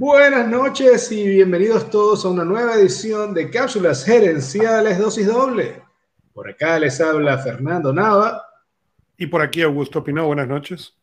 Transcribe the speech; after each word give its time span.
Buenas 0.00 0.46
noches 0.46 1.10
y 1.10 1.26
bienvenidos 1.26 1.90
todos 1.90 2.24
a 2.24 2.28
una 2.28 2.44
nueva 2.44 2.76
edición 2.76 3.34
de 3.34 3.50
Cápsulas 3.50 4.04
Gerenciales 4.04 4.96
Dosis 4.96 5.26
Doble. 5.26 5.82
Por 6.32 6.48
acá 6.48 6.78
les 6.78 7.00
habla 7.00 7.36
Fernando 7.38 7.92
Nava. 7.92 8.44
Y 9.16 9.26
por 9.26 9.42
aquí 9.42 9.60
Augusto 9.60 10.04
Pino, 10.04 10.24
buenas 10.24 10.46
noches. 10.46 10.94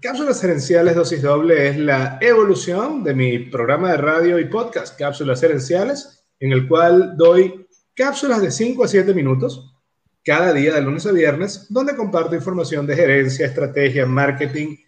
Cápsulas 0.00 0.40
Gerenciales 0.40 0.94
Dosis 0.94 1.20
Doble 1.20 1.68
es 1.68 1.76
la 1.76 2.16
evolución 2.22 3.04
de 3.04 3.12
mi 3.12 3.40
programa 3.40 3.90
de 3.90 3.98
radio 3.98 4.38
y 4.38 4.46
podcast, 4.46 4.98
Cápsulas 4.98 5.42
Gerenciales, 5.42 6.24
en 6.40 6.52
el 6.52 6.66
cual 6.66 7.14
doy 7.14 7.68
cápsulas 7.94 8.40
de 8.40 8.52
5 8.52 8.84
a 8.84 8.88
7 8.88 9.12
minutos 9.12 9.76
cada 10.24 10.54
día 10.54 10.72
de 10.72 10.80
lunes 10.80 11.04
a 11.04 11.12
viernes, 11.12 11.66
donde 11.68 11.94
comparto 11.94 12.34
información 12.34 12.86
de 12.86 12.96
gerencia, 12.96 13.44
estrategia, 13.44 14.06
marketing 14.06 14.78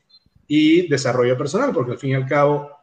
y 0.46 0.88
desarrollo 0.88 1.36
personal, 1.36 1.72
porque 1.74 1.92
al 1.92 1.98
fin 1.98 2.12
y 2.12 2.14
al 2.14 2.26
cabo 2.26 2.77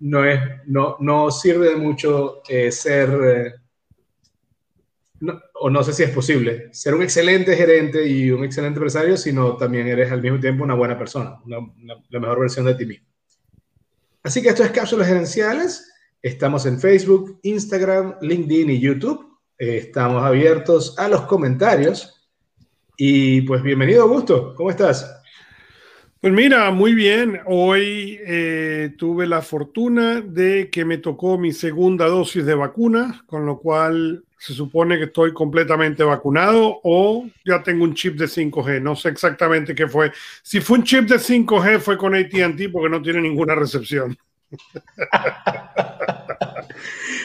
no, 0.00 0.24
es, 0.24 0.40
no, 0.66 0.96
no 1.00 1.30
sirve 1.30 1.70
de 1.70 1.76
mucho 1.76 2.42
eh, 2.48 2.72
ser, 2.72 3.10
eh, 3.24 3.54
o 5.54 5.70
no 5.70 5.82
sé 5.82 5.92
si 5.92 6.02
es 6.02 6.10
posible, 6.10 6.68
ser 6.72 6.94
un 6.94 7.02
excelente 7.02 7.56
gerente 7.56 8.06
y 8.06 8.30
un 8.30 8.44
excelente 8.44 8.78
empresario, 8.78 9.16
sino 9.16 9.56
también 9.56 9.86
eres 9.86 10.10
al 10.10 10.22
mismo 10.22 10.40
tiempo 10.40 10.64
una 10.64 10.74
buena 10.74 10.98
persona, 10.98 11.38
la 11.46 12.20
mejor 12.20 12.40
versión 12.40 12.66
de 12.66 12.74
ti 12.74 12.86
mismo. 12.86 13.06
Así 14.22 14.42
que 14.42 14.50
esto 14.50 14.64
es 14.64 14.70
Cápsulas 14.70 15.08
Gerenciales. 15.08 15.92
Estamos 16.20 16.66
en 16.66 16.78
Facebook, 16.78 17.38
Instagram, 17.42 18.16
LinkedIn 18.20 18.70
y 18.70 18.80
YouTube 18.80 19.30
estamos 19.60 20.22
abiertos 20.24 20.98
a 20.98 21.06
los 21.08 21.22
comentarios. 21.22 22.28
Y 22.96 23.42
pues 23.42 23.62
bienvenido, 23.62 24.02
Augusto. 24.02 24.54
¿Cómo 24.54 24.70
estás? 24.70 25.19
Pues 26.20 26.34
mira, 26.34 26.70
muy 26.70 26.92
bien. 26.92 27.40
Hoy 27.46 28.20
eh, 28.26 28.92
tuve 28.98 29.26
la 29.26 29.40
fortuna 29.40 30.20
de 30.20 30.68
que 30.70 30.84
me 30.84 30.98
tocó 30.98 31.38
mi 31.38 31.52
segunda 31.52 32.06
dosis 32.08 32.44
de 32.44 32.54
vacuna, 32.54 33.22
con 33.26 33.46
lo 33.46 33.58
cual 33.58 34.22
se 34.36 34.52
supone 34.52 34.98
que 34.98 35.04
estoy 35.04 35.32
completamente 35.32 36.04
vacunado 36.04 36.78
o 36.82 37.26
ya 37.44 37.62
tengo 37.62 37.84
un 37.84 37.94
chip 37.94 38.18
de 38.18 38.26
5G. 38.26 38.82
No 38.82 38.94
sé 38.96 39.08
exactamente 39.08 39.74
qué 39.74 39.88
fue. 39.88 40.12
Si 40.42 40.60
fue 40.60 40.78
un 40.78 40.84
chip 40.84 41.08
de 41.08 41.16
5G 41.16 41.80
fue 41.80 41.96
con 41.96 42.14
ATT 42.14 42.70
porque 42.70 42.90
no 42.90 43.00
tiene 43.00 43.22
ninguna 43.22 43.54
recepción. 43.54 44.16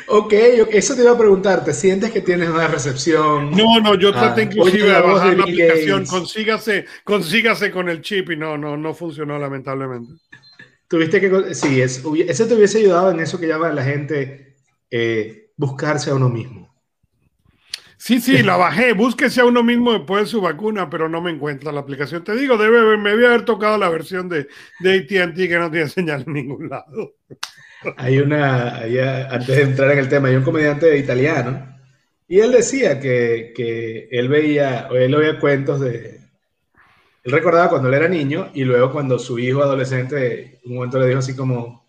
ok, 0.08 0.34
eso 0.72 0.95
te 0.95 1.02
iba 1.02 1.11
a 1.11 1.17
preguntar, 1.17 1.64
¿te 1.64 1.73
sientes 1.73 2.11
que 2.11 2.22
tienes 2.22 2.50
una 2.50 2.67
recepción? 2.67 3.52
No, 3.52 3.80
no, 3.80 3.95
yo 3.95 4.11
traté 4.11 4.42
ah, 4.42 4.44
inclusive 4.45 4.89
de 4.89 5.02
bajar 5.02 5.38
la 5.38 5.44
aplicación, 5.44 6.06
consígase, 6.06 6.86
consígase 7.03 7.72
con 7.72 7.89
el 7.89 8.02
chip 8.02 8.31
y 8.31 8.38
no, 8.38 8.58
no, 8.58 8.78
no 8.78 8.94
funcionó 8.94 9.38
lamentablemente. 9.39 10.14
Tuviste 10.88 11.20
que, 11.20 11.56
sí, 11.56 11.81
es, 11.81 12.03
eso 12.28 12.48
te 12.48 12.56
hubiese 12.56 12.80
ayudado 12.80 13.11
en 13.11 13.20
eso 13.20 13.39
que 13.39 13.48
llama 13.48 13.72
la 13.72 13.83
gente 13.83 14.56
eh, 14.92 15.52
buscarse 15.58 16.11
a 16.11 16.16
uno 16.16 16.30
mismo. 16.30 16.66
Sí, 17.98 18.22
sí, 18.22 18.44
la 18.44 18.56
bajé. 18.56 18.94
Búsquese 18.94 19.42
a 19.42 19.45
uno 19.45 19.64
mismo 19.64 19.92
después 19.94 20.23
de 20.23 20.28
su 20.28 20.39
vacuna, 20.39 20.89
pero 20.92 21.09
no 21.09 21.22
me 21.22 21.31
encuentra 21.31 21.72
la 21.72 21.80
aplicación. 21.80 22.23
Te 22.23 22.36
digo, 22.36 22.56
debe, 22.56 22.98
me 22.98 23.09
debe 23.09 23.26
haber 23.26 23.45
tocado 23.45 23.80
la 23.80 23.89
versión 23.89 24.30
de, 24.30 24.48
de 24.80 25.23
ATT 25.23 25.36
que 25.36 25.58
no 25.58 25.72
tiene 25.72 25.89
señal 25.89 26.23
en 26.28 26.33
ningún 26.33 26.70
lado. 26.70 27.16
Hay 27.97 28.19
una, 28.19 28.78
antes 28.80 29.47
de 29.47 29.61
entrar 29.61 29.91
en 29.91 30.00
el 30.00 30.09
tema, 30.09 30.30
hay 30.30 30.36
un 30.36 30.44
comediante 30.44 30.97
italiano 30.97 31.78
y 32.27 32.39
él 32.39 32.52
decía 32.52 33.00
que, 33.00 33.53
que 33.55 34.08
él 34.11 34.30
veía, 34.30 34.88
él 34.92 35.14
oía 35.14 35.39
cuentos 35.39 35.80
de, 35.81 36.19
él 37.25 37.31
recordaba 37.31 37.69
cuando 37.69 37.89
él 37.89 37.95
era 37.95 38.08
niño 38.08 38.52
y 38.53 38.64
luego 38.64 38.92
cuando 38.92 39.17
su 39.17 39.39
hijo 39.39 39.64
adolescente 39.64 40.59
un 40.66 40.75
momento 40.75 41.00
le 41.00 41.08
dijo 41.08 41.19
así 41.19 41.36
como, 41.36 41.86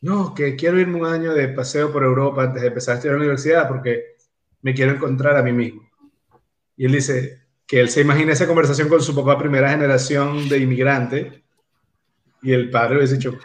no, 0.00 0.34
que 0.34 0.56
quiero 0.56 0.80
irme 0.80 0.98
un 0.98 1.06
año 1.06 1.32
de 1.32 1.48
paseo 1.48 1.92
por 1.92 2.02
Europa 2.02 2.42
antes 2.42 2.62
de 2.62 2.68
empezar 2.68 2.92
a 2.92 2.96
estudiar 2.96 3.14
en 3.14 3.20
la 3.20 3.26
universidad 3.26 3.68
porque 3.68 4.16
me 4.62 4.74
quiero 4.74 4.92
encontrar 4.92 5.36
a 5.36 5.42
mí 5.42 5.52
mismo. 5.52 5.88
Y 6.76 6.86
él 6.86 6.92
dice 6.92 7.42
que 7.64 7.80
él 7.80 7.90
se 7.90 8.00
imagina 8.00 8.32
esa 8.32 8.48
conversación 8.48 8.88
con 8.88 9.00
su 9.00 9.14
papá 9.14 9.38
primera 9.38 9.70
generación 9.70 10.48
de 10.48 10.58
inmigrante 10.58 11.44
y 12.42 12.52
el 12.52 12.70
padre 12.70 13.02
dice, 13.02 13.14
dicho, 13.14 13.38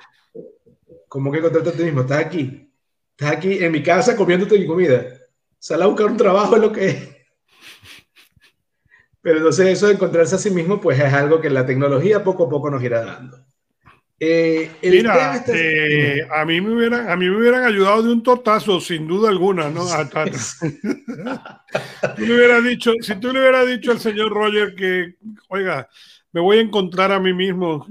¿Cómo 1.16 1.32
que 1.32 1.38
encontrarte 1.38 1.70
a 1.70 1.72
ti 1.72 1.84
mismo? 1.86 2.02
Estás 2.02 2.26
aquí. 2.26 2.70
Estás 3.12 3.38
aquí 3.38 3.64
en 3.64 3.72
mi 3.72 3.82
casa 3.82 4.18
comiéndote 4.18 4.60
mi 4.60 4.68
comida. 4.68 5.06
Sal 5.58 5.82
a 5.82 5.86
buscar 5.86 6.08
un 6.08 6.18
trabajo 6.18 6.58
es 6.58 6.62
lo 6.62 6.74
que 6.74 6.90
es. 6.90 7.08
Pero 9.22 9.38
entonces 9.38 9.68
eso 9.68 9.88
de 9.88 9.94
encontrarse 9.94 10.36
a 10.36 10.38
sí 10.38 10.50
mismo, 10.50 10.82
pues 10.82 11.00
es 11.00 11.14
algo 11.14 11.40
que 11.40 11.50
la 11.50 11.66
tecnología 11.66 12.22
poco 12.22 12.48
a 12.48 12.50
poco 12.50 12.70
nos 12.70 12.84
irá 12.84 13.06
dando. 13.06 13.38
Eh, 14.20 14.70
Mira, 14.82 15.42
eh, 15.48 16.28
a, 16.30 16.44
mí 16.44 16.60
me 16.60 16.76
hubieran, 16.76 17.10
a 17.10 17.16
mí 17.16 17.30
me 17.30 17.38
hubieran 17.38 17.64
ayudado 17.64 18.04
de 18.04 18.12
un 18.12 18.22
tortazo, 18.22 18.82
sin 18.82 19.08
duda 19.08 19.30
alguna, 19.30 19.70
¿no? 19.70 19.86
tú 22.18 22.26
le 22.26 22.36
hubieras 22.36 22.62
dicho, 22.62 22.92
si 23.00 23.16
tú 23.22 23.32
le 23.32 23.40
hubieras 23.40 23.66
dicho 23.66 23.92
al 23.92 24.02
señor 24.02 24.34
Roger 24.34 24.76
que, 24.76 25.16
oiga, 25.48 25.88
me 26.36 26.42
voy 26.42 26.58
a 26.58 26.62
encontrar 26.62 27.14
a 27.14 27.20
mí 27.20 27.34
mismo. 27.34 27.88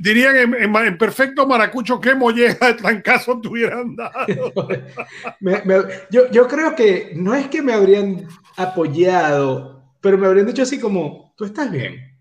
dirían 0.00 0.52
en, 0.52 0.98
perfecto 0.98 1.46
maracucho 1.46 2.00
qué 2.00 2.12
molleja 2.12 2.66
de 2.66 2.74
trancazo 2.74 3.40
te 3.40 3.46
hubieran 3.46 3.94
dado. 3.94 4.26
yo, 6.10 6.28
yo, 6.32 6.48
creo 6.48 6.74
que 6.74 7.12
no 7.14 7.36
es 7.36 7.46
que 7.46 7.62
me 7.62 7.72
habrían 7.72 8.26
apoyado, 8.56 9.80
pero 10.00 10.18
me 10.18 10.26
habrían 10.26 10.48
dicho 10.48 10.62
así 10.62 10.80
como, 10.80 11.34
tú 11.36 11.44
estás 11.44 11.70
bien. 11.70 12.18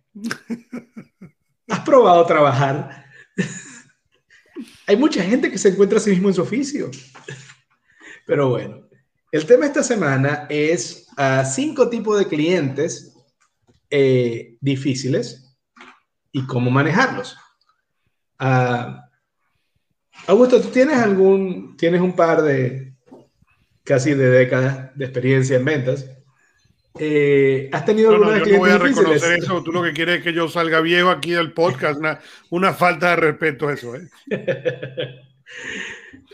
¿Has 1.69 1.80
probado 1.80 2.24
trabajar? 2.28 3.08
Hay 4.85 4.96
mucha 4.96 5.24
gente 5.24 5.50
que 5.50 5.58
se 5.58 5.69
encuentra 5.69 5.97
a 5.97 6.02
sí 6.02 6.12
mismo 6.12 6.28
en 6.28 6.35
su 6.35 6.44
oficio. 6.44 6.91
Pero 8.28 8.50
bueno, 8.50 8.88
el 9.31 9.44
tema 9.47 9.66
esta 9.66 9.81
semana 9.81 10.46
es 10.52 11.08
a 11.18 11.44
cinco 11.46 11.90
tipos 11.90 12.19
de 12.19 12.28
clientes 12.28 13.15
eh, 13.97 14.57
difíciles 14.59 15.57
y 16.33 16.45
cómo 16.45 16.69
manejarlos. 16.69 17.38
Ah, 18.38 19.09
Augusto, 20.28 20.59
¿tú 20.59 20.67
tienes 20.67 20.97
algún, 20.97 21.78
tienes 21.78 22.01
un 22.01 22.13
par 22.13 22.41
de 22.41 22.94
casi 23.85 24.13
de 24.13 24.29
décadas 24.29 24.94
de 24.97 25.05
experiencia 25.05 25.55
en 25.55 25.63
ventas? 25.63 26.11
Eh, 27.00 27.69
¿Has 27.72 27.85
tenido 27.85 28.17
no, 28.17 28.25
no, 28.25 28.38
yo 28.38 28.45
no 28.45 28.57
voy 28.57 28.72
a 28.72 28.79
reconocer 28.79 29.39
eso. 29.39 29.63
Tú 29.63 29.72
lo 29.72 29.81
que 29.81 29.94
quieres 29.94 30.17
es 30.17 30.23
que 30.23 30.34
yo 30.34 30.50
salga 30.50 30.81
viejo 30.81 31.09
aquí 31.09 31.31
del 31.31 31.53
podcast. 31.53 31.97
Una, 31.97 32.19
una 32.50 32.73
falta 32.73 33.11
de 33.11 33.16
respeto 33.16 33.69
eso. 33.69 33.95
¿eh? 33.95 34.09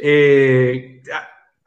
eh 0.01 1.01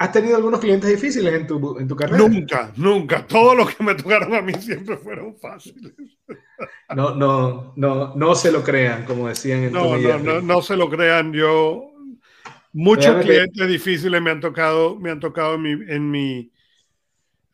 ¿Has 0.04 0.12
tenido 0.12 0.36
algunos 0.36 0.60
clientes 0.60 0.90
difíciles 0.90 1.32
en 1.32 1.46
tu, 1.46 1.78
en 1.78 1.88
tu 1.88 1.96
carrera? 1.96 2.18
Nunca, 2.18 2.70
nunca. 2.76 3.26
Todos 3.26 3.56
los 3.56 3.74
que 3.74 3.82
me 3.82 3.94
tocaron 3.94 4.34
a 4.34 4.42
mí 4.42 4.52
siempre 4.52 4.98
fueron 4.98 5.34
fáciles. 5.38 5.94
No, 6.94 7.14
no, 7.14 7.72
no, 7.74 8.14
no 8.14 8.34
se 8.34 8.52
lo 8.52 8.62
crean, 8.62 9.06
como 9.06 9.28
decían 9.28 9.64
en 9.64 9.72
no, 9.72 9.96
no, 9.96 10.18
no, 10.18 10.42
no 10.42 10.60
se 10.60 10.76
lo 10.76 10.90
crean. 10.90 11.32
Yo, 11.32 11.90
muchos 12.74 13.24
clientes 13.24 13.66
difíciles 13.66 14.20
me 14.20 14.30
han 14.30 14.40
tocado, 14.40 14.94
me 15.00 15.10
han 15.10 15.20
tocado 15.20 15.54
en 15.54 15.62
mi, 15.62 15.70
en 15.70 16.10
mi, 16.10 16.52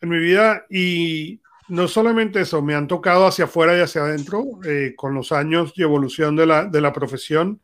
en 0.00 0.08
mi 0.08 0.18
vida 0.18 0.66
y 0.68 1.40
no 1.68 1.86
solamente 1.86 2.40
eso, 2.40 2.60
me 2.62 2.74
han 2.74 2.88
tocado 2.88 3.28
hacia 3.28 3.44
afuera 3.44 3.78
y 3.78 3.80
hacia 3.80 4.02
adentro 4.02 4.44
eh, 4.64 4.94
con 4.96 5.14
los 5.14 5.30
años 5.30 5.72
y 5.76 5.82
evolución 5.82 6.34
de 6.34 6.46
la, 6.46 6.64
de 6.64 6.80
la 6.80 6.92
profesión. 6.92 7.60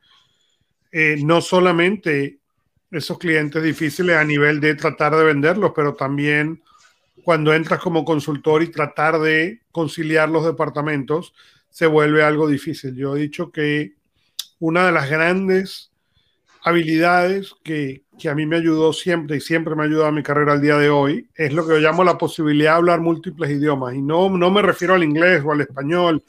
Eh, 0.92 1.16
no 1.24 1.40
solamente 1.40 2.38
esos 2.96 3.18
clientes 3.18 3.62
difíciles 3.62 4.16
a 4.16 4.24
nivel 4.24 4.60
de 4.60 4.74
tratar 4.74 5.14
de 5.14 5.24
venderlos, 5.24 5.72
pero 5.74 5.94
también 5.94 6.62
cuando 7.24 7.52
entras 7.52 7.80
como 7.80 8.04
consultor 8.04 8.62
y 8.62 8.70
tratar 8.70 9.18
de 9.18 9.62
conciliar 9.72 10.28
los 10.28 10.44
departamentos, 10.44 11.34
se 11.70 11.86
vuelve 11.86 12.22
algo 12.22 12.46
difícil. 12.46 12.94
Yo 12.94 13.16
he 13.16 13.20
dicho 13.20 13.50
que 13.50 13.94
una 14.58 14.86
de 14.86 14.92
las 14.92 15.10
grandes 15.10 15.92
habilidades 16.62 17.54
que, 17.62 18.04
que, 18.18 18.28
a 18.28 18.34
mí 18.34 18.46
me 18.46 18.56
ayudó 18.56 18.92
siempre 18.92 19.36
y 19.36 19.40
siempre 19.40 19.74
me 19.74 19.82
ha 19.82 19.86
ayudado 19.86 20.06
a 20.06 20.12
mi 20.12 20.22
carrera 20.22 20.52
al 20.52 20.62
día 20.62 20.78
de 20.78 20.88
hoy 20.88 21.28
es 21.34 21.52
lo 21.52 21.66
que 21.66 21.74
yo 21.74 21.78
llamo 21.80 22.02
la 22.02 22.18
posibilidad 22.18 22.72
de 22.72 22.76
hablar 22.76 23.00
múltiples 23.00 23.50
idiomas. 23.50 23.94
Y 23.94 24.02
no, 24.02 24.30
no 24.30 24.50
me 24.50 24.62
refiero 24.62 24.94
al 24.94 25.04
inglés 25.04 25.42
o 25.44 25.52
al 25.52 25.60
español, 25.60 26.24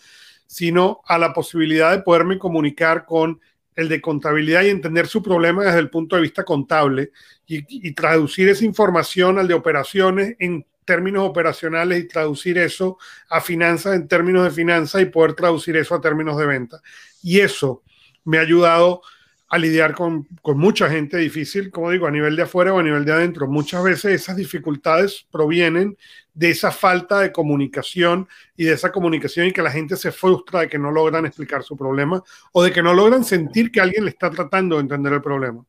sino 0.45 1.01
a 1.05 1.17
la 1.17 1.33
posibilidad 1.33 1.91
de 1.91 2.03
poderme 2.03 2.39
comunicar 2.39 3.05
con 3.05 3.39
el 3.77 3.87
de 3.87 4.01
contabilidad 4.01 4.63
y 4.63 4.69
entender 4.69 5.07
su 5.07 5.23
problema 5.23 5.63
desde 5.63 5.79
el 5.79 5.89
punto 5.89 6.15
de 6.15 6.23
vista 6.23 6.43
contable 6.43 7.11
y, 7.45 7.93
traducir 7.93 8.49
esa 8.49 8.65
información 8.65 9.37
al 9.37 9.47
de 9.47 9.53
operaciones 9.53 10.35
en 10.39 10.65
términos 10.83 11.23
operacionales 11.23 12.03
y 12.03 12.07
traducir 12.07 12.57
eso 12.57 12.97
a 13.29 13.39
finanzas 13.39 13.95
en 13.95 14.07
términos 14.07 14.43
de 14.43 14.51
finanzas 14.51 15.01
y 15.01 15.05
poder 15.05 15.33
traducir 15.33 15.77
eso 15.77 15.93
a 15.93 16.01
términos 16.01 16.37
de 16.37 16.47
venta. 16.47 16.81
Y 17.21 17.39
eso 17.39 17.83
me 18.25 18.39
ha 18.39 18.41
ayudado 18.41 19.03
a 19.49 19.57
lidiar 19.57 19.93
con, 19.93 20.27
con, 20.41 20.57
mucha 20.57 20.89
gente 20.89 21.17
difícil, 21.17 21.71
como 21.71 21.91
digo, 21.91 22.05
a 22.05 22.11
nivel 22.11 22.35
de 22.35 22.43
afuera 22.43 22.73
o 22.73 22.79
a 22.79 22.83
nivel 22.83 23.05
de 23.05 23.13
adentro. 23.13 23.47
Muchas 23.47 23.81
veces 23.83 24.21
esas 24.21 24.35
dificultades 24.35 25.25
provienen 25.31 25.97
de 26.33 26.51
esa 26.51 26.69
falta 26.69 27.19
de 27.19 27.31
comunicación 27.31 28.27
y 28.55 28.65
de 28.65 28.73
esa 28.73 28.91
comunicación 28.91 29.47
y 29.47 29.51
que 29.51 29.61
la 29.61 29.71
gente 29.71 29.95
se 29.95 30.11
frustra 30.11 30.61
de 30.61 30.69
que 30.69 30.77
no 30.77 30.91
logran 30.91 31.25
explicar 31.25 31.63
su 31.63 31.75
problema 31.75 32.21
o 32.51 32.63
de 32.63 32.71
que 32.71 32.83
no 32.83 32.93
logran 32.93 33.23
sentir 33.23 33.71
que 33.71 33.81
alguien 33.81 34.03
le 34.03 34.11
está 34.11 34.29
tratando 34.29 34.75
de 34.75 34.81
entender 34.81 35.13
el 35.13 35.21
problema. 35.21 35.65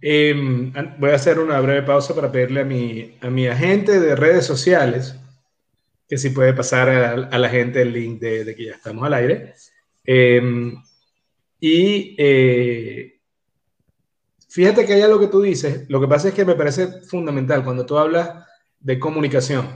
Em, 0.00 0.72
voy 0.98 1.10
a 1.10 1.14
hacer 1.16 1.38
una 1.38 1.58
breve 1.60 1.82
pausa 1.82 2.14
para 2.14 2.30
pedirle 2.30 2.60
a 2.60 2.64
mi, 2.64 3.16
a 3.20 3.30
mi 3.30 3.48
agente 3.48 3.98
de 3.98 4.14
redes 4.14 4.46
sociales 4.46 5.16
que 6.08 6.18
si 6.18 6.30
puede 6.30 6.52
pasar 6.52 6.88
a, 6.88 7.38
la 7.38 7.48
gente 7.48 7.82
el 7.82 7.92
link 7.92 8.20
de, 8.20 8.54
que 8.54 8.66
ya 8.66 8.74
estamos 8.74 9.04
al 9.04 9.14
aire. 9.14 9.54
Em, 10.04 10.76
y 11.68 12.14
eh, 12.16 13.18
fíjate 14.48 14.86
que 14.86 14.92
hay 14.92 15.02
algo 15.02 15.18
que 15.18 15.26
tú 15.26 15.42
dices, 15.42 15.84
lo 15.88 16.00
que 16.00 16.06
pasa 16.06 16.28
es 16.28 16.34
que 16.34 16.44
me 16.44 16.54
parece 16.54 17.00
fundamental 17.02 17.64
cuando 17.64 17.84
tú 17.84 17.98
hablas 17.98 18.46
de 18.78 19.00
comunicación. 19.00 19.66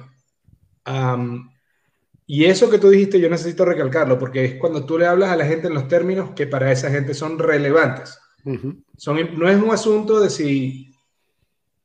y 2.27 2.45
eso 2.45 2.71
que 2.71 2.79
tú 2.79 2.91
dijiste 2.91 3.19
yo 3.19 3.29
necesito 3.29 3.65
recalcarlo 3.65 4.21
porque 4.21 4.45
es 4.45 4.55
cuando 4.55 4.87
tú 4.87 4.99
le 4.99 5.07
hablas 5.07 5.31
a 5.31 5.37
la 5.37 5.47
gente 5.47 5.67
en 5.67 5.75
los 5.75 5.89
términos 5.89 6.31
que 6.37 6.47
para 6.47 6.71
esa 6.71 6.93
gente 6.93 7.13
son 7.13 7.41
relevantes. 7.41 8.17
son, 8.97 9.37
no 9.37 9.49
es 9.49 9.61
un 9.61 9.73
asunto 9.73 10.21
de 10.21 10.31
si, 10.31 10.95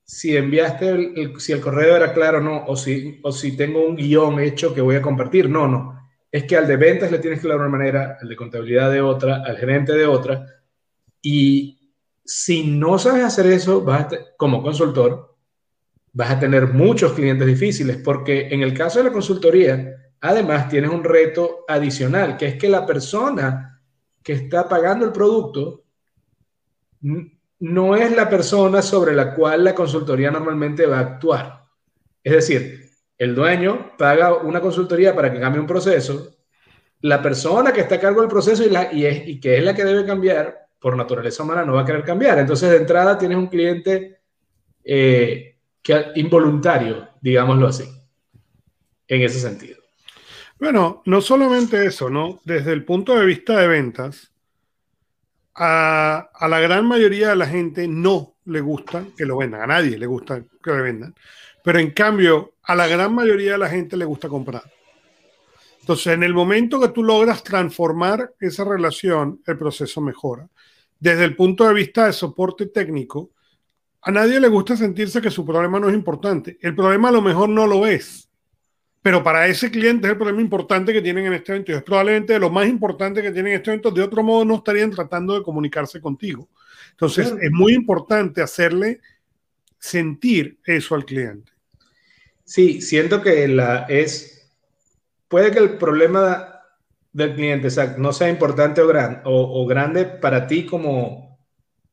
si 0.04 0.38
enviaste, 0.38 0.90
el, 0.90 1.40
si 1.40 1.52
el 1.52 1.62
correo 1.62 1.96
era 1.96 2.14
claro 2.14 2.38
o 2.38 2.42
no, 2.42 2.64
o 2.68 2.76
si, 2.76 3.20
o 3.24 3.32
si 3.32 3.58
tengo 3.58 3.84
un 3.84 3.96
guion 3.96 4.40
hecho 4.40 4.72
que 4.72 4.82
voy 4.82 4.98
a 4.98 5.02
compartir. 5.02 5.50
No, 5.50 5.68
no 5.68 6.05
es 6.36 6.44
que 6.44 6.58
al 6.58 6.68
de 6.68 6.76
ventas 6.76 7.10
le 7.10 7.20
tienes 7.20 7.40
que 7.40 7.48
hablar 7.48 7.60
de 7.60 7.68
una 7.68 7.78
manera, 7.78 8.18
al 8.22 8.28
de 8.28 8.36
contabilidad 8.36 8.92
de 8.92 9.00
otra, 9.00 9.42
al 9.46 9.56
gerente 9.56 9.94
de 9.94 10.06
otra. 10.06 10.46
Y 11.22 11.94
si 12.26 12.68
no 12.68 13.00
sabes 13.00 13.24
hacer 13.24 13.46
eso, 13.46 13.82
vas 13.82 14.08
como 14.36 14.62
consultor, 14.62 15.34
vas 16.12 16.32
a 16.32 16.40
tener 16.40 16.74
muchos 16.74 17.14
clientes 17.14 17.48
difíciles, 17.48 18.02
porque 18.04 18.50
en 18.50 18.64
el 18.64 18.74
caso 18.74 19.00
de 19.00 19.06
la 19.06 19.14
consultoría, 19.14 19.96
además 20.20 20.68
tienes 20.68 20.92
un 20.92 21.06
reto 21.06 21.64
adicional, 21.70 22.36
que 22.36 22.48
es 22.48 22.56
que 22.56 22.68
la 22.68 22.86
persona 22.86 23.82
que 24.22 24.34
está 24.34 24.68
pagando 24.68 25.06
el 25.06 25.14
producto 25.14 25.86
no 27.60 27.96
es 27.96 28.14
la 28.14 28.30
persona 28.30 28.82
sobre 28.82 29.16
la 29.16 29.34
cual 29.34 29.64
la 29.64 29.74
consultoría 29.74 30.32
normalmente 30.32 30.86
va 30.86 30.98
a 30.98 31.02
actuar. 31.14 31.64
Es 32.22 32.34
decir, 32.34 32.85
el 33.18 33.36
dueño 33.36 33.94
paga 33.98 34.34
una 34.36 34.62
consultoría 34.62 35.16
para 35.16 35.32
que 35.32 35.40
cambie 35.40 35.62
un 35.62 35.68
proceso, 35.68 36.36
la 37.02 37.22
persona 37.22 37.72
que 37.72 37.82
está 37.82 37.96
a 37.96 38.00
cargo 38.00 38.22
del 38.22 38.30
proceso 38.30 38.64
y, 38.64 39.40
que 39.40 39.58
es 39.58 39.64
la 39.64 39.74
que 39.74 39.86
debe 39.86 40.06
cambiar, 40.06 40.68
por 40.80 40.96
naturaleza 40.96 41.44
humana 41.44 41.64
no 41.64 41.74
va 41.74 41.82
a 41.82 41.86
querer 41.86 42.04
cambiar. 42.04 42.40
Entonces, 42.40 42.70
de 42.70 42.78
entrada 42.78 43.18
tienes 43.18 43.38
un 43.38 43.48
cliente 43.48 44.22
eh, 44.84 45.58
que, 45.82 46.06
involuntario, 46.16 47.10
digámoslo 47.22 47.68
así, 47.68 47.86
en 49.08 49.22
ese 49.22 49.40
sentido. 49.40 49.78
Bueno, 50.60 51.04
no 51.06 51.22
solamente 51.22 51.86
eso, 51.86 52.10
¿no? 52.10 52.40
Desde 52.44 52.72
el 52.72 52.86
punto 52.86 53.18
de 53.18 53.26
vista 53.26 53.60
de 53.60 53.68
ventas, 53.68 54.32
a, 55.54 56.30
a, 56.34 56.48
la 56.48 56.60
gran 56.60 56.86
mayoría 56.86 57.30
de 57.30 57.36
la 57.36 57.48
gente 57.48 57.88
no 57.88 58.36
le 58.46 58.62
gusta 58.62 59.06
que 59.16 59.26
lo 59.26 59.38
vendan, 59.38 59.62
a 59.62 59.68
nadie 59.68 59.98
le 59.98 60.06
gusta 60.06 60.44
que 60.64 60.72
le 60.72 60.82
vendan. 60.82 61.16
Pero 61.64 61.80
en 61.80 61.92
cambio, 61.92 62.55
a 62.68 62.76
la 62.76 62.88
gran 62.88 63.14
mayoría 63.14 63.54
de 63.54 63.58
la 63.58 63.70
gente 63.70 63.98
le 63.98 64.06
gusta 64.06 64.28
comprar. 64.28 64.64
Entonces, 65.82 66.14
en 66.14 66.24
el 66.24 66.34
momento 66.34 66.80
que 66.80 66.90
tú 66.90 67.04
logras 67.04 67.44
transformar 67.44 68.34
esa 68.40 68.64
relación, 68.64 69.42
el 69.46 69.58
proceso 69.58 70.02
mejora. 70.02 70.50
Desde 71.00 71.26
el 71.26 71.36
punto 71.36 71.68
de 71.68 71.76
vista 71.76 72.08
de 72.08 72.14
soporte 72.14 72.66
técnico, 72.68 73.32
a 74.02 74.12
nadie 74.12 74.40
le 74.40 74.48
gusta 74.48 74.76
sentirse 74.76 75.22
que 75.22 75.30
su 75.30 75.46
problema 75.46 75.80
no 75.80 75.90
es 75.90 75.94
importante. 75.94 76.58
El 76.62 76.76
problema 76.76 77.10
a 77.10 77.12
lo 77.12 77.22
mejor 77.22 77.50
no 77.50 77.68
lo 77.68 77.86
es, 77.86 78.30
pero 79.02 79.22
para 79.22 79.46
ese 79.48 79.70
cliente 79.70 80.08
es 80.08 80.14
el 80.14 80.18
problema 80.18 80.42
importante 80.42 80.92
que 80.92 81.04
tienen 81.04 81.28
en 81.28 81.34
este 81.34 81.52
evento. 81.52 81.72
Y 81.72 81.76
es 81.76 81.84
probablemente 81.84 82.34
de 82.34 82.40
lo 82.40 82.50
más 82.50 82.68
importante 82.68 83.22
que 83.22 83.32
tienen 83.32 83.52
en 83.54 83.58
este 83.58 83.70
evento. 83.70 83.92
De 83.92 84.02
otro 84.02 84.24
modo, 84.24 84.44
no 84.44 84.56
estarían 84.56 84.90
tratando 84.90 85.36
de 85.36 85.44
comunicarse 85.44 86.02
contigo. 86.02 86.50
Entonces, 86.90 87.32
es 87.40 87.52
muy 87.52 87.74
importante 87.74 88.42
hacerle 88.42 89.02
sentir 89.78 90.58
eso 90.66 90.96
al 90.96 91.06
cliente. 91.06 91.55
Sí, 92.46 92.82
siento 92.82 93.22
que 93.22 93.48
la 93.48 93.86
es, 93.90 94.52
puede 95.28 95.52
que 95.52 95.60
el 95.60 95.78
problema 95.78 96.62
del 97.12 97.34
cliente 97.34 97.70
no 97.98 98.14
sea 98.14 98.30
importante 98.30 98.82
o, 98.82 98.88
gran, 98.88 99.22
o, 99.26 99.66
grande 99.66 100.06
para 100.06 100.46
ti 100.46 100.66
como, 100.66 101.40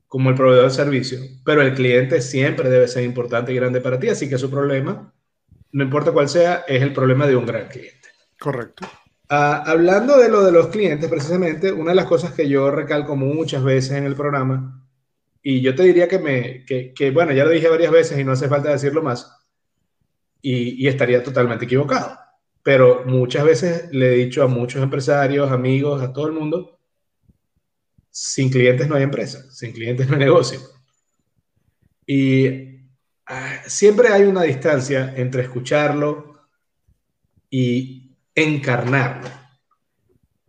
como 0.06 0.28
el 0.28 0.36
proveedor 0.36 0.64
de 0.64 0.70
servicio, 0.70 1.20
pero 1.44 1.62
el 1.62 1.74
cliente 1.74 2.20
siempre 2.20 2.68
debe 2.68 2.86
ser 2.86 3.04
importante 3.04 3.52
y 3.52 3.56
grande 3.56 3.80
para 3.80 3.98
ti, 3.98 4.08
así 4.08 4.28
que 4.28 4.36
su 4.36 4.50
problema, 4.50 5.14
no 5.72 5.84
importa 5.84 6.12
cuál 6.12 6.28
sea, 6.28 6.64
es 6.68 6.82
el 6.82 6.92
problema 6.92 7.26
de 7.26 7.36
un 7.36 7.46
gran 7.46 7.68
cliente. 7.68 8.08
Correcto. 8.38 8.86
Ah, 9.30 9.62
hablando 9.64 10.18
de 10.18 10.28
lo 10.28 10.44
de 10.44 10.52
los 10.52 10.66
clientes, 10.66 11.08
precisamente, 11.08 11.72
una 11.72 11.92
de 11.92 11.96
las 11.96 12.06
cosas 12.06 12.32
que 12.32 12.46
yo 12.46 12.70
recalco 12.70 13.16
muchas 13.16 13.64
veces 13.64 13.92
en 13.92 14.04
el 14.04 14.16
programa, 14.16 14.84
y 15.40 15.62
yo 15.62 15.74
te 15.74 15.84
diría 15.84 16.08
que 16.08 16.18
me, 16.18 16.64
que, 16.66 16.92
que 16.92 17.10
bueno, 17.10 17.32
ya 17.32 17.44
lo 17.44 17.50
dije 17.50 17.68
varias 17.68 17.90
veces 17.90 18.18
y 18.18 18.24
no 18.24 18.32
hace 18.32 18.48
falta 18.48 18.70
decirlo 18.70 19.02
más, 19.02 19.41
y, 20.42 20.86
estaría 20.86 21.22
totalmente 21.22 21.64
equivocado. 21.64 22.18
Pero 22.62 23.04
muchas 23.06 23.44
veces 23.44 23.88
le 23.92 24.12
he 24.12 24.24
dicho 24.24 24.42
a 24.42 24.48
muchos 24.48 24.82
empresarios, 24.82 25.50
amigos, 25.50 26.02
a 26.02 26.12
todo 26.12 26.26
el 26.26 26.32
mundo, 26.32 26.78
sin 28.10 28.50
clientes 28.50 28.88
no 28.88 28.96
hay 28.96 29.04
empresa, 29.04 29.50
sin 29.50 29.72
clientes 29.72 30.06
no 30.08 30.14
hay 30.14 30.20
negocio. 30.20 30.60
Y 32.06 32.88
ah, 33.26 33.62
siempre 33.66 34.08
hay 34.08 34.24
una 34.24 34.42
distancia 34.42 35.14
entre 35.16 35.42
escucharlo 35.42 36.40
y 37.48 38.16
encarnarlo. 38.34 39.28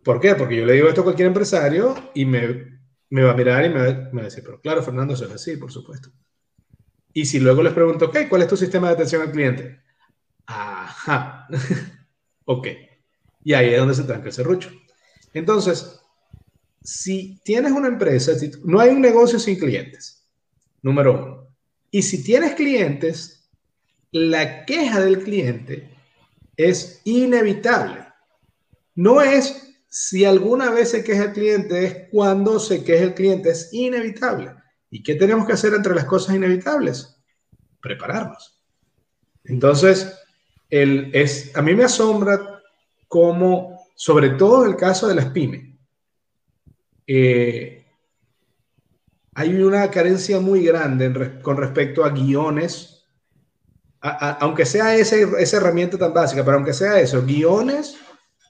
¿Por 0.02 0.20
qué? 0.20 0.34
Porque 0.34 0.56
yo 0.56 0.66
le 0.66 0.74
digo 0.74 0.88
esto 0.88 1.00
a 1.00 1.04
cualquier 1.04 1.28
empresario 1.28 1.94
y 2.14 2.26
me, 2.26 2.78
me 3.10 3.22
va 3.22 3.32
a 3.32 3.36
mirar 3.36 3.64
y 3.64 3.70
me 3.70 3.80
va, 3.80 4.20
a 4.20 4.24
decir, 4.24 4.42
pero 4.44 4.60
claro, 4.60 4.82
Fernando, 4.82 5.14
eso 5.14 5.24
es 5.24 5.32
así, 5.32 5.56
por 5.56 5.72
supuesto. 5.72 6.10
Y 7.12 7.24
si 7.26 7.40
luego 7.40 7.62
les 7.62 7.72
pregunto, 7.72 8.06
ok, 8.06 8.28
¿cuál 8.28 8.42
es 8.42 8.48
tu 8.48 8.56
sistema 8.56 8.88
de 8.88 8.94
atención 8.94 9.22
al 9.22 9.30
cliente? 9.30 9.83
Ajá. 10.46 11.46
ok. 12.44 12.68
Y 13.44 13.54
ahí 13.54 13.70
es 13.74 13.78
donde 13.78 13.94
se 13.94 14.04
tranca 14.04 14.26
el 14.26 14.32
serrucho. 14.32 14.70
Entonces, 15.32 16.00
si 16.82 17.40
tienes 17.44 17.72
una 17.72 17.88
empresa, 17.88 18.32
no 18.64 18.80
hay 18.80 18.90
un 18.90 19.00
negocio 19.00 19.38
sin 19.38 19.58
clientes, 19.58 20.26
número 20.82 21.12
uno. 21.12 21.48
Y 21.90 22.02
si 22.02 22.22
tienes 22.22 22.54
clientes, 22.54 23.48
la 24.12 24.64
queja 24.64 25.00
del 25.00 25.22
cliente 25.22 25.90
es 26.56 27.00
inevitable. 27.04 28.06
No 28.94 29.20
es 29.20 29.74
si 29.88 30.24
alguna 30.24 30.70
vez 30.70 30.90
se 30.90 31.04
queja 31.04 31.24
el 31.24 31.32
cliente, 31.32 31.84
es 31.84 31.96
cuando 32.10 32.58
se 32.58 32.82
queja 32.82 33.04
el 33.04 33.14
cliente, 33.14 33.50
es 33.50 33.72
inevitable. 33.72 34.52
¿Y 34.90 35.02
qué 35.02 35.14
tenemos 35.14 35.46
que 35.46 35.52
hacer 35.52 35.72
entre 35.74 35.94
las 35.94 36.04
cosas 36.04 36.34
inevitables? 36.34 37.16
Prepararnos. 37.80 38.60
Entonces, 39.44 40.12
es, 40.74 41.56
a 41.56 41.62
mí 41.62 41.74
me 41.74 41.84
asombra 41.84 42.62
cómo, 43.06 43.86
sobre 43.94 44.30
todo 44.30 44.64
en 44.64 44.72
el 44.72 44.76
caso 44.76 45.06
de 45.06 45.14
las 45.14 45.26
pymes, 45.26 45.74
eh, 47.06 47.84
hay 49.34 49.54
una 49.62 49.90
carencia 49.90 50.40
muy 50.40 50.64
grande 50.64 51.40
con 51.42 51.56
respecto 51.56 52.04
a 52.04 52.10
guiones, 52.10 53.06
aunque 54.00 54.64
sea 54.66 54.94
esa, 54.96 55.16
herramienta 55.56 55.98
tan 55.98 56.12
básica, 56.12 56.44
pero 56.44 56.56
aunque 56.56 56.72
sea 56.72 57.00
eso, 57.00 57.24
guiones 57.24 57.96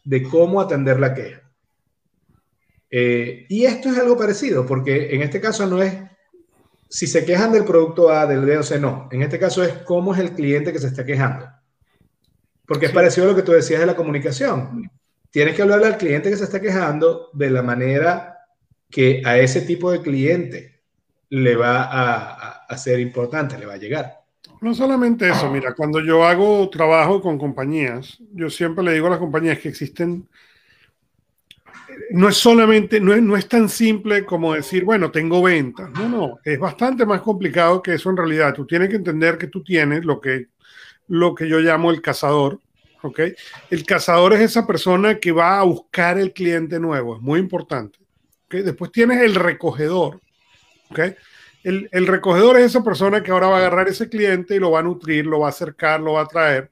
de 0.04 0.22
cómo 0.22 0.60
atender 0.60 1.00
la 1.00 1.14
queja. 1.14 1.42
Eh, 2.90 3.46
y 3.48 3.64
esto 3.64 3.90
es 3.90 3.98
algo 3.98 4.16
parecido, 4.16 4.64
porque 4.66 5.14
en 5.14 5.22
este 5.22 5.40
caso 5.40 5.66
no 5.66 5.82
es 5.82 5.94
si 6.88 7.06
se 7.06 7.24
quejan 7.24 7.50
del 7.52 7.64
producto 7.64 8.10
A, 8.10 8.26
del 8.26 8.44
B 8.44 8.56
o 8.58 8.62
C, 8.62 8.78
no. 8.78 9.08
En 9.10 9.22
este 9.22 9.38
caso 9.38 9.64
es 9.64 9.72
cómo 9.78 10.14
es 10.14 10.20
el 10.20 10.32
cliente 10.32 10.72
que 10.72 10.78
se 10.78 10.86
está 10.86 11.04
quejando. 11.04 11.48
Porque 12.66 12.86
es 12.86 12.92
parecido 12.92 13.26
a 13.26 13.30
lo 13.30 13.36
que 13.36 13.42
tú 13.42 13.52
decías 13.52 13.80
de 13.80 13.86
la 13.86 13.96
comunicación. 13.96 14.90
Tienes 15.30 15.54
que 15.54 15.62
hablarle 15.62 15.86
al 15.86 15.98
cliente 15.98 16.30
que 16.30 16.36
se 16.36 16.44
está 16.44 16.60
quejando 16.60 17.30
de 17.32 17.50
la 17.50 17.62
manera 17.62 18.38
que 18.90 19.22
a 19.24 19.38
ese 19.38 19.62
tipo 19.62 19.90
de 19.90 20.00
cliente 20.00 20.80
le 21.28 21.56
va 21.56 21.82
a, 21.82 22.66
a, 22.68 22.78
ser 22.78 23.00
importante, 23.00 23.58
le 23.58 23.66
va 23.66 23.74
a 23.74 23.78
llegar. 23.78 24.20
No 24.60 24.72
solamente 24.74 25.28
eso, 25.28 25.50
mira, 25.50 25.74
cuando 25.74 26.00
yo 26.00 26.24
hago 26.24 26.70
trabajo 26.70 27.20
con 27.20 27.38
compañías, 27.38 28.18
yo 28.32 28.48
siempre 28.48 28.84
le 28.84 28.92
digo 28.92 29.08
a 29.08 29.10
las 29.10 29.18
compañías 29.18 29.58
que 29.58 29.68
existen, 29.68 30.28
no 32.10 32.28
es 32.28 32.36
solamente, 32.36 33.00
no 33.00 33.12
es, 33.12 33.22
no 33.22 33.36
es 33.36 33.48
tan 33.48 33.68
simple 33.68 34.24
como 34.24 34.54
decir, 34.54 34.84
bueno, 34.84 35.10
tengo 35.10 35.42
ventas. 35.42 35.90
No, 35.90 36.08
no, 36.08 36.38
es 36.44 36.58
bastante 36.58 37.04
más 37.04 37.20
complicado 37.20 37.82
que 37.82 37.94
eso 37.94 38.10
en 38.10 38.16
realidad. 38.16 38.54
Tú 38.54 38.66
tienes 38.66 38.88
que 38.88 38.96
entender 38.96 39.38
que 39.38 39.48
tú 39.48 39.62
tienes 39.62 40.04
lo 40.04 40.20
que 40.20 40.48
lo 41.08 41.34
que 41.34 41.48
yo 41.48 41.60
llamo 41.60 41.90
el 41.90 42.02
cazador. 42.02 42.60
¿ok? 43.02 43.20
El 43.70 43.84
cazador 43.84 44.32
es 44.32 44.40
esa 44.40 44.66
persona 44.66 45.18
que 45.18 45.32
va 45.32 45.60
a 45.60 45.64
buscar 45.64 46.18
el 46.18 46.32
cliente 46.32 46.80
nuevo, 46.80 47.16
es 47.16 47.22
muy 47.22 47.38
importante. 47.38 47.98
Después 48.48 48.92
tienes 48.92 49.20
el 49.22 49.34
recogedor. 49.34 50.20
El, 51.64 51.88
el, 51.90 52.06
recogedor 52.06 52.56
es 52.58 52.66
esa 52.66 52.84
persona 52.84 53.22
que 53.22 53.32
ahora 53.32 53.48
va 53.48 53.56
a 53.56 53.58
agarrar 53.58 53.88
ese 53.88 54.08
cliente 54.08 54.54
y 54.54 54.58
lo 54.60 54.70
va 54.70 54.80
a 54.80 54.82
nutrir, 54.84 55.26
lo 55.26 55.40
va 55.40 55.46
a 55.46 55.50
acercar, 55.50 56.00
lo 56.00 56.12
va 56.12 56.22
a 56.22 56.26
traer. 56.26 56.70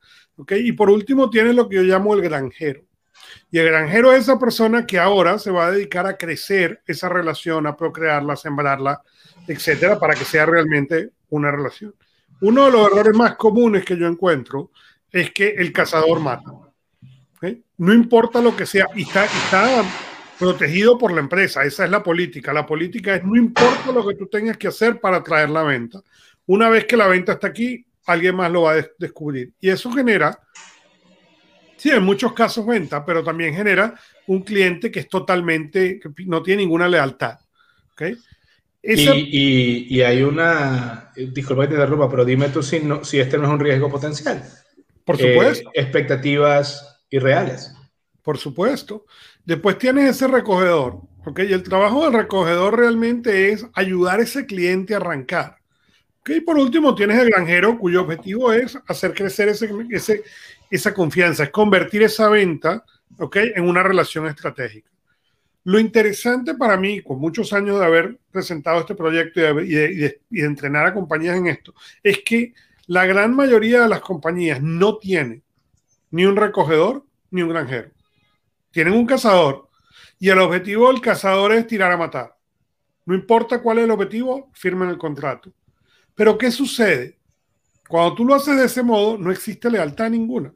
Y 0.50 0.72
por 0.72 0.90
último 0.90 1.28
tienes 1.28 1.54
lo 1.54 1.68
que 1.68 1.76
yo 1.76 1.82
llamo 1.82 2.14
el 2.14 2.22
granjero. 2.22 2.82
Y 3.50 3.58
el 3.58 3.66
granjero 3.66 4.12
es 4.12 4.22
esa 4.22 4.38
persona 4.38 4.86
que 4.86 4.98
ahora 4.98 5.38
se 5.38 5.50
va 5.50 5.66
a 5.66 5.70
dedicar 5.70 6.06
a 6.06 6.16
crecer 6.16 6.82
esa 6.86 7.08
relación, 7.08 7.66
a 7.66 7.76
procrearla, 7.76 8.34
a 8.34 8.36
sembrarla, 8.36 9.02
etcétera, 9.46 9.98
para 9.98 10.14
que 10.14 10.24
sea 10.24 10.46
realmente 10.46 11.10
una 11.28 11.50
relación. 11.50 11.94
Uno 12.42 12.66
de 12.66 12.72
los 12.72 12.90
errores 12.90 13.16
más 13.16 13.37
comunes 13.37 13.84
que 13.84 13.96
yo 13.96 14.06
encuentro 14.06 14.70
es 15.11 15.30
que 15.30 15.49
el 15.49 15.72
cazador 15.72 16.20
mata. 16.20 16.52
No 17.78 17.92
importa 17.92 18.40
lo 18.40 18.54
que 18.54 18.66
sea, 18.66 18.87
y 18.94 19.02
está, 19.02 19.26
protegido 20.38 20.99
por 20.99 21.12
la 21.12 21.20
empresa, 21.20 21.64
esa 21.64 21.84
es 21.84 21.90
la 21.90 22.02
política. 22.02 22.52
La 22.52 22.66
política 22.66 23.16
es 23.16 23.25
no 23.25 23.37
importa 23.37 23.92
lo 23.92 24.06
que 24.06 24.14
tú 24.14 24.26
tengas 24.26 24.56
que 24.56 24.68
hacer 24.68 25.00
para 25.00 25.22
traer 25.22 25.50
la 25.50 25.62
venta. 25.62 26.00
Una 26.46 26.68
vez 26.68 26.84
que 26.84 26.96
la 26.96 27.08
venta 27.08 27.32
está 27.32 27.49
aquí, 27.49 27.84
alguien 28.06 28.37
más 28.37 28.50
lo 28.50 28.62
va 28.62 28.72
a 28.72 28.87
descubrir. 28.99 29.52
Y 29.61 29.70
eso 29.70 29.90
genera 29.92 30.38
Sí, 31.82 31.90
en 31.90 32.04
muchos 32.04 32.32
casos 32.32 32.64
venta, 32.64 33.04
pero 33.04 33.25
también 33.25 33.56
genera 33.56 33.92
un 34.28 34.42
cliente 34.42 34.88
que 34.88 35.00
es 35.00 35.08
totalmente, 35.08 35.99
que 35.99 36.11
no 36.26 36.40
tiene 36.40 36.62
ninguna 36.62 36.87
lealtad. 36.87 37.40
¿okay? 37.92 38.16
Y, 38.82 40.00
hay 40.00 40.22
una, 40.22 41.12
disculpa 41.14 41.62
que 41.62 41.68
te 41.68 41.74
interrumpa, 41.74 42.10
pero 42.10 42.24
dime 42.24 42.48
tú 42.48 42.62
si, 42.62 42.80
no, 42.80 43.04
si 43.04 43.20
este 43.20 43.38
no 43.38 43.44
es 43.44 43.50
un 43.50 43.60
riesgo 43.60 43.88
potencial. 43.88 44.42
Por 45.04 45.16
supuesto. 45.16 45.68
Eh, 45.68 45.80
expectativas 45.80 47.00
irreales. 47.10 47.74
Por 48.22 48.38
supuesto. 48.38 49.04
Después 49.44 49.78
tienes 49.78 50.10
ese 50.10 50.28
recogedor, 50.28 51.00
¿ok? 51.24 51.40
Y 51.48 51.52
el 51.52 51.62
trabajo 51.62 52.04
del 52.04 52.12
recogedor 52.12 52.78
realmente 52.78 53.50
es 53.50 53.66
ayudar 53.74 54.20
a 54.20 54.22
ese 54.22 54.46
cliente 54.46 54.94
a 54.94 54.98
arrancar. 54.98 55.56
¿ok? 56.20 56.30
Y 56.30 56.40
por 56.40 56.56
último 56.56 56.94
tienes 56.94 57.18
el 57.18 57.30
granjero 57.30 57.78
cuyo 57.78 58.02
objetivo 58.02 58.52
es 58.52 58.78
hacer 58.86 59.14
crecer 59.14 59.48
ese, 59.48 59.68
ese, 59.90 60.22
esa 60.70 60.94
confianza, 60.94 61.44
es 61.44 61.50
convertir 61.50 62.02
esa 62.02 62.28
venta 62.28 62.84
¿ok? 63.18 63.36
en 63.54 63.68
una 63.68 63.82
relación 63.82 64.26
estratégica. 64.26 64.91
Lo 65.64 65.78
interesante 65.78 66.54
para 66.54 66.76
mí, 66.76 67.02
con 67.02 67.19
muchos 67.19 67.52
años 67.52 67.78
de 67.78 67.87
haber 67.87 68.19
presentado 68.31 68.81
este 68.81 68.95
proyecto 68.95 69.61
y 69.61 69.75
de, 69.75 70.21
entrenar 70.31 70.87
a 70.87 70.95
compañías 70.95 71.37
en 71.37 71.47
esto, 71.47 71.75
es 72.02 72.21
que 72.25 72.52
la 72.87 73.07
gran 73.07 73.35
mayoría 73.35 73.83
de 73.83 73.88
las 73.88 74.00
compañías 74.00 74.61
no 74.61 74.99
tiene 74.99 75.42
ni 76.11 76.25
un 76.25 76.37
recogedor 76.37 77.07
ni 77.31 77.42
un 77.42 77.50
granjero. 77.50 77.90
Tienen 78.73 78.95
un 78.95 79.07
cazador 79.07 79.69
y 80.19 80.31
el 80.31 80.38
objetivo 80.40 80.88
del 80.88 81.00
cazador 81.00 81.52
es 81.52 81.66
tirar 81.66 81.92
a 81.92 81.97
matar. 81.97 82.37
No 83.04 83.14
importa 83.14 83.62
cuál 83.62 83.78
es 83.78 83.85
el 83.85 83.90
objetivo, 83.90 84.50
firmen 84.54 84.88
el 84.88 84.99
contrato. 84.99 85.52
Pero 86.14 86.37
¿qué 86.37 86.50
sucede? 86.50 87.19
Cuando 87.88 88.14
tú 88.14 88.25
lo 88.25 88.35
haces 88.35 88.57
de 88.57 88.66
ese 88.66 88.83
modo, 88.83 89.16
no 89.16 89.31
existe 89.31 89.71
lealtad 89.71 90.11
ninguna. 90.11 90.52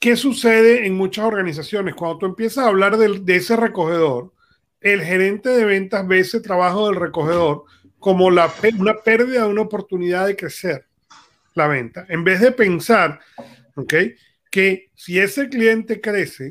¿Qué 0.00 0.16
sucede 0.16 0.86
en 0.86 0.94
muchas 0.94 1.24
organizaciones? 1.24 1.94
Cuando 1.94 2.18
tú 2.18 2.26
empiezas 2.26 2.64
a 2.64 2.68
hablar 2.68 2.96
de, 2.96 3.36
ese 3.36 3.56
recogedor, 3.56 4.32
el 4.80 5.02
gerente 5.02 5.48
de 5.48 5.64
ventas 5.64 6.06
ve 6.06 6.20
ese 6.20 6.40
trabajo 6.40 6.88
del 6.88 6.96
recogedor 6.96 7.64
como 7.98 8.26
una 8.26 8.48
pérdida 8.48 9.44
de 9.44 9.48
una 9.48 9.62
oportunidad 9.62 10.26
de 10.26 10.36
crecer 10.36 10.86
la 11.54 11.68
venta. 11.68 12.04
En 12.08 12.22
vez 12.22 12.40
de 12.40 12.52
pensar 12.52 13.20
que 14.50 14.90
si 14.94 15.18
ese 15.18 15.48
cliente 15.48 16.00
crece, 16.00 16.48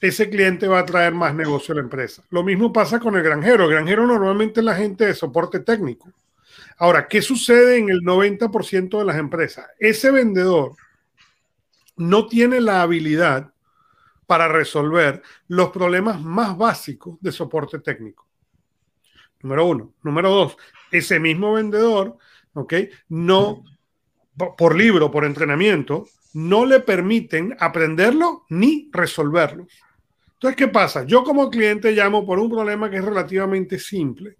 ese 0.00 0.30
cliente 0.30 0.66
va 0.66 0.80
a 0.80 0.86
traer 0.86 1.12
más 1.12 1.34
negocio 1.34 1.72
a 1.72 1.76
la 1.76 1.82
empresa. 1.82 2.24
Lo 2.30 2.42
mismo 2.42 2.72
pasa 2.72 2.98
con 2.98 3.16
el 3.16 3.22
granjero. 3.22 3.64
El 3.64 3.70
granjero 3.70 4.06
normalmente 4.06 4.60
es 4.60 4.64
la 4.64 4.74
gente 4.74 5.06
de 5.06 5.14
soporte 5.14 5.60
técnico. 5.60 6.10
Ahora, 6.78 7.06
¿qué 7.06 7.20
sucede 7.20 7.76
en 7.76 7.90
el 7.90 8.00
90% 8.00 8.98
de 8.98 9.04
las 9.04 9.16
empresas? 9.16 9.66
Ese 9.78 10.10
vendedor 10.10 10.72
no 12.00 12.26
tiene 12.26 12.60
la 12.60 12.82
habilidad 12.82 13.52
para 14.26 14.48
resolver 14.48 15.22
los 15.48 15.70
problemas 15.70 16.20
más 16.20 16.56
básicos 16.56 17.18
de 17.20 17.30
soporte 17.30 17.78
técnico. 17.80 18.26
Número 19.42 19.66
uno. 19.66 19.94
Número 20.02 20.30
dos, 20.30 20.56
ese 20.90 21.20
mismo 21.20 21.54
vendedor, 21.54 22.16
¿ok? 22.54 22.74
No, 23.08 23.64
por 24.56 24.76
libro, 24.76 25.10
por 25.10 25.24
entrenamiento, 25.24 26.06
no 26.32 26.64
le 26.64 26.80
permiten 26.80 27.56
aprenderlo 27.58 28.44
ni 28.48 28.88
resolverlo. 28.92 29.66
Entonces, 30.34 30.56
¿qué 30.56 30.68
pasa? 30.68 31.04
Yo 31.04 31.22
como 31.22 31.50
cliente 31.50 31.92
llamo 31.92 32.24
por 32.24 32.38
un 32.38 32.50
problema 32.50 32.88
que 32.88 32.96
es 32.96 33.04
relativamente 33.04 33.78
simple. 33.78 34.36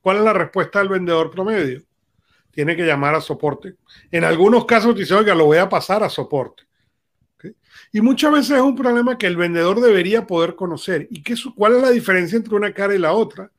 ¿Cuál 0.00 0.18
es 0.18 0.22
la 0.22 0.32
respuesta 0.32 0.78
del 0.78 0.88
vendedor 0.88 1.32
promedio? 1.32 1.82
Tiene 2.52 2.76
que 2.76 2.86
llamar 2.86 3.16
a 3.16 3.20
soporte. 3.20 3.74
En 4.10 4.22
algunos 4.22 4.66
casos 4.66 4.94
dice, 4.94 5.14
oiga, 5.14 5.34
lo 5.34 5.46
voy 5.46 5.58
a 5.58 5.68
pasar 5.68 6.04
a 6.04 6.08
soporte. 6.08 6.65
Y 7.92 8.00
muchas 8.00 8.32
veces 8.32 8.56
es 8.56 8.62
un 8.62 8.76
problema 8.76 9.18
que 9.18 9.26
el 9.26 9.36
vendedor 9.36 9.80
debería 9.80 10.26
poder 10.26 10.54
conocer. 10.54 11.06
¿Y 11.10 11.22
cuál 11.54 11.76
es 11.76 11.82
la 11.82 11.90
diferencia 11.90 12.36
entre 12.36 12.54
una 12.54 12.72
cara 12.72 12.94
y 12.94 12.98
la 12.98 13.12
otra? 13.12 13.50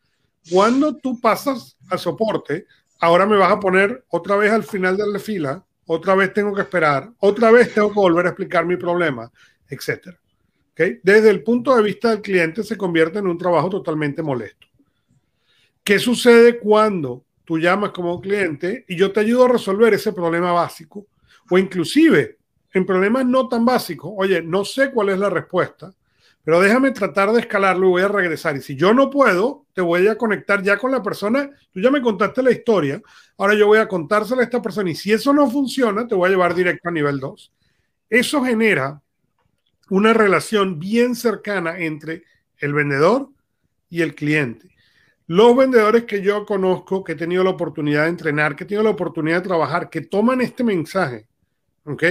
Cuando 0.50 0.96
tú 0.96 1.20
pasas 1.20 1.78
al 1.90 2.00
soporte, 2.00 2.66
ahora 3.00 3.26
me 3.26 3.38
vas 3.38 3.52
a 3.52 3.60
poner 3.60 4.06
otra 4.10 4.36
vez 4.36 4.52
al 4.52 4.64
final 4.64 4.98
de 4.98 5.08
la 5.08 5.20
fila, 5.20 5.66
otra 5.86 6.16
vez 6.16 6.34
tengo 6.34 6.54
que 6.54 6.62
esperar, 6.62 7.12
otra 7.20 7.52
vez 7.52 7.74
tengo 7.74 7.90
que 7.90 8.00
volver 8.00 8.26
a 8.26 8.30
explicar 8.30 8.66
mi 8.66 8.78
problema, 8.78 9.32
etc. 9.70 10.16
Desde 10.76 11.30
el 11.30 11.44
punto 11.44 11.76
de 11.76 11.82
vista 11.82 12.10
del 12.12 12.22
cliente 12.22 12.64
se 12.64 12.78
convierte 12.78 13.20
en 13.20 13.28
un 13.28 13.38
trabajo 13.38 13.70
totalmente 13.70 14.22
molesto. 14.22 14.68
¿Qué 15.84 15.98
sucede 16.00 16.60
cuando 16.60 17.26
tú 17.46 17.58
llamas 17.58 17.92
como 17.92 18.20
cliente 18.20 18.86
y 18.88 18.96
yo 18.96 19.12
te 19.12 19.22
ayudo 19.22 19.46
a 19.46 19.50
resolver 19.50 19.94
ese 19.94 20.12
problema 20.12 20.52
básico? 20.52 21.08
O 21.50 21.58
inclusive 21.58 22.37
en 22.78 22.86
problemas 22.86 23.26
no 23.26 23.48
tan 23.48 23.66
básicos, 23.66 24.12
oye, 24.16 24.42
no 24.42 24.64
sé 24.66 24.92
cuál 24.92 25.10
es 25.10 25.20
la 25.20 25.30
respuesta, 25.30 25.94
pero 26.44 26.62
déjame 26.62 26.92
tratar 26.92 27.32
de 27.34 27.42
escalarlo 27.42 27.88
y 27.88 27.90
voy 27.90 28.02
a 28.04 28.08
regresar. 28.08 28.56
Y 28.56 28.62
si 28.62 28.76
yo 28.78 28.94
no 28.94 29.10
puedo, 29.10 29.66
te 29.74 29.82
voy 29.82 30.08
a 30.08 30.18
conectar 30.18 30.64
ya 30.64 30.78
con 30.78 30.92
la 30.92 31.04
persona. 31.04 31.50
Tú 31.74 31.82
ya 31.82 31.92
me 31.92 32.02
contaste 32.02 32.42
la 32.42 32.52
historia, 32.52 33.02
ahora 33.38 33.54
yo 33.54 33.68
voy 33.68 33.80
a 33.80 33.88
contársela 33.88 34.42
a 34.42 34.46
esta 34.46 34.62
persona 34.62 34.90
y 34.90 34.96
si 34.96 35.12
eso 35.12 35.34
no 35.34 35.52
funciona, 35.52 36.08
te 36.08 36.16
voy 36.16 36.28
a 36.28 36.32
llevar 36.32 36.56
directo 36.56 36.88
a 36.88 36.94
nivel 36.94 37.20
2. 37.20 37.54
Eso 38.10 38.42
genera 38.44 39.02
una 39.90 40.14
relación 40.14 40.80
bien 40.80 41.16
cercana 41.16 41.80
entre 41.80 42.24
el 42.60 42.74
vendedor 42.74 43.30
y 43.90 44.02
el 44.02 44.16
cliente. 44.16 44.70
Los 45.28 45.56
vendedores 45.58 46.06
que 46.06 46.22
yo 46.22 46.46
conozco, 46.46 47.04
que 47.04 47.12
he 47.12 47.16
tenido 47.16 47.44
la 47.44 47.50
oportunidad 47.50 48.04
de 48.04 48.10
entrenar, 48.10 48.56
que 48.56 48.64
he 48.64 48.68
tenido 48.68 48.84
la 48.84 48.92
oportunidad 48.92 49.42
de 49.42 49.48
trabajar, 49.50 49.90
que 49.90 50.00
toman 50.00 50.40
este 50.40 50.64
mensaje, 50.64 51.28
¿ok? 51.84 52.04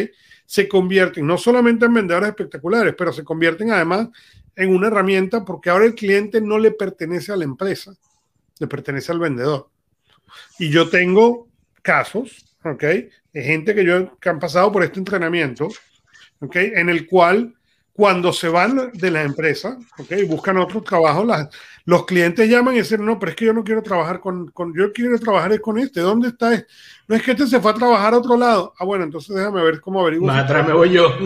Se 0.47 0.69
convierten 0.69 1.27
no 1.27 1.37
solamente 1.37 1.87
en 1.87 1.95
vendedores 1.95 2.31
espectaculares, 2.31 2.95
pero 2.97 3.13
se 3.13 3.25
convierten 3.25 3.73
además 3.73 4.09
en 4.55 4.75
una 4.75 4.87
herramienta 4.87 5.45
porque 5.45 5.71
ahora 5.71 5.85
el 5.85 5.95
cliente 5.95 6.41
no 6.41 6.59
le 6.59 6.71
pertenece 6.71 7.33
a 7.33 7.37
la 7.37 7.45
empresa, 7.45 7.95
le 8.59 8.67
pertenece 8.67 9.13
al 9.13 9.19
vendedor. 9.19 9.69
Y 10.59 10.71
yo 10.71 10.89
tengo 10.89 11.49
casos, 11.83 12.57
¿ok? 12.65 12.83
De 13.33 13.43
gente 13.43 13.75
que, 13.75 13.85
yo, 13.85 14.19
que 14.19 14.29
han 14.29 14.39
pasado 14.39 14.73
por 14.73 14.83
este 14.83 14.99
entrenamiento, 14.99 15.69
¿ok? 16.41 16.57
En 16.57 16.89
el 16.89 17.07
cual 17.07 17.55
cuando 17.93 18.33
se 18.33 18.49
van 18.49 18.93
de 18.93 19.11
la 19.11 19.23
empresa, 19.23 19.79
¿ok? 19.99 20.13
Buscan 20.27 20.59
otro 20.59 20.83
trabajo, 20.83 21.25
las, 21.25 21.49
los 21.87 22.05
clientes 22.05 22.51
llaman 22.51 22.75
y 22.75 22.79
dicen, 22.79 23.05
no, 23.05 23.17
pero 23.17 23.31
es 23.31 23.37
que 23.37 23.45
yo 23.45 23.53
no 23.53 23.63
quiero 23.63 23.81
trabajar 23.81 24.19
con, 24.19 24.49
con 24.49 24.75
yo 24.75 24.93
quiero 24.93 25.17
trabajar 25.21 25.59
con 25.61 25.79
este, 25.79 26.01
¿dónde 26.01 26.29
está 26.29 26.53
este? 26.53 26.67
No 27.07 27.15
es 27.15 27.23
que 27.23 27.31
este 27.31 27.47
se 27.47 27.61
fue 27.61 27.71
a 27.71 27.75
trabajar 27.75 28.13
a 28.13 28.19
otro 28.19 28.37
lado. 28.37 28.75
Ah, 28.77 28.85
bueno, 28.85 29.05
entonces 29.05 29.35
déjame 29.35 29.63
ver 29.63 29.81
cómo 29.81 30.01
averiguo. 30.01 30.27
Más 30.27 30.45
atrás 30.45 30.67
me 30.67 30.75
voy 30.75 30.91
yo. 30.91 31.17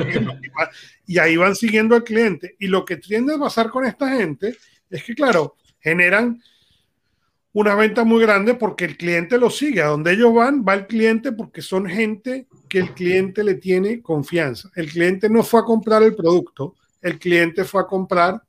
Y 1.07 1.19
ahí 1.19 1.39
van 1.39 1.57
siguiendo 1.57 1.95
al 1.95 2.05
cliente. 2.05 2.57
Y 2.59 2.67
lo 2.67 2.85
que 2.85 2.99
tiende 2.99 3.35
a 3.35 3.39
pasar 3.39 3.71
con 3.71 3.87
esta 3.87 4.15
gente 4.15 4.55
es 4.91 5.03
que, 5.03 5.15
claro, 5.15 5.57
generan 5.81 6.43
una 7.53 7.75
venta 7.75 8.05
muy 8.05 8.21
grande 8.21 8.55
porque 8.55 8.85
el 8.85 8.99
cliente 8.99 9.39
lo 9.39 9.49
sigue. 9.49 9.81
A 9.81 9.87
donde 9.87 10.13
ellos 10.13 10.35
van, 10.35 10.63
va 10.63 10.75
el 10.75 10.87
cliente 10.87 11.33
porque 11.33 11.63
son 11.63 11.87
gente 11.87 12.47
que 12.69 12.81
el 12.81 12.93
cliente 12.93 13.43
le 13.43 13.55
tiene 13.55 14.03
confianza. 14.03 14.71
El 14.77 14.91
cliente 14.91 15.31
no 15.31 15.43
fue 15.43 15.61
a 15.61 15.65
comprar 15.65 16.03
el 16.03 16.15
producto, 16.15 16.75
el 17.01 17.19
cliente 17.19 17.65
fue 17.65 17.81
a 17.81 17.87
comprar 17.87 18.43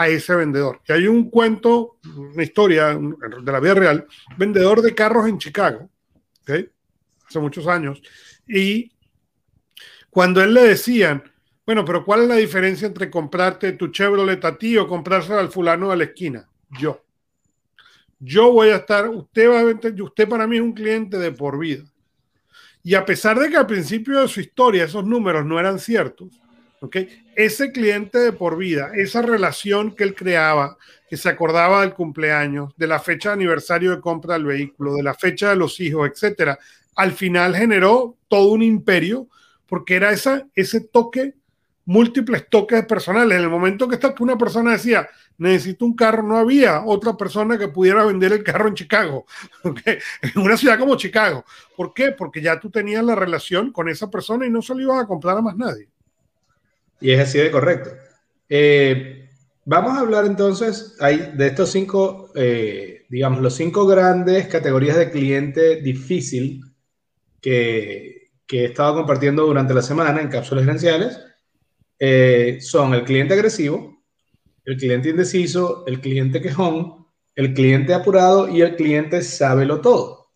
a 0.00 0.08
ese 0.08 0.34
vendedor. 0.34 0.80
Y 0.88 0.92
hay 0.92 1.06
un 1.06 1.28
cuento, 1.28 1.98
una 2.16 2.42
historia 2.42 2.98
de 2.98 3.52
la 3.52 3.60
vida 3.60 3.74
real, 3.74 4.06
vendedor 4.38 4.80
de 4.80 4.94
carros 4.94 5.28
en 5.28 5.36
Chicago, 5.36 5.90
hace 7.28 7.38
muchos 7.38 7.66
años, 7.66 8.00
y 8.48 8.90
cuando 10.08 10.42
él 10.42 10.54
le 10.54 10.62
decían, 10.62 11.22
bueno, 11.66 11.84
pero 11.84 12.02
¿cuál 12.02 12.22
es 12.22 12.28
la 12.28 12.36
diferencia 12.36 12.86
entre 12.86 13.10
comprarte 13.10 13.72
tu 13.72 13.88
Chevrolet 13.88 14.42
a 14.42 14.56
ti 14.56 14.78
o 14.78 14.88
comprarse 14.88 15.34
al 15.34 15.50
fulano 15.50 15.90
de 15.90 15.98
la 15.98 16.04
esquina? 16.04 16.48
Yo. 16.70 17.04
Yo 18.18 18.52
voy 18.52 18.70
a 18.70 18.76
estar, 18.76 19.06
usted, 19.06 19.50
va 19.50 19.60
a, 19.60 20.02
usted 20.02 20.26
para 20.26 20.46
mí 20.46 20.56
es 20.56 20.62
un 20.62 20.72
cliente 20.72 21.18
de 21.18 21.30
por 21.30 21.58
vida. 21.58 21.84
Y 22.82 22.94
a 22.94 23.04
pesar 23.04 23.38
de 23.38 23.50
que 23.50 23.56
al 23.58 23.66
principio 23.66 24.22
de 24.22 24.28
su 24.28 24.40
historia 24.40 24.84
esos 24.84 25.04
números 25.04 25.44
no 25.44 25.60
eran 25.60 25.78
ciertos, 25.78 26.40
¿okay? 26.80 27.06
Ese 27.40 27.72
cliente 27.72 28.18
de 28.18 28.32
por 28.32 28.58
vida, 28.58 28.90
esa 28.94 29.22
relación 29.22 29.96
que 29.96 30.04
él 30.04 30.14
creaba, 30.14 30.76
que 31.08 31.16
se 31.16 31.30
acordaba 31.30 31.80
del 31.80 31.94
cumpleaños, 31.94 32.74
de 32.76 32.86
la 32.86 33.00
fecha 33.00 33.30
de 33.30 33.36
aniversario 33.36 33.92
de 33.92 34.00
compra 34.02 34.34
del 34.34 34.44
vehículo, 34.44 34.92
de 34.92 35.02
la 35.02 35.14
fecha 35.14 35.48
de 35.48 35.56
los 35.56 35.80
hijos, 35.80 36.06
etcétera, 36.06 36.58
al 36.96 37.12
final 37.12 37.56
generó 37.56 38.18
todo 38.28 38.50
un 38.50 38.62
imperio 38.62 39.26
porque 39.66 39.96
era 39.96 40.10
esa, 40.10 40.46
ese 40.54 40.82
toque, 40.82 41.32
múltiples 41.86 42.46
toques 42.50 42.84
personales. 42.84 43.38
En 43.38 43.44
el 43.44 43.48
momento 43.48 43.88
que 43.88 43.98
una 44.22 44.36
persona 44.36 44.72
decía, 44.72 45.08
necesito 45.38 45.86
un 45.86 45.96
carro, 45.96 46.22
no 46.22 46.36
había 46.36 46.84
otra 46.84 47.16
persona 47.16 47.56
que 47.56 47.68
pudiera 47.68 48.04
vender 48.04 48.34
el 48.34 48.44
carro 48.44 48.68
en 48.68 48.74
Chicago, 48.74 49.24
en 49.64 50.42
una 50.42 50.58
ciudad 50.58 50.78
como 50.78 50.94
Chicago. 50.96 51.46
¿Por 51.74 51.94
qué? 51.94 52.10
Porque 52.12 52.42
ya 52.42 52.60
tú 52.60 52.68
tenías 52.68 53.02
la 53.02 53.14
relación 53.14 53.72
con 53.72 53.88
esa 53.88 54.10
persona 54.10 54.44
y 54.44 54.50
no 54.50 54.60
se 54.60 54.74
lo 54.74 54.82
ibas 54.82 55.04
a 55.04 55.06
comprar 55.06 55.38
a 55.38 55.40
más 55.40 55.56
nadie. 55.56 55.88
Y 57.00 57.12
es 57.12 57.20
así 57.20 57.38
de 57.38 57.50
correcto. 57.50 57.90
Eh, 58.48 59.28
vamos 59.64 59.96
a 59.96 60.00
hablar 60.00 60.26
entonces 60.26 60.96
hay, 61.00 61.32
de 61.34 61.46
estos 61.46 61.70
cinco, 61.70 62.30
eh, 62.34 63.06
digamos, 63.08 63.40
los 63.40 63.54
cinco 63.54 63.86
grandes 63.86 64.46
categorías 64.48 64.96
de 64.96 65.10
cliente 65.10 65.76
difícil 65.76 66.62
que, 67.40 68.30
que 68.46 68.62
he 68.62 68.64
estado 68.66 68.94
compartiendo 68.96 69.46
durante 69.46 69.74
la 69.74 69.82
semana 69.82 70.20
en 70.20 70.28
cápsulas 70.28 70.64
gerenciales 70.64 71.18
eh, 72.02 72.58
son 72.62 72.94
el 72.94 73.04
cliente 73.04 73.34
agresivo, 73.34 74.02
el 74.64 74.78
cliente 74.78 75.10
indeciso, 75.10 75.84
el 75.86 76.00
cliente 76.00 76.40
quejón, 76.40 77.06
el 77.36 77.52
cliente 77.52 77.92
apurado 77.92 78.48
y 78.48 78.62
el 78.62 78.74
cliente 78.74 79.20
sábelo 79.20 79.82
todo. 79.82 80.30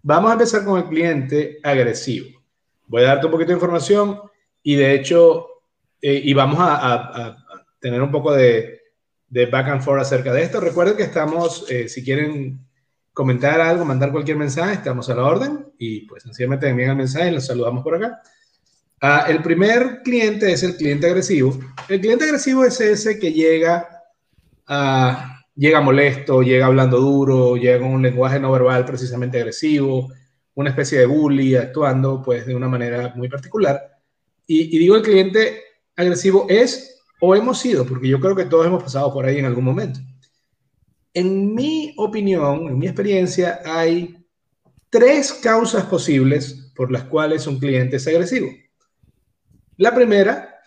Vamos 0.00 0.30
a 0.30 0.34
empezar 0.34 0.64
con 0.64 0.78
el 0.78 0.88
cliente 0.88 1.58
agresivo. 1.64 2.40
Voy 2.86 3.02
a 3.02 3.06
darte 3.06 3.26
un 3.26 3.32
poquito 3.32 3.48
de 3.48 3.56
información 3.56 4.20
y 4.62 4.76
de 4.76 4.94
hecho, 4.94 5.46
eh, 6.00 6.20
y 6.24 6.34
vamos 6.34 6.58
a, 6.60 7.44
tener 7.80 8.02
un 8.02 8.10
poco 8.10 8.32
de, 8.32 8.80
back 9.28 9.68
and 9.68 9.82
forth 9.82 10.02
acerca 10.02 10.32
de 10.32 10.42
esto. 10.42 10.60
Recuerden 10.60 10.96
que 10.96 11.04
estamos, 11.04 11.66
eh, 11.70 11.88
si 11.88 12.02
quieren 12.02 12.60
comentar 13.12 13.60
algo, 13.60 13.84
mandar 13.84 14.12
cualquier 14.12 14.36
mensaje, 14.36 14.74
estamos 14.74 15.08
a 15.10 15.14
la 15.14 15.24
orden 15.24 15.72
y 15.78 16.02
pues 16.02 16.22
sencillamente 16.22 16.68
envían 16.68 16.90
el 16.90 16.96
mensaje 16.96 17.30
y 17.30 17.34
los 17.34 17.46
saludamos 17.46 17.82
por 17.82 17.94
acá. 17.94 18.20
Ah, 19.00 19.26
el 19.28 19.42
primer 19.42 20.02
cliente 20.02 20.52
es 20.52 20.62
el 20.62 20.76
cliente 20.76 21.06
agresivo. 21.06 21.58
El 21.88 22.00
cliente 22.00 22.24
agresivo 22.24 22.64
es 22.64 22.80
ese 22.80 23.18
que 23.18 23.32
llega, 23.32 23.88
uh, 24.68 25.14
llega 25.54 25.80
molesto, 25.80 26.42
llega 26.42 26.66
hablando 26.66 26.98
duro, 26.98 27.56
llega 27.56 27.78
con 27.78 27.88
un 27.88 28.02
lenguaje 28.02 28.40
no 28.40 28.50
verbal 28.50 28.84
precisamente 28.84 29.38
agresivo, 29.38 30.12
una 30.54 30.70
especie 30.70 30.98
de 30.98 31.06
bully, 31.06 31.54
actuando 31.54 32.20
pues 32.22 32.44
de 32.44 32.56
una 32.56 32.68
manera 32.68 33.12
muy 33.14 33.28
particular. 33.28 33.98
Y, 34.46 34.76
y 34.76 34.78
digo 34.80 34.96
el 34.96 35.02
cliente 35.02 35.62
agresivo 35.98 36.46
es 36.48 37.02
o 37.20 37.34
hemos 37.34 37.58
sido, 37.58 37.84
porque 37.84 38.08
yo 38.08 38.20
creo 38.20 38.36
que 38.36 38.44
todos 38.44 38.66
hemos 38.66 38.82
pasado 38.82 39.12
por 39.12 39.26
ahí 39.26 39.38
en 39.38 39.44
algún 39.44 39.64
momento. 39.64 40.00
En 41.12 41.54
mi 41.54 41.92
opinión, 41.96 42.68
en 42.68 42.78
mi 42.78 42.86
experiencia, 42.86 43.60
hay 43.64 44.24
tres 44.88 45.32
causas 45.32 45.84
posibles 45.86 46.72
por 46.76 46.92
las 46.92 47.04
cuales 47.04 47.46
un 47.46 47.58
cliente 47.58 47.96
es 47.96 48.06
agresivo. 48.06 48.48
La 49.76 49.94
primera 49.94 50.60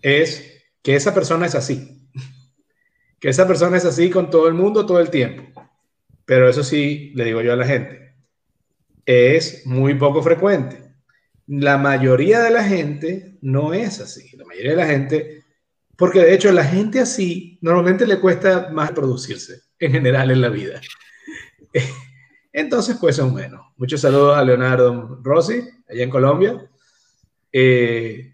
es 0.00 0.62
que 0.82 0.94
esa 0.94 1.12
persona 1.12 1.46
es 1.46 1.56
así. 1.56 2.08
Que 3.18 3.28
esa 3.28 3.46
persona 3.46 3.76
es 3.76 3.84
así 3.84 4.08
con 4.08 4.30
todo 4.30 4.46
el 4.46 4.54
mundo 4.54 4.86
todo 4.86 5.00
el 5.00 5.10
tiempo. 5.10 5.42
Pero 6.24 6.48
eso 6.48 6.62
sí, 6.62 7.12
le 7.16 7.24
digo 7.24 7.42
yo 7.42 7.52
a 7.52 7.56
la 7.56 7.66
gente, 7.66 8.14
es 9.04 9.66
muy 9.66 9.94
poco 9.94 10.22
frecuente. 10.22 10.89
La 11.52 11.78
mayoría 11.78 12.42
de 12.42 12.50
la 12.52 12.62
gente 12.62 13.36
no 13.40 13.74
es 13.74 13.98
así. 13.98 14.36
La 14.36 14.44
mayoría 14.44 14.70
de 14.70 14.76
la 14.76 14.86
gente, 14.86 15.44
porque 15.96 16.20
de 16.20 16.32
hecho 16.32 16.52
la 16.52 16.62
gente 16.62 17.00
así 17.00 17.58
normalmente 17.60 18.06
le 18.06 18.20
cuesta 18.20 18.68
más 18.70 18.92
producirse 18.92 19.62
en 19.80 19.90
general 19.90 20.30
en 20.30 20.42
la 20.42 20.48
vida. 20.48 20.80
Entonces, 22.52 22.98
pues 23.00 23.16
son 23.16 23.34
menos. 23.34 23.66
Muchos 23.76 24.00
saludos 24.00 24.36
a 24.36 24.44
Leonardo 24.44 25.18
Rossi, 25.24 25.60
allá 25.88 26.04
en 26.04 26.10
Colombia. 26.10 26.70
Eh, 27.52 28.32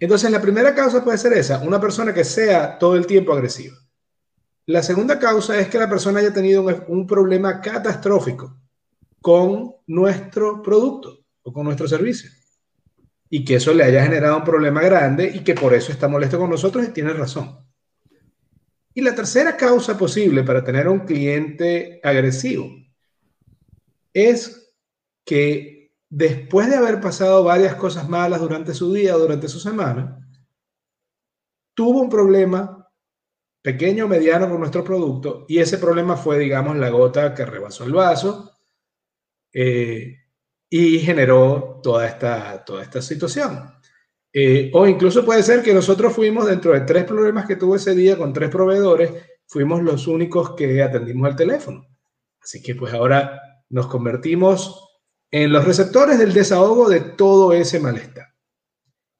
entonces, 0.00 0.30
la 0.30 0.40
primera 0.40 0.74
causa 0.74 1.04
puede 1.04 1.18
ser 1.18 1.32
esa, 1.34 1.58
una 1.58 1.80
persona 1.80 2.14
que 2.14 2.24
sea 2.24 2.78
todo 2.78 2.96
el 2.96 3.06
tiempo 3.06 3.32
agresiva. 3.32 3.76
La 4.66 4.82
segunda 4.82 5.20
causa 5.20 5.58
es 5.60 5.68
que 5.68 5.78
la 5.78 5.88
persona 5.88 6.18
haya 6.18 6.32
tenido 6.32 6.64
un 6.88 7.06
problema 7.06 7.60
catastrófico 7.60 8.56
con 9.20 9.74
nuestro 9.86 10.62
producto 10.62 11.24
o 11.42 11.52
con 11.52 11.64
nuestro 11.64 11.86
servicio 11.86 12.30
y 13.30 13.44
que 13.44 13.54
eso 13.54 13.72
le 13.72 13.84
haya 13.84 14.02
generado 14.02 14.38
un 14.38 14.44
problema 14.44 14.82
grande 14.82 15.30
y 15.32 15.44
que 15.44 15.54
por 15.54 15.72
eso 15.72 15.92
está 15.92 16.08
molesto 16.08 16.38
con 16.38 16.50
nosotros 16.50 16.84
y 16.84 16.92
tiene 16.92 17.12
razón. 17.12 17.64
Y 18.92 19.02
la 19.02 19.14
tercera 19.14 19.56
causa 19.56 19.96
posible 19.96 20.42
para 20.42 20.64
tener 20.64 20.88
un 20.88 21.00
cliente 21.00 22.00
agresivo 22.02 22.68
es 24.12 24.74
que 25.24 25.92
después 26.08 26.68
de 26.68 26.76
haber 26.76 27.00
pasado 27.00 27.44
varias 27.44 27.76
cosas 27.76 28.08
malas 28.08 28.40
durante 28.40 28.74
su 28.74 28.92
día 28.92 29.14
durante 29.14 29.48
su 29.48 29.60
semana, 29.60 30.28
tuvo 31.72 32.00
un 32.00 32.10
problema 32.10 32.88
pequeño 33.62 34.06
o 34.06 34.08
mediano 34.08 34.48
con 34.48 34.58
nuestro 34.58 34.82
producto 34.82 35.44
y 35.48 35.58
ese 35.58 35.78
problema 35.78 36.16
fue, 36.16 36.38
digamos, 36.38 36.76
la 36.76 36.88
gota 36.88 37.32
que 37.32 37.46
rebasó 37.46 37.84
el 37.84 37.92
vaso 37.92 38.58
eh, 39.52 40.19
y 40.70 41.00
generó 41.00 41.80
toda 41.82 42.06
esta, 42.06 42.64
toda 42.64 42.82
esta 42.82 43.02
situación. 43.02 43.74
Eh, 44.32 44.70
o 44.72 44.86
incluso 44.86 45.24
puede 45.24 45.42
ser 45.42 45.62
que 45.62 45.74
nosotros 45.74 46.14
fuimos 46.14 46.46
dentro 46.46 46.72
de 46.72 46.82
tres 46.82 47.04
problemas 47.04 47.46
que 47.46 47.56
tuvo 47.56 47.74
ese 47.74 47.94
día 47.96 48.16
con 48.16 48.32
tres 48.32 48.48
proveedores, 48.48 49.12
fuimos 49.48 49.82
los 49.82 50.06
únicos 50.06 50.54
que 50.54 50.80
atendimos 50.80 51.28
al 51.28 51.36
teléfono. 51.36 51.84
Así 52.40 52.62
que 52.62 52.76
pues 52.76 52.94
ahora 52.94 53.40
nos 53.68 53.88
convertimos 53.88 54.88
en 55.32 55.52
los 55.52 55.64
receptores 55.64 56.18
del 56.18 56.32
desahogo 56.32 56.88
de 56.88 57.00
todo 57.00 57.52
ese 57.52 57.80
malestar. 57.80 58.28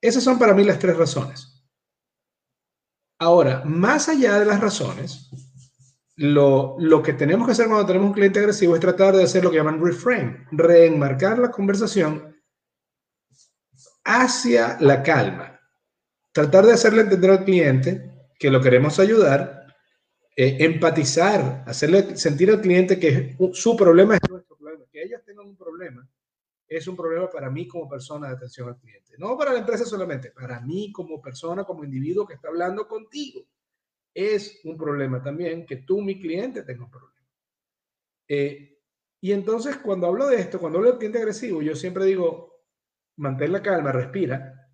Esas 0.01 0.23
son 0.23 0.39
para 0.39 0.53
mí 0.53 0.63
las 0.63 0.79
tres 0.79 0.97
razones. 0.97 1.65
Ahora, 3.19 3.61
más 3.65 4.09
allá 4.09 4.39
de 4.39 4.45
las 4.45 4.59
razones, 4.59 5.29
lo, 6.21 6.75
lo, 6.77 7.01
que 7.01 7.13
tenemos 7.13 7.47
que 7.47 7.53
hacer 7.53 7.65
cuando 7.65 7.85
tenemos 7.85 8.09
un 8.09 8.13
cliente 8.13 8.39
agresivo 8.39 8.75
es 8.75 8.79
tratar 8.79 9.15
de 9.15 9.23
hacer 9.23 9.43
lo 9.43 9.49
que 9.49 9.57
llaman 9.57 9.83
reframe, 9.83 10.45
reenmarcar 10.51 11.39
la 11.39 11.49
conversación 11.49 12.39
hacia 14.03 14.77
la 14.79 15.01
calma. 15.01 15.59
Tratar 16.31 16.67
de 16.67 16.73
hacerle 16.73 17.01
entender 17.01 17.31
al 17.31 17.43
cliente 17.43 18.11
que 18.37 18.51
lo 18.51 18.61
queremos 18.61 18.99
ayudar, 18.99 19.65
eh, 20.35 20.57
empatizar, 20.59 21.63
hacerle 21.65 22.15
sentir 22.15 22.51
al 22.51 22.61
cliente 22.61 22.99
que 22.99 23.35
su 23.53 23.75
problema 23.75 24.15
es 24.15 24.29
nuestro 24.29 24.55
problema, 24.55 24.85
que 24.91 25.01
ellos 25.01 25.21
tengan 25.25 25.47
un 25.47 25.57
problema, 25.57 26.07
es 26.67 26.87
un 26.87 26.95
problema 26.95 27.31
para 27.31 27.49
mí 27.49 27.67
como 27.67 27.89
persona 27.89 28.27
de 28.27 28.35
atención 28.35 28.69
al 28.69 28.77
cliente. 28.77 29.13
No 29.17 29.35
para 29.35 29.53
la 29.53 29.59
empresa 29.59 29.85
solamente, 29.85 30.29
para 30.29 30.59
mí 30.59 30.91
como 30.91 31.19
persona, 31.19 31.63
como 31.63 31.83
individuo 31.83 32.27
que 32.27 32.35
está 32.35 32.49
hablando 32.49 32.87
contigo. 32.87 33.43
Es 34.13 34.59
un 34.63 34.77
problema 34.77 35.21
también 35.21 35.65
que 35.65 35.77
tú, 35.77 36.01
mi 36.01 36.19
cliente, 36.19 36.63
tengas 36.63 36.85
un 36.85 36.91
problema. 36.91 37.11
Eh, 38.27 38.79
y 39.21 39.31
entonces, 39.31 39.77
cuando 39.77 40.07
hablo 40.07 40.27
de 40.27 40.37
esto, 40.37 40.59
cuando 40.59 40.79
hablo 40.79 40.89
del 40.89 40.97
cliente 40.97 41.19
agresivo, 41.19 41.61
yo 41.61 41.75
siempre 41.75 42.05
digo, 42.05 42.63
mantén 43.17 43.51
la 43.51 43.61
calma, 43.61 43.91
respira. 43.91 44.69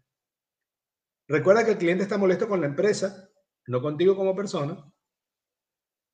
Recuerda 1.27 1.65
que 1.65 1.71
el 1.71 1.77
cliente 1.77 2.03
está 2.03 2.17
molesto 2.17 2.47
con 2.47 2.61
la 2.61 2.67
empresa, 2.67 3.29
no 3.67 3.81
contigo 3.81 4.15
como 4.15 4.35
persona. 4.35 4.91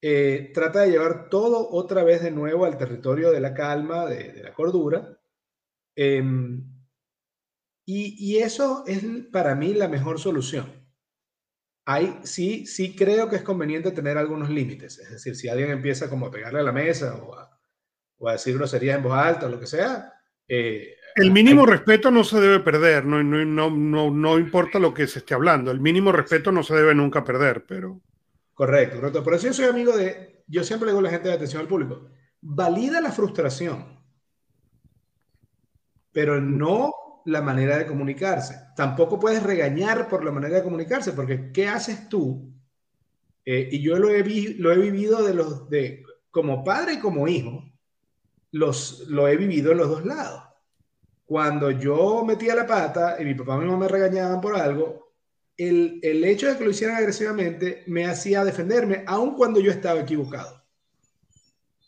Eh, 0.02 0.52
trata 0.54 0.82
de 0.82 0.92
llevar 0.92 1.30
todo 1.30 1.70
otra 1.70 2.04
vez 2.04 2.24
de 2.24 2.32
nuevo 2.32 2.66
al 2.66 2.78
territorio 2.78 3.32
de 3.32 3.40
la 3.40 3.54
calma, 3.54 4.06
de, 4.06 4.44
la 4.44 4.54
cordura. 4.54 5.18
Em, 5.96 6.62
y, 7.86 8.38
eso 8.38 8.84
es 8.88 9.04
para 9.32 9.56
mí 9.56 9.74
la 9.74 9.88
mejor 9.88 10.20
solución. 10.20 10.83
Hay, 11.86 12.20
sí, 12.24 12.66
sí 12.66 12.96
creo 12.96 13.30
que 13.30 13.36
es 13.36 13.44
conveniente 13.44 13.92
tener 13.92 14.18
algunos 14.18 14.50
límites. 14.50 15.00
Es 15.00 15.12
decir, 15.12 15.36
si 15.36 15.50
alguien 15.50 15.70
empieza 15.70 16.10
como 16.10 16.28
a 16.28 16.32
pegarle 16.32 16.60
a 16.60 16.64
la 16.64 16.72
mesa 16.72 17.16
o 17.16 17.36
a, 17.36 17.60
o 18.18 18.30
a 18.30 18.34
decir 18.34 18.56
groserías 18.56 18.98
en 18.98 19.04
voz 19.04 19.14
alta 19.14 19.48
o 19.48 19.50
lo 19.50 19.60
que 19.60 19.68
sea, 19.68 20.14
eh, 20.48 20.96
el 21.16 21.32
mínimo 21.32 21.66
respeto 21.66 22.10
no 22.10 22.24
se 22.24 22.40
debe 22.40 22.60
perder, 22.60 23.06
no, 23.06 23.24
no, 23.24 23.70
no, 23.70 24.12
no, 24.12 24.40
importa 24.40 24.80
lo 24.80 24.94
que 24.94 25.08
se 25.08 25.20
esté 25.20 25.34
hablando, 25.34 25.70
el 25.70 25.80
mínimo 25.80 26.12
respeto 26.12 26.52
no 26.52 26.64
se 26.64 26.76
debe 26.76 26.96
nunca 26.96 27.24
perder, 27.24 27.66
pero... 27.68 28.02
Correcto, 28.54 28.98
correcto. 28.98 29.24
Por 29.24 29.36
eso 29.36 29.48
yo 29.48 29.54
soy 29.54 29.66
amigo 29.66 29.96
de, 29.96 30.44
yo 30.48 30.64
siempre 30.64 30.88
le 30.88 30.92
digo 30.92 31.00
a 31.00 31.04
la 31.04 31.10
gente 31.12 31.28
de 31.30 31.36
atención 31.36 31.62
al 31.62 31.68
público, 31.68 32.10
valida 32.42 33.00
la 33.00 33.12
frustración, 33.12 34.00
pero 36.12 36.42
no 36.42 36.92
la 37.26 37.42
manera 37.42 37.78
de 37.78 37.86
comunicarse. 37.86 38.60
Tampoco 38.76 39.20
puedes 39.20 39.44
regañar 39.44 40.08
por 40.08 40.24
la 40.24 40.32
manera 40.32 40.58
de 40.58 40.64
comunicarse, 40.64 41.14
porque 41.14 41.52
¿qué 41.52 41.68
haces 41.68 42.10
tú? 42.10 42.54
Eh, 43.46 43.70
y 43.72 43.82
yo 43.82 43.98
lo 43.98 44.10
he, 44.10 44.24
vivido 44.24 45.24
de 45.24 45.34
los, 45.34 45.70
de, 45.70 46.04
como 46.32 46.64
padre 46.64 46.94
y 46.94 47.00
como 47.00 47.28
hijo, 47.28 47.64
los, 48.52 49.06
lo 49.08 49.28
he 49.28 49.36
vivido 49.36 49.72
en 49.72 49.78
los 49.80 49.90
dos 49.90 50.06
lados 50.06 50.44
cuando 51.26 51.72
yo 51.72 52.24
metía 52.26 52.56
la 52.56 52.68
pata 52.68 53.18
y 53.20 53.26
mi 53.26 53.34
papá 53.34 53.56
y 53.56 53.60
mi 53.60 53.66
mamá 53.66 53.80
me 53.80 53.88
regañaban 53.88 54.42
por 54.42 54.56
algo, 54.56 55.14
el, 55.58 56.00
el, 56.04 56.24
hecho 56.24 56.48
de 56.48 56.58
que 56.58 56.64
lo 56.64 56.72
hicieran 56.72 56.98
agresivamente 56.98 57.84
me 57.88 58.06
hacía 58.06 58.44
defenderme, 58.44 59.04
aun 59.08 59.36
cuando 59.36 59.60
yo 59.60 59.72
estaba 59.72 60.02
equivocado. 60.02 60.64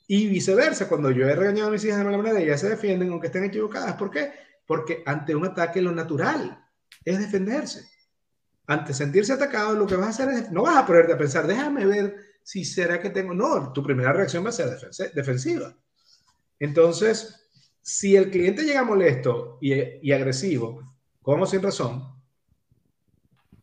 Y 0.07 0.27
viceversa, 0.27 0.87
cuando 0.87 1.09
yo 1.11 1.27
he 1.27 1.35
regañado 1.35 1.69
a 1.69 1.71
mis 1.71 1.83
hijas 1.83 1.97
de 1.97 2.03
mala 2.03 2.17
manera, 2.17 2.39
ellas 2.39 2.59
se 2.59 2.69
defienden 2.69 3.11
aunque 3.11 3.27
estén 3.27 3.43
equivocadas. 3.43 3.93
¿Por 3.95 4.11
qué? 4.11 4.31
Porque 4.65 5.03
ante 5.05 5.35
un 5.35 5.45
ataque 5.45 5.81
lo 5.81 5.91
natural 5.91 6.65
es 7.03 7.19
defenderse. 7.19 7.87
Ante 8.67 8.93
sentirse 8.93 9.33
atacado, 9.33 9.75
lo 9.75 9.85
que 9.85 9.95
vas 9.95 10.07
a 10.07 10.09
hacer 10.09 10.29
es, 10.29 10.51
no 10.51 10.63
vas 10.63 10.77
a 10.77 10.85
ponerte 10.85 11.13
a 11.13 11.17
pensar, 11.17 11.45
déjame 11.45 11.85
ver 11.85 12.15
si 12.43 12.65
será 12.65 12.99
que 12.99 13.09
tengo, 13.09 13.33
no, 13.33 13.71
tu 13.71 13.83
primera 13.83 14.11
reacción 14.11 14.43
va 14.43 14.49
a 14.49 14.53
ser 14.53 14.69
defensiva. 15.13 15.75
Entonces, 16.59 17.47
si 17.81 18.15
el 18.15 18.31
cliente 18.31 18.63
llega 18.63 18.83
molesto 18.83 19.57
y, 19.61 19.73
y 20.07 20.11
agresivo, 20.11 20.95
como 21.21 21.45
sin 21.45 21.61
razón, 21.61 22.15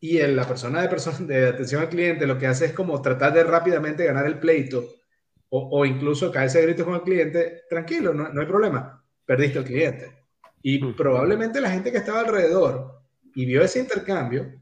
y 0.02 0.18
la 0.18 0.46
persona 0.46 0.82
de, 0.82 0.88
persona 0.88 1.18
de 1.20 1.48
atención 1.48 1.80
al 1.80 1.88
cliente 1.88 2.26
lo 2.26 2.36
que 2.36 2.48
hace 2.48 2.66
es 2.66 2.72
como 2.72 3.00
tratar 3.00 3.32
de 3.34 3.44
rápidamente 3.44 4.04
ganar 4.04 4.26
el 4.26 4.40
pleito 4.40 4.84
o, 5.48 5.78
o 5.78 5.84
incluso 5.84 6.32
caerse 6.32 6.58
de 6.58 6.64
gritos 6.66 6.84
con 6.84 6.96
el 6.96 7.02
cliente, 7.02 7.62
tranquilo, 7.70 8.12
no, 8.12 8.28
no, 8.32 8.40
hay 8.40 8.46
problema, 8.46 9.04
perdiste 9.24 9.60
el 9.60 9.64
cliente. 9.64 10.21
Y 10.62 10.78
probablemente 10.92 11.60
la 11.60 11.70
gente 11.70 11.90
que 11.90 11.98
estaba 11.98 12.20
alrededor 12.20 13.02
y 13.34 13.46
vio 13.46 13.62
ese 13.62 13.80
intercambio, 13.80 14.60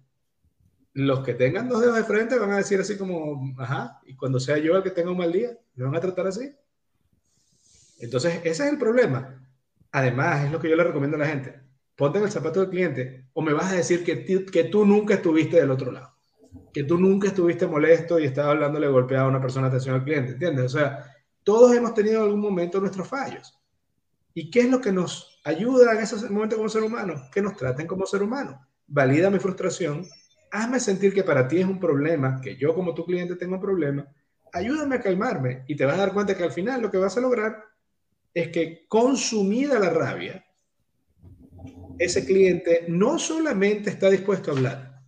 los 0.94 1.20
que 1.20 1.34
tengan 1.34 1.68
dos 1.68 1.80
dedos 1.80 1.96
de 1.96 2.04
frente 2.04 2.38
van 2.38 2.52
a 2.52 2.56
decir 2.56 2.80
así 2.80 2.96
como, 2.96 3.54
ajá, 3.58 4.00
y 4.04 4.16
cuando 4.16 4.40
sea 4.40 4.58
yo 4.58 4.76
el 4.76 4.82
que 4.82 4.90
tenga 4.90 5.10
un 5.10 5.18
mal 5.18 5.32
día, 5.32 5.50
me 5.74 5.84
van 5.84 5.96
a 5.96 6.00
tratar 6.00 6.26
así. 6.26 6.52
Entonces, 7.98 8.36
ese 8.44 8.64
es 8.64 8.72
el 8.72 8.78
problema. 8.78 9.44
Además, 9.92 10.44
es 10.44 10.52
lo 10.52 10.58
que 10.58 10.70
yo 10.70 10.76
le 10.76 10.84
recomiendo 10.84 11.16
a 11.16 11.20
la 11.20 11.26
gente 11.26 11.60
ponte 12.00 12.16
en 12.16 12.24
el 12.24 12.30
zapato 12.30 12.60
del 12.60 12.70
cliente 12.70 13.26
o 13.34 13.42
me 13.42 13.52
vas 13.52 13.70
a 13.72 13.76
decir 13.76 14.02
que, 14.02 14.24
que 14.46 14.64
tú 14.64 14.86
nunca 14.86 15.12
estuviste 15.12 15.58
del 15.60 15.70
otro 15.70 15.92
lado, 15.92 16.14
que 16.72 16.82
tú 16.84 16.96
nunca 16.96 17.28
estuviste 17.28 17.66
molesto 17.66 18.18
y 18.18 18.24
estabas 18.24 18.52
hablándole 18.52 18.88
golpeado 18.88 19.26
a 19.26 19.28
una 19.28 19.40
persona 19.40 19.66
atención 19.66 19.96
al 19.96 20.04
cliente, 20.04 20.32
¿entiendes? 20.32 20.64
O 20.64 20.78
sea, 20.78 21.04
todos 21.44 21.76
hemos 21.76 21.92
tenido 21.92 22.20
en 22.20 22.22
algún 22.22 22.40
momento 22.40 22.80
nuestros 22.80 23.06
fallos. 23.06 23.54
¿Y 24.32 24.50
qué 24.50 24.60
es 24.60 24.70
lo 24.70 24.80
que 24.80 24.92
nos 24.92 25.29
ayuda 25.44 25.92
en 25.92 26.00
ese 26.00 26.28
momento 26.28 26.56
como 26.56 26.68
ser 26.68 26.82
humano? 26.82 27.28
Que 27.32 27.42
nos 27.42 27.56
traten 27.56 27.86
como 27.86 28.06
ser 28.06 28.22
humano. 28.22 28.66
Valida 28.86 29.30
mi 29.30 29.38
frustración, 29.38 30.06
hazme 30.50 30.80
sentir 30.80 31.14
que 31.14 31.24
para 31.24 31.46
ti 31.46 31.58
es 31.58 31.66
un 31.66 31.78
problema, 31.78 32.40
que 32.40 32.56
yo 32.56 32.74
como 32.74 32.94
tu 32.94 33.04
cliente 33.04 33.36
tengo 33.36 33.54
un 33.54 33.60
problema, 33.60 34.06
ayúdame 34.52 34.96
a 34.96 35.00
calmarme 35.00 35.64
y 35.68 35.76
te 35.76 35.84
vas 35.84 35.94
a 35.94 36.00
dar 36.00 36.12
cuenta 36.12 36.36
que 36.36 36.42
al 36.42 36.52
final 36.52 36.82
lo 36.82 36.90
que 36.90 36.98
vas 36.98 37.16
a 37.16 37.20
lograr 37.20 37.64
es 38.34 38.48
que 38.48 38.86
consumida 38.88 39.78
la 39.78 39.90
rabia, 39.90 40.44
ese 41.98 42.24
cliente 42.24 42.86
no 42.88 43.18
solamente 43.18 43.90
está 43.90 44.10
dispuesto 44.10 44.50
a 44.50 44.54
hablar, 44.54 45.02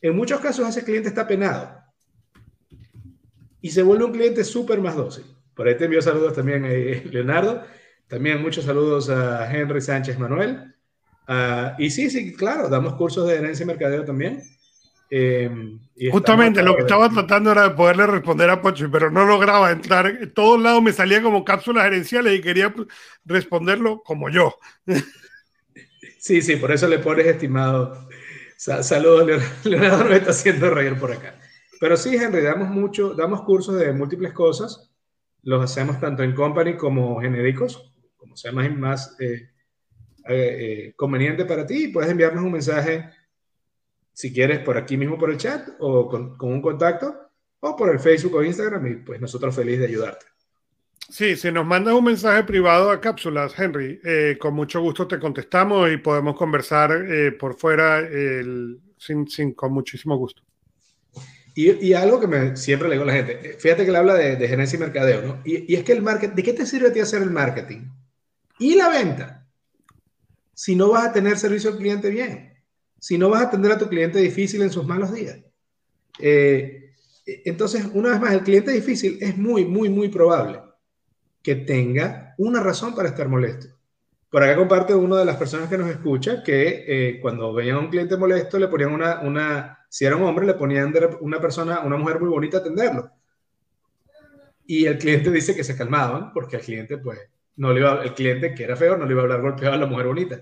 en 0.00 0.16
muchos 0.16 0.40
casos 0.40 0.68
ese 0.68 0.84
cliente 0.84 1.08
está 1.08 1.26
penado 1.26 1.78
y 3.60 3.70
se 3.70 3.82
vuelve 3.82 4.04
un 4.04 4.12
cliente 4.12 4.44
súper 4.44 4.80
más 4.80 4.94
dócil. 4.94 5.24
Por 5.54 5.66
ahí 5.66 5.76
te 5.76 5.86
envío 5.86 6.00
saludos 6.00 6.34
también 6.34 6.64
a 6.64 6.68
Leonardo, 6.68 7.64
también 8.08 8.42
muchos 8.42 8.64
saludos 8.64 9.10
a 9.10 9.50
Henry 9.54 9.80
Sánchez 9.80 10.18
Manuel. 10.18 10.74
Uh, 11.28 11.76
y 11.78 11.90
sí, 11.90 12.08
sí, 12.08 12.34
claro, 12.34 12.68
damos 12.68 12.94
cursos 12.94 13.28
de 13.28 13.36
herencia 13.36 13.64
y 13.64 13.66
mercadeo 13.66 14.04
también. 14.04 14.42
Eh, 15.10 15.50
Justamente 16.10 16.62
lo 16.62 16.76
que 16.76 16.82
estaba 16.82 17.08
tratando 17.08 17.52
era 17.52 17.68
de 17.68 17.74
poderle 17.74 18.06
responder 18.06 18.50
a 18.50 18.60
Pocho, 18.60 18.90
pero 18.90 19.10
no 19.10 19.24
lograba 19.24 19.70
entrar. 19.70 20.06
En 20.06 20.32
todos 20.32 20.60
lados 20.60 20.82
me 20.82 20.92
salía 20.92 21.22
como 21.22 21.44
cápsulas 21.44 21.84
gerenciales 21.84 22.38
y 22.38 22.42
quería 22.42 22.74
responderlo 23.24 24.02
como 24.02 24.28
yo. 24.28 24.54
Sí, 26.18 26.42
sí, 26.42 26.56
por 26.56 26.72
eso 26.72 26.88
le 26.88 26.98
pones 26.98 27.26
estimado. 27.26 28.08
Saludos, 28.56 29.40
Leonardo 29.64 30.04
nos 30.04 30.12
está 30.12 30.30
haciendo 30.30 30.68
reír 30.70 30.98
por 30.98 31.12
acá. 31.12 31.36
Pero 31.80 31.96
sí, 31.96 32.16
Henry, 32.16 32.42
damos 32.42 32.68
mucho, 32.68 33.14
damos 33.14 33.42
cursos 33.42 33.78
de 33.78 33.92
múltiples 33.92 34.32
cosas. 34.32 34.90
Los 35.42 35.62
hacemos 35.62 36.00
tanto 36.00 36.22
en 36.22 36.34
company 36.34 36.76
como 36.76 37.20
genéricos, 37.20 37.87
sea 38.38 38.52
más, 38.52 38.70
más 38.76 39.16
eh, 39.20 39.50
eh, 40.28 40.56
eh, 40.88 40.92
conveniente 40.94 41.44
para 41.44 41.66
ti. 41.66 41.88
Puedes 41.88 42.10
enviarnos 42.10 42.44
un 42.44 42.52
mensaje, 42.52 43.08
si 44.12 44.32
quieres, 44.32 44.58
por 44.60 44.76
aquí 44.76 44.96
mismo 44.96 45.18
por 45.18 45.30
el 45.30 45.38
chat 45.38 45.68
o 45.78 46.08
con, 46.08 46.36
con 46.36 46.52
un 46.52 46.60
contacto, 46.60 47.30
o 47.60 47.74
por 47.74 47.90
el 47.90 47.98
Facebook 47.98 48.34
o 48.34 48.44
Instagram, 48.44 48.86
y 48.86 48.94
pues 48.96 49.20
nosotros 49.20 49.54
felices 49.54 49.80
de 49.80 49.86
ayudarte. 49.86 50.26
Sí, 51.08 51.36
si 51.36 51.50
nos 51.50 51.64
mandas 51.64 51.94
un 51.94 52.04
mensaje 52.04 52.44
privado 52.44 52.90
a 52.90 53.00
cápsulas, 53.00 53.58
Henry, 53.58 53.98
eh, 54.04 54.36
con 54.38 54.52
mucho 54.52 54.82
gusto 54.82 55.08
te 55.08 55.18
contestamos 55.18 55.90
y 55.90 55.96
podemos 55.96 56.36
conversar 56.36 56.92
eh, 56.92 57.32
por 57.32 57.58
fuera 57.58 58.06
sin, 58.98 59.26
sin, 59.26 59.54
con 59.54 59.72
muchísimo 59.72 60.18
gusto. 60.18 60.42
Y, 61.54 61.70
y, 61.86 61.94
algo 61.94 62.20
que 62.20 62.26
me, 62.26 62.56
siempre 62.56 62.88
le 62.88 62.96
digo 62.96 63.04
a 63.04 63.06
la 63.06 63.14
gente, 63.14 63.56
fíjate 63.58 63.86
que 63.86 63.90
le 63.90 63.98
habla 63.98 64.14
de, 64.14 64.36
de 64.36 64.48
gerencia 64.48 64.76
y 64.76 64.80
mercadeo, 64.80 65.22
¿no? 65.22 65.40
Y, 65.44 65.72
y, 65.72 65.76
es 65.76 65.82
que 65.82 65.92
el 65.92 66.02
marketing, 66.02 66.34
¿de 66.34 66.42
qué 66.42 66.52
te 66.52 66.66
sirve 66.66 66.88
a 66.88 66.92
ti 66.92 67.00
hacer 67.00 67.22
el 67.22 67.30
marketing? 67.30 67.88
Y 68.58 68.74
la 68.74 68.88
venta. 68.88 69.46
Si 70.54 70.74
no 70.74 70.90
vas 70.90 71.06
a 71.06 71.12
tener 71.12 71.38
servicio 71.38 71.70
al 71.70 71.76
cliente 71.76 72.10
bien, 72.10 72.54
si 72.98 73.16
no 73.16 73.30
vas 73.30 73.42
a 73.42 73.46
atender 73.46 73.72
a 73.72 73.78
tu 73.78 73.88
cliente 73.88 74.18
difícil 74.18 74.62
en 74.62 74.70
sus 74.70 74.84
malos 74.84 75.12
días. 75.12 75.38
entonces, 76.18 77.86
una 77.92 78.10
vez 78.10 78.20
más, 78.20 78.32
el 78.32 78.42
cliente 78.42 78.72
difícil 78.72 79.18
es 79.20 79.36
muy, 79.36 79.64
muy, 79.64 79.88
muy 79.88 80.08
probable 80.08 80.60
que 81.42 81.54
tenga 81.54 82.34
una 82.38 82.62
razón 82.62 82.94
para 82.94 83.08
estar 83.08 83.28
molesto. 83.28 83.68
Por 84.30 84.42
acá 84.42 84.56
comparte 84.56 84.94
una 84.94 85.18
de 85.18 85.24
las 85.24 85.36
personas 85.36 85.68
que 85.70 85.78
nos 85.78 85.88
escucha 85.88 86.42
que 86.42 86.84
eh, 86.86 87.20
cuando 87.20 87.54
veían 87.54 87.76
a 87.76 87.80
un 87.80 87.88
cliente 87.88 88.16
molesto 88.16 88.58
le 88.58 88.68
ponían 88.68 88.92
una, 88.92 89.20
una, 89.20 89.78
si 89.88 90.04
era 90.04 90.16
un 90.16 90.24
hombre, 90.24 90.44
le 90.44 90.54
ponían 90.54 90.92
una 91.20 91.40
persona, 91.40 91.80
una 91.80 91.96
mujer 91.96 92.20
muy 92.20 92.28
bonita 92.28 92.58
a 92.58 92.60
atenderlo. 92.60 93.10
Y 94.66 94.84
el 94.84 94.98
cliente 94.98 95.30
dice 95.30 95.56
que 95.56 95.64
se 95.64 95.76
calmaban 95.76 96.32
porque 96.32 96.56
el 96.56 96.62
cliente, 96.62 96.98
pues, 96.98 97.18
no 97.58 97.72
le 97.72 97.80
iba, 97.80 98.02
el 98.02 98.14
cliente 98.14 98.54
que 98.54 98.64
era 98.64 98.76
feo 98.76 98.96
no 98.96 99.04
le 99.04 99.12
iba 99.12 99.20
a 99.20 99.24
hablar 99.24 99.42
golpeado 99.42 99.74
a 99.74 99.78
la 99.78 99.86
mujer 99.86 100.06
bonita. 100.06 100.40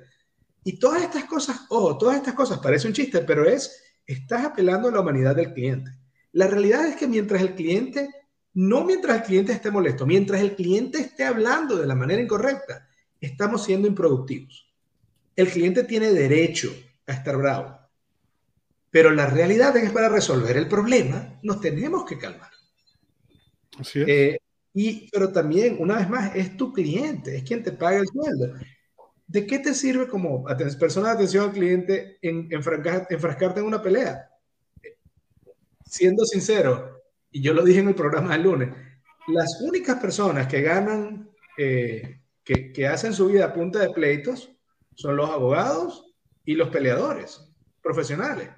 Y 0.64 0.78
todas 0.78 1.02
estas 1.02 1.24
cosas, 1.24 1.66
ojo, 1.70 1.98
todas 1.98 2.16
estas 2.16 2.34
cosas 2.34 2.58
parece 2.58 2.86
un 2.86 2.94
chiste, 2.94 3.20
pero 3.20 3.44
es, 3.44 3.82
estás 4.06 4.44
apelando 4.44 4.88
a 4.88 4.92
la 4.92 5.00
humanidad 5.00 5.34
del 5.34 5.52
cliente. 5.52 5.90
La 6.32 6.46
realidad 6.46 6.86
es 6.86 6.96
que 6.96 7.06
mientras 7.06 7.42
el 7.42 7.54
cliente 7.54 8.08
no 8.56 8.84
mientras 8.84 9.18
el 9.18 9.22
cliente 9.24 9.52
esté 9.52 9.70
molesto, 9.70 10.06
mientras 10.06 10.40
el 10.40 10.56
cliente 10.56 10.98
esté 10.98 11.24
hablando 11.24 11.76
de 11.76 11.86
la 11.86 11.94
manera 11.94 12.22
incorrecta, 12.22 12.88
estamos 13.20 13.62
siendo 13.62 13.86
improductivos. 13.86 14.72
El 15.36 15.48
cliente 15.48 15.84
tiene 15.84 16.10
derecho 16.10 16.74
a 17.06 17.12
estar 17.12 17.36
bravo, 17.36 17.78
pero 18.90 19.10
la 19.10 19.26
realidad 19.26 19.76
es 19.76 19.84
que 19.84 19.90
para 19.90 20.08
resolver 20.08 20.56
el 20.56 20.68
problema 20.68 21.38
nos 21.42 21.60
tenemos 21.60 22.06
que 22.06 22.16
calmar. 22.16 22.50
Así 23.78 24.00
es. 24.00 24.08
Eh, 24.08 24.38
y, 24.78 25.08
pero 25.10 25.32
también, 25.32 25.78
una 25.80 25.96
vez 25.96 26.10
más, 26.10 26.36
es 26.36 26.54
tu 26.54 26.70
cliente, 26.70 27.34
es 27.34 27.44
quien 27.44 27.62
te 27.62 27.72
paga 27.72 27.96
el 27.96 28.06
sueldo. 28.08 28.58
¿De 29.26 29.46
qué 29.46 29.58
te 29.58 29.72
sirve 29.72 30.06
como 30.06 30.44
persona 30.78 31.08
de 31.08 31.14
atención 31.14 31.44
al 31.46 31.52
cliente 31.52 32.18
en, 32.20 32.46
enfrascarte 32.50 33.60
en 33.60 33.66
una 33.66 33.80
pelea? 33.80 34.28
Siendo 35.82 36.26
sincero, 36.26 37.02
y 37.30 37.40
yo 37.40 37.54
lo 37.54 37.64
dije 37.64 37.80
en 37.80 37.88
el 37.88 37.94
programa 37.94 38.34
del 38.34 38.42
lunes, 38.42 38.68
las 39.28 39.62
únicas 39.62 39.98
personas 39.98 40.46
que 40.46 40.60
ganan, 40.60 41.30
eh, 41.56 42.20
que, 42.44 42.70
que, 42.70 42.86
hacen 42.86 43.14
su 43.14 43.28
vida 43.28 43.46
a 43.46 43.54
punta 43.54 43.78
de 43.78 43.88
pleitos, 43.88 44.52
son 44.94 45.16
los 45.16 45.30
abogados 45.30 46.14
y 46.44 46.52
los 46.52 46.68
peleadores 46.68 47.50
profesionales. 47.82 48.50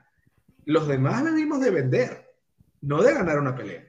Los 0.65 0.89
demás 0.89 1.23
venimos 1.23 1.61
de 1.61 1.71
vender, 1.71 2.29
no 2.81 3.05
de 3.05 3.15
ganar 3.15 3.39
una 3.39 3.55
pelea. 3.55 3.88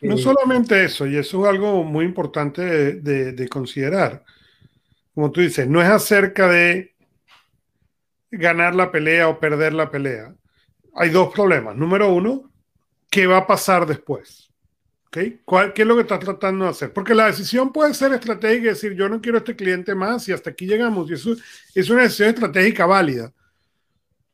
No 0.00 0.14
eh, 0.14 0.18
solamente 0.18 0.84
eso, 0.84 1.06
y 1.06 1.16
eso 1.16 1.42
es 1.42 1.48
algo 1.48 1.82
muy 1.84 2.04
importante 2.04 2.62
de, 2.62 2.92
de, 3.00 3.32
de 3.32 3.48
considerar. 3.48 4.24
Como 5.14 5.30
tú 5.30 5.40
dices, 5.40 5.66
no 5.66 5.80
es 5.80 5.88
acerca 5.88 6.48
de 6.48 6.94
ganar 8.30 8.74
la 8.74 8.90
pelea 8.92 9.28
o 9.28 9.40
perder 9.40 9.72
la 9.72 9.90
pelea. 9.90 10.34
Hay 10.94 11.10
dos 11.10 11.32
problemas. 11.32 11.76
Número 11.76 12.12
uno, 12.12 12.50
qué 13.10 13.26
va 13.26 13.38
a 13.38 13.46
pasar 13.46 13.86
después. 13.86 14.50
¿Okay? 15.06 15.40
¿Cuál, 15.44 15.72
¿Qué 15.72 15.82
es 15.82 15.88
lo 15.88 15.94
que 15.94 16.02
estás 16.02 16.20
tratando 16.20 16.64
de 16.64 16.72
hacer? 16.72 16.92
Porque 16.92 17.14
la 17.14 17.26
decisión 17.26 17.72
puede 17.72 17.94
ser 17.94 18.12
estratégica, 18.12 18.68
decir, 18.68 18.94
yo 18.94 19.08
no 19.08 19.20
quiero 19.20 19.38
este 19.38 19.56
cliente 19.56 19.94
más 19.94 20.28
y 20.28 20.32
hasta 20.32 20.50
aquí 20.50 20.66
llegamos. 20.66 21.10
Y 21.10 21.14
eso 21.14 21.34
es 21.74 21.88
una 21.88 22.02
decisión 22.02 22.28
estratégica 22.28 22.84
válida 22.84 23.32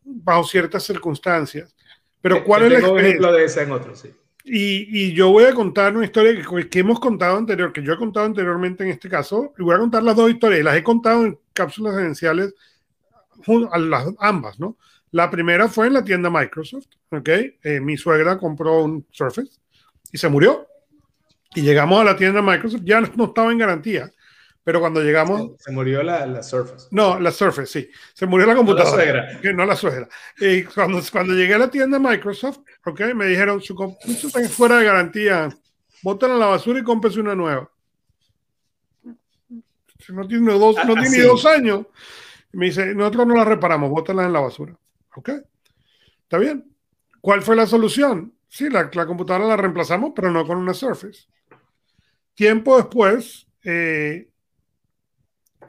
bajo 0.02 0.44
ciertas 0.44 0.82
circunstancias. 0.82 1.74
Pero 2.20 2.42
¿cuál 2.42 2.62
es 2.62 2.82
el 2.82 2.96
ejemplo 2.96 3.32
de 3.32 3.44
esa 3.44 3.62
en 3.62 3.70
otro, 3.72 3.94
sí. 3.94 4.12
Y, 4.44 4.88
y, 4.90 5.12
yo 5.12 5.30
voy 5.30 5.44
a 5.44 5.54
contar 5.54 5.96
una 5.96 6.04
historia 6.04 6.34
que, 6.34 6.68
que, 6.68 6.78
hemos 6.80 6.98
contado 6.98 7.36
anterior, 7.36 7.72
que 7.72 7.82
yo 7.82 7.92
he 7.92 7.96
contado 7.96 8.26
anteriormente 8.26 8.82
en 8.82 8.90
este 8.90 9.08
caso, 9.08 9.52
y 9.56 9.62
voy 9.62 9.76
a 9.76 9.78
contar 9.78 10.02
las 10.02 10.16
dos 10.16 10.30
historias, 10.30 10.64
las 10.64 10.76
he 10.76 10.82
contado 10.82 11.24
en 11.24 11.38
cápsulas 11.52 11.94
esenciales, 11.94 12.52
a 13.70 13.78
las 13.78 14.06
ambas, 14.18 14.58
¿no? 14.58 14.76
La 15.10 15.30
primera 15.30 15.68
fue 15.68 15.88
en 15.88 15.94
la 15.94 16.04
tienda 16.04 16.30
Microsoft, 16.30 16.86
¿ok? 17.10 17.28
Eh, 17.62 17.80
mi 17.80 17.96
suegra 17.96 18.38
compró 18.38 18.82
un 18.82 19.06
Surface 19.10 19.50
y 20.10 20.18
se 20.18 20.28
murió. 20.28 20.66
Y 21.54 21.62
llegamos 21.62 22.00
a 22.00 22.04
la 22.04 22.16
tienda 22.16 22.40
Microsoft, 22.40 22.82
ya 22.84 23.00
no 23.00 23.24
estaba 23.26 23.52
en 23.52 23.58
garantía, 23.58 24.10
Pero 24.64 24.80
cuando 24.80 25.02
llegamos... 25.02 25.50
Se, 25.58 25.70
murió 25.70 26.02
la, 26.02 26.42
Surface. 26.42 26.86
No, 26.92 27.20
la 27.20 27.30
Surface, 27.30 27.66
sí. 27.66 27.90
Se 28.14 28.26
murió 28.26 28.46
la 28.46 28.54
computadora. 28.54 28.92
No 28.92 28.96
la 28.96 29.12
suegra. 29.12 29.40
Que 29.40 29.52
no 29.52 29.66
la 29.66 29.76
suegra. 29.76 30.08
Y 30.38 30.62
cuando, 30.62 31.02
cuando 31.12 31.34
llegué 31.34 31.54
a 31.54 31.58
la 31.58 31.70
tienda 31.70 31.98
Microsoft, 31.98 32.60
okay, 32.84 33.14
me 33.14 33.26
dijeron, 33.26 33.60
su 33.60 33.74
computadora 33.74 34.18
está 34.26 34.48
fuera 34.48 34.78
de 34.78 34.84
garantía. 34.84 35.48
Bótala 36.02 36.34
a 36.34 36.38
la 36.38 36.46
basura 36.46 36.80
y 36.80 36.82
cómprese 36.82 37.20
una 37.20 37.34
nueva. 37.34 37.70
No 40.08 40.26
tiene 40.26 40.52
dos, 40.52 40.76
no 40.84 40.94
tiene 40.94 41.22
dos 41.22 41.46
años. 41.46 41.86
Me 42.52 42.66
dice, 42.66 42.94
nosotros 42.94 43.26
no 43.26 43.36
la 43.36 43.44
reparamos, 43.44 43.90
bótala 43.90 44.24
en 44.24 44.32
la 44.32 44.40
basura. 44.40 44.76
¿Ok? 45.14 45.30
¿Está 46.22 46.38
bien? 46.38 46.74
¿Cuál 47.20 47.42
fue 47.42 47.54
la 47.54 47.66
solución? 47.66 48.34
Sí, 48.48 48.68
la, 48.68 48.90
la 48.92 49.06
computadora 49.06 49.46
la 49.46 49.56
reemplazamos, 49.56 50.12
pero 50.14 50.30
no 50.30 50.46
con 50.46 50.58
una 50.58 50.74
Surface. 50.74 51.26
Tiempo 52.34 52.76
después, 52.76 53.46
eh, 53.64 54.28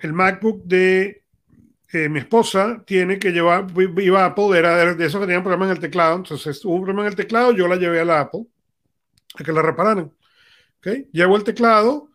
el 0.02 0.14
MacBook 0.14 0.64
de 0.64 1.23
eh, 1.94 2.10
mi 2.10 2.20
esposa 2.20 2.84
tiene 2.86 3.20
que 3.20 3.32
llevar, 3.32 3.68
iba 3.98 4.24
a 4.24 4.26
Apple, 4.26 4.58
era 4.58 4.96
de, 4.96 5.06
eso 5.06 5.20
que 5.20 5.28
tenían 5.28 5.44
problemas 5.44 5.68
en 5.68 5.76
el 5.76 5.80
teclado, 5.80 6.16
entonces 6.16 6.66
hubo 6.66 6.76
un 6.76 6.82
problema 6.82 7.04
en 7.04 7.10
el 7.10 7.16
teclado, 7.16 7.52
yo 7.52 7.68
la 7.68 7.76
llevé 7.76 8.00
a 8.00 8.06
la 8.06 8.22
Apple 8.22 8.48
a 9.36 9.44
que 9.44 9.52
la 9.52 9.62
repararan. 9.62 10.12
¿Okay? 10.80 11.08
Llevo 11.12 11.38
el 11.38 11.44
teclado 11.44 12.10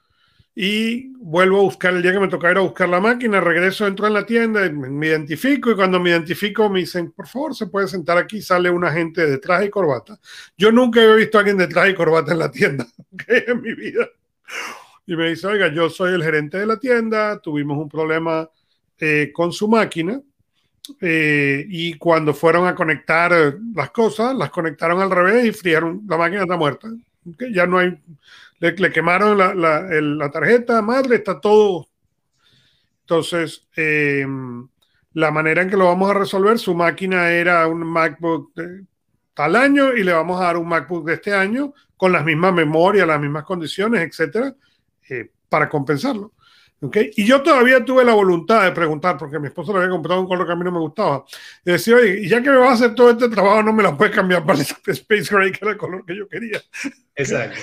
y 0.54 1.12
vuelvo 1.18 1.60
a 1.60 1.62
buscar 1.62 1.94
el 1.94 2.02
día 2.02 2.12
que 2.12 2.18
me 2.18 2.26
toca 2.26 2.50
ir 2.50 2.56
a 2.56 2.62
buscar 2.62 2.88
la 2.88 2.98
máquina, 2.98 3.40
regreso, 3.40 3.86
entro 3.86 4.08
en 4.08 4.14
la 4.14 4.26
tienda, 4.26 4.68
me 4.68 5.06
identifico 5.06 5.70
y 5.70 5.76
cuando 5.76 6.00
me 6.00 6.10
identifico 6.10 6.68
me 6.68 6.80
dicen, 6.80 7.12
por 7.12 7.28
favor, 7.28 7.54
se 7.54 7.68
puede 7.68 7.86
sentar 7.86 8.18
aquí, 8.18 8.42
sale 8.42 8.68
un 8.68 8.84
agente 8.84 9.24
de 9.24 9.38
traje 9.38 9.66
y 9.66 9.70
corbata. 9.70 10.18
Yo 10.56 10.72
nunca 10.72 11.00
he 11.00 11.14
visto 11.14 11.38
a 11.38 11.42
alguien 11.42 11.56
de 11.56 11.68
traje 11.68 11.90
y 11.90 11.94
corbata 11.94 12.32
en 12.32 12.40
la 12.40 12.50
tienda 12.50 12.84
en 13.28 13.62
mi 13.62 13.72
vida. 13.74 14.08
Y 15.06 15.14
me 15.14 15.28
dice, 15.30 15.46
oiga, 15.46 15.72
yo 15.72 15.88
soy 15.88 16.14
el 16.14 16.24
gerente 16.24 16.58
de 16.58 16.66
la 16.66 16.78
tienda, 16.80 17.40
tuvimos 17.40 17.78
un 17.78 17.88
problema 17.88 18.50
eh, 19.00 19.30
con 19.32 19.52
su 19.52 19.68
máquina 19.68 20.20
eh, 21.00 21.64
y 21.68 21.94
cuando 21.94 22.34
fueron 22.34 22.66
a 22.66 22.74
conectar 22.74 23.56
las 23.74 23.90
cosas, 23.90 24.34
las 24.34 24.50
conectaron 24.50 25.00
al 25.00 25.10
revés 25.10 25.46
y 25.46 25.52
frieron, 25.52 26.02
la 26.08 26.16
máquina 26.16 26.42
está 26.42 26.56
muerta. 26.56 26.88
Ya 27.52 27.66
no 27.66 27.78
hay, 27.78 27.98
le, 28.58 28.92
quemaron 28.92 29.36
la, 29.38 30.30
tarjeta 30.30 30.82
madre, 30.82 31.16
está 31.16 31.40
todo. 31.40 31.86
Entonces, 33.02 33.66
em, 33.76 34.66
la 35.12 35.30
manera 35.30 35.62
en 35.62 35.70
que 35.70 35.76
lo 35.76 35.86
vamos 35.86 36.10
a 36.10 36.14
resolver, 36.14 36.58
su 36.58 36.74
máquina 36.74 37.30
era 37.30 37.66
un 37.66 37.80
MacBook 37.80 38.54
de 38.54 38.84
tal 39.34 39.56
año 39.56 39.92
y 39.92 40.02
le 40.02 40.12
vamos 40.12 40.40
a 40.40 40.44
dar 40.44 40.56
un 40.56 40.68
MacBook 40.68 41.06
de 41.06 41.14
este 41.14 41.32
año 41.32 41.72
con 41.96 42.12
las 42.12 42.24
mismas 42.24 42.52
memorias, 42.52 43.06
las 43.06 43.20
mismas 43.20 43.44
condiciones, 43.44 44.00
etcétera, 44.02 44.54
eh, 45.08 45.30
para 45.48 45.68
compensarlo. 45.68 46.32
¿Okay? 46.80 47.10
Y 47.16 47.24
yo 47.24 47.42
todavía 47.42 47.84
tuve 47.84 48.04
la 48.04 48.14
voluntad 48.14 48.62
de 48.62 48.72
preguntar, 48.72 49.16
porque 49.18 49.38
mi 49.38 49.48
esposo 49.48 49.72
le 49.72 49.78
había 49.78 49.90
comprado 49.90 50.20
un 50.20 50.28
color 50.28 50.46
que 50.46 50.52
a 50.52 50.56
mí 50.56 50.64
no 50.64 50.72
me 50.72 50.78
gustaba. 50.78 51.24
Y 51.64 51.72
decía, 51.72 51.96
oye, 51.96 52.28
ya 52.28 52.40
que 52.40 52.50
me 52.50 52.56
vas 52.56 52.70
a 52.70 52.72
hacer 52.74 52.94
todo 52.94 53.10
este 53.10 53.28
trabajo, 53.28 53.62
no 53.62 53.72
me 53.72 53.82
la 53.82 53.96
puedes 53.96 54.14
cambiar 54.14 54.44
para 54.46 54.60
el 54.60 54.66
Space 54.86 55.34
Gray, 55.34 55.50
que 55.50 55.58
era 55.62 55.72
el 55.72 55.78
color 55.78 56.04
que 56.04 56.16
yo 56.16 56.28
quería. 56.28 56.62
Exacto. 57.16 57.58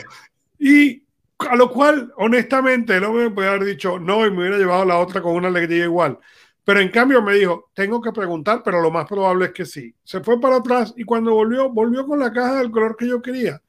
y 0.59 1.05
a 1.39 1.55
lo 1.55 1.69
cual, 1.69 2.13
honestamente, 2.17 2.99
no 2.99 3.13
me 3.13 3.29
puede 3.29 3.49
haber 3.49 3.65
dicho 3.65 3.99
no 3.99 4.25
y 4.25 4.31
me 4.31 4.39
hubiera 4.39 4.57
llevado 4.57 4.85
la 4.85 4.97
otra 4.97 5.21
con 5.21 5.35
una 5.35 5.47
alegría 5.47 5.85
igual. 5.85 6.17
Pero 6.63 6.79
en 6.79 6.89
cambio 6.89 7.21
me 7.21 7.35
dijo, 7.35 7.69
tengo 7.73 8.01
que 8.01 8.11
preguntar, 8.11 8.61
pero 8.63 8.81
lo 8.81 8.89
más 8.89 9.07
probable 9.07 9.45
es 9.45 9.51
que 9.51 9.65
sí. 9.65 9.93
Se 10.03 10.21
fue 10.21 10.39
para 10.41 10.57
atrás 10.57 10.93
y 10.97 11.03
cuando 11.03 11.33
volvió, 11.33 11.69
volvió 11.69 12.05
con 12.07 12.19
la 12.19 12.33
caja 12.33 12.55
del 12.55 12.71
color 12.71 12.95
que 12.97 13.07
yo 13.07 13.21
quería. 13.21 13.61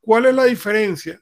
¿Cuál 0.00 0.26
es 0.26 0.34
la 0.34 0.44
diferencia? 0.44 1.20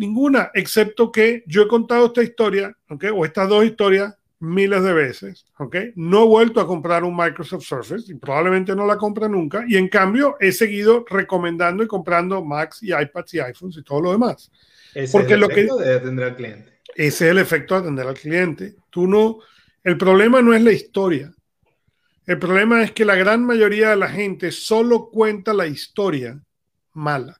Ninguna, 0.00 0.50
excepto 0.54 1.12
que 1.12 1.44
yo 1.46 1.60
he 1.60 1.68
contado 1.68 2.06
esta 2.06 2.22
historia, 2.22 2.74
¿okay? 2.88 3.10
o 3.12 3.22
estas 3.26 3.50
dos 3.50 3.66
historias, 3.66 4.16
miles 4.38 4.82
de 4.82 4.94
veces. 4.94 5.44
¿okay? 5.58 5.92
No 5.94 6.22
he 6.22 6.26
vuelto 6.26 6.58
a 6.58 6.66
comprar 6.66 7.04
un 7.04 7.14
Microsoft 7.14 7.64
Surface 7.64 8.10
y 8.10 8.14
probablemente 8.14 8.74
no 8.74 8.86
la 8.86 8.96
compre 8.96 9.28
nunca. 9.28 9.62
Y 9.68 9.76
en 9.76 9.88
cambio 9.88 10.38
he 10.40 10.52
seguido 10.52 11.04
recomendando 11.06 11.82
y 11.82 11.86
comprando 11.86 12.42
Macs 12.42 12.82
y 12.82 12.94
iPads 12.94 13.34
y 13.34 13.40
iPhones 13.40 13.76
y 13.76 13.82
todo 13.82 14.00
lo 14.00 14.12
demás. 14.12 14.50
Ese 14.94 15.12
Porque 15.12 15.34
es 15.34 15.34
el 15.34 15.40
lo 15.40 15.50
efecto 15.50 15.76
que, 15.76 15.84
de 15.84 15.94
atender 15.94 16.24
al 16.24 16.36
cliente. 16.36 16.78
Ese 16.94 17.26
es 17.26 17.30
el 17.32 17.38
efecto 17.38 17.74
de 17.74 17.80
atender 17.80 18.06
al 18.06 18.14
cliente. 18.14 18.76
Tú 18.88 19.06
no, 19.06 19.40
el 19.84 19.98
problema 19.98 20.40
no 20.40 20.54
es 20.54 20.62
la 20.62 20.72
historia. 20.72 21.30
El 22.24 22.38
problema 22.38 22.82
es 22.82 22.92
que 22.92 23.04
la 23.04 23.16
gran 23.16 23.44
mayoría 23.44 23.90
de 23.90 23.96
la 23.96 24.08
gente 24.08 24.50
solo 24.50 25.10
cuenta 25.10 25.52
la 25.52 25.66
historia 25.66 26.40
mala. 26.94 27.38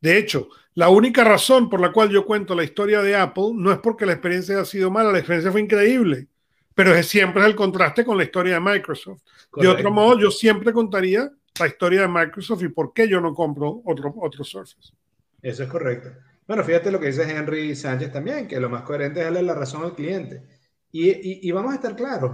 De 0.00 0.18
hecho, 0.18 0.48
la 0.74 0.88
única 0.88 1.22
razón 1.22 1.70
por 1.70 1.80
la 1.80 1.92
cual 1.92 2.10
yo 2.10 2.24
cuento 2.24 2.54
la 2.54 2.64
historia 2.64 3.00
de 3.00 3.14
Apple 3.14 3.52
no 3.54 3.72
es 3.72 3.78
porque 3.78 4.06
la 4.06 4.12
experiencia 4.12 4.56
haya 4.56 4.64
sido 4.64 4.90
mala, 4.90 5.12
la 5.12 5.18
experiencia 5.18 5.52
fue 5.52 5.60
increíble, 5.60 6.26
pero 6.74 6.94
es 6.94 7.06
siempre 7.06 7.44
el 7.46 7.54
contraste 7.54 8.04
con 8.04 8.16
la 8.18 8.24
historia 8.24 8.54
de 8.54 8.60
Microsoft. 8.60 9.22
De 9.56 9.68
otro 9.68 9.90
modo, 9.90 10.18
yo 10.18 10.30
siempre 10.30 10.72
contaría 10.72 11.30
la 11.60 11.66
historia 11.68 12.02
de 12.02 12.08
Microsoft 12.08 12.62
y 12.62 12.68
por 12.68 12.92
qué 12.92 13.08
yo 13.08 13.20
no 13.20 13.32
compro 13.32 13.82
otro, 13.84 14.12
otro 14.16 14.42
Surface. 14.42 14.92
Eso 15.40 15.62
es 15.62 15.68
correcto. 15.68 16.08
Bueno, 16.46 16.64
fíjate 16.64 16.90
lo 16.90 16.98
que 16.98 17.06
dice 17.06 17.22
Henry 17.22 17.76
Sánchez 17.76 18.12
también, 18.12 18.48
que 18.48 18.58
lo 18.58 18.68
más 18.68 18.82
coherente 18.82 19.20
es 19.20 19.26
darle 19.26 19.42
la 19.42 19.54
razón 19.54 19.84
al 19.84 19.94
cliente. 19.94 20.42
Y, 20.90 21.08
y, 21.08 21.48
y 21.48 21.50
vamos 21.52 21.72
a 21.72 21.76
estar 21.76 21.94
claros, 21.94 22.32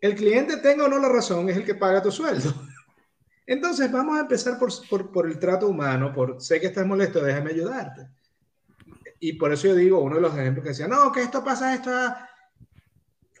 el 0.00 0.14
cliente 0.14 0.58
tenga 0.58 0.84
o 0.84 0.88
no 0.88 0.98
la 0.98 1.08
razón 1.08 1.48
es 1.48 1.56
el 1.56 1.64
que 1.64 1.74
paga 1.74 2.02
tu 2.02 2.12
sueldo. 2.12 2.52
Entonces, 3.46 3.92
vamos 3.92 4.16
a 4.16 4.22
empezar 4.22 4.58
por, 4.58 5.26
el 5.26 5.38
trato 5.38 5.68
humano, 5.68 6.12
por 6.12 6.40
sé 6.40 6.60
que 6.60 6.68
estás 6.68 6.86
molesto, 6.86 7.22
déjame 7.22 7.50
ayudarte. 7.50 8.08
Y 9.20 9.34
por 9.34 9.52
eso 9.52 9.68
yo 9.68 9.74
digo, 9.74 10.00
uno 10.00 10.16
de 10.16 10.22
los 10.22 10.36
ejemplos 10.36 10.62
que 10.62 10.70
decía, 10.70 10.88
no, 10.88 11.12
que 11.12 11.22
esto 11.22 11.44
pasa, 11.44 11.74
esto, 11.74 11.90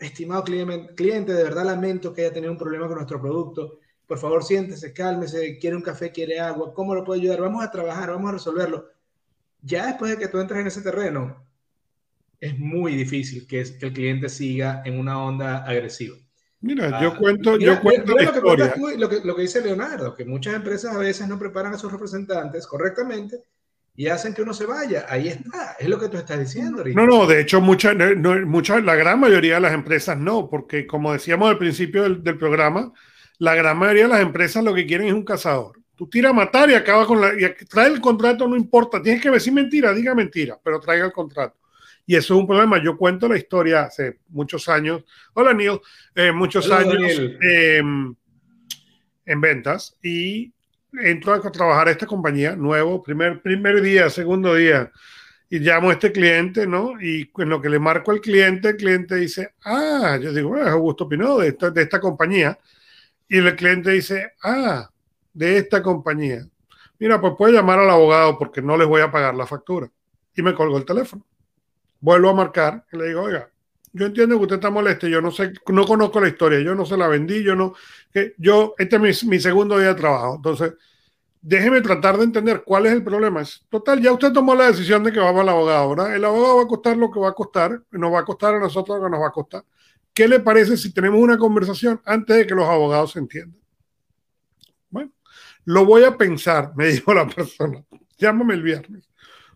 estimado 0.00 0.44
cliente, 0.44 1.32
de 1.32 1.42
verdad 1.42 1.64
lamento 1.64 2.12
que 2.12 2.22
haya 2.22 2.32
tenido 2.32 2.52
un 2.52 2.58
problema 2.58 2.86
con 2.86 2.96
nuestro 2.96 3.20
producto. 3.20 3.78
Por 4.06 4.18
favor, 4.18 4.44
siéntese, 4.44 4.92
cálmese, 4.92 5.58
quiere 5.58 5.76
un 5.76 5.82
café, 5.82 6.12
quiere 6.12 6.38
agua, 6.38 6.74
¿cómo 6.74 6.94
lo 6.94 7.04
puedo 7.04 7.20
ayudar? 7.20 7.40
Vamos 7.40 7.64
a 7.64 7.70
trabajar, 7.70 8.10
vamos 8.10 8.28
a 8.28 8.34
resolverlo. 8.34 8.90
Ya 9.62 9.86
después 9.86 10.10
de 10.10 10.18
que 10.18 10.28
tú 10.28 10.38
entres 10.38 10.60
en 10.60 10.66
ese 10.66 10.82
terreno, 10.82 11.42
es 12.38 12.58
muy 12.58 12.94
difícil 12.94 13.46
que 13.46 13.60
el 13.62 13.92
cliente 13.94 14.28
siga 14.28 14.82
en 14.84 14.98
una 14.98 15.22
onda 15.22 15.64
agresiva. 15.64 16.16
Mira, 16.64 17.00
yo 17.02 17.10
ah, 17.10 17.16
cuento, 17.18 17.58
yo 17.58 17.78
cuento 17.80 18.12
lo, 18.12 18.16
que 18.56 18.96
lo, 18.96 19.08
que, 19.08 19.20
lo 19.22 19.36
que 19.36 19.42
dice 19.42 19.60
Leonardo, 19.60 20.14
que 20.14 20.24
muchas 20.24 20.54
empresas 20.54 20.94
a 20.94 20.98
veces 20.98 21.28
no 21.28 21.38
preparan 21.38 21.74
a 21.74 21.78
sus 21.78 21.92
representantes 21.92 22.66
correctamente 22.66 23.42
y 23.94 24.08
hacen 24.08 24.32
que 24.32 24.40
uno 24.40 24.54
se 24.54 24.64
vaya. 24.64 25.04
Ahí 25.10 25.28
está, 25.28 25.76
es 25.78 25.88
lo 25.90 26.00
que 26.00 26.08
tú 26.08 26.16
estás 26.16 26.38
diciendo. 26.38 26.82
No, 26.94 27.06
no, 27.06 27.26
de 27.26 27.42
hecho, 27.42 27.60
muchas, 27.60 27.94
no, 27.94 28.34
la 28.80 28.94
gran 28.94 29.20
mayoría 29.20 29.56
de 29.56 29.60
las 29.60 29.74
empresas 29.74 30.16
no, 30.16 30.48
porque 30.48 30.86
como 30.86 31.12
decíamos 31.12 31.50
al 31.50 31.58
principio 31.58 32.02
del, 32.04 32.22
del, 32.24 32.38
programa, 32.38 32.94
la 33.38 33.54
gran 33.54 33.76
mayoría 33.76 34.04
de 34.04 34.08
las 34.14 34.22
empresas 34.22 34.64
lo 34.64 34.74
que 34.74 34.86
quieren 34.86 35.08
es 35.08 35.12
un 35.12 35.24
cazador. 35.24 35.78
Tú 35.94 36.08
tiras 36.08 36.30
a 36.30 36.34
matar 36.34 36.70
y 36.70 36.74
acaba 36.74 37.06
con 37.06 37.20
la. 37.20 37.34
Y 37.34 37.66
trae 37.66 37.88
el 37.88 38.00
contrato, 38.00 38.48
no 38.48 38.56
importa. 38.56 39.02
Tienes 39.02 39.22
que 39.22 39.30
decir 39.30 39.52
mentira, 39.52 39.92
diga 39.92 40.14
mentira, 40.14 40.58
pero 40.64 40.80
traiga 40.80 41.04
el 41.04 41.12
contrato. 41.12 41.58
Y 42.06 42.16
eso 42.16 42.34
es 42.34 42.40
un 42.40 42.46
problema. 42.46 42.82
Yo 42.82 42.96
cuento 42.96 43.28
la 43.28 43.38
historia 43.38 43.84
hace 43.84 44.18
muchos 44.28 44.68
años. 44.68 45.04
Hola, 45.32 45.54
Neil. 45.54 45.80
Eh, 46.14 46.32
muchos 46.32 46.70
años 46.70 47.00
em, 47.40 48.14
en 49.24 49.40
ventas 49.40 49.96
y 50.02 50.52
entro 50.92 51.32
a 51.32 51.40
trabajar 51.40 51.88
a 51.88 51.90
esta 51.90 52.06
compañía 52.06 52.54
nuevo, 52.56 53.02
primer, 53.02 53.40
primer 53.40 53.80
día, 53.80 54.10
segundo 54.10 54.54
día, 54.54 54.92
y 55.50 55.58
llamo 55.58 55.90
a 55.90 55.94
este 55.94 56.12
cliente, 56.12 56.66
¿no? 56.66 57.00
Y 57.00 57.30
en 57.38 57.48
lo 57.48 57.60
que 57.60 57.68
le 57.68 57.78
marco 57.78 58.10
al 58.10 58.20
cliente, 58.20 58.68
el 58.68 58.76
cliente 58.76 59.16
dice, 59.16 59.54
ah, 59.64 60.18
yo 60.20 60.32
digo, 60.32 60.56
es 60.56 60.66
Augusto 60.66 61.08
Pinó 61.08 61.38
de 61.38 61.48
esta, 61.48 61.70
de 61.70 61.82
esta 61.82 62.00
compañía. 62.00 62.58
Y 63.28 63.38
el 63.38 63.56
cliente 63.56 63.90
dice, 63.90 64.32
ah, 64.42 64.88
de 65.32 65.58
esta 65.58 65.82
compañía. 65.82 66.46
Mira, 66.98 67.20
pues 67.20 67.34
puede 67.36 67.54
llamar 67.54 67.78
al 67.78 67.90
abogado 67.90 68.38
porque 68.38 68.62
no 68.62 68.76
les 68.76 68.86
voy 68.86 69.00
a 69.00 69.10
pagar 69.10 69.34
la 69.34 69.46
factura. 69.46 69.90
Y 70.36 70.42
me 70.42 70.54
colgó 70.54 70.76
el 70.76 70.84
teléfono 70.84 71.24
vuelvo 72.04 72.28
a 72.28 72.34
marcar 72.34 72.84
y 72.92 72.98
le 72.98 73.08
digo, 73.08 73.22
oiga, 73.22 73.50
yo 73.94 74.04
entiendo 74.04 74.36
que 74.36 74.42
usted 74.42 74.56
está 74.56 74.68
molesto, 74.68 75.08
yo 75.08 75.22
no 75.22 75.30
sé, 75.30 75.54
no 75.68 75.86
conozco 75.86 76.20
la 76.20 76.28
historia, 76.28 76.60
yo 76.60 76.74
no 76.74 76.84
se 76.84 76.98
la 76.98 77.08
vendí, 77.08 77.42
yo 77.42 77.56
no, 77.56 77.74
que 78.12 78.34
yo, 78.36 78.74
este 78.76 78.96
es 79.08 79.24
mi, 79.24 79.40
segundo 79.40 79.78
día 79.78 79.88
de 79.88 79.94
trabajo, 79.94 80.34
entonces 80.36 80.74
déjeme 81.40 81.80
tratar 81.80 82.18
de 82.18 82.24
entender 82.24 82.62
cuál 82.62 82.84
es 82.84 82.92
el 82.92 83.02
problema. 83.02 83.42
Total, 83.70 84.02
ya 84.02 84.12
usted 84.12 84.32
tomó 84.32 84.54
la 84.54 84.66
decisión 84.66 85.02
de 85.02 85.12
que 85.12 85.18
va 85.18 85.30
al 85.30 85.48
abogado, 85.48 85.90
¿verdad? 85.90 86.14
El 86.14 86.24
abogado 86.26 86.58
va 86.58 86.62
a 86.64 86.66
costar 86.66 86.96
lo 86.98 87.10
que 87.10 87.20
va 87.20 87.30
a 87.30 87.32
costar, 87.32 87.82
nos 87.90 88.12
va 88.12 88.20
a 88.20 88.24
costar 88.24 88.54
a 88.54 88.60
nosotros 88.60 88.98
lo 88.98 89.04
que 89.04 89.10
nos 89.10 89.20
va 89.22 89.28
a 89.28 89.32
costar. 89.32 89.64
¿Qué 90.12 90.28
le 90.28 90.40
parece 90.40 90.76
si 90.76 90.92
tenemos 90.92 91.20
una 91.20 91.38
conversación 91.38 92.02
antes 92.04 92.36
de 92.36 92.46
que 92.46 92.54
los 92.54 92.68
abogados 92.68 93.12
se 93.12 93.18
entiendan? 93.18 93.60
Bueno, 94.90 95.10
lo 95.64 95.86
voy 95.86 96.04
a 96.04 96.18
pensar, 96.18 96.72
me 96.76 96.86
dijo 96.92 97.14
la 97.14 97.26
persona. 97.26 97.82
Llámame 98.18 98.54
el 98.54 98.62
viernes. 98.62 99.08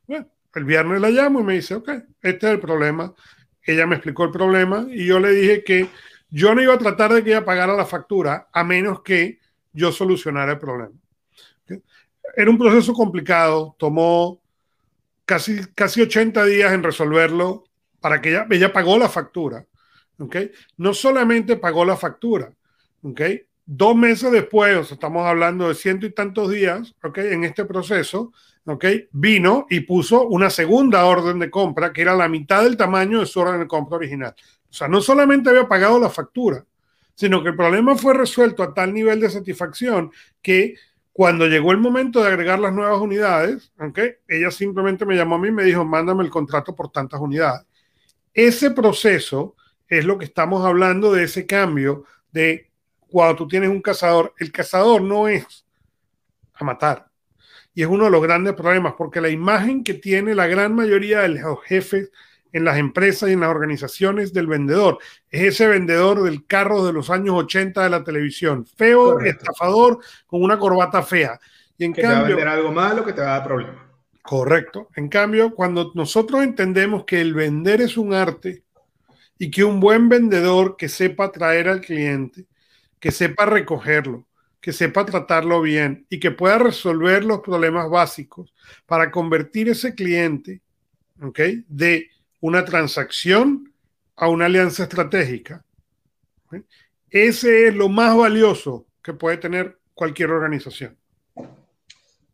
Bueno, 0.06 0.26
el 0.58 0.64
viernes 0.64 1.00
la 1.00 1.10
llamo 1.10 1.40
y 1.40 1.44
me 1.44 1.54
dice, 1.54 1.74
ok, 1.76 1.88
este 2.20 2.46
es 2.46 2.52
el 2.52 2.60
problema. 2.60 3.14
Ella 3.62 3.86
me 3.86 3.96
explicó 3.96 4.24
el 4.24 4.30
problema 4.30 4.86
y 4.90 5.06
yo 5.06 5.18
le 5.20 5.30
dije 5.30 5.64
que 5.64 5.88
yo 6.30 6.54
no 6.54 6.62
iba 6.62 6.74
a 6.74 6.78
tratar 6.78 7.12
de 7.12 7.24
que 7.24 7.30
ella 7.30 7.44
pagara 7.44 7.74
la 7.74 7.86
factura 7.86 8.48
a 8.52 8.64
menos 8.64 9.02
que 9.02 9.40
yo 9.72 9.92
solucionara 9.92 10.52
el 10.52 10.58
problema. 10.58 10.94
Era 12.36 12.50
un 12.50 12.58
proceso 12.58 12.92
complicado, 12.92 13.74
tomó 13.78 14.40
casi, 15.24 15.60
casi 15.74 16.02
80 16.02 16.44
días 16.44 16.72
en 16.72 16.82
resolverlo 16.82 17.64
para 18.00 18.20
que 18.20 18.30
ella, 18.30 18.46
ella 18.50 18.72
pagó 18.72 18.98
la 18.98 19.08
factura, 19.08 19.64
¿ok? 20.18 20.36
No 20.76 20.92
solamente 20.92 21.56
pagó 21.56 21.84
la 21.84 21.96
factura, 21.96 22.52
¿ok? 23.02 23.20
Dos 23.64 23.96
meses 23.96 24.32
después, 24.32 24.90
estamos 24.90 25.26
hablando 25.26 25.68
de 25.68 25.74
ciento 25.74 26.06
y 26.06 26.10
tantos 26.10 26.50
días. 26.50 26.94
En 27.16 27.44
este 27.44 27.64
proceso, 27.64 28.32
¿ok? 28.68 28.84
Vino 29.12 29.66
y 29.70 29.80
puso 29.80 30.28
una 30.28 30.50
segunda 30.50 31.06
orden 31.06 31.38
de 31.38 31.50
compra 31.50 31.92
que 31.92 32.02
era 32.02 32.14
la 32.14 32.28
mitad 32.28 32.62
del 32.62 32.76
tamaño 32.76 33.20
de 33.20 33.26
su 33.26 33.40
orden 33.40 33.60
de 33.60 33.66
compra 33.66 33.96
original. 33.96 34.34
O 34.68 34.72
sea, 34.72 34.88
no 34.88 35.00
solamente 35.00 35.48
había 35.48 35.66
pagado 35.66 35.98
la 35.98 36.10
factura, 36.10 36.64
sino 37.14 37.42
que 37.42 37.48
el 37.48 37.56
problema 37.56 37.96
fue 37.96 38.14
resuelto 38.14 38.62
a 38.62 38.74
tal 38.74 38.92
nivel 38.92 39.20
de 39.20 39.30
satisfacción 39.30 40.12
que 40.42 40.74
cuando 41.12 41.46
llegó 41.46 41.72
el 41.72 41.78
momento 41.78 42.22
de 42.22 42.28
agregar 42.28 42.60
las 42.60 42.72
nuevas 42.72 43.00
unidades, 43.00 43.72
ella 44.28 44.50
simplemente 44.50 45.04
me 45.04 45.16
llamó 45.16 45.36
a 45.36 45.38
mí 45.38 45.48
y 45.48 45.52
me 45.52 45.64
dijo, 45.64 45.84
mándame 45.84 46.22
el 46.22 46.30
contrato 46.30 46.76
por 46.76 46.92
tantas 46.92 47.20
unidades. 47.20 47.66
Ese 48.34 48.70
proceso 48.70 49.56
es 49.88 50.04
lo 50.04 50.18
que 50.18 50.26
estamos 50.26 50.64
hablando 50.64 51.10
de 51.10 51.24
ese 51.24 51.46
cambio 51.46 52.04
de 52.30 52.70
cuando 53.10 53.34
tú 53.34 53.48
tienes 53.48 53.70
un 53.70 53.80
cazador. 53.80 54.34
El 54.38 54.52
cazador 54.52 55.02
no 55.02 55.26
es 55.26 55.66
a 56.54 56.64
matar. 56.64 57.07
Y 57.78 57.82
es 57.82 57.88
uno 57.88 58.06
de 58.06 58.10
los 58.10 58.20
grandes 58.20 58.54
problemas, 58.54 58.94
porque 58.98 59.20
la 59.20 59.28
imagen 59.28 59.84
que 59.84 59.94
tiene 59.94 60.34
la 60.34 60.48
gran 60.48 60.74
mayoría 60.74 61.20
de 61.20 61.28
los 61.28 61.62
jefes 61.62 62.10
en 62.52 62.64
las 62.64 62.76
empresas 62.76 63.30
y 63.30 63.34
en 63.34 63.40
las 63.40 63.50
organizaciones 63.50 64.32
del 64.32 64.48
vendedor 64.48 64.98
es 65.30 65.42
ese 65.42 65.68
vendedor 65.68 66.24
del 66.24 66.44
carro 66.44 66.84
de 66.84 66.92
los 66.92 67.08
años 67.08 67.36
80 67.36 67.84
de 67.84 67.88
la 67.88 68.02
televisión, 68.02 68.66
feo, 68.66 69.20
estafador, 69.20 70.00
con 70.26 70.42
una 70.42 70.58
corbata 70.58 71.04
fea. 71.04 71.38
Y 71.76 71.84
en 71.84 71.92
que 71.92 72.02
cambio, 72.02 72.16
te 72.16 72.22
va 72.22 72.26
a 72.26 72.28
vender 72.30 72.48
algo 72.48 72.72
malo 72.72 73.04
que 73.04 73.12
te 73.12 73.20
va 73.20 73.28
a 73.28 73.38
dar 73.38 73.44
problemas. 73.44 73.76
Correcto. 74.22 74.88
En 74.96 75.08
cambio, 75.08 75.54
cuando 75.54 75.92
nosotros 75.94 76.42
entendemos 76.42 77.04
que 77.04 77.20
el 77.20 77.32
vender 77.32 77.80
es 77.80 77.96
un 77.96 78.12
arte 78.12 78.64
y 79.38 79.52
que 79.52 79.62
un 79.62 79.78
buen 79.78 80.08
vendedor 80.08 80.76
que 80.76 80.88
sepa 80.88 81.30
traer 81.30 81.68
al 81.68 81.80
cliente, 81.80 82.44
que 82.98 83.12
sepa 83.12 83.46
recogerlo, 83.46 84.26
que 84.60 84.72
sepa 84.72 85.06
tratarlo 85.06 85.62
bien 85.62 86.06
y 86.10 86.18
que 86.18 86.30
pueda 86.30 86.58
resolver 86.58 87.24
los 87.24 87.40
problemas 87.40 87.88
básicos 87.88 88.52
para 88.86 89.10
convertir 89.10 89.68
ese 89.68 89.94
cliente, 89.94 90.60
¿ok? 91.22 91.40
De 91.68 92.10
una 92.40 92.64
transacción 92.64 93.72
a 94.16 94.28
una 94.28 94.46
alianza 94.46 94.84
estratégica. 94.84 95.64
Ese 97.10 97.68
es 97.68 97.74
lo 97.74 97.88
más 97.88 98.16
valioso 98.16 98.86
que 99.02 99.14
puede 99.14 99.38
tener 99.38 99.78
cualquier 99.94 100.30
organización. 100.30 100.96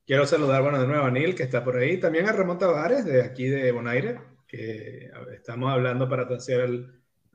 Quiero 0.07 0.27
saludar, 0.27 0.63
bueno, 0.63 0.81
de 0.81 0.87
nuevo 0.87 1.05
a 1.05 1.11
Neil, 1.11 1.35
que 1.35 1.45
está 1.45 1.65
por 1.65 1.77
ahí. 1.77 1.99
También 1.99 2.27
a 2.27 2.33
Ramón 2.33 2.59
Tavares, 2.59 3.05
de 3.05 3.23
aquí 3.23 3.47
de 3.49 3.73
Bonaire, 3.73 4.21
que 4.47 5.11
estamos 5.35 5.73
hablando 5.73 6.09
para 6.09 6.25
hacer 6.25 6.87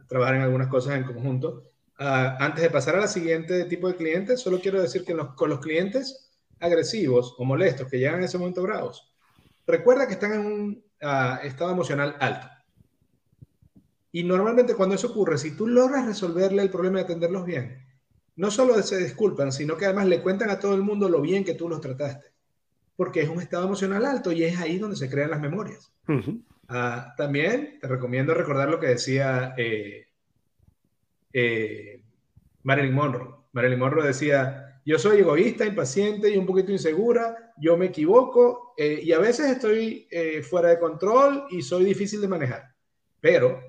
trabajar 0.08 0.36
en 0.36 0.42
algunas 0.42 0.68
cosas 0.68 0.98
en 0.98 1.04
conjunto. 1.04 1.69
Ah, 2.00 2.38
antes 2.40 2.64
de 2.64 2.70
pasar 2.70 2.96
a 2.96 3.02
la 3.02 3.08
siguiente 3.08 3.66
tipo 3.66 3.88
de 3.88 3.96
clientes, 3.96 4.40
solo 4.40 4.60
quiero 4.60 4.82
decir 4.82 5.04
que 5.04 5.16
con 5.36 5.50
los 5.50 5.60
clientes 5.60 6.32
agresivos 6.60 7.36
o 7.38 7.46
molestos 7.46 7.88
que 7.88 8.00
llegan 8.00 8.20
en 8.20 8.24
ese 8.24 8.38
momento 8.38 8.64
bravos, 8.64 9.12
recuerda 9.68 10.08
que 10.08 10.14
están 10.14 10.34
en 10.34 10.46
un 10.46 10.84
ah, 11.02 11.40
estado 11.44 11.72
emocional 11.72 12.16
alto. 12.20 12.48
Y 14.12 14.24
normalmente 14.24 14.74
cuando 14.74 14.96
eso 14.96 15.08
ocurre, 15.08 15.38
si 15.38 15.56
tú 15.56 15.68
logras 15.68 16.08
resolverle 16.08 16.64
el 16.64 16.72
problema 16.72 17.00
de 17.00 17.04
atenderlos 17.04 17.46
bien, 17.46 17.86
no 18.38 18.50
solo 18.50 18.82
se 18.82 18.98
disculpan, 18.98 19.52
sino 19.52 19.78
que 19.78 19.86
además 19.86 20.08
le 20.08 20.22
cuentan 20.22 20.50
a 20.50 20.60
todo 20.60 20.74
el 20.74 20.82
mundo 20.82 21.10
lo 21.10 21.22
bien 21.22 21.44
que 21.44 21.54
tú 21.54 21.70
los 21.70 21.82
trataste 21.82 22.32
porque 23.00 23.22
es 23.22 23.30
un 23.30 23.40
estado 23.40 23.64
emocional 23.64 24.06
alto 24.06 24.34
y 24.34 24.44
es 24.44 24.60
ahí 24.60 24.78
donde 24.78 24.98
se 24.98 25.10
crean 25.10 25.30
las 25.30 25.40
memorias. 25.40 25.90
Ah, 26.68 27.14
también 27.16 27.80
te 27.80 27.88
recomiendo 27.88 28.34
recordar 28.34 28.70
lo 28.70 28.78
que 28.78 28.88
decía 28.88 29.54
eh, 29.58 30.09
eh, 31.34 32.04
Marilyn 32.64 32.94
Monroe. 32.94 33.36
Marilyn 33.52 33.80
Monroe 33.80 34.06
decía, 34.06 34.82
yo 34.86 35.00
soy 35.00 35.20
egoísta, 35.20 35.66
impaciente 35.66 36.30
y 36.30 36.38
un 36.38 36.46
poquito 36.46 36.72
insegura, 36.72 37.54
yo 37.58 37.78
me 37.78 37.88
equivoco 37.88 38.74
eh, 38.78 39.00
y 39.04 39.12
a 39.12 39.20
veces 39.20 39.52
estoy 39.52 40.08
fuera 40.50 40.70
de 40.70 40.80
control 40.80 41.46
y 41.50 41.62
soy 41.62 41.84
difícil 41.84 42.22
de 42.22 42.28
manejar. 42.28 42.76
Pero 43.20 43.60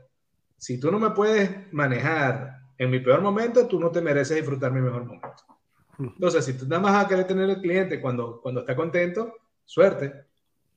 si 0.56 0.78
tú 0.78 0.90
no 0.90 0.98
me 0.98 1.10
puedes 1.10 1.72
manejar 1.72 2.60
en 2.76 2.90
mi 2.90 3.00
peor 3.00 3.20
momento, 3.20 3.66
tú 3.66 3.80
no 3.80 3.90
te 3.90 4.00
mereces 4.00 4.36
disfrutar 4.36 4.72
mi 4.72 4.80
mejor 4.80 5.04
momento. 5.04 5.44
Entonces, 5.98 6.44
si 6.44 6.54
tú 6.54 6.66
nada 6.66 6.80
más 6.80 6.92
vas 6.92 7.04
a 7.04 7.08
querer 7.08 7.26
tener 7.26 7.50
el 7.50 7.60
cliente 7.60 8.00
cuando, 8.00 8.40
cuando 8.40 8.60
está 8.60 8.74
contento, 8.74 9.34
suerte, 9.64 10.12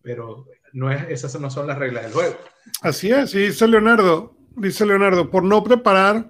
pero 0.02 0.46
no 0.74 0.92
es, 0.92 1.10
esas 1.10 1.40
no 1.40 1.50
son 1.50 1.68
las 1.68 1.78
reglas 1.78 2.04
del 2.04 2.14
juego. 2.14 2.36
Así 2.82 3.12
es, 3.12 3.34
y 3.36 3.48
dice 3.48 3.68
Leonardo, 3.68 4.36
dice 4.56 4.86
Leonardo, 4.86 5.30
por 5.30 5.44
no 5.44 5.64
preparar 5.64 6.30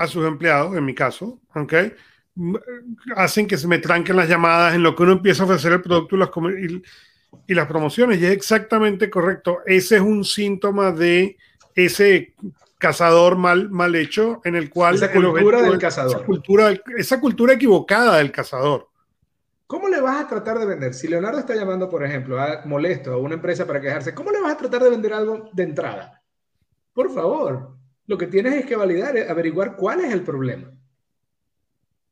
a 0.00 0.06
sus 0.06 0.26
empleados, 0.26 0.76
en 0.76 0.84
mi 0.84 0.94
caso, 0.94 1.40
¿ok? 1.54 1.74
hacen 3.16 3.46
que 3.46 3.58
se 3.58 3.68
me 3.68 3.78
tranquen 3.78 4.16
las 4.16 4.28
llamadas 4.28 4.74
en 4.74 4.82
lo 4.82 4.94
que 4.94 5.02
uno 5.02 5.12
empieza 5.12 5.42
a 5.42 5.46
ofrecer 5.46 5.72
el 5.72 5.82
producto 5.82 6.16
y 6.16 6.18
las, 6.18 6.30
y, 6.58 6.82
y 7.48 7.54
las 7.54 7.66
promociones. 7.66 8.18
Y 8.18 8.24
es 8.24 8.32
exactamente 8.32 9.10
correcto. 9.10 9.58
Ese 9.66 9.96
es 9.96 10.00
un 10.00 10.24
síntoma 10.24 10.90
de 10.90 11.36
ese 11.74 12.34
cazador 12.78 13.36
mal, 13.36 13.68
mal 13.68 13.94
hecho, 13.94 14.40
en 14.44 14.56
el 14.56 14.70
cual... 14.70 14.94
Esa 14.94 15.12
cultura 15.12 15.60
del 15.60 15.78
cazador. 15.78 16.16
Esa 16.16 16.24
cultura, 16.24 16.74
esa 16.96 17.20
cultura 17.20 17.52
equivocada 17.52 18.16
del 18.16 18.32
cazador. 18.32 18.88
¿Cómo 19.66 19.88
le 19.88 20.00
vas 20.00 20.24
a 20.24 20.26
tratar 20.26 20.58
de 20.58 20.66
vender? 20.66 20.94
Si 20.94 21.08
Leonardo 21.08 21.40
está 21.40 21.54
llamando, 21.54 21.90
por 21.90 22.02
ejemplo, 22.04 22.40
a, 22.40 22.62
molesto 22.64 23.12
a 23.12 23.18
una 23.18 23.34
empresa 23.34 23.66
para 23.66 23.80
quejarse, 23.80 24.14
¿cómo 24.14 24.30
le 24.32 24.40
vas 24.40 24.52
a 24.52 24.56
tratar 24.56 24.82
de 24.82 24.90
vender 24.90 25.12
algo 25.12 25.50
de 25.52 25.62
entrada? 25.62 26.22
Por 26.92 27.12
favor, 27.12 27.79
lo 28.06 28.18
que 28.18 28.26
tienes 28.26 28.54
es 28.54 28.66
que 28.66 28.76
validar, 28.76 29.16
eh, 29.16 29.28
averiguar 29.28 29.76
cuál 29.76 30.00
es 30.00 30.12
el 30.12 30.22
problema. 30.22 30.72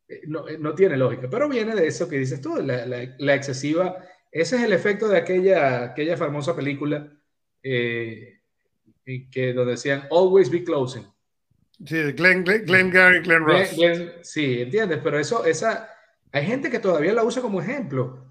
Eh, 0.09 0.23
no, 0.27 0.49
eh, 0.49 0.57
no 0.59 0.75
tiene 0.75 0.97
lógica, 0.97 1.29
pero 1.29 1.49
viene 1.49 1.75
de 1.75 1.87
eso 1.87 2.09
que 2.09 2.19
dices 2.19 2.41
tú, 2.41 2.57
la, 2.57 2.87
la, 2.87 3.35
excesiva. 3.35 3.97
Ese 4.31 4.57
es 4.57 4.63
el 4.63 4.73
efecto 4.73 5.09
de 5.09 5.19
aquella, 5.19 5.85
aquella 5.85 6.17
famosa 6.17 6.55
película 6.55 7.13
que 7.61 9.53
donde 9.55 9.73
decían 9.73 10.05
always 10.11 10.51
be 10.51 10.63
closing. 10.63 11.05
Sí, 11.85 12.13
Glenn, 12.13 12.45
Glenn, 12.45 12.91
Gary, 12.91 13.21
Glenn 13.21 13.45
Ross. 13.45 13.77
sí, 14.23 14.63
entiendes, 14.63 15.01
pero 15.03 15.19
eso, 15.19 15.45
esa, 15.45 15.91
hay 16.33 16.45
gente 16.45 16.71
que 16.71 16.79
todavía 16.79 17.13
la 17.13 17.25
usa 17.25 17.43
como 17.43 17.61
ejemplo. 17.61 18.25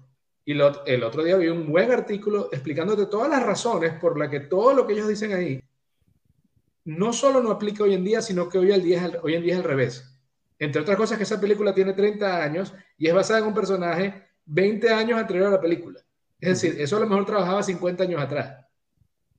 Y 0.44 0.52
el 0.52 1.02
otro 1.02 1.22
día 1.22 1.36
vi 1.36 1.48
un 1.48 1.70
buen 1.70 1.90
artículo 1.90 2.48
explicándote 2.50 3.06
todas 3.06 3.28
las 3.28 3.44
razones 3.44 3.92
por 3.94 4.18
las 4.18 4.30
que 4.30 4.40
todo 4.40 4.72
lo 4.72 4.86
que 4.86 4.94
ellos 4.94 5.08
dicen 5.08 5.34
ahí 5.34 5.62
no 6.88 7.12
solo 7.12 7.42
no 7.42 7.50
aplica 7.50 7.84
hoy 7.84 7.92
en 7.92 8.02
día, 8.02 8.22
sino 8.22 8.48
que 8.48 8.56
hoy, 8.56 8.72
al 8.72 8.82
día, 8.82 9.12
hoy 9.22 9.34
en 9.34 9.42
día 9.42 9.52
es 9.52 9.58
al 9.58 9.64
revés. 9.64 10.18
Entre 10.58 10.80
otras 10.80 10.96
cosas 10.96 11.18
que 11.18 11.24
esa 11.24 11.38
película 11.38 11.74
tiene 11.74 11.92
30 11.92 12.42
años 12.42 12.72
y 12.96 13.08
es 13.08 13.14
basada 13.14 13.40
en 13.40 13.44
un 13.44 13.52
personaje 13.52 14.26
20 14.46 14.88
años 14.88 15.18
anterior 15.18 15.48
a 15.48 15.50
la 15.50 15.60
película. 15.60 16.00
Es 16.40 16.62
decir, 16.62 16.80
eso 16.80 16.96
a 16.96 17.00
lo 17.00 17.06
mejor 17.06 17.26
trabajaba 17.26 17.62
50 17.62 18.04
años 18.04 18.22
atrás. 18.22 18.64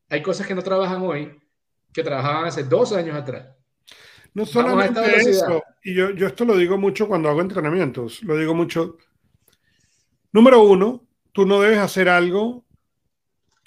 Hay 0.09 0.21
cosas 0.21 0.45
que 0.45 0.53
no 0.53 0.61
trabajan 0.61 1.01
hoy 1.01 1.41
que 1.91 2.03
trabajaban 2.03 2.45
hace 2.45 2.65
dos 2.65 2.93
años 2.93 3.15
atrás. 3.15 3.47
No 4.35 4.45
solamente 4.45 5.01
eso, 5.17 5.63
y 5.83 5.95
yo, 5.95 6.11
yo 6.11 6.27
esto 6.27 6.45
lo 6.45 6.55
digo 6.55 6.77
mucho 6.77 7.07
cuando 7.07 7.29
hago 7.29 7.41
entrenamientos, 7.41 8.21
lo 8.21 8.37
digo 8.37 8.53
mucho. 8.53 8.97
Número 10.31 10.61
uno, 10.61 11.07
tú 11.31 11.47
no 11.47 11.61
debes 11.61 11.79
hacer 11.79 12.09
algo 12.09 12.63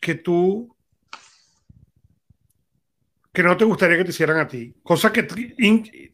que 0.00 0.14
tú 0.14 0.71
que 3.32 3.42
no 3.42 3.56
te 3.56 3.64
gustaría 3.64 3.96
que 3.96 4.04
te 4.04 4.10
hicieran 4.10 4.38
a 4.38 4.46
ti. 4.46 4.74
Cosa 4.82 5.12
que 5.12 5.22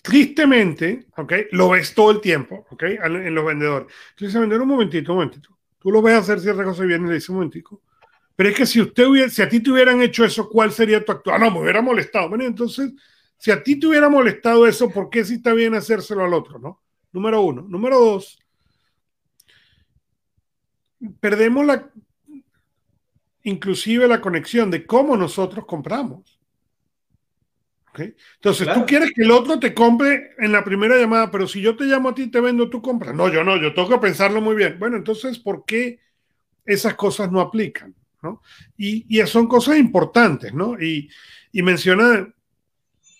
tristemente, 0.00 1.06
¿ok? 1.16 1.32
Lo 1.50 1.70
ves 1.70 1.92
todo 1.92 2.12
el 2.12 2.20
tiempo, 2.20 2.66
¿ok? 2.70 2.82
En, 3.04 3.34
los 3.34 3.44
vendedores. 3.44 3.92
Entonces, 4.10 4.40
vender 4.40 4.60
un 4.60 4.68
momentito, 4.68 5.12
un 5.12 5.18
momentito. 5.18 5.58
Tú 5.80 5.90
lo 5.90 6.00
ves 6.00 6.14
hacer 6.14 6.38
cierta 6.38 6.62
cosa 6.62 6.84
y 6.84 6.86
viene 6.86 7.06
y 7.06 7.08
le 7.08 7.14
dice 7.14 7.32
un 7.32 7.38
momentico. 7.38 7.82
Pero 8.36 8.50
es 8.50 8.56
que 8.56 8.66
si 8.66 8.80
usted 8.80 9.04
hubiera, 9.06 9.28
si 9.28 9.42
a 9.42 9.48
ti 9.48 9.60
te 9.60 9.72
hubieran 9.72 10.00
hecho 10.00 10.24
eso, 10.24 10.48
¿cuál 10.48 10.70
sería 10.70 11.04
tu 11.04 11.10
actuación? 11.10 11.42
Ah, 11.42 11.46
no, 11.46 11.54
me 11.56 11.62
hubiera 11.62 11.82
molestado. 11.82 12.28
Bueno, 12.28 12.44
entonces, 12.44 12.92
si 13.36 13.50
a 13.50 13.62
ti 13.62 13.80
te 13.80 13.88
hubiera 13.88 14.08
molestado 14.08 14.64
eso, 14.66 14.88
¿por 14.88 15.10
qué 15.10 15.24
si 15.24 15.34
está 15.34 15.52
bien 15.54 15.74
hacérselo 15.74 16.24
al 16.24 16.34
otro, 16.34 16.60
no? 16.60 16.80
Número 17.10 17.40
uno. 17.40 17.66
Número 17.68 17.98
dos, 17.98 18.38
perdemos 21.18 21.66
la, 21.66 21.90
inclusive 23.42 24.06
la 24.06 24.20
conexión 24.20 24.70
de 24.70 24.86
cómo 24.86 25.16
nosotros 25.16 25.64
compramos. 25.66 26.37
¿Okay? 27.98 28.14
Entonces, 28.36 28.68
tú 28.72 28.86
quieres 28.86 29.10
que 29.12 29.22
el 29.22 29.30
otro 29.30 29.58
te 29.58 29.74
compre 29.74 30.30
en 30.38 30.52
la 30.52 30.64
primera 30.64 30.96
llamada, 30.96 31.30
pero 31.30 31.48
si 31.48 31.60
yo 31.60 31.76
te 31.76 31.84
llamo 31.84 32.10
a 32.10 32.14
ti 32.14 32.28
te 32.28 32.40
vendo, 32.40 32.70
tú 32.70 32.80
compras. 32.80 33.14
No, 33.14 33.32
yo 33.32 33.42
no, 33.42 33.56
yo 33.56 33.74
tengo 33.74 33.88
que 33.88 33.98
pensarlo 33.98 34.40
muy 34.40 34.54
bien. 34.54 34.78
Bueno, 34.78 34.96
entonces, 34.96 35.38
¿por 35.38 35.64
qué 35.64 35.98
esas 36.64 36.94
cosas 36.94 37.32
no 37.32 37.40
aplican? 37.40 37.94
¿no? 38.22 38.42
Y, 38.76 39.04
y, 39.08 39.24
son 39.26 39.46
cosas 39.46 39.78
importantes, 39.78 40.52
¿no? 40.52 40.80
Y, 40.80 41.08
y, 41.52 41.62
menciona, 41.62 42.28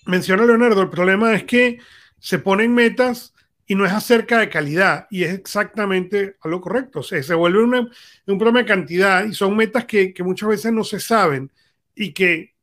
menciona 0.07 0.45
Leonardo, 0.45 0.83
el 0.83 0.91
problema 0.91 1.35
es 1.35 1.45
que 1.45 1.79
se 2.19 2.39
ponen 2.39 2.75
metas 2.75 3.35
y 3.67 3.75
no 3.75 3.85
es 3.85 3.93
acerca 3.93 4.39
de 4.39 4.49
calidad, 4.49 5.07
y 5.11 5.25
es 5.25 5.35
exactamente 5.35 6.37
a 6.41 6.49
lo 6.49 6.61
correcto. 6.61 7.01
O 7.01 7.03
sea, 7.03 7.23
se 7.23 7.35
vuelve 7.35 7.63
un 7.63 7.91
problema 8.39 8.61
de 8.61 8.65
cantidad 8.65 9.25
y 9.27 9.35
son 9.35 9.55
metas 9.57 9.85
que, 9.85 10.15
que, 10.15 10.23
muchas 10.23 10.49
veces 10.49 10.73
no 10.73 10.85
se 10.85 10.99
saben 11.01 11.53
y 11.95 12.13
que 12.13 12.55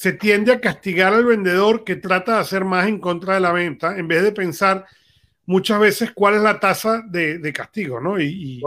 se 0.00 0.14
tiende 0.14 0.50
a 0.50 0.62
castigar 0.62 1.12
al 1.12 1.26
vendedor 1.26 1.84
que 1.84 1.94
trata 1.94 2.36
de 2.36 2.40
hacer 2.40 2.64
más 2.64 2.88
en 2.88 2.98
contra 3.00 3.34
de 3.34 3.40
la 3.40 3.52
venta, 3.52 3.98
en 3.98 4.08
vez 4.08 4.22
de 4.22 4.32
pensar 4.32 4.86
muchas 5.44 5.78
veces 5.78 6.12
cuál 6.14 6.36
es 6.36 6.40
la 6.40 6.58
tasa 6.58 7.02
de, 7.06 7.52
castigo, 7.52 8.00
¿no? 8.00 8.18
Y, 8.18 8.62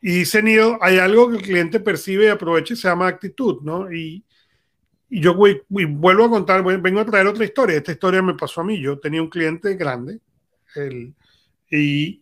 y, 0.00 0.10
dice 0.10 0.42
Nido, 0.42 0.78
hay 0.80 0.98
algo 0.98 1.30
que 1.30 1.36
el 1.36 1.42
cliente 1.42 1.78
percibe 1.78 2.24
y 2.24 2.28
aprovecha 2.28 2.74
y 2.74 2.76
se 2.76 2.88
llama 2.88 3.06
actitud, 3.06 3.62
¿no? 3.62 3.92
Y, 3.92 4.24
yo 5.08 5.32
voy, 5.32 5.62
vuelvo 5.68 6.24
a 6.24 6.30
contar, 6.30 6.64
vengo 6.64 6.98
a 6.98 7.06
traer 7.06 7.28
otra 7.28 7.44
historia. 7.44 7.76
Esta 7.76 7.92
historia 7.92 8.20
me 8.20 8.34
pasó 8.34 8.62
a 8.62 8.64
mí. 8.64 8.80
Yo 8.80 8.98
tenía 8.98 9.22
un 9.22 9.30
cliente 9.30 9.76
grande 9.76 10.18
y 11.70 12.20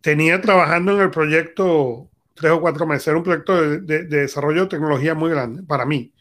tenía 0.00 0.40
trabajando 0.40 0.96
en 0.96 1.02
el 1.02 1.10
proyecto 1.10 2.10
tres 2.34 2.50
o 2.50 2.60
cuatro 2.60 2.84
meses. 2.84 3.06
Era 3.06 3.18
un 3.18 3.22
proyecto 3.22 3.78
de, 3.78 4.06
desarrollo 4.06 4.62
de 4.62 4.70
tecnología 4.70 5.14
muy 5.14 5.30
grande 5.30 5.62
para 5.62 5.86
mí. 5.86 6.12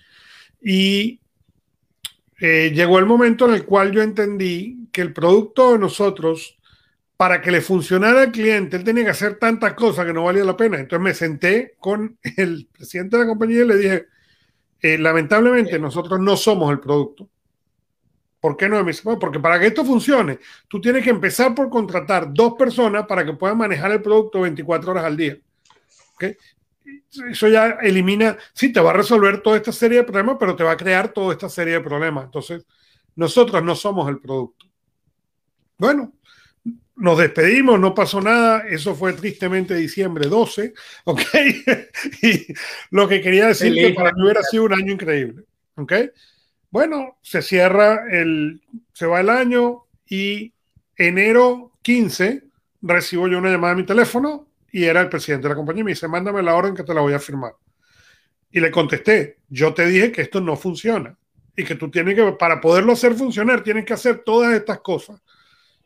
Y 0.62 1.20
eh, 2.40 2.72
llegó 2.74 3.00
el 3.00 3.06
momento 3.06 3.48
en 3.48 3.54
el 3.54 3.66
cual 3.66 3.92
yo 3.92 4.02
entendí 4.02 4.90
que 4.92 5.02
el 5.02 5.14
producto 5.14 5.74
de 5.74 5.80
nosotros, 5.80 6.58
para 7.18 7.42
que 7.42 7.52
le 7.52 7.62
funcionara 7.62 8.24
al 8.24 8.32
cliente, 8.32 8.78
él 8.78 8.84
tenía 8.84 9.06
que 9.06 9.12
hacer 9.12 9.40
tantas 9.40 9.74
cosas 9.74 10.06
que 10.06 10.14
no 10.14 10.24
valía 10.24 10.44
la 10.44 10.58
pena. 10.58 10.80
Entonces 10.80 11.04
me 11.04 11.14
senté 11.14 11.76
con 11.80 12.18
el 12.38 12.68
presidente 12.72 13.18
de 13.18 13.24
la 13.24 13.30
compañía 13.30 13.62
y 13.64 13.68
le 13.68 13.78
dije, 13.78 14.06
eh, 14.82 14.98
lamentablemente 14.98 15.80
nosotros 15.80 16.20
no 16.20 16.36
somos 16.36 16.72
el 16.72 16.80
producto. 16.80 17.30
¿Por 18.40 18.58
qué 18.58 18.70
no? 18.70 18.86
Porque 19.20 19.40
para 19.40 19.60
que 19.60 19.66
esto 19.68 19.84
funcione, 19.84 20.38
tú 20.68 20.80
tienes 20.80 21.04
que 21.04 21.10
empezar 21.10 21.56
por 21.56 21.68
contratar 21.68 22.32
dos 22.32 22.54
personas 22.54 23.08
para 23.08 23.26
que 23.26 23.34
puedan 23.34 23.58
manejar 23.58 23.92
el 23.92 24.04
producto 24.04 24.42
24 24.42 24.92
horas 24.92 25.06
al 25.06 25.18
día. 25.18 25.36
Eso 27.30 27.48
ya 27.48 27.78
elimina, 27.82 28.38
sí, 28.54 28.72
te 28.72 28.80
va 28.80 28.92
a 28.92 28.94
resolver 28.94 29.42
toda 29.42 29.58
esta 29.58 29.72
serie 29.72 30.00
de 30.00 30.04
problemas, 30.04 30.38
pero 30.40 30.56
te 30.56 30.64
va 30.64 30.72
a 30.72 30.78
crear 30.78 31.10
toda 31.10 31.34
esta 31.34 31.50
serie 31.50 31.74
de 31.74 31.82
problemas. 31.82 32.26
Entonces, 32.26 32.66
nosotros 33.16 33.64
no 33.64 33.76
somos 33.76 34.10
el 34.10 34.20
producto. 34.20 34.66
Bueno, 35.78 36.14
nos 36.96 37.18
despedimos, 37.18 37.80
no 37.80 37.94
pasó 37.94 38.22
nada, 38.22 38.66
eso 38.68 38.96
fue 38.96 39.14
tristemente 39.14 39.76
diciembre 39.76 40.28
12, 40.28 40.74
¿ok? 41.06 41.22
y 42.22 42.54
lo 42.92 43.08
que 43.08 43.22
quería 43.22 43.48
decir 43.48 43.74
que 43.74 43.94
para 43.94 44.12
mí 44.14 44.24
hubiera 44.24 44.44
sido 44.44 44.64
un 44.64 44.74
año 44.74 44.94
increíble, 44.94 45.44
¿ok? 45.76 45.94
Bueno, 46.70 47.18
se 47.22 47.42
cierra 47.42 48.06
el, 48.12 48.62
se 48.94 49.06
va 49.06 49.22
el 49.22 49.30
año 49.30 49.86
y 50.08 50.54
enero 50.98 51.74
15 51.82 52.44
recibo 52.82 53.28
yo 53.28 53.38
una 53.38 53.50
llamada 53.50 53.74
a 53.74 53.78
mi 53.78 53.86
teléfono 53.86 54.48
y 54.76 54.84
era 54.84 55.00
el 55.00 55.08
presidente 55.08 55.44
de 55.44 55.54
la 55.54 55.56
compañía 55.56 55.80
y 55.80 55.84
me 55.86 55.92
dice, 55.92 56.06
mándame 56.06 56.44
la 56.44 56.54
orden 56.54 56.76
que 56.76 56.84
te 56.84 56.94
la 56.94 57.00
voy 57.00 57.14
a 57.14 57.20
firmar. 57.20 57.54
Y 58.52 58.60
le 58.60 58.70
contesté, 58.70 59.38
yo 59.48 59.74
te 59.74 59.86
dije 59.86 60.12
que 60.12 60.24
esto 60.24 60.42
no 60.42 60.58
funciona 60.58 61.18
y 61.56 61.64
que 61.64 61.76
tú 61.76 61.90
tienes 61.90 62.14
que, 62.14 62.34
para 62.34 62.60
poderlo 62.60 62.92
hacer 62.92 63.14
funcionar, 63.14 63.64
tienes 63.64 63.86
que 63.86 63.94
hacer 63.94 64.24
todas 64.26 64.54
estas 64.54 64.82
cosas. 64.82 65.22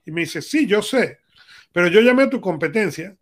Y 0.08 0.12
me 0.12 0.22
dice, 0.22 0.42
sí, 0.42 0.66
yo 0.66 0.82
sé, 0.82 1.20
pero 1.72 1.86
yo 1.86 2.02
llamé 2.02 2.24
a 2.24 2.32
tu 2.32 2.42
competencia 2.42 3.16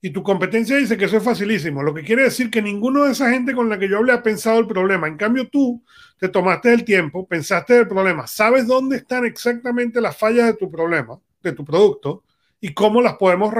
y 0.00 0.08
tu 0.08 0.22
competencia 0.22 0.78
dice 0.78 0.96
que 0.96 1.04
eso 1.04 1.18
es 1.18 1.22
facilísimo, 1.22 1.82
lo 1.82 1.92
que 1.92 2.04
quiere 2.04 2.22
decir 2.22 2.50
que 2.50 2.62
ninguno 2.62 3.04
de 3.04 3.12
esa 3.12 3.28
gente 3.28 3.52
con 3.52 3.68
la 3.68 3.78
que 3.78 3.90
yo 3.90 3.98
hablé 3.98 4.14
ha 4.14 4.22
pensado 4.22 4.60
el 4.60 4.66
problema. 4.66 5.08
En 5.08 5.18
cambio, 5.18 5.46
tú 5.46 5.84
te 6.16 6.30
tomaste 6.30 6.72
el 6.72 6.84
tiempo, 6.84 7.28
pensaste 7.28 7.80
el 7.80 7.86
problema, 7.86 8.26
sabes 8.26 8.66
dónde 8.66 8.96
están 8.96 9.26
exactamente 9.26 10.00
las 10.00 10.16
fallas 10.16 10.46
de 10.46 10.54
tu 10.54 10.70
problema, 10.70 11.20
de 11.42 11.52
tu 11.52 11.66
producto, 11.66 12.24
y 12.62 12.72
cómo 12.72 13.02
las 13.02 13.16
podemos 13.16 13.52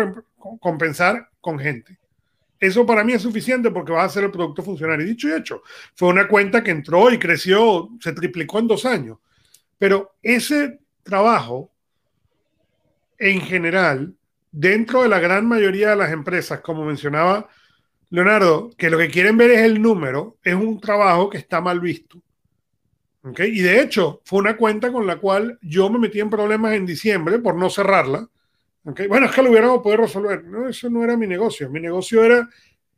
compensar 0.58 1.28
con 1.42 1.58
gente. 1.58 1.98
Eso 2.58 2.86
para 2.86 3.02
mí 3.02 3.12
es 3.12 3.22
suficiente 3.22 3.72
porque 3.72 3.92
va 3.92 4.02
a 4.02 4.06
hacer 4.06 4.22
el 4.22 4.30
producto 4.30 4.62
funcionar. 4.62 5.00
Y 5.00 5.04
dicho 5.04 5.28
y 5.28 5.32
hecho, 5.32 5.62
fue 5.96 6.08
una 6.08 6.28
cuenta 6.28 6.62
que 6.62 6.70
entró 6.70 7.10
y 7.12 7.18
creció, 7.18 7.90
se 8.00 8.12
triplicó 8.12 8.60
en 8.60 8.68
dos 8.68 8.86
años. 8.86 9.18
Pero 9.78 10.14
ese 10.22 10.78
trabajo, 11.02 11.72
en 13.18 13.40
general, 13.40 14.14
dentro 14.52 15.02
de 15.02 15.08
la 15.08 15.18
gran 15.18 15.44
mayoría 15.44 15.90
de 15.90 15.96
las 15.96 16.12
empresas, 16.12 16.60
como 16.60 16.84
mencionaba 16.84 17.48
Leonardo, 18.10 18.70
que 18.78 18.90
lo 18.90 18.98
que 18.98 19.10
quieren 19.10 19.36
ver 19.36 19.50
es 19.50 19.62
el 19.62 19.82
número, 19.82 20.36
es 20.44 20.54
un 20.54 20.80
trabajo 20.80 21.28
que 21.28 21.38
está 21.38 21.60
mal 21.60 21.80
visto. 21.80 22.22
¿Okay? 23.24 23.58
Y 23.58 23.62
de 23.62 23.80
hecho, 23.80 24.20
fue 24.24 24.38
una 24.38 24.56
cuenta 24.56 24.92
con 24.92 25.06
la 25.06 25.16
cual 25.16 25.58
yo 25.62 25.90
me 25.90 25.98
metí 25.98 26.20
en 26.20 26.30
problemas 26.30 26.74
en 26.74 26.86
diciembre 26.86 27.40
por 27.40 27.56
no 27.56 27.70
cerrarla 27.70 28.28
bueno, 28.84 29.26
es 29.26 29.32
que 29.32 29.42
lo 29.42 29.50
hubiéramos 29.50 29.80
podido 29.82 30.02
resolver. 30.02 30.44
No, 30.44 30.68
eso 30.68 30.90
no 30.90 31.04
era 31.04 31.16
mi 31.16 31.26
negocio. 31.26 31.70
Mi 31.70 31.80
negocio 31.80 32.24
era 32.24 32.48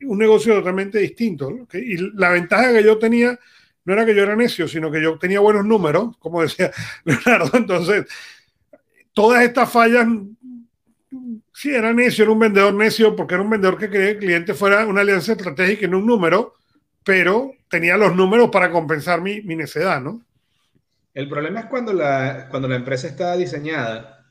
un 0.03 0.19
negocio 0.19 0.55
totalmente 0.55 0.99
distinto. 0.99 1.67
Y 1.73 1.97
la 2.17 2.31
ventaja 2.31 2.73
que 2.73 2.83
yo 2.83 2.99
tenía 2.99 3.39
no 3.85 3.93
era 3.93 4.07
que 4.07 4.15
yo 4.15 4.23
era 4.23 4.35
necio, 4.35 4.67
sino 4.67 4.91
que 4.91 5.03
yo 5.03 5.19
tenía 5.19 5.41
buenos 5.41 5.65
números, 5.65 6.17
como 6.19 6.43
decía 6.43 6.71
Leonardo. 7.05 7.51
Entonces, 7.57 8.07
todas 9.13 9.45
estas 9.45 9.71
fallas, 9.71 10.07
sí, 11.53 11.71
era 11.71 11.93
necio, 11.93 12.25
era 12.25 12.33
un 12.33 12.39
vendedor 12.39 12.75
necio, 12.75 13.15
porque 13.15 13.35
era 13.35 13.43
un 13.43 13.51
vendedor 13.51 13.77
que 13.77 13.91
quería 13.91 14.07
que 14.07 14.13
el 14.13 14.19
cliente 14.19 14.55
fuera 14.55 14.87
una 14.87 15.03
alianza 15.03 15.33
estratégica 15.33 15.85
y 15.85 15.89
no 15.89 15.99
un 15.99 16.07
número, 16.07 16.55
pero 17.05 17.53
tenía 17.69 17.99
los 17.99 18.17
números 18.17 18.49
para 18.51 18.71
compensar 18.71 19.21
mi, 19.21 19.43
mi 19.43 19.55
necedad, 19.55 20.01
¿no? 20.01 20.23
El 21.13 21.29
problema 21.29 21.61
es 21.61 21.67
cuando 21.67 21.93
la, 21.93 22.49
cuando 22.51 22.67
la 22.67 22.77
empresa 22.77 23.07
está 23.07 23.37
diseñada 23.37 24.24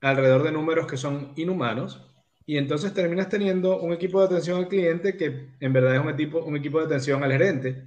alrededor 0.00 0.42
de 0.42 0.52
números 0.52 0.86
que 0.86 0.96
son 0.96 1.32
inhumanos 1.36 2.02
y 2.44 2.58
entonces 2.58 2.94
terminas 2.94 3.28
teniendo 3.28 3.80
un 3.80 3.92
equipo 3.92 4.20
de 4.20 4.26
atención 4.26 4.58
al 4.58 4.68
cliente 4.68 5.16
que 5.16 5.48
en 5.58 5.72
verdad 5.72 5.96
es 5.96 6.00
un 6.00 6.10
equipo, 6.10 6.44
un 6.44 6.56
equipo 6.56 6.78
de 6.78 6.86
atención 6.86 7.22
al 7.24 7.32
gerente 7.32 7.84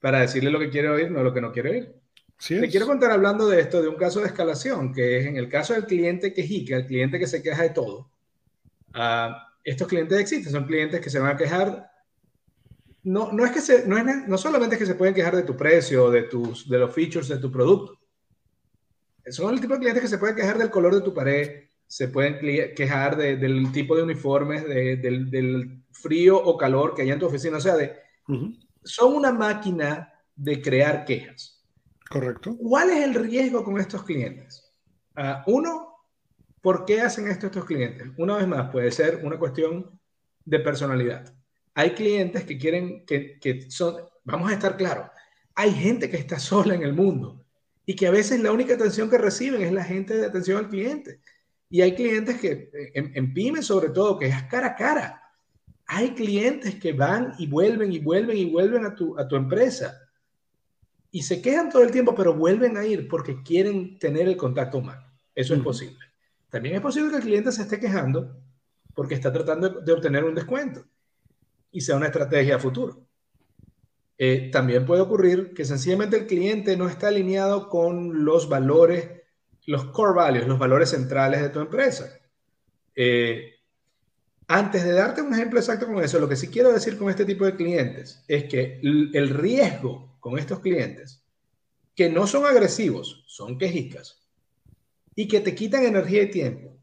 para 0.00 0.20
decirle 0.20 0.50
lo 0.50 0.58
que 0.58 0.70
quiere 0.70 0.88
oír, 0.88 1.10
no 1.10 1.22
lo 1.22 1.32
que 1.32 1.40
no 1.40 1.52
quiere 1.52 1.70
oír. 1.70 2.00
Te 2.48 2.68
quiero 2.70 2.86
contar 2.86 3.10
hablando 3.10 3.46
de 3.46 3.60
esto, 3.60 3.82
de 3.82 3.88
un 3.88 3.96
caso 3.96 4.20
de 4.20 4.26
escalación, 4.26 4.94
que 4.94 5.18
es 5.18 5.26
en 5.26 5.36
el 5.36 5.48
caso 5.48 5.74
del 5.74 5.84
cliente 5.84 6.32
que 6.32 6.42
jica, 6.42 6.76
el 6.76 6.86
cliente 6.86 7.18
que 7.18 7.26
se 7.26 7.42
queja 7.42 7.62
de 7.62 7.70
todo. 7.70 8.10
Uh, 8.94 9.34
estos 9.62 9.86
clientes 9.86 10.18
existen, 10.18 10.50
son 10.50 10.64
clientes 10.64 11.00
que 11.00 11.10
se 11.10 11.18
van 11.18 11.34
a 11.34 11.36
quejar. 11.36 11.90
No, 13.02 13.30
no 13.30 13.44
es 13.44 13.52
que 13.52 13.60
se, 13.60 13.86
no, 13.86 13.98
es, 13.98 14.26
no 14.26 14.38
solamente 14.38 14.76
es 14.76 14.78
que 14.78 14.86
se 14.86 14.94
pueden 14.94 15.14
quejar 15.14 15.36
de 15.36 15.42
tu 15.42 15.54
precio, 15.54 16.10
de, 16.10 16.22
tus, 16.22 16.66
de 16.66 16.78
los 16.78 16.94
features 16.94 17.28
de 17.28 17.36
tu 17.36 17.52
producto, 17.52 17.99
son 19.28 19.54
el 19.54 19.60
tipo 19.60 19.74
de 19.74 19.80
clientes 19.80 20.02
que 20.02 20.08
se 20.08 20.18
pueden 20.18 20.36
quejar 20.36 20.58
del 20.58 20.70
color 20.70 20.94
de 20.94 21.02
tu 21.02 21.12
pared, 21.12 21.64
se 21.86 22.08
pueden 22.08 22.38
quejar 22.74 23.16
del 23.16 23.72
tipo 23.72 23.96
de 23.96 24.04
uniformes, 24.04 24.64
del, 24.64 25.82
frío 25.92 26.36
o 26.42 26.56
calor 26.56 26.94
que 26.94 27.02
hay 27.02 27.10
en 27.10 27.18
tu 27.18 27.26
oficina. 27.26 27.56
O 27.56 27.60
sea, 27.60 27.76
de, 27.76 27.96
son 28.84 29.14
una 29.14 29.32
máquina 29.32 30.12
de 30.36 30.62
crear 30.62 31.04
quejas. 31.04 31.62
Correcto. 32.08 32.56
¿Cuál 32.56 32.90
es 32.90 33.04
el 33.04 33.14
riesgo 33.14 33.64
con 33.64 33.78
estos 33.78 34.04
clientes? 34.04 34.72
Uh, 35.16 35.50
uno, 35.50 35.96
¿por 36.60 36.84
qué 36.84 37.00
hacen 37.00 37.28
esto 37.28 37.46
estos 37.46 37.64
clientes? 37.64 38.08
Una 38.16 38.36
vez 38.36 38.46
más, 38.46 38.70
puede 38.70 38.90
ser 38.90 39.20
una 39.24 39.38
cuestión 39.38 40.00
de 40.44 40.60
personalidad. 40.60 41.34
Hay 41.74 41.90
clientes 41.90 42.44
que 42.44 42.56
quieren 42.56 43.04
que, 43.04 43.38
que 43.38 43.70
son, 43.70 43.96
vamos 44.24 44.50
a 44.50 44.54
estar 44.54 44.76
claros, 44.76 45.10
hay 45.54 45.72
gente 45.72 46.08
que 46.08 46.16
está 46.16 46.38
sola 46.38 46.74
en 46.74 46.82
el 46.82 46.94
mundo 46.94 47.39
y 47.86 47.94
que 47.96 48.06
a 48.06 48.10
veces 48.10 48.40
la 48.40 48.52
única 48.52 48.74
atención 48.74 49.10
que 49.10 49.18
reciben 49.18 49.62
es 49.62 49.72
la 49.72 49.84
gente 49.84 50.16
de 50.16 50.26
atención 50.26 50.58
al 50.58 50.68
cliente. 50.68 51.20
Y 51.68 51.82
hay 51.82 51.94
clientes 51.94 52.40
que, 52.40 52.70
en, 52.94 53.32
pymes 53.32 53.66
sobre 53.66 53.90
todo, 53.90 54.18
que 54.18 54.26
es 54.26 54.42
cara 54.44 54.68
a 54.68 54.76
cara. 54.76 55.22
Hay 55.86 56.10
clientes 56.14 56.76
que 56.76 56.92
van 56.92 57.34
y 57.38 57.46
vuelven 57.46 57.92
y 57.92 57.98
vuelven 57.98 58.36
y 58.36 58.50
vuelven 58.50 58.84
a 58.84 58.94
tu, 58.94 59.18
a 59.18 59.26
tu 59.26 59.36
empresa 59.36 59.98
y 61.12 61.22
se 61.22 61.42
quedan 61.42 61.68
todo 61.68 61.82
el 61.82 61.90
tiempo, 61.90 62.14
pero 62.14 62.34
vuelven 62.34 62.76
a 62.76 62.84
ir 62.84 63.08
porque 63.08 63.42
quieren 63.42 63.98
tener 63.98 64.28
el 64.28 64.36
contacto 64.36 64.78
humano. 64.78 65.04
Eso 65.34 65.54
es 65.54 65.60
posible. 65.60 65.98
También 66.48 66.76
es 66.76 66.80
posible 66.80 67.10
que 67.10 67.16
el 67.16 67.22
cliente 67.22 67.52
se 67.52 67.62
esté 67.62 67.80
quejando 67.80 68.36
porque 68.94 69.14
está 69.14 69.32
tratando 69.32 69.68
de 69.68 69.92
obtener 69.92 70.24
un 70.24 70.34
descuento 70.34 70.84
y 71.72 71.80
sea 71.80 71.96
una 71.96 72.06
estrategia 72.06 72.56
a 72.56 72.60
futuro. 72.60 73.06
Eh, 74.22 74.50
también 74.52 74.84
puede 74.84 75.00
ocurrir 75.00 75.54
que 75.54 75.64
sencillamente 75.64 76.18
el 76.18 76.26
cliente 76.26 76.76
no 76.76 76.90
está 76.90 77.08
alineado 77.08 77.70
con 77.70 78.22
los 78.22 78.50
valores, 78.50 79.08
los 79.64 79.86
core 79.86 80.12
values, 80.12 80.46
los 80.46 80.58
valores 80.58 80.90
centrales 80.90 81.40
de 81.40 81.48
tu 81.48 81.58
empresa. 81.58 82.18
Eh, 82.94 83.54
antes 84.46 84.84
de 84.84 84.92
darte 84.92 85.22
un 85.22 85.32
ejemplo 85.32 85.58
exacto 85.58 85.86
con 85.86 86.04
eso, 86.04 86.20
lo 86.20 86.28
que 86.28 86.36
sí 86.36 86.48
quiero 86.48 86.70
decir 86.70 86.98
con 86.98 87.08
este 87.08 87.24
tipo 87.24 87.46
de 87.46 87.56
clientes 87.56 88.22
es 88.28 88.44
que 88.44 88.78
el 88.82 89.30
riesgo 89.30 90.18
con 90.20 90.38
estos 90.38 90.60
clientes, 90.60 91.24
que 91.96 92.10
no 92.10 92.26
son 92.26 92.44
agresivos, 92.44 93.24
son 93.26 93.56
quejicas, 93.56 94.20
y 95.14 95.28
que 95.28 95.40
te 95.40 95.54
quitan 95.54 95.84
energía 95.84 96.24
y 96.24 96.30
tiempo, 96.30 96.76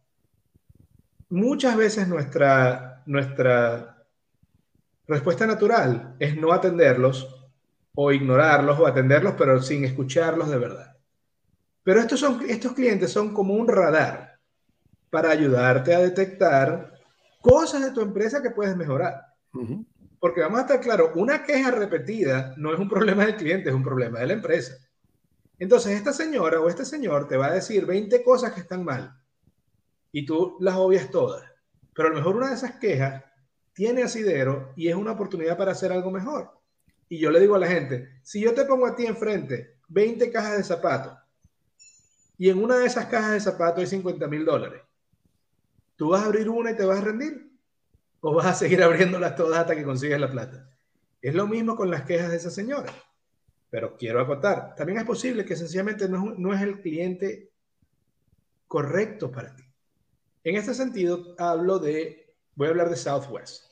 muchas 1.30 1.78
veces 1.78 2.08
nuestra, 2.08 3.04
nuestra 3.06 3.97
respuesta 5.08 5.47
natural 5.47 6.16
es 6.20 6.36
no 6.36 6.51
atenderlos 6.51 7.34
o 7.95 8.12
ignorarlos 8.12 8.80
o 8.80 8.86
atenderlos, 8.86 9.34
pero 9.38 9.62
sin 9.62 9.86
escucharlos 9.86 10.49
de 10.49 10.58
verdad. 10.58 10.95
Pero 11.84 11.99
estos, 12.01 12.20
son, 12.20 12.43
estos 12.47 12.74
clientes 12.74 13.12
son 13.12 13.34
como 13.34 13.53
un 13.53 13.68
radar 13.68 14.39
para 15.10 15.32
ayudarte 15.32 15.95
a 15.95 15.99
detectar 15.99 16.93
cosas 17.41 17.82
de 17.82 17.91
tu 17.91 18.01
empresa 18.01 18.41
que 18.41 18.51
puedes 18.51 18.76
mejorar. 18.76 19.22
Porque 20.20 20.41
vamos 20.41 20.60
a 20.60 20.62
estar 20.64 20.80
claros, 20.80 21.12
una 21.16 21.43
queja 21.43 21.72
repetida 21.72 22.53
no 22.58 22.74
es 22.74 22.80
un 22.80 22.89
problema 22.89 23.26
del 23.26 23.36
cliente, 23.36 23.70
es 23.70 23.76
un 23.76 23.84
problema 23.84 24.20
de 24.20 24.28
la 24.28 24.34
empresa. 24.34 24.76
Entonces, 25.58 25.93
esta 25.93 26.14
señora 26.14 26.60
o 26.60 26.70
este 26.70 26.86
señor 26.86 27.28
te 27.28 27.38
va 27.38 27.47
a 27.47 27.53
decir 27.53 27.86
20 27.86 28.24
cosas 28.24 28.51
que 28.51 28.60
están 28.60 28.84
mal 28.84 29.18
y 30.12 30.26
tú 30.26 30.58
las 30.60 30.76
obvias 30.76 31.10
todas. 31.10 31.43
Pero 31.95 32.10
a 32.10 32.12
lo 32.12 32.18
mejor 32.18 32.36
una 32.36 32.49
de 32.49 32.55
esas 32.55 32.76
quejas 32.76 33.24
tiene 33.78 34.01
asidero 34.01 34.73
y 34.75 34.88
es 34.88 34.95
una 34.95 35.11
oportunidad 35.11 35.55
para 35.55 35.73
hacer 35.73 35.91
algo 35.91 36.09
mejor. 36.09 36.49
Y 37.09 37.19
yo 37.19 37.30
le 37.30 37.39
digo 37.39 37.53
a 37.53 37.59
la 37.59 37.67
gente, 37.67 38.09
si 38.23 38.41
yo 38.41 38.55
te 38.55 38.65
pongo 38.65 38.88
a 38.88 38.95
ti 38.95 39.05
enfrente 39.05 39.75
20 39.89 40.32
cajas 40.32 40.57
de 40.57 40.63
zapatos 40.63 41.15
y 42.39 42.49
en 42.49 42.61
una 42.61 42.75
de 42.78 42.88
esas 42.88 43.05
cajas 43.05 43.34
de 43.34 43.39
zapatos 43.39 43.82
hay 43.82 43.86
50 43.86 44.28
mil 44.28 44.45
dólares, 44.45 44.82
¿tú 45.95 46.09
vas 46.09 46.23
a 46.23 46.25
abrir 46.25 46.49
una 46.49 46.71
y 46.71 46.75
te 46.75 46.86
vas 46.86 46.97
a 46.97 47.03
rendir? 47.03 47.51
¿O 48.19 48.34
vas 48.34 48.47
a 48.47 48.53
seguir 48.55 48.82
abriéndolas 48.82 49.36
todas 49.36 49.59
hasta 49.59 49.75
que 49.75 49.84
consigues 49.84 50.19
la 50.19 50.32
plata? 50.32 50.67
Es 51.21 51.36
lo 51.36 51.45
mismo 51.45 51.75
con 51.75 51.91
las 51.91 52.01
quejas 52.01 52.32
de 52.32 52.38
esa 52.38 52.49
señora. 52.49 52.91
Pero 53.69 53.95
quiero 53.95 54.21
acotar, 54.21 54.73
también 54.73 54.97
es 54.97 55.05
posible 55.05 55.45
que 55.45 55.55
sencillamente 55.55 56.09
no, 56.09 56.34
no 56.36 56.51
es 56.51 56.61
el 56.61 56.82
cliente 56.82 57.51
correcto 58.67 59.32
para 59.32 59.55
ti. 59.55 59.65
En 60.43 60.55
este 60.55 60.73
sentido, 60.73 61.36
hablo 61.38 61.78
de, 61.78 62.34
voy 62.55 62.67
a 62.67 62.69
hablar 62.71 62.89
de 62.89 62.95
Southwest, 62.95 63.66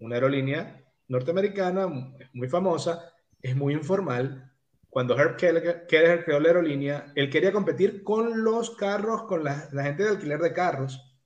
una 0.00 0.16
aerolínea 0.16 0.84
norteamericana 1.08 1.86
muy 2.32 2.48
famosa, 2.48 3.12
es 3.42 3.56
muy 3.56 3.74
informal. 3.74 4.52
Cuando 4.90 5.18
Herb 5.18 5.36
Keller 5.36 6.24
creó 6.24 6.40
la 6.40 6.48
aerolínea, 6.48 7.12
él 7.14 7.30
quería 7.30 7.52
competir 7.52 8.02
con 8.02 8.42
los 8.44 8.70
carros, 8.76 9.24
con 9.24 9.44
la, 9.44 9.68
gente 9.70 10.04
de 10.04 10.10
alquiler 10.10 10.40
de 10.40 10.52
carros, 10.52 11.16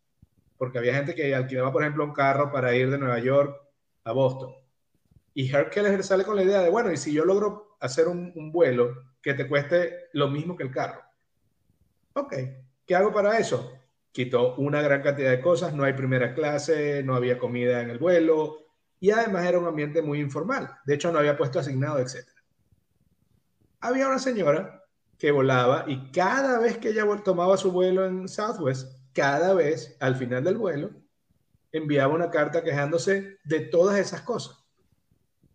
porque 0.57 0.79
había 0.79 0.95
gente 0.95 1.15
que 1.15 1.35
alquilaba, 1.35 1.73
por 1.73 1.83
ejemplo, 1.83 2.05
un 2.05 2.13
carro 2.13 2.51
para 2.51 2.75
ir 2.75 2.91
de 2.91 2.99
Nueva 2.99 3.19
York 3.19 3.57
a 4.05 4.13
Boston. 4.13 4.55
Y 5.35 5.51
Herb 5.51 5.71
Keller 5.71 6.03
sale 6.03 6.25
con 6.25 6.37
la 6.37 6.43
idea 6.43 6.61
de, 6.61 6.71
bueno, 6.71 6.93
y 6.93 6.97
si 6.97 7.13
yo 7.13 7.25
logro 7.25 7.77
hacer 7.81 8.09
un, 8.09 8.33
un, 8.35 8.53
vuelo 8.53 8.95
que 9.23 9.35
te 9.35 9.49
cueste 9.49 10.09
lo 10.13 10.29
mismo 10.29 10.57
que 10.57 10.65
el 10.65 10.71
carro. 10.71 11.01
Ok, 12.15 12.35
¿qué 12.87 12.95
hago 12.95 13.13
para 13.13 13.39
eso? 13.39 13.73
Quitó 14.13 14.57
una 14.57 14.83
gran 14.83 15.03
cantidad 15.03 15.31
de 15.31 15.41
cosas, 15.41 15.73
no 15.73 15.85
hay 15.85 15.95
primera 15.95 16.35
clase, 16.35 17.03
no 17.03 17.15
había 17.15 17.39
comida 17.39 17.81
en 17.81 17.91
el 17.91 17.99
vuelo, 17.99 18.62
y 19.03 19.11
además 19.11 19.45
era 19.45 19.59
un 19.59 19.67
ambiente 19.67 20.01
muy 20.01 20.21
informal. 20.21 20.79
De 20.87 20.95
hecho, 20.95 21.11
no 21.11 21.19
había 21.19 21.37
puesto 21.37 21.59
asignado, 21.59 21.99
etc. 21.99 22.25
Había 23.81 24.07
una 24.07 24.21
señora 24.21 24.85
que 25.19 25.33
volaba 25.33 25.85
y 25.89 26.13
cada 26.13 26.61
vez 26.61 26.79
que 26.79 26.91
ella 26.91 27.05
tomaba 27.25 27.57
su 27.57 27.73
vuelo 27.73 28.07
en 28.07 28.29
Southwest, 28.29 28.97
cada 29.13 29.55
vez 29.55 29.97
al 29.99 30.15
final 30.15 30.45
del 30.45 30.57
vuelo, 30.57 30.91
enviaba 31.73 32.15
una 32.15 32.31
carta 32.31 32.63
quejándose 32.63 33.39
de 33.43 33.61
todas 33.63 33.99
esas 33.99 34.21
cosas. 34.21 34.65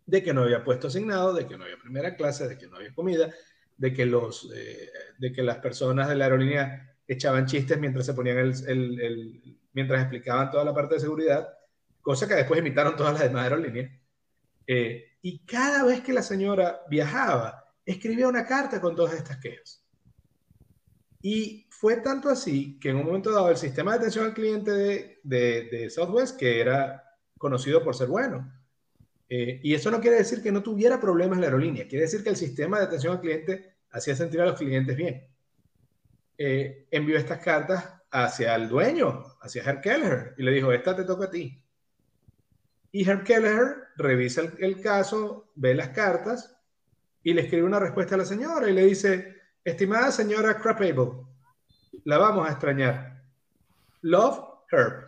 De 0.04 0.22
que 0.22 0.34
no 0.34 0.42
había 0.42 0.62
puesto 0.62 0.88
asignado, 0.88 1.32
de 1.32 1.46
que 1.46 1.56
no 1.56 1.64
había 1.64 1.78
primera 1.78 2.16
clase, 2.16 2.46
de 2.48 2.58
que 2.58 2.66
no 2.66 2.76
había 2.76 2.92
comida, 2.92 3.32
de 3.78 3.94
que, 3.94 4.04
los, 4.04 4.52
eh, 4.54 4.90
de 5.16 5.32
que 5.32 5.42
las 5.42 5.56
personas 5.56 6.10
de 6.10 6.16
la 6.16 6.26
aerolínea 6.26 6.98
echaban 7.06 7.46
chistes 7.46 7.80
mientras 7.80 8.04
se 8.04 8.12
ponían 8.12 8.36
el, 8.36 8.52
el, 8.68 9.00
el, 9.00 9.58
mientras 9.72 10.02
explicaban 10.02 10.50
toda 10.50 10.66
la 10.66 10.74
parte 10.74 10.96
de 10.96 11.00
seguridad 11.00 11.48
cosa 12.08 12.26
que 12.26 12.36
después 12.36 12.58
imitaron 12.58 12.96
todas 12.96 13.12
las 13.12 13.22
demás 13.24 13.42
aerolíneas. 13.42 13.90
Eh, 14.66 15.18
y 15.20 15.44
cada 15.44 15.84
vez 15.84 16.00
que 16.00 16.14
la 16.14 16.22
señora 16.22 16.80
viajaba, 16.88 17.70
escribía 17.84 18.26
una 18.26 18.46
carta 18.46 18.80
con 18.80 18.96
todas 18.96 19.12
estas 19.12 19.36
quejas. 19.36 19.84
Y 21.20 21.66
fue 21.68 21.98
tanto 21.98 22.30
así 22.30 22.78
que 22.80 22.88
en 22.88 22.96
un 22.96 23.04
momento 23.04 23.30
dado 23.30 23.50
el 23.50 23.58
sistema 23.58 23.90
de 23.92 23.98
atención 23.98 24.24
al 24.24 24.32
cliente 24.32 24.70
de, 24.70 25.20
de, 25.22 25.90
Southwest, 25.90 26.38
que 26.38 26.62
era 26.62 27.04
conocido 27.36 27.84
por 27.84 27.94
ser 27.94 28.08
bueno, 28.08 28.50
eh, 29.28 29.60
y 29.62 29.74
eso 29.74 29.90
no 29.90 30.00
quiere 30.00 30.16
decir 30.16 30.42
que 30.42 30.50
no 30.50 30.62
tuviera 30.62 30.98
problemas 30.98 31.38
la 31.38 31.48
aerolínea, 31.48 31.86
quiere 31.86 32.06
decir 32.06 32.22
que 32.22 32.30
el 32.30 32.36
sistema 32.36 32.78
de 32.78 32.86
atención 32.86 33.12
al 33.12 33.20
cliente 33.20 33.76
hacía 33.90 34.16
sentir 34.16 34.40
a 34.40 34.46
los 34.46 34.58
clientes 34.58 34.96
bien. 34.96 35.28
Eh, 36.38 36.86
envió 36.90 37.18
estas 37.18 37.44
cartas 37.44 37.84
hacia 38.10 38.54
el 38.54 38.66
dueño, 38.66 39.26
hacia 39.42 39.62
Herr 39.62 39.82
Keller, 39.82 40.34
y 40.38 40.42
le 40.42 40.52
dijo, 40.52 40.72
esta 40.72 40.96
te 40.96 41.04
toca 41.04 41.26
a 41.26 41.30
ti. 41.30 41.62
Y 42.98 43.08
Herb 43.08 43.22
Keller 43.22 43.90
revisa 43.96 44.42
el, 44.58 44.80
caso, 44.80 45.52
ve 45.54 45.72
las 45.72 45.90
cartas 45.90 46.56
y 47.22 47.32
le 47.32 47.42
escribe 47.42 47.62
una 47.62 47.78
respuesta 47.78 48.16
a 48.16 48.18
la 48.18 48.24
señora 48.24 48.68
y 48.68 48.72
le 48.72 48.86
dice, 48.86 49.36
estimada 49.62 50.10
señora 50.10 50.58
Crapable, 50.58 51.12
la 52.02 52.18
vamos 52.18 52.48
a 52.48 52.50
extrañar. 52.50 53.22
Love 54.00 54.40
Herb. 54.72 55.04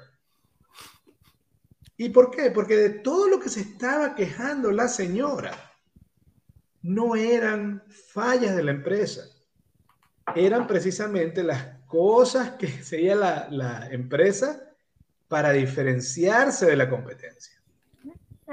¿Y 1.96 2.10
por 2.10 2.30
qué? 2.30 2.52
Porque 2.52 2.76
de 2.76 2.90
todo 2.90 3.26
lo 3.26 3.40
que 3.40 3.48
se 3.48 3.62
estaba 3.62 4.14
quejando 4.14 4.70
la 4.70 4.86
señora, 4.86 5.50
no 6.82 7.16
eran 7.16 7.82
fallas 7.88 8.54
de 8.54 8.62
la 8.62 8.70
empresa, 8.70 9.22
eran 10.36 10.68
precisamente 10.68 11.42
las 11.42 11.80
cosas 11.88 12.52
que 12.52 12.68
hacía 12.68 13.16
la, 13.16 13.48
la 13.50 13.88
empresa 13.90 14.62
para 15.26 15.50
diferenciarse 15.50 16.66
de 16.66 16.76
la 16.76 16.88
competencia. 16.88 17.59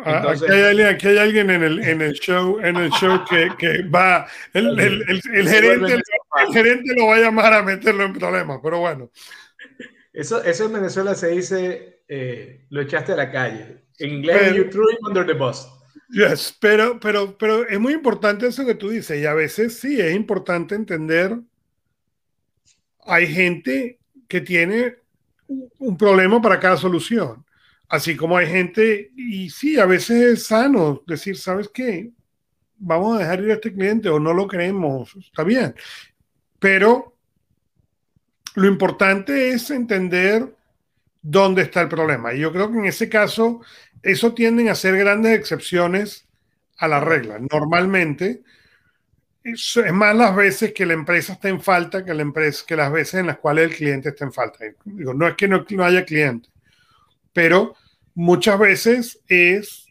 Ah, 0.06 0.32
aquí, 0.32 1.08
hay 1.08 1.18
alguien, 1.18 1.50
en 1.50 1.64
el, 1.64 1.80
en 1.80 2.02
el 2.02 2.14
show, 2.14 2.60
en 2.60 2.76
el 2.76 2.91
show 2.91 3.24
que, 3.28 3.50
que 3.58 3.84
va, 3.84 4.28
el, 4.54 4.68
el, 4.80 5.02
el, 5.10 5.50
gerente, 5.50 5.93
el, 5.93 6.54
gerente 6.54 6.93
lo 6.95 7.08
va 7.08 7.16
a 7.16 7.20
llamar 7.20 7.54
a 7.54 7.64
meterlo 7.64 8.04
en 8.04 8.14
problemas, 8.14 8.60
pero 8.62 8.80
bueno. 8.80 9.10
Eso, 10.14 10.43
eso 10.43 10.66
en 10.66 10.74
Venezuela 10.74 11.16
se 11.16 11.30
dice, 11.30 12.04
eh, 12.08 12.66
lo 12.70 12.82
echaste 12.82 13.14
a 13.14 13.16
la 13.16 13.32
calle. 13.32 13.86
En 13.98 14.12
inglés, 14.12 14.56
you 14.56 14.70
threw 14.70 14.88
him 14.91 15.06
under 15.08 15.26
the 15.26 15.34
bus. 15.34 15.68
Yes, 16.10 16.56
pero, 16.60 17.00
pero, 17.00 17.36
pero 17.38 17.68
es 17.68 17.80
muy 17.80 17.93
importante 17.93 18.48
eso 18.48 18.66
que 18.66 18.76
tú 18.76 18.89
dices, 18.89 19.20
y 19.20 19.26
a 19.26 19.34
veces 19.34 19.80
sí 19.80 20.00
es 20.00 20.16
importante 20.16 20.76
entender, 20.76 21.38
hay 23.06 23.28
gente 23.28 24.00
que 24.28 24.41
tiene 24.41 24.95
un 25.80 25.98
problema 25.98 26.39
para 26.41 26.60
cada 26.60 26.78
solución. 26.78 27.47
Así 27.89 28.17
como 28.17 28.38
hay 28.38 28.47
gente, 28.47 29.11
y 29.15 29.49
sí, 29.49 29.79
a 29.79 29.85
veces 29.85 30.21
es 30.21 30.47
sano 30.47 31.03
decir, 31.07 31.38
¿sabes 31.38 31.69
qué? 31.73 32.11
Vamos 32.77 33.15
a 33.15 33.19
dejar 33.19 33.41
ir 33.41 33.51
a 33.51 33.53
este 33.55 33.73
cliente 33.73 34.09
o 34.09 34.19
no 34.19 34.33
lo 34.33 34.47
creemos, 34.47 35.15
está 35.15 35.43
bien. 35.43 35.73
Pero 36.59 37.15
lo 38.55 38.67
importante 38.67 39.51
es 39.51 39.69
entender 39.71 40.53
dónde 41.21 41.61
está 41.61 41.81
el 41.81 41.89
problema. 41.89 42.33
Y 42.33 42.39
yo 42.39 42.51
creo 42.51 42.71
que 42.71 42.77
en 42.77 42.85
ese 42.85 43.07
caso, 43.07 43.61
eso 44.01 44.33
tienden 44.33 44.69
a 44.69 44.75
ser 44.75 44.97
grandes 44.97 45.38
excepciones 45.38 46.27
a 46.77 46.88
la 46.88 46.99
regla. 46.99 47.39
Normalmente, 47.51 48.43
es 49.43 49.93
más 49.93 50.15
las 50.15 50.35
veces 50.35 50.73
que 50.73 50.85
la 50.85 50.93
empresa 50.93 51.33
está 51.33 51.49
en 51.49 51.61
falta 51.61 52.03
que, 52.03 52.13
la 52.13 52.21
empresa, 52.21 52.65
que 52.67 52.75
las 52.75 52.91
veces 52.91 53.15
en 53.21 53.27
las 53.27 53.38
cuales 53.38 53.69
el 53.69 53.75
cliente 53.75 54.09
está 54.09 54.25
en 54.25 54.33
falta. 54.33 54.65
Digo, 54.83 55.13
no 55.13 55.27
es 55.27 55.35
que 55.35 55.47
no, 55.47 55.65
no 55.69 55.83
haya 55.85 56.03
cliente, 56.05 56.49
pero 57.38 57.75
muchas 58.15 58.57
veces 58.57 59.23
es 59.27 59.85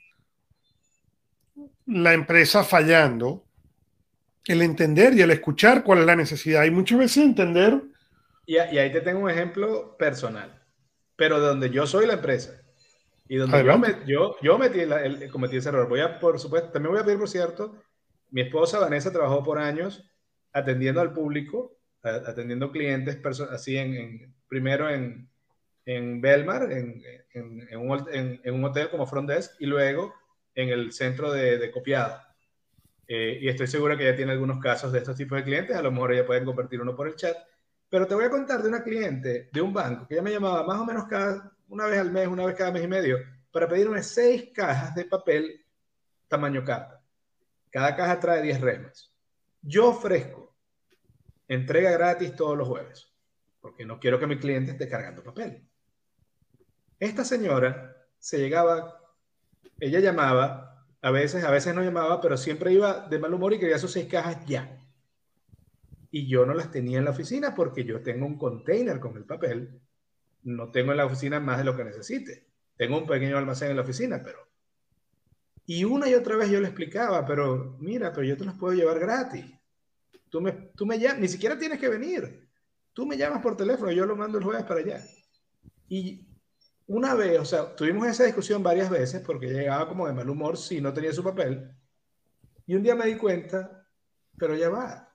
la 1.86 2.12
empresa 2.12 2.64
fallando, 2.64 3.44
el 4.49 4.62
entender 4.62 5.14
y 5.14 5.22
el 5.22 5.30
escuchar 5.30 5.84
cuál 5.84 6.01
es 6.01 6.07
la 6.07 6.16
necesidad. 6.16 6.64
Y 6.64 6.72
muchas 6.72 6.99
veces 6.99 7.18
entender. 7.18 7.80
Y, 8.47 8.57
ahí 8.57 8.90
te 8.90 9.01
tengo 9.01 9.20
un 9.20 9.30
ejemplo 9.30 9.97
personal, 9.97 10.61
pero 11.14 11.38
de 11.40 11.47
donde 11.47 11.70
yo 11.70 11.86
soy 11.86 12.09
la 12.09 12.14
empresa. 12.14 12.61
Y 13.28 13.36
donde 13.36 13.64
yo, 13.64 13.78
me, 13.78 13.94
yo, 14.09 14.36
yo 14.42 14.59
metí 14.59 14.80
el, 14.80 15.30
cometí 15.30 15.59
ese 15.59 15.68
error. 15.68 15.88
Voy 15.88 16.01
a, 16.01 16.18
por 16.18 16.40
supuesto, 16.40 16.70
también 16.70 16.94
voy 16.94 17.01
a 17.01 17.05
pedir, 17.05 17.20
por 17.20 17.28
cierto, 17.28 17.80
mi 18.30 18.40
esposa 18.40 18.80
Vanessa 18.80 19.12
trabajó 19.12 19.44
por 19.44 19.61
años 19.61 20.03
atendiendo 20.53 21.01
al 21.01 21.12
público, 21.12 21.78
atendiendo 22.03 22.72
clientes, 22.72 23.20
así 23.53 23.76
en 23.76 24.34
primero 24.49 24.90
en, 24.90 25.30
en 25.87 26.20
Belmar, 26.20 26.70
en, 26.70 27.03
en, 27.32 27.66
en, 27.70 27.78
un, 27.78 28.07
en, 28.12 28.55
un, 28.55 28.64
hotel 28.64 28.91
como 28.91 29.07
front 29.07 29.30
desk, 29.30 29.55
y 29.61 29.66
luego 29.66 30.12
en 30.55 30.68
el 30.68 30.93
centro 30.93 31.32
de, 31.32 31.57
de 31.57 31.70
copiado. 31.70 32.20
Eh, 33.09 33.39
y 33.41 33.49
estoy 33.49 33.68
segura 33.68 33.97
que 33.97 34.05
ya 34.05 34.16
tiene 34.16 34.32
algunos 34.32 34.61
casos 34.61 34.93
de 34.93 34.99
estos 34.99 35.16
tipos 35.16 35.39
de 35.39 35.45
clientes, 35.45 35.76
a 35.76 35.82
lo 35.82 35.93
mejor 35.93 36.14
ya 36.14 36.26
pueden 36.26 36.45
compartir 36.45 36.80
uno 36.80 36.95
por 36.95 37.07
el 37.07 37.14
chat. 37.14 37.37
Pero 37.89 38.07
te 38.07 38.14
voy 38.14 38.24
a 38.24 38.30
contar 38.30 38.62
de 38.62 38.68
una 38.68 38.82
cliente 38.82 39.49
de 39.53 39.61
un 39.61 39.72
banco 39.72 40.07
que 40.09 40.16
ya 40.16 40.22
me 40.22 40.32
llamaba 40.32 40.64
más 40.64 40.80
o 40.80 40.84
menos 40.84 41.05
cada, 41.07 41.57
una 41.68 41.87
vez 41.87 42.01
al 42.01 42.11
mes, 42.11 42.26
una 42.26 42.45
vez 42.45 42.57
cada 42.57 42.72
mes 42.72 42.82
y 42.82 42.89
medio, 42.89 43.18
para 43.53 43.68
pedirme 43.68 44.03
seis 44.03 44.51
cajas 44.53 44.95
de 44.95 45.05
papel 45.05 45.64
tamaño 46.28 46.64
carta. 46.64 47.01
Cada 47.70 47.95
caja 47.95 48.18
trae 48.18 48.43
10 48.43 48.61
remas. 48.61 49.12
Yo 49.62 49.89
ofrezco 49.89 50.57
entrega 51.49 51.93
gratis 51.93 52.34
todos 52.34 52.57
los 52.57 52.66
jueves, 52.66 53.07
porque 53.61 53.84
no 53.84 54.01
quiero 54.01 54.18
que 54.18 54.26
mi 54.26 54.39
cliente 54.39 54.72
esté 54.72 54.89
cargando 54.89 55.22
papel. 55.22 55.66
Esta 57.01 57.24
señora 57.24 57.97
se 58.18 58.38
llegaba, 58.38 59.01
ella 59.80 60.01
llamaba, 60.01 60.86
a 61.03 61.11
veces, 61.11 61.44
a 61.44 61.51
veces 61.51 61.74
no 61.74 61.82
llamaba, 61.82 62.20
pero 62.20 62.36
siempre 62.36 62.72
iba 62.72 63.09
de 63.09 63.18
mal 63.18 63.34
humor 63.34 63.53
y 63.55 63.59
quería 63.59 63.78
sus 63.78 63.92
seis 63.92 64.09
cajas 64.09 64.44
ya. 64.47 64.82
Y 66.11 66.26
yo 66.28 66.47
no 66.47 66.55
las 66.55 66.70
tenía 66.70 66.99
en 66.99 67.05
la 67.05 67.11
oficina 67.12 67.55
porque 67.55 67.84
yo 67.84 68.03
tengo 68.03 68.26
un 68.26 68.38
container 68.38 68.99
con 69.01 69.16
el 69.16 69.24
papel. 69.24 69.80
No 70.42 70.70
tengo 70.70 70.92
en 70.92 70.99
la 70.99 71.07
oficina 71.07 71.40
más 71.40 71.59
de 71.59 71.64
lo 71.64 71.76
que 71.76 71.84
necesite. 71.84 72.47
Tengo 72.76 72.99
un 72.99 73.07
pequeño 73.07 73.38
almacén 73.38 73.70
en 73.70 73.76
la 73.76 73.82
oficina, 73.82 74.22
pero 74.22 74.38
Y 75.66 75.84
una 75.84 76.09
y 76.09 76.14
otra 76.14 76.36
vez 76.36 76.51
yo 76.51 76.61
le 76.61 76.68
explicaba, 76.68 77.24
pero 77.26 77.76
mira, 77.80 78.12
pero 78.12 78.26
yo 78.26 78.36
te 78.36 78.44
los 78.44 78.55
puedo 78.55 78.74
llevar 78.74 78.99
gratis. 79.01 79.44
Tú 80.30 80.40
me, 80.40 80.53
tú 80.53 80.86
me 80.86 80.99
llamas, 80.99 81.20
ni 81.20 81.28
siquiera 81.28 81.59
tienes 81.59 81.78
que 81.80 81.88
venir. 81.88 82.49
Tú 82.92 83.07
me 83.07 83.16
llamas 83.16 83.42
por 83.42 83.57
teléfono, 83.57 83.92
yo 83.92 84.07
lo 84.07 84.16
mando 84.16 84.38
el 84.38 84.44
jueves 84.44 84.64
para 84.64 84.80
allá. 84.80 85.05
Y 85.88 86.26
una 86.89 87.14
vez, 87.14 87.39
o 87.41 87.45
sea, 87.45 87.74
tuvimos 87.74 88.07
esa 88.07 88.24
discusión 88.24 88.62
varias 88.62 88.89
veces 88.89 89.20
porque 89.24 89.49
llegaba 89.49 89.89
como 89.89 90.07
de 90.07 90.12
mal 90.12 90.30
humor 90.30 90.57
si 90.57 90.80
no 90.80 90.93
tenía 90.93 91.12
su 91.12 91.24
papel. 91.24 91.70
Y 92.66 92.74
un 92.76 92.82
día 92.82 92.95
me 92.95 93.07
di 93.07 93.16
cuenta, 93.16 93.89
pero 94.37 94.55
ya 94.55 94.68
va. 94.68 95.14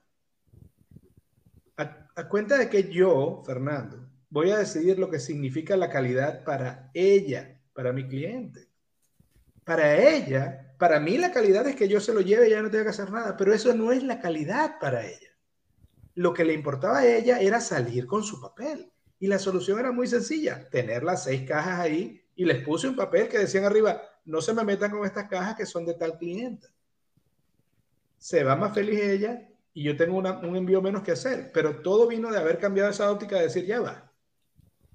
A, 1.76 2.28
cuenta 2.28 2.58
de 2.58 2.68
que 2.68 2.90
yo, 2.90 3.42
Fernando, 3.46 4.06
voy 4.28 4.50
a 4.50 4.58
decidir 4.58 4.98
lo 4.98 5.08
que 5.08 5.18
significa 5.18 5.76
la 5.76 5.88
calidad 5.88 6.44
para 6.44 6.90
ella, 6.92 7.58
para 7.72 7.92
mi 7.92 8.06
cliente. 8.06 8.68
Para 9.64 9.96
ella, 9.96 10.74
para 10.78 11.00
mí 11.00 11.16
la 11.16 11.32
calidad 11.32 11.66
es 11.66 11.76
que 11.76 11.88
yo 11.88 12.00
se 12.00 12.12
lo 12.12 12.20
lleve 12.20 12.48
y 12.48 12.50
ya 12.50 12.60
no 12.60 12.70
tenga 12.70 12.84
que 12.84 12.90
hacer 12.90 13.10
nada, 13.10 13.36
pero 13.36 13.54
eso 13.54 13.72
no 13.74 13.92
es 13.92 14.02
la 14.02 14.20
calidad 14.20 14.78
para 14.78 15.06
ella. 15.06 15.30
Lo 16.14 16.34
que 16.34 16.44
le 16.44 16.52
importaba 16.52 16.98
a 16.98 17.06
ella 17.06 17.40
era 17.40 17.60
salir 17.60 18.06
con 18.06 18.22
su 18.22 18.40
papel. 18.40 18.91
Y 19.22 19.28
la 19.28 19.38
solución 19.38 19.78
era 19.78 19.92
muy 19.92 20.08
sencilla, 20.08 20.68
tener 20.68 21.04
las 21.04 21.22
seis 21.22 21.48
cajas 21.48 21.78
ahí 21.78 22.20
y 22.34 22.44
les 22.44 22.64
puse 22.64 22.88
un 22.88 22.96
papel 22.96 23.28
que 23.28 23.38
decían 23.38 23.64
arriba, 23.64 24.02
no 24.24 24.40
se 24.40 24.52
me 24.52 24.64
metan 24.64 24.90
con 24.90 25.04
estas 25.06 25.28
cajas 25.28 25.54
que 25.54 25.64
son 25.64 25.86
de 25.86 25.94
tal 25.94 26.18
cliente. 26.18 26.66
Se 28.18 28.42
va 28.42 28.56
más 28.56 28.74
feliz 28.74 29.00
ella 29.00 29.48
y 29.72 29.84
yo 29.84 29.96
tengo 29.96 30.18
un 30.18 30.56
envío 30.56 30.82
menos 30.82 31.04
que 31.04 31.12
hacer, 31.12 31.52
pero 31.54 31.82
todo 31.82 32.08
vino 32.08 32.32
de 32.32 32.38
haber 32.40 32.58
cambiado 32.58 32.90
esa 32.90 33.12
óptica 33.12 33.36
de 33.36 33.44
decir, 33.44 33.64
ya 33.64 33.80
va. 33.80 34.10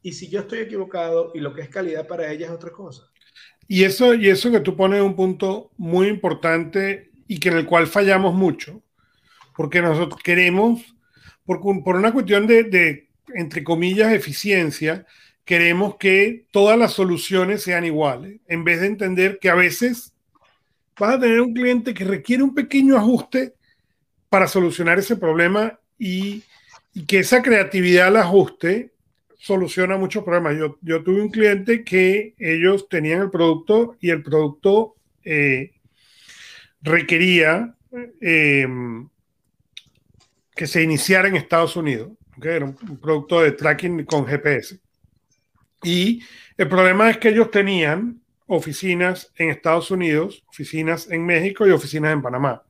Y 0.02 0.12
si 0.12 0.28
yo 0.28 0.42
estoy 0.42 0.60
equivocado 0.60 1.32
y 1.34 1.40
lo 1.40 1.54
que 1.54 1.62
es 1.62 1.70
calidad 1.70 2.06
para 2.06 2.30
ella 2.30 2.48
es 2.48 2.52
otra 2.52 2.72
cosa. 2.72 3.10
Y 3.66 3.86
eso, 3.86 4.14
y 4.14 4.28
eso 4.28 4.52
que 4.52 4.60
tú 4.60 4.76
pones 4.76 5.02
un 5.02 5.16
punto 5.16 5.72
muy 5.78 6.08
importante 6.10 7.12
y 7.30 7.40
que 7.40 7.48
en 7.48 7.60
el 7.60 7.66
cual 7.66 7.88
fallamos 7.88 8.34
mucho, 8.34 8.84
porque 9.56 9.82
nosotros 9.82 10.20
queremos, 10.22 10.82
por, 11.46 11.62
por 11.82 11.96
una 11.96 12.12
cuestión 12.12 12.46
de, 12.46 12.66
de 12.66 13.07
entre 13.38 13.64
comillas, 13.64 14.12
eficiencia, 14.14 15.06
queremos 15.46 15.98
que 15.98 16.46
todas 16.52 16.78
las 16.78 16.94
soluciones 16.94 17.62
sean 17.62 17.86
iguales, 17.86 18.42
en 18.48 18.64
vez 18.64 18.82
de 18.82 18.88
entender 18.88 19.38
que 19.40 19.52
a 19.52 19.56
veces 19.56 20.12
vas 21.00 21.14
a 21.14 21.20
tener 21.20 21.40
un 21.42 21.54
cliente 21.54 21.94
que 21.94 22.04
requiere 22.04 22.42
un 22.42 22.56
pequeño 22.56 22.98
ajuste 22.98 23.54
para 24.28 24.48
solucionar 24.48 24.98
ese 24.98 25.16
problema 25.16 25.80
y, 26.00 26.44
que 27.08 27.20
esa 27.20 27.44
creatividad 27.44 28.08
al 28.08 28.18
ajuste 28.18 28.92
soluciona 29.38 29.98
muchos 29.98 30.24
problemas. 30.24 30.58
Yo, 30.58 30.80
yo, 30.82 31.04
tuve 31.04 31.22
un 31.22 31.30
cliente 31.30 31.84
que 31.84 32.34
ellos 32.40 32.90
tenían 32.90 33.22
el 33.22 33.30
producto 33.30 33.98
y 34.02 34.10
el 34.10 34.24
producto 34.24 34.96
eh, 35.24 35.74
requería 36.82 37.76
eh, 38.20 38.68
que 40.56 40.66
se 40.66 40.82
iniciara 40.82 41.28
en 41.28 41.36
Estados 41.36 41.76
Unidos 41.76 42.10
que 42.42 42.50
era 42.50 42.66
un, 42.66 42.76
producto 42.98 43.42
de 43.42 43.52
tracking 43.52 44.06
con 44.06 44.26
GPS. 44.26 44.80
Y 45.84 46.24
el 46.58 46.68
problema 46.68 47.10
es 47.10 47.18
que 47.18 47.30
ellos 47.30 47.52
tenían 47.52 48.22
oficinas 48.48 49.32
en 49.36 49.50
Estados 49.50 49.92
Unidos, 49.92 50.44
oficinas 50.48 51.10
en 51.10 51.26
México 51.26 51.68
y 51.68 51.72
oficinas 51.72 52.14
en 52.14 52.22
Panamá. 52.22 52.64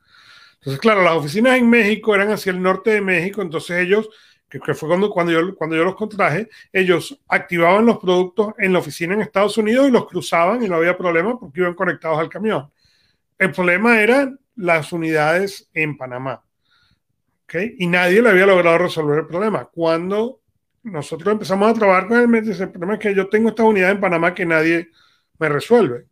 Entonces, 0.56 0.80
claro, 0.82 1.04
las 1.04 1.14
oficinas 1.14 1.58
en 1.58 1.70
México 1.70 2.16
eran 2.16 2.32
hacia 2.32 2.52
el 2.52 2.62
norte 2.62 2.92
de 2.92 3.02
México, 3.02 3.42
entonces 3.42 3.80
ellos, 3.80 4.10
que, 4.50 4.60
fue 4.74 4.90
cuando, 4.90 5.10
cuando, 5.10 5.32
yo, 5.32 5.56
cuando 5.56 5.76
yo 5.76 5.84
los 5.84 5.96
contraje, 5.96 6.50
ellos 6.74 7.20
activaban 7.28 7.86
los 7.86 8.00
productos 8.00 8.54
en 8.58 8.74
la 8.74 8.80
oficina 8.80 9.14
en 9.14 9.22
Estados 9.22 9.58
Unidos 9.58 9.88
y 9.88 9.92
los 9.92 10.08
cruzaban 10.08 10.64
y 10.64 10.68
no 10.68 10.76
había 10.76 10.98
problema 10.98 11.40
porque 11.40 11.62
iban 11.62 11.76
conectados 11.76 12.20
al 12.20 12.30
camión. 12.30 12.70
El 13.38 13.52
problema 13.52 14.02
eran 14.02 14.40
las 14.56 14.92
unidades 14.92 15.70
en 15.74 15.96
Panamá. 15.96 16.44
Y 17.78 17.88
nadie 17.88 18.22
le 18.22 18.30
había 18.30 18.46
logrado 18.46 18.78
resolver 18.78 19.20
el 19.20 19.28
problema. 19.28 19.66
Cuando 19.66 20.42
nosotros 20.84 21.32
empezamos 21.32 21.70
a 21.70 21.74
trabajar 21.74 22.08
con 22.08 22.20
él, 22.20 22.28
me 22.28 22.42
dice, 22.42 22.64
el 22.64 22.70
problema 22.70 22.96
es 22.96 23.00
que 23.00 23.16
yo 23.16 23.30
tengo 23.30 23.50
esta 23.50 23.64
unidad 23.64 23.92
en 23.92 24.02
Panamá 24.02 24.34
que 24.34 24.46
nadie 24.46 24.90
me 25.40 25.50
resuelve. 25.50 26.06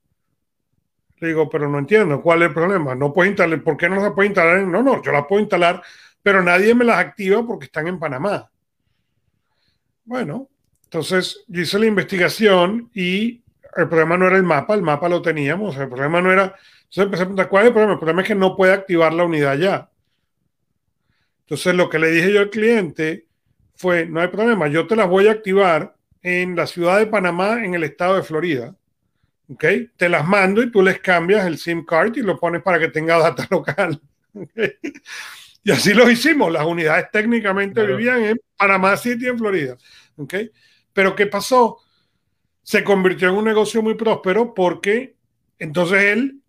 Le 1.17 1.29
digo, 1.29 1.49
pero 1.49 1.69
no 1.69 1.79
entiendo, 1.79 2.21
¿cuál 2.21 2.41
es 2.41 2.49
el 2.49 2.53
problema? 2.53 2.93
No 2.93 3.13
puedo 3.13 3.27
instalar, 3.27 3.61
¿por 3.63 3.77
qué 3.77 3.89
no 3.89 4.03
se 4.03 4.11
puede 4.11 4.27
instalar? 4.27 4.61
No, 4.61 4.83
no, 4.83 5.01
yo 5.01 5.11
la 5.11 5.27
puedo 5.27 5.41
instalar, 5.41 5.81
pero 6.21 6.43
nadie 6.43 6.75
me 6.75 6.85
las 6.85 6.99
activa 6.99 7.45
porque 7.45 7.65
están 7.65 7.87
en 7.87 7.99
Panamá. 7.99 8.49
Bueno, 10.03 10.49
entonces 10.83 11.43
yo 11.47 11.61
hice 11.61 11.79
la 11.79 11.85
investigación 11.85 12.89
y 12.93 13.43
el 13.75 13.87
problema 13.87 14.17
no 14.17 14.27
era 14.27 14.37
el 14.37 14.43
mapa, 14.43 14.73
el 14.73 14.81
mapa 14.81 15.09
lo 15.09 15.21
teníamos, 15.21 15.75
el 15.77 15.89
problema 15.89 16.21
no 16.21 16.31
era... 16.31 16.55
Entonces 16.83 17.03
empecé 17.05 17.23
a 17.23 17.25
preguntar, 17.25 17.49
¿cuál 17.49 17.63
es 17.63 17.67
el 17.67 17.73
problema? 17.73 17.93
El 17.93 17.99
problema 17.99 18.21
es 18.21 18.27
que 18.27 18.35
no 18.35 18.55
puede 18.55 18.73
activar 18.73 19.13
la 19.13 19.23
unidad 19.23 19.57
ya. 19.57 19.89
Entonces 21.45 21.75
lo 21.75 21.89
que 21.89 21.99
le 21.99 22.11
dije 22.11 22.33
yo 22.33 22.39
al 22.39 22.49
cliente 22.49 23.27
fue, 23.75 24.05
no 24.05 24.19
hay 24.19 24.29
problema, 24.29 24.67
yo 24.67 24.87
te 24.87 24.95
las 24.95 25.07
voy 25.07 25.27
a 25.27 25.31
activar 25.31 25.95
en 26.23 26.55
la 26.55 26.65
ciudad 26.65 26.97
de 26.97 27.05
Panamá, 27.05 27.63
en 27.63 27.75
el 27.75 27.83
estado 27.83 28.15
de 28.15 28.23
Florida. 28.23 28.75
¿Ok? 29.47 29.63
Te 29.95 30.09
las 30.09 30.27
mando 30.27 30.63
y 30.63 30.71
tú 30.71 30.81
les 30.81 30.99
cambias 30.99 31.45
el 31.45 31.59
SIM 31.59 31.85
card 31.85 32.15
y 32.15 32.21
lo 32.21 32.39
pones 32.39 32.63
para 32.63 32.79
que 32.79 32.87
tenga 32.87 33.19
data 33.19 33.47
local. 33.51 34.01
Y 35.63 35.71
así 35.71 35.93
lo 35.93 36.09
hicimos. 36.09 36.51
Las 36.51 36.65
unidades 36.65 37.07
técnicamente 37.11 37.85
vivían 37.85 38.23
en 38.23 38.41
Panamá 38.57 38.97
City, 38.97 39.27
en 39.27 39.37
Florida. 39.37 39.77
¿Ok? 40.15 40.33
Pero 40.93 41.15
¿qué 41.15 41.27
pasó? 41.27 41.77
Se 42.63 42.83
convirtió 42.83 43.29
en 43.29 43.35
un 43.35 43.45
negocio 43.45 43.83
muy 43.83 43.93
próspero 43.93 44.53
porque 44.53 45.15
entonces 45.59 46.03
él 46.05 46.41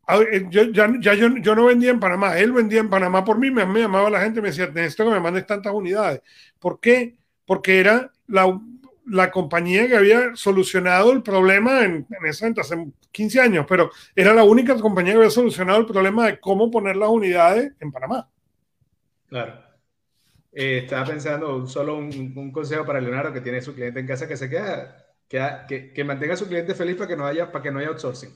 yo, 0.51 0.63
ya, 0.65 1.15
yo, 1.15 1.55
no 1.55 1.67
vendía 1.67 1.91
en 1.91 2.01
Panamá, 2.01 2.39
él 2.39 2.53
vendía 2.53 2.81
en 2.81 2.91
Panamá 2.91 3.25
por 3.25 3.39
mí, 3.39 3.51
me, 3.51 3.65
llamaba 3.65 4.09
la 4.09 4.21
gente, 4.21 4.41
me 4.41 4.49
decía, 4.49 4.67
necesito 4.67 5.05
que 5.05 5.11
me 5.11 5.21
mandes 5.21 5.47
tantas 5.47 5.73
unidades. 5.73 6.21
¿Por 6.59 6.79
qué? 6.81 7.17
Porque 7.45 7.81
era 7.81 8.13
la, 8.27 9.31
compañía 9.31 9.89
que 9.89 9.97
había 9.97 10.37
solucionado 10.37 11.13
el 11.13 11.23
problema 11.23 11.85
en, 11.85 12.07
en 12.09 12.27
ese 12.27 12.53
hace 12.57 12.87
15 13.11 13.41
años, 13.41 13.67
pero 13.69 13.91
era 14.15 14.33
la 14.33 14.45
única 14.45 14.77
compañía 14.77 15.15
que 15.15 15.19
había 15.19 15.31
solucionado 15.31 15.81
el 15.81 15.87
problema 15.87 16.27
de 16.27 16.39
cómo 16.39 16.71
poner 16.71 16.97
las 16.97 17.09
unidades 17.09 17.73
en 17.81 17.91
Panamá. 17.91 18.29
Claro. 19.29 19.67
Eh, 20.53 20.79
estaba 20.85 21.05
pensando 21.05 21.67
solo 21.67 21.99
un, 21.99 22.51
consejo 22.51 22.87
para 22.87 23.01
Leonardo 23.01 23.33
que 23.33 23.43
tiene 23.43 23.61
su 23.61 23.75
cliente 23.75 24.01
en 24.01 24.07
casa 24.07 24.27
que 24.27 24.39
se 24.39 24.49
queda, 24.49 25.15
que, 25.29 25.93
que, 25.93 26.05
mantenga 26.05 26.33
a 26.33 26.37
su 26.39 26.47
cliente 26.47 26.75
feliz 26.75 26.97
para 26.97 27.09
que 27.09 27.17
no 27.17 27.27
haya, 27.27 27.53
para 27.53 27.63
que 27.63 27.71
no 27.71 27.79
haya 27.79 27.89
outsourcing. 27.89 28.31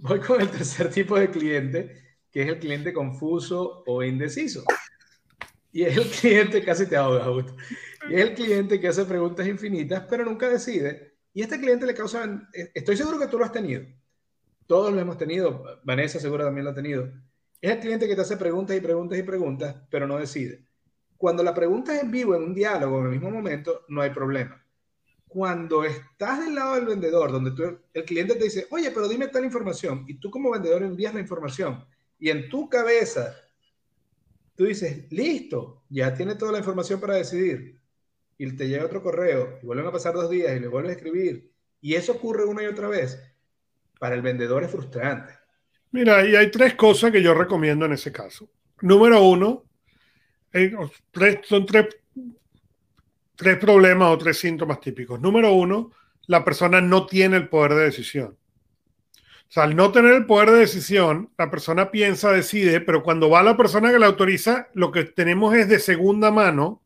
Voy 0.00 0.20
con 0.20 0.40
el 0.40 0.48
tercer 0.48 0.90
tipo 0.90 1.18
de 1.18 1.28
cliente, 1.28 2.00
que 2.30 2.42
es 2.42 2.48
el 2.48 2.60
cliente 2.60 2.92
confuso 2.92 3.82
o 3.84 4.04
indeciso. 4.04 4.62
Y 5.72 5.82
es 5.82 5.96
el 5.96 6.04
cliente, 6.08 6.64
casi 6.64 6.86
te 6.86 6.94
Y 6.94 8.14
es 8.14 8.20
el 8.20 8.34
cliente 8.34 8.78
que 8.78 8.88
hace 8.88 9.04
preguntas 9.04 9.46
infinitas, 9.48 10.06
pero 10.08 10.24
nunca 10.24 10.48
decide. 10.48 11.16
Y 11.34 11.42
este 11.42 11.58
cliente 11.58 11.84
le 11.84 11.94
causa, 11.94 12.48
estoy 12.74 12.96
seguro 12.96 13.18
que 13.18 13.26
tú 13.26 13.38
lo 13.38 13.44
has 13.44 13.50
tenido. 13.50 13.84
Todos 14.68 14.92
lo 14.92 15.00
hemos 15.00 15.18
tenido. 15.18 15.64
Vanessa 15.82 16.20
seguro 16.20 16.44
también 16.44 16.64
lo 16.64 16.70
ha 16.70 16.74
tenido. 16.74 17.10
Es 17.60 17.72
el 17.72 17.80
cliente 17.80 18.06
que 18.06 18.14
te 18.14 18.20
hace 18.20 18.36
preguntas 18.36 18.76
y 18.76 18.80
preguntas 18.80 19.18
y 19.18 19.24
preguntas, 19.24 19.74
pero 19.90 20.06
no 20.06 20.16
decide. 20.18 20.64
Cuando 21.16 21.42
la 21.42 21.54
pregunta 21.54 21.96
es 21.96 22.04
en 22.04 22.12
vivo, 22.12 22.36
en 22.36 22.44
un 22.44 22.54
diálogo, 22.54 23.00
en 23.00 23.06
el 23.06 23.12
mismo 23.12 23.32
momento, 23.32 23.84
no 23.88 24.00
hay 24.00 24.10
problema 24.10 24.64
cuando 25.28 25.84
estás 25.84 26.40
del 26.40 26.54
lado 26.54 26.74
del 26.74 26.86
vendedor, 26.86 27.30
donde 27.30 27.78
el 27.92 28.04
cliente 28.04 28.34
te 28.34 28.44
dice, 28.44 28.66
oye, 28.70 28.90
pero 28.90 29.08
dime 29.08 29.28
tal 29.28 29.44
información, 29.44 30.04
y 30.08 30.14
tú 30.14 30.30
como 30.30 30.50
vendedor 30.50 30.82
envías 30.82 31.14
la 31.14 31.20
información, 31.20 31.84
y 32.18 32.30
en 32.30 32.48
tu 32.48 32.68
cabeza 32.68 33.36
tú 34.56 34.64
dices, 34.64 35.04
listo, 35.10 35.84
ya 35.88 36.14
tiene 36.14 36.34
toda 36.34 36.52
la 36.52 36.58
información 36.58 36.98
para 36.98 37.14
decidir, 37.14 37.78
y 38.38 38.50
te 38.56 38.66
llega 38.68 38.86
otro 38.86 39.02
correo, 39.02 39.58
y 39.62 39.66
vuelven 39.66 39.86
a 39.86 39.92
pasar 39.92 40.14
dos 40.14 40.30
días, 40.30 40.56
y 40.56 40.60
le 40.60 40.68
vuelven 40.68 40.90
a 40.90 40.94
escribir, 40.94 41.52
y 41.80 41.94
eso 41.94 42.12
ocurre 42.12 42.44
una 42.44 42.62
y 42.62 42.66
otra 42.66 42.88
vez, 42.88 43.22
para 44.00 44.14
el 44.14 44.22
vendedor 44.22 44.64
es 44.64 44.70
frustrante. 44.70 45.34
Mira, 45.90 46.26
y 46.26 46.34
hay 46.36 46.50
tres 46.50 46.74
cosas 46.74 47.12
que 47.12 47.22
yo 47.22 47.34
recomiendo 47.34 47.86
en 47.86 47.92
ese 47.92 48.12
caso. 48.12 48.48
Número 48.80 49.22
uno, 49.22 49.64
son 51.44 51.66
tres 51.66 51.86
tres 53.38 53.56
problemas 53.56 54.10
o 54.10 54.18
tres 54.18 54.36
síntomas 54.36 54.80
típicos. 54.80 55.20
Número 55.20 55.52
uno, 55.52 55.92
la 56.26 56.44
persona 56.44 56.80
no 56.80 57.06
tiene 57.06 57.36
el 57.36 57.48
poder 57.48 57.74
de 57.74 57.84
decisión. 57.84 58.36
O 59.14 59.50
sea, 59.50 59.62
al 59.62 59.76
no 59.76 59.92
tener 59.92 60.12
el 60.12 60.26
poder 60.26 60.50
de 60.50 60.58
decisión, 60.58 61.30
la 61.38 61.48
persona 61.48 61.92
piensa, 61.92 62.32
decide, 62.32 62.80
pero 62.80 63.04
cuando 63.04 63.30
va 63.30 63.44
la 63.44 63.56
persona 63.56 63.92
que 63.92 63.98
la 64.00 64.06
autoriza, 64.06 64.68
lo 64.74 64.90
que 64.90 65.04
tenemos 65.04 65.54
es 65.54 65.68
de 65.68 65.78
segunda 65.78 66.32
mano 66.32 66.82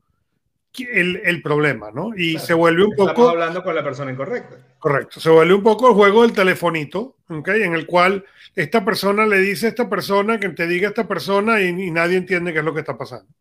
el, 0.78 1.22
el 1.24 1.42
problema, 1.42 1.90
¿no? 1.90 2.14
Y 2.14 2.38
se 2.38 2.52
vuelve 2.52 2.84
un 2.84 2.94
poco... 2.94 3.30
Hablando 3.30 3.64
con 3.64 3.74
la 3.74 3.82
persona 3.82 4.12
incorrecta. 4.12 4.56
Correcto. 4.78 5.20
Se 5.20 5.30
vuelve 5.30 5.54
un 5.54 5.62
poco 5.62 5.88
el 5.88 5.94
juego 5.94 6.20
del 6.22 6.32
telefonito, 6.32 7.16
¿ok? 7.28 7.48
En 7.48 7.72
el 7.72 7.86
cual 7.86 8.26
esta 8.54 8.84
persona 8.84 9.24
le 9.24 9.38
dice 9.38 9.66
a 9.66 9.68
esta 9.70 9.88
persona 9.88 10.38
que 10.38 10.50
te 10.50 10.66
diga 10.66 10.88
a 10.88 10.90
esta 10.90 11.08
persona 11.08 11.62
y, 11.62 11.68
y 11.68 11.90
nadie 11.90 12.18
entiende 12.18 12.52
qué 12.52 12.58
es 12.58 12.64
lo 12.64 12.74
que 12.74 12.80
está 12.80 12.98
pasando 12.98 13.32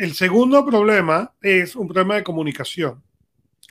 el 0.00 0.14
segundo 0.14 0.64
problema 0.64 1.32
es 1.42 1.76
un 1.76 1.86
problema 1.86 2.16
de 2.16 2.24
comunicación, 2.24 3.02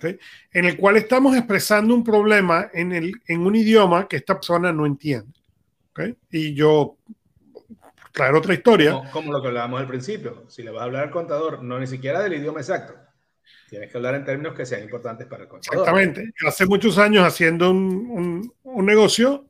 en 0.01 0.65
el 0.65 0.77
cual 0.77 0.97
estamos 0.97 1.35
expresando 1.35 1.93
un 1.93 2.03
problema 2.03 2.69
en, 2.73 2.93
el, 2.93 3.13
en 3.27 3.41
un 3.41 3.55
idioma 3.55 4.07
que 4.07 4.17
esta 4.17 4.35
persona 4.35 4.71
no 4.71 4.85
entiende. 4.85 5.39
Y 6.31 6.53
yo, 6.53 6.97
claro, 8.13 8.37
otra 8.37 8.53
historia. 8.53 8.91
Como, 8.91 9.11
como, 9.11 9.31
lo 9.33 9.41
que 9.41 9.47
hablábamos 9.49 9.81
al 9.81 9.87
principio, 9.87 10.45
si 10.47 10.63
le 10.63 10.71
vas 10.71 10.81
a 10.81 10.85
hablar 10.85 11.03
al 11.03 11.11
contador, 11.11 11.63
no 11.63 11.79
ni 11.79 11.87
siquiera 11.87 12.21
del 12.21 12.35
idioma 12.35 12.61
exacto, 12.61 12.93
tienes 13.69 13.91
que 13.91 13.97
hablar 13.97 14.15
en 14.15 14.23
términos 14.23 14.53
que 14.53 14.65
sean 14.65 14.83
importantes 14.83 15.27
para 15.27 15.43
el 15.43 15.49
contador. 15.49 15.79
Exactamente. 15.79 16.31
Hace 16.45 16.65
muchos 16.67 16.97
años 16.97 17.25
haciendo 17.25 17.71
un, 17.71 18.53
un, 18.63 18.85
negocio, 18.85 19.48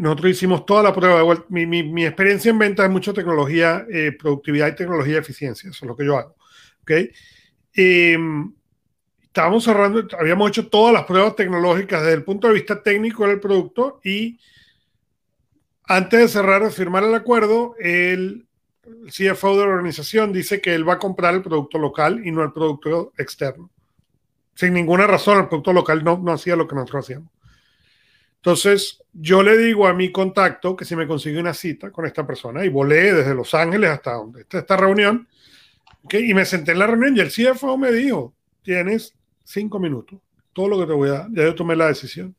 nosotros 0.00 0.32
hicimos 0.32 0.66
toda 0.66 0.82
la 0.82 0.94
prueba. 0.94 1.22
Mi, 1.48 1.66
mi, 1.66 1.82
mi 1.82 2.04
experiencia 2.04 2.50
en 2.50 2.58
venta 2.58 2.84
es 2.84 2.90
mucho 2.90 3.14
tecnología, 3.14 3.86
eh, 3.88 4.12
productividad 4.18 4.68
y 4.68 4.74
tecnología 4.74 5.14
de 5.14 5.20
eficiencia. 5.20 5.70
Eso 5.70 5.84
es 5.84 5.88
lo 5.88 5.96
que 5.96 6.04
yo 6.04 6.18
hago. 6.18 6.34
¿okay? 6.82 7.10
Eh, 7.74 8.18
estábamos 9.22 9.64
cerrando, 9.64 10.06
habíamos 10.18 10.48
hecho 10.48 10.68
todas 10.68 10.92
las 10.92 11.04
pruebas 11.04 11.36
tecnológicas 11.36 12.02
desde 12.02 12.14
el 12.14 12.24
punto 12.24 12.48
de 12.48 12.54
vista 12.54 12.82
técnico 12.82 13.26
del 13.26 13.40
producto 13.40 14.00
y 14.04 14.38
antes 15.86 16.20
de 16.20 16.28
cerrar, 16.28 16.62
de 16.62 16.70
firmar 16.70 17.04
el 17.04 17.14
acuerdo, 17.14 17.74
el 17.78 18.46
CFO 18.82 19.58
de 19.58 19.66
la 19.66 19.72
organización 19.72 20.32
dice 20.32 20.60
que 20.60 20.74
él 20.74 20.88
va 20.88 20.94
a 20.94 20.98
comprar 20.98 21.34
el 21.34 21.42
producto 21.42 21.78
local 21.78 22.26
y 22.26 22.30
no 22.30 22.42
el 22.42 22.52
producto 22.52 23.12
externo. 23.18 23.70
Sin 24.54 24.72
ninguna 24.72 25.06
razón, 25.06 25.38
el 25.38 25.48
producto 25.48 25.72
local 25.72 26.04
no, 26.04 26.18
no 26.18 26.32
hacía 26.32 26.56
lo 26.56 26.66
que 26.66 26.74
nosotros 26.74 27.04
hacíamos. 27.04 27.30
Entonces, 28.36 29.02
yo 29.14 29.42
le 29.42 29.56
digo 29.56 29.86
a 29.86 29.94
mi 29.94 30.10
contacto 30.10 30.76
que 30.76 30.84
si 30.84 30.96
me 30.96 31.06
consigue 31.06 31.38
una 31.38 31.54
cita 31.54 31.90
con 31.90 32.04
esta 32.04 32.26
persona 32.26 32.64
y 32.64 32.68
volé 32.68 33.12
desde 33.12 33.34
Los 33.34 33.54
Ángeles 33.54 33.90
hasta 33.90 34.14
donde 34.14 34.42
está 34.42 34.58
esta 34.58 34.76
reunión, 34.76 35.28
y 36.10 36.34
me 36.34 36.44
senté 36.44 36.72
en 36.72 36.80
la 36.80 36.86
reunión 36.86 37.16
y 37.16 37.20
el 37.20 37.30
CFO 37.30 37.78
me 37.78 37.90
dijo, 37.92 38.34
tienes 38.62 39.14
cinco 39.44 39.78
minutos. 39.78 40.20
Todo 40.52 40.68
lo 40.68 40.78
que 40.78 40.86
te 40.86 40.92
voy 40.92 41.08
a 41.08 41.12
dar. 41.12 41.28
Ya 41.32 41.44
yo 41.44 41.54
tomé 41.54 41.76
la 41.76 41.88
decisión. 41.88 42.34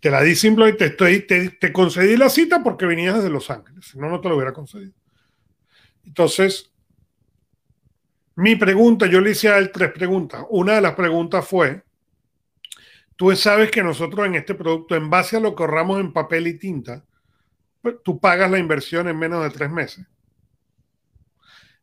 Te 0.00 0.10
la 0.10 0.22
di 0.22 0.34
simplemente, 0.34 0.86
estoy, 0.86 1.20
te, 1.26 1.50
te 1.50 1.72
concedí 1.72 2.16
la 2.16 2.28
cita 2.28 2.62
porque 2.62 2.86
venías 2.86 3.16
desde 3.16 3.30
Los 3.30 3.50
Ángeles. 3.50 3.86
Si 3.86 3.98
no, 3.98 4.08
no 4.08 4.20
te 4.20 4.28
lo 4.28 4.36
hubiera 4.36 4.52
concedido. 4.52 4.92
Entonces, 6.04 6.70
mi 8.36 8.54
pregunta, 8.56 9.06
yo 9.06 9.20
le 9.20 9.32
hice 9.32 9.48
a 9.48 9.58
él 9.58 9.72
tres 9.72 9.90
preguntas. 9.90 10.44
Una 10.50 10.74
de 10.74 10.80
las 10.80 10.94
preguntas 10.94 11.46
fue, 11.46 11.82
tú 13.18 13.34
sabes 13.34 13.72
que 13.72 13.82
nosotros 13.82 14.24
en 14.26 14.36
este 14.36 14.54
producto, 14.54 14.94
en 14.94 15.10
base 15.10 15.36
a 15.36 15.40
lo 15.40 15.56
que 15.56 15.64
ahorramos 15.64 15.98
en 15.98 16.12
papel 16.12 16.46
y 16.46 16.56
tinta, 16.56 17.04
pues, 17.82 17.96
tú 18.04 18.20
pagas 18.20 18.48
la 18.48 18.60
inversión 18.60 19.08
en 19.08 19.18
menos 19.18 19.42
de 19.42 19.50
tres 19.50 19.70
meses. 19.70 20.06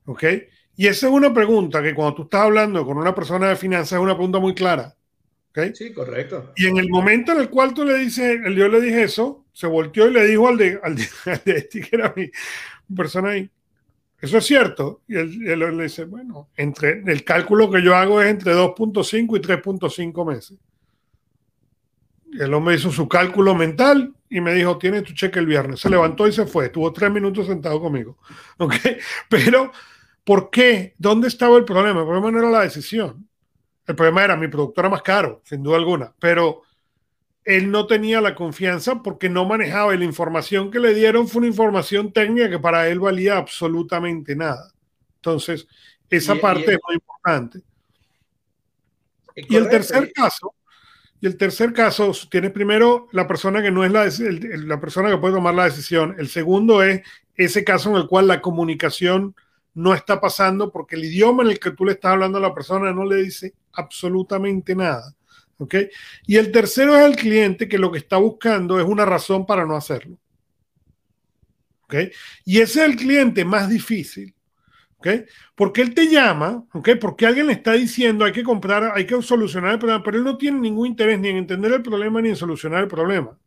¿Ok? 0.05 0.23
Y 0.77 0.88
esa 0.88 1.07
es 1.07 1.13
una 1.13 1.33
pregunta 1.33 1.83
que 1.83 1.93
cuando 1.93 2.15
tú 2.15 2.23
estás 2.23 2.43
hablando 2.43 2.86
con 2.86 2.97
una 2.97 3.13
persona 3.13 3.49
de 3.49 3.57
finanzas 3.57 3.93
es 3.93 3.99
una 3.99 4.15
pregunta 4.15 4.39
muy 4.39 4.55
clara. 4.55 4.95
¿okay? 5.49 5.75
Sí, 5.75 5.91
correcto. 5.91 6.53
Y 6.55 6.67
en 6.67 6.77
el 6.77 6.88
momento 6.88 7.33
en 7.33 7.39
el 7.39 7.49
cual 7.49 7.73
tú 7.73 7.83
le 7.83 7.97
dices, 7.97 8.39
yo 8.55 8.69
le 8.69 8.79
dije 8.79 9.03
eso, 9.03 9.45
se 9.51 9.67
volteó 9.67 10.07
y 10.07 10.13
le 10.13 10.25
dijo 10.25 10.47
al 10.47 10.57
de, 10.57 10.79
al 10.81 10.95
de, 10.95 11.07
al 11.25 11.41
de 11.43 11.57
este, 11.57 11.81
que 11.81 11.95
era 11.97 12.13
mi 12.15 12.31
persona 12.95 13.31
ahí, 13.31 13.51
eso 14.21 14.38
es 14.38 14.45
cierto. 14.45 15.01
Y 15.05 15.17
él, 15.17 15.47
él, 15.47 15.77
le 15.77 15.83
dice, 15.83 16.05
bueno, 16.05 16.49
entre, 16.55 17.03
el 17.05 17.25
cálculo 17.25 17.69
que 17.69 17.83
yo 17.83 17.93
hago 17.93 18.21
es 18.21 18.29
entre 18.29 18.53
2.5 18.53 19.38
y 19.38 19.41
3.5 19.41 20.25
meses. 20.25 20.57
El 22.39 22.53
hombre 22.53 22.75
hizo 22.75 22.91
su 22.91 23.07
cálculo 23.07 23.55
mental 23.55 24.13
y 24.29 24.41
me 24.41 24.53
dijo, 24.53 24.77
tiene 24.77 25.01
tu 25.01 25.13
cheque 25.13 25.39
el 25.39 25.45
viernes. 25.45 25.79
Se 25.79 25.89
levantó 25.89 26.27
y 26.27 26.31
se 26.31 26.45
fue. 26.45 26.65
Estuvo 26.65 26.91
tres 26.91 27.11
minutos 27.11 27.47
sentado 27.47 27.79
conmigo. 27.79 28.17
¿Ok? 28.57 28.75
Pero 29.29 29.71
¿Por 30.25 30.49
qué? 30.49 30.95
¿Dónde 30.97 31.27
estaba 31.27 31.55
el 31.55 31.65
problema? 31.65 31.99
El 32.01 32.07
problema 32.07 32.31
no 32.31 32.39
era 32.39 32.49
la 32.49 32.61
decisión. 32.61 33.29
El 33.86 33.95
problema 33.95 34.23
era 34.23 34.36
mi 34.36 34.47
producto 34.47 34.81
era 34.81 34.89
más 34.89 35.03
caro, 35.03 35.41
sin 35.45 35.61
duda 35.61 35.77
alguna, 35.77 36.13
pero 36.19 36.63
él 37.43 37.69
no 37.69 37.86
tenía 37.86 38.19
la 38.19 38.33
confianza 38.33 39.03
porque 39.03 39.29
no 39.29 39.45
manejaba 39.45 39.93
y 39.93 39.99
la 39.99 40.05
información 40.05 40.71
que 40.71 40.79
le 40.79 40.95
dieron 40.95 41.27
fue 41.27 41.41
una 41.41 41.49
información 41.49 42.11
técnica 42.11 42.49
que 42.49 42.57
para 42.57 42.88
él 42.88 42.99
valía 42.99 43.38
absolutamente 43.38 44.36
nada. 44.36 44.73
Entonces, 45.17 45.67
esa 46.09 46.33
y, 46.36 46.39
parte 46.39 46.71
y, 46.71 46.73
es 46.73 46.79
muy 46.88 46.95
importante. 46.95 47.59
Correcto, 49.27 49.53
y 49.53 49.55
el 49.57 49.69
tercer 49.69 50.11
caso, 50.11 50.55
y 51.22 51.28
el 51.28 51.38
tercer 51.38 51.74
caso 51.74 52.11
tiene 52.30 52.49
primero 52.49 53.07
la 53.11 53.28
persona 53.28 53.61
que 53.61 53.72
no 53.72 53.84
es 53.86 53.91
la, 53.91 54.07
la 54.66 54.80
persona 54.80 55.09
que 55.09 55.18
puede 55.18 55.34
tomar 55.34 55.55
la 55.55 55.66
decisión. 55.66 56.16
El 56.20 56.28
segundo 56.28 56.84
es 56.84 57.01
ese 57.36 57.63
caso 57.63 57.89
en 57.89 57.95
el 57.95 58.07
cual 58.07 58.28
la 58.28 58.41
comunicación 58.41 59.36
no 59.74 59.93
está 59.93 60.20
pasando 60.20 60.72
porque 60.72 60.95
el 60.95 61.05
idioma 61.05 61.43
en 61.43 61.49
el 61.49 61.59
que 61.59 61.72
tú 61.72 61.86
le 61.86 61.93
estás 61.93 62.11
hablando 62.11 62.38
a 62.38 62.41
la 62.41 62.53
persona 62.53 62.91
no 62.91 63.05
le 63.05 63.24
dice 63.24 63.53
absolutamente 63.74 64.76
nada. 64.76 65.16
¿Ok? 65.57 65.76
Y 66.28 66.36
el 66.36 66.51
tercero 66.51 66.97
es 66.97 67.05
el 67.05 67.16
cliente 67.16 67.70
que 67.70 67.78
lo 67.78 67.91
que 67.91 67.99
está 67.99 68.18
buscando 68.18 68.78
es 68.78 68.86
una 68.86 69.05
razón 69.05 69.45
para 69.45 69.66
no 69.66 69.76
hacerlo. 69.76 70.18
¿Ok? 71.84 71.95
Y 72.43 72.59
ese 72.59 72.82
es 72.82 72.89
el 72.89 72.97
cliente 72.97 73.45
más 73.45 73.70
difícil. 73.70 74.34
¿Ok? 75.06 75.26
Porque 75.53 75.82
él 75.82 75.93
te 75.93 76.08
llama, 76.08 76.66
¿ok? 76.74 76.89
Porque 76.99 77.28
alguien 77.28 77.47
le 77.47 77.53
está 77.53 77.74
diciendo 77.74 78.26
hay 78.26 78.32
que 78.32 78.43
comprar, 78.43 78.91
hay 78.95 79.06
que 79.06 79.22
solucionar 79.22 79.74
el 79.74 79.80
problema, 79.80 80.03
pero 80.03 80.18
él 80.18 80.24
no 80.24 80.36
tiene 80.36 80.60
ningún 80.60 80.88
interés 80.88 81.20
ni 81.20 81.30
en 81.30 81.38
entender 81.38 81.72
el 81.74 81.84
problema 81.84 82.22
ni 82.22 82.30
en 82.30 82.36
solucionar 82.36 82.84
el 82.84 82.89
problema. 82.89 83.38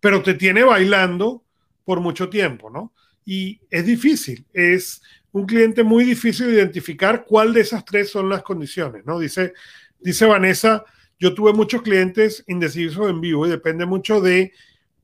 Pero 0.00 0.22
te 0.22 0.34
tiene 0.34 0.62
bailando 0.62 1.42
por 1.84 2.00
mucho 2.00 2.28
tiempo, 2.28 2.68
¿no? 2.68 2.92
Y 3.24 3.58
es 3.70 3.86
difícil, 3.86 4.44
es 4.52 5.02
un 5.32 5.46
cliente 5.46 5.82
muy 5.82 6.04
difícil 6.04 6.48
de 6.48 6.54
identificar 6.54 7.24
cuál 7.24 7.54
de 7.54 7.62
esas 7.62 7.84
tres 7.84 8.10
son 8.10 8.28
las 8.28 8.42
condiciones, 8.42 9.04
¿no? 9.06 9.18
Dice, 9.18 9.54
dice 10.00 10.26
Vanessa, 10.26 10.84
yo 11.18 11.34
tuve 11.34 11.52
muchos 11.52 11.82
clientes 11.82 12.44
indecisos 12.46 13.08
en 13.08 13.20
vivo 13.20 13.46
y 13.46 13.50
depende 13.50 13.86
mucho 13.86 14.20
de 14.20 14.52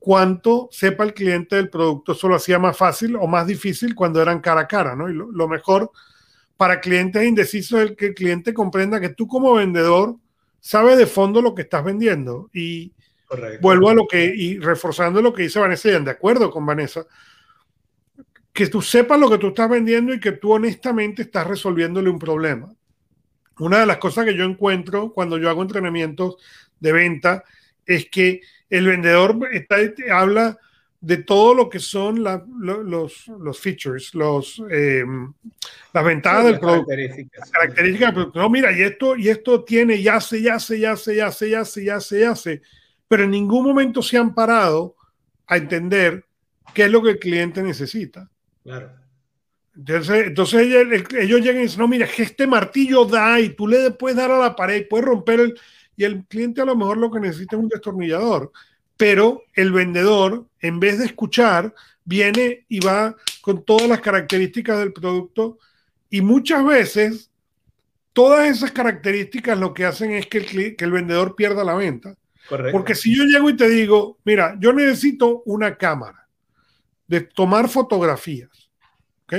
cuánto 0.05 0.69
sepa 0.71 1.03
el 1.05 1.15
cliente 1.15 1.57
del 1.57 1.71
producto. 1.71 2.13
Eso 2.13 2.29
lo 2.29 2.35
hacía 2.35 2.59
más 2.59 2.77
fácil 2.77 3.17
o 3.17 3.27
más 3.27 3.47
difícil 3.47 3.95
cuando 3.95 4.21
eran 4.21 4.41
cara 4.43 4.61
a 4.61 4.69
cara, 4.69 4.95
¿no? 4.95 5.09
Y 5.09 5.15
lo, 5.15 5.33
lo 5.33 5.49
mejor 5.49 5.91
para 6.59 6.79
clientes 6.79 7.25
indecisos 7.25 7.81
es 7.81 7.97
que 7.97 8.09
el 8.09 8.15
cliente 8.15 8.53
comprenda 8.53 9.01
que 9.01 9.09
tú 9.09 9.27
como 9.27 9.55
vendedor 9.55 10.17
sabes 10.61 10.99
de 10.99 11.07
fondo 11.07 11.41
lo 11.41 11.55
que 11.55 11.63
estás 11.63 11.83
vendiendo. 11.83 12.51
Y 12.53 12.93
Correcto. 13.27 13.61
vuelvo 13.63 13.89
a 13.89 13.95
lo 13.95 14.07
que, 14.07 14.27
y 14.27 14.59
reforzando 14.59 15.23
lo 15.23 15.33
que 15.33 15.45
dice 15.45 15.59
Vanessa, 15.59 15.89
y 15.89 16.05
de 16.05 16.11
acuerdo 16.11 16.51
con 16.51 16.67
Vanessa, 16.67 17.07
que 18.53 18.67
tú 18.67 18.83
sepas 18.83 19.19
lo 19.19 19.31
que 19.31 19.39
tú 19.39 19.49
estás 19.49 19.71
vendiendo 19.71 20.13
y 20.13 20.21
que 20.21 20.33
tú 20.33 20.53
honestamente 20.53 21.23
estás 21.23 21.47
resolviéndole 21.47 22.11
un 22.11 22.19
problema. 22.19 22.75
Una 23.59 23.81
de 23.81 23.87
las 23.87 23.97
cosas 23.97 24.27
que 24.27 24.37
yo 24.37 24.45
encuentro 24.45 25.15
cuando 25.15 25.39
yo 25.39 25.49
hago 25.49 25.63
entrenamientos 25.63 26.37
de 26.79 26.93
venta 26.93 27.43
es 27.87 28.11
que 28.11 28.43
el 28.77 28.87
vendedor 28.87 29.49
está, 29.53 29.77
habla 30.11 30.59
de 31.01 31.18
todo 31.18 31.55
lo 31.55 31.68
que 31.68 31.81
son 31.81 32.22
la, 32.22 32.43
los, 32.59 33.29
los, 33.29 33.61
features, 33.61 34.14
los, 34.14 34.62
eh, 34.70 35.05
las 35.93 36.05
ventajas 36.05 36.41
sí, 36.41 36.47
del 36.47 36.61
producto, 36.61 36.87
características. 36.87 37.41
las 37.41 37.51
características 37.51 38.14
del. 38.14 38.31
No, 38.35 38.49
mira, 38.49 38.72
y 38.72 38.83
esto, 38.83 39.14
y 39.16 39.29
esto 39.29 39.64
tiene, 39.64 40.01
ya 40.01 40.18
se, 40.20 40.41
ya 40.41 40.59
se, 40.59 40.81
ya 40.81 40.97
se, 40.97 41.14
ya 41.14 41.31
se, 41.31 41.51
ya 41.51 41.64
se, 41.64 41.85
ya 41.85 42.01
se, 42.01 42.20
ya 42.20 42.35
se, 42.35 42.62
pero 43.07 43.25
en 43.25 43.33
ningún 43.33 43.66
momento 43.66 44.01
se 44.03 44.16
han 44.16 44.35
parado 44.35 44.97
a 45.47 45.59
entender 45.59 46.25
qué 46.72 46.85
es 46.85 46.91
lo 46.91 47.03
que 47.03 47.11
el 47.11 47.18
cliente 47.18 47.62
necesita. 47.62 48.31
Claro. 48.62 48.91
Entonces, 49.77 50.27
entonces 50.29 50.61
ellos, 50.62 51.05
ellos 51.18 51.41
llegan 51.41 51.59
y 51.59 51.64
dicen, 51.64 51.81
no, 51.81 51.89
mira, 51.89 52.07
que 52.07 52.22
este 52.22 52.47
martillo 52.47 53.05
da 53.05 53.41
y 53.41 53.51
tú 53.51 53.66
le 53.66 53.91
puedes 53.91 54.16
dar 54.16 54.31
a 54.31 54.39
la 54.39 54.57
pared, 54.57 54.87
puedes 54.89 55.05
romper 55.05 55.41
el... 55.41 55.61
Y 55.97 56.05
el 56.05 56.24
cliente 56.24 56.61
a 56.61 56.64
lo 56.64 56.76
mejor 56.76 56.97
lo 56.99 57.11
que 57.11 57.20
necesita 57.20 57.57
es 57.57 57.62
un 57.62 57.68
destornillador. 57.68 58.53
Pero 58.97 59.42
el 59.55 59.72
vendedor, 59.72 60.47
en 60.61 60.80
vez 60.80 60.99
de 60.99 61.07
escuchar, 61.07 61.74
viene 62.05 62.64
y 62.68 62.80
va 62.80 63.16
con 63.40 63.64
todas 63.64 63.88
las 63.88 64.01
características 64.01 64.78
del 64.78 64.92
producto 64.92 65.59
y 66.11 66.20
muchas 66.20 66.64
veces 66.64 67.30
todas 68.12 68.49
esas 68.49 68.70
características 68.72 69.59
lo 69.59 69.74
que 69.74 69.84
hacen 69.84 70.12
es 70.12 70.26
que 70.26 70.38
el, 70.38 70.76
que 70.76 70.84
el 70.84 70.92
vendedor 70.92 71.34
pierda 71.34 71.64
la 71.64 71.74
venta. 71.74 72.16
Correcto. 72.49 72.72
Porque 72.72 72.95
si 72.95 73.16
yo 73.16 73.24
llego 73.24 73.51
y 73.51 73.57
te 73.57 73.68
digo, 73.68 74.18
mira, 74.24 74.57
yo 74.61 74.72
necesito 74.72 75.42
una 75.47 75.76
cámara 75.76 76.28
de 77.09 77.22
tomar 77.22 77.68
fotografías. 77.68 78.70
¿Ok? 79.24 79.34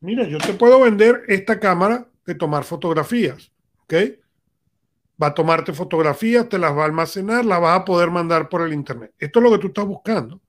Mira, 0.00 0.28
yo 0.28 0.38
te 0.38 0.52
puedo 0.52 0.80
vender 0.80 1.22
esta 1.28 1.58
cámara 1.58 2.06
de 2.26 2.34
tomar 2.34 2.64
fotografías. 2.64 3.50
¿Ok? 3.84 3.94
Va 5.20 5.28
a 5.28 5.34
tomarte 5.34 5.72
fotografías, 5.72 6.48
te 6.48 6.58
las 6.58 6.76
va 6.76 6.82
a 6.82 6.86
almacenar, 6.86 7.44
las 7.44 7.60
vas 7.60 7.80
a 7.80 7.84
poder 7.84 8.10
mandar 8.10 8.48
por 8.48 8.62
el 8.62 8.72
internet. 8.72 9.14
Esto 9.18 9.38
es 9.38 9.42
lo 9.42 9.50
que 9.52 9.58
tú 9.58 9.66
estás 9.68 9.86
buscando. 9.86 10.40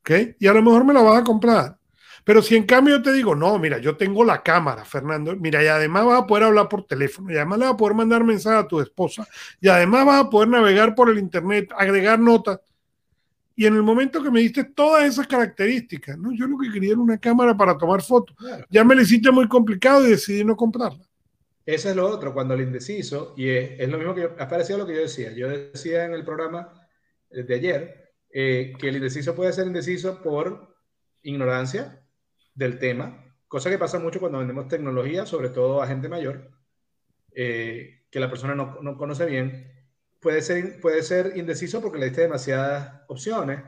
¿Ok? 0.00 0.10
Y 0.40 0.46
a 0.46 0.52
lo 0.52 0.62
mejor 0.62 0.84
me 0.84 0.94
la 0.94 1.02
vas 1.02 1.20
a 1.20 1.24
comprar. 1.24 1.78
Pero 2.28 2.42
si 2.42 2.56
en 2.56 2.64
cambio 2.64 2.96
yo 2.96 3.02
te 3.02 3.12
digo, 3.12 3.34
no, 3.34 3.58
mira, 3.58 3.78
yo 3.78 3.96
tengo 3.96 4.22
la 4.22 4.42
cámara, 4.42 4.84
Fernando, 4.84 5.34
mira, 5.36 5.64
y 5.64 5.66
además 5.66 6.04
vas 6.04 6.22
a 6.22 6.26
poder 6.26 6.44
hablar 6.44 6.68
por 6.68 6.84
teléfono, 6.84 7.32
y 7.32 7.36
además 7.36 7.58
le 7.58 7.64
vas 7.64 7.72
a 7.72 7.76
poder 7.78 7.96
mandar 7.96 8.22
mensaje 8.22 8.58
a 8.58 8.68
tu 8.68 8.80
esposa, 8.80 9.26
y 9.62 9.68
además 9.68 10.04
vas 10.04 10.24
a 10.26 10.28
poder 10.28 10.50
navegar 10.50 10.94
por 10.94 11.08
el 11.08 11.18
internet, 11.18 11.70
agregar 11.74 12.18
notas. 12.18 12.60
Y 13.56 13.64
en 13.64 13.76
el 13.76 13.82
momento 13.82 14.22
que 14.22 14.30
me 14.30 14.40
diste 14.40 14.64
todas 14.64 15.04
esas 15.04 15.26
características, 15.26 16.18
¿no? 16.18 16.30
yo 16.30 16.46
lo 16.46 16.58
que 16.58 16.70
quería 16.70 16.90
era 16.92 17.00
una 17.00 17.16
cámara 17.16 17.56
para 17.56 17.78
tomar 17.78 18.02
fotos. 18.02 18.36
Ya 18.68 18.84
me 18.84 18.94
lo 18.94 19.00
hiciste 19.00 19.30
muy 19.30 19.48
complicado 19.48 20.06
y 20.06 20.10
decidí 20.10 20.44
no 20.44 20.54
comprarla. 20.54 21.07
Eso 21.68 21.90
es 21.90 21.96
lo 21.96 22.08
otro, 22.08 22.32
cuando 22.32 22.54
el 22.54 22.62
indeciso, 22.62 23.34
y 23.36 23.50
es, 23.50 23.86
lo 23.90 23.98
mismo 23.98 24.14
que 24.14 24.22
yo, 24.22 24.34
ha 24.38 24.48
parecido 24.48 24.78
lo 24.78 24.86
que 24.86 24.94
yo 24.94 25.02
decía. 25.02 25.32
Yo 25.32 25.50
decía 25.50 26.06
en 26.06 26.14
el 26.14 26.24
programa 26.24 26.72
de 27.28 27.54
ayer 27.54 28.14
eh, 28.30 28.72
que 28.78 28.88
el 28.88 28.96
indeciso 28.96 29.34
puede 29.34 29.52
ser 29.52 29.66
indeciso 29.66 30.22
por 30.22 30.74
ignorancia 31.20 32.02
del 32.54 32.78
tema, 32.78 33.22
cosa 33.48 33.68
que 33.68 33.76
pasa 33.76 33.98
mucho 33.98 34.18
cuando 34.18 34.38
vendemos 34.38 34.66
tecnología, 34.68 35.26
sobre 35.26 35.50
todo 35.50 35.82
a 35.82 35.86
gente 35.86 36.08
mayor, 36.08 36.50
eh, 37.34 38.00
que 38.10 38.18
la 38.18 38.30
persona 38.30 38.54
no, 38.54 38.78
no, 38.80 38.96
conoce 38.96 39.26
bien. 39.26 39.70
Puede 40.20 40.40
ser, 40.40 40.80
puede 40.80 41.02
ser 41.02 41.36
indeciso 41.36 41.82
porque 41.82 41.98
le 41.98 42.06
diste 42.06 42.22
demasiadas 42.22 43.02
opciones. 43.08 43.62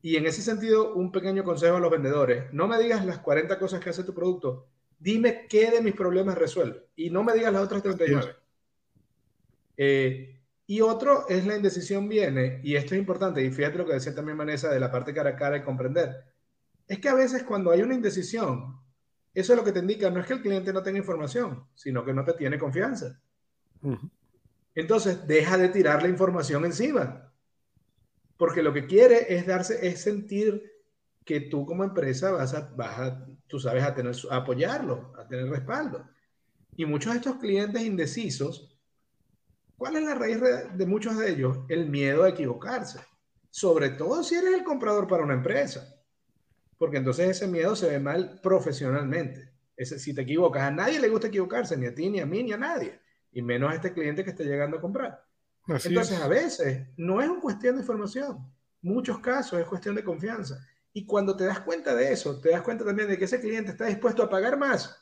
Y 0.00 0.16
en 0.16 0.26
ese 0.26 0.40
sentido, 0.40 0.94
un 0.94 1.12
pequeño 1.12 1.44
consejo 1.44 1.76
a 1.76 1.80
los 1.80 1.90
vendedores, 1.90 2.50
no 2.54 2.66
me 2.66 2.78
digas 2.78 3.04
las 3.04 3.18
40 3.18 3.58
cosas 3.58 3.80
que 3.80 3.90
hace 3.90 4.04
tu 4.04 4.14
producto, 4.14 4.70
dime 5.00 5.46
qué 5.48 5.70
de 5.70 5.80
mis 5.80 5.94
problemas 5.94 6.38
resuelve 6.38 6.86
y 6.94 7.10
no 7.10 7.24
me 7.24 7.32
digas 7.32 7.52
las 7.52 7.62
otras 7.62 7.82
39. 7.82 8.36
Eh, 9.76 10.36
y 10.66 10.82
otro 10.82 11.28
es 11.28 11.44
la 11.46 11.56
indecisión 11.56 12.08
viene, 12.08 12.60
y 12.62 12.76
esto 12.76 12.94
es 12.94 13.00
importante, 13.00 13.42
y 13.42 13.50
fíjate 13.50 13.78
lo 13.78 13.86
que 13.86 13.94
decía 13.94 14.14
también 14.14 14.38
Vanessa 14.38 14.68
de 14.68 14.78
la 14.78 14.92
parte 14.92 15.12
cara 15.12 15.30
a 15.30 15.36
cara 15.36 15.56
y 15.56 15.64
comprender, 15.64 16.14
es 16.86 17.00
que 17.00 17.08
a 17.08 17.14
veces 17.14 17.42
cuando 17.42 17.72
hay 17.72 17.82
una 17.82 17.94
indecisión, 17.94 18.78
eso 19.34 19.52
es 19.52 19.58
lo 19.58 19.64
que 19.64 19.72
te 19.72 19.80
indica, 19.80 20.10
no 20.10 20.20
es 20.20 20.26
que 20.26 20.34
el 20.34 20.42
cliente 20.42 20.72
no 20.72 20.82
tenga 20.82 20.98
información, 20.98 21.66
sino 21.74 22.04
que 22.04 22.12
no 22.12 22.24
te 22.24 22.34
tiene 22.34 22.56
confianza. 22.56 23.20
Entonces, 24.74 25.26
deja 25.26 25.58
de 25.58 25.70
tirar 25.70 26.02
la 26.02 26.08
información 26.08 26.64
encima, 26.64 27.32
porque 28.36 28.62
lo 28.62 28.72
que 28.72 28.86
quiere 28.86 29.34
es 29.34 29.46
darse, 29.46 29.84
es 29.88 30.02
sentir 30.02 30.70
que 31.24 31.40
tú 31.40 31.66
como 31.66 31.82
empresa 31.82 32.30
vas 32.30 32.54
a, 32.54 32.70
vas 32.76 33.14
tú 33.50 33.58
sabes, 33.58 33.82
a, 33.82 33.94
tener, 33.94 34.14
a 34.30 34.36
apoyarlo, 34.36 35.12
a 35.18 35.26
tener 35.26 35.48
respaldo. 35.50 36.08
Y 36.76 36.86
muchos 36.86 37.12
de 37.12 37.18
estos 37.18 37.36
clientes 37.36 37.82
indecisos 37.82 38.70
¿Cuál 39.80 39.96
es 39.96 40.02
la 40.02 40.14
raíz 40.14 40.38
de 40.74 40.84
muchos 40.84 41.16
de 41.16 41.30
ellos? 41.30 41.60
El 41.70 41.88
miedo 41.88 42.24
a 42.24 42.28
equivocarse. 42.28 43.00
Sobre 43.48 43.88
todo 43.88 44.22
si 44.22 44.34
eres 44.34 44.52
el 44.52 44.62
comprador 44.62 45.08
para 45.08 45.24
una 45.24 45.32
empresa. 45.32 45.98
Porque 46.76 46.98
entonces 46.98 47.30
ese 47.30 47.46
miedo 47.46 47.74
se 47.74 47.88
ve 47.88 47.98
mal 47.98 48.40
profesionalmente. 48.42 49.54
Ese, 49.74 49.98
si 49.98 50.12
te 50.12 50.20
equivocas, 50.20 50.64
a 50.64 50.70
nadie 50.70 51.00
le 51.00 51.08
gusta 51.08 51.28
equivocarse, 51.28 51.78
ni 51.78 51.86
a 51.86 51.94
ti, 51.94 52.10
ni 52.10 52.20
a 52.20 52.26
mí, 52.26 52.42
ni 52.42 52.52
a 52.52 52.58
nadie. 52.58 53.00
Y 53.32 53.40
menos 53.40 53.72
a 53.72 53.74
este 53.76 53.94
cliente 53.94 54.22
que 54.22 54.28
está 54.28 54.42
llegando 54.42 54.76
a 54.76 54.82
comprar. 54.82 55.24
entonces, 55.66 56.20
a 56.20 56.28
veces 56.28 56.86
no 56.98 57.22
es 57.22 57.30
una 57.30 57.40
cuestión 57.40 57.76
de 57.76 57.80
información. 57.80 58.52
Muchos 58.82 59.18
casos 59.20 59.58
es 59.58 59.66
cuestión 59.66 59.94
de 59.94 60.04
confianza. 60.04 60.62
Y 60.92 61.06
cuando 61.06 61.36
te 61.36 61.44
das 61.44 61.60
cuenta 61.60 61.94
de 61.94 62.12
eso, 62.12 62.40
te 62.40 62.50
das 62.50 62.62
cuenta 62.62 62.84
también 62.84 63.08
de 63.08 63.16
que 63.16 63.24
ese 63.24 63.40
cliente 63.40 63.70
está 63.70 63.86
dispuesto 63.86 64.22
a 64.22 64.30
pagar 64.30 64.58
más. 64.58 64.96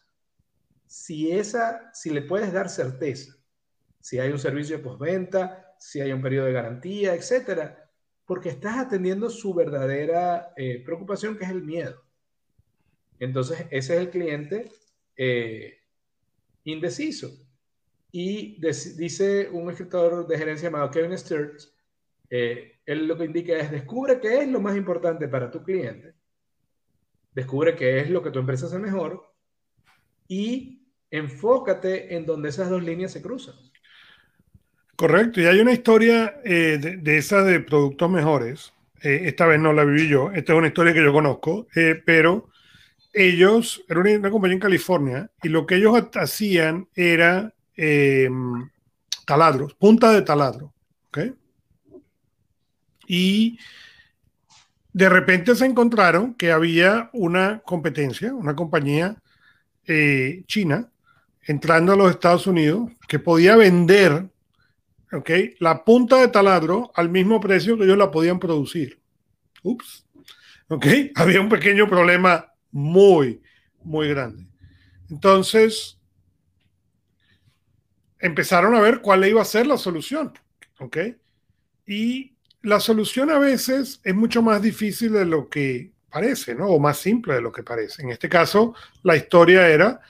Si, 0.86 1.32
esa, 1.32 1.90
si 1.94 2.10
le 2.10 2.22
puedes 2.22 2.52
dar 2.52 2.68
certeza 2.68 3.38
si 4.00 4.18
hay 4.18 4.30
un 4.30 4.38
servicio 4.38 4.78
de 4.78 4.82
postventa, 4.82 5.74
si 5.78 6.00
hay 6.00 6.12
un 6.12 6.22
periodo 6.22 6.46
de 6.46 6.52
garantía, 6.52 7.14
etcétera, 7.14 7.90
porque 8.24 8.48
estás 8.50 8.78
atendiendo 8.78 9.30
su 9.30 9.54
verdadera 9.54 10.52
eh, 10.56 10.82
preocupación, 10.84 11.36
que 11.36 11.44
es 11.44 11.50
el 11.50 11.62
miedo. 11.62 12.02
Entonces, 13.18 13.66
ese 13.70 13.94
es 13.94 14.00
el 14.00 14.10
cliente 14.10 14.70
eh, 15.16 15.78
indeciso. 16.64 17.30
Y 18.10 18.58
dice 18.96 19.48
un 19.50 19.70
escritor 19.70 20.26
de 20.26 20.38
gerencia 20.38 20.70
llamado 20.70 20.90
Kevin 20.90 21.18
Sturz, 21.18 21.74
eh, 22.30 22.77
él 22.88 23.06
lo 23.06 23.18
que 23.18 23.26
indica 23.26 23.54
es, 23.54 23.70
descubre 23.70 24.18
qué 24.18 24.38
es 24.40 24.48
lo 24.48 24.60
más 24.60 24.74
importante 24.74 25.28
para 25.28 25.50
tu 25.50 25.62
cliente, 25.62 26.14
descubre 27.34 27.76
qué 27.76 28.00
es 28.00 28.08
lo 28.08 28.22
que 28.22 28.30
tu 28.30 28.38
empresa 28.38 28.64
hace 28.64 28.78
mejor 28.78 29.30
y 30.26 30.88
enfócate 31.10 32.16
en 32.16 32.24
donde 32.24 32.48
esas 32.48 32.70
dos 32.70 32.82
líneas 32.82 33.12
se 33.12 33.20
cruzan. 33.20 33.54
Correcto, 34.96 35.38
y 35.42 35.44
hay 35.44 35.60
una 35.60 35.72
historia 35.72 36.40
eh, 36.42 36.78
de, 36.78 37.18
esa 37.18 37.44
de 37.44 37.60
productos 37.60 38.10
mejores. 38.10 38.72
Eh, 39.02 39.20
esta 39.24 39.46
vez 39.46 39.60
no 39.60 39.74
la 39.74 39.84
viví 39.84 40.08
yo, 40.08 40.32
esta 40.32 40.54
es 40.54 40.58
una 40.58 40.68
historia 40.68 40.94
que 40.94 41.04
yo 41.04 41.12
conozco, 41.12 41.68
eh, 41.76 42.02
pero 42.06 42.48
ellos, 43.12 43.84
era 43.86 44.00
una, 44.00 44.30
compañía 44.30 44.54
en 44.54 44.60
California, 44.60 45.30
y 45.42 45.50
lo 45.50 45.66
que 45.66 45.74
ellos 45.74 45.94
hacían 46.14 46.88
era 46.94 47.52
taladros, 49.26 49.74
punta 49.74 50.10
de 50.10 50.22
taladro. 50.22 50.72
¿ok? 51.08 51.18
Y 53.08 53.58
de 54.92 55.08
repente 55.08 55.56
se 55.56 55.66
encontraron 55.66 56.34
que 56.34 56.52
había 56.52 57.10
una 57.12 57.60
competencia, 57.64 58.32
una 58.32 58.54
compañía 58.54 59.16
china, 60.46 60.90
entrando 61.46 61.94
a 61.94 61.96
los 61.96 62.10
Estados 62.10 62.46
Unidos, 62.46 62.90
que 63.08 63.18
podía 63.18 63.56
vender 63.56 64.28
¿ok? 65.12 65.30
La 65.58 65.84
punta 65.84 66.16
de 66.16 66.28
taladro 66.28 66.92
al 66.94 67.08
mismo 67.08 67.40
precio 67.40 67.76
que 67.76 67.84
ellos 67.84 67.98
la 67.98 68.10
podían 68.10 68.38
producir. 68.38 69.00
Ups. 69.62 70.06
¿Ok? 70.68 70.86
Había 71.14 71.40
un 71.40 71.48
pequeño 71.48 71.88
problema 71.88 72.52
muy, 72.70 73.40
muy 73.82 74.08
grande. 74.08 74.46
Entonces, 75.10 75.98
empezaron 78.18 78.74
a 78.74 78.80
ver 78.80 79.00
cuál 79.00 79.24
iba 79.26 79.40
a 79.40 79.46
ser 79.46 79.66
la 79.66 79.78
solución. 79.78 80.32
¿Ok? 80.78 80.98
Y 81.86 82.36
la 82.68 82.80
solución 82.80 83.30
a 83.30 83.38
veces 83.38 84.00
es 84.04 84.14
mucho 84.14 84.42
más 84.42 84.62
difícil 84.62 85.12
de 85.12 85.24
lo 85.24 85.48
que 85.48 85.90
parece, 86.10 86.54
¿no? 86.54 86.66
O 86.66 86.78
más 86.78 86.98
simple 86.98 87.34
de 87.34 87.40
lo 87.40 87.50
que 87.50 87.62
parece. 87.62 88.02
En 88.02 88.10
este 88.10 88.28
caso, 88.28 88.74
la 89.02 89.16
historia 89.16 89.68
era 89.68 90.00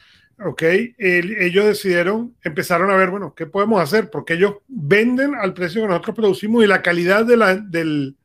¿ok? 0.45 0.63
ellos 0.99 1.67
decidieron, 1.67 2.37
empezaron 2.43 2.91
a 2.91 2.97
ver, 2.97 3.11
bueno, 3.11 3.35
¿qué 3.35 3.47
podemos 3.47 3.81
hacer? 3.81 4.11
Porque 4.11 4.35
ellos 4.35 4.57
venden 4.69 5.35
al 5.35 5.55
precio 5.55 5.83
que 5.83 5.89
nosotros 5.89 6.17
producimos 6.17 6.65
y 6.65 6.67
la 6.67 6.83
calidad 6.83 7.25
de 7.25 7.37
la, 7.37 7.57
del, 7.57 8.17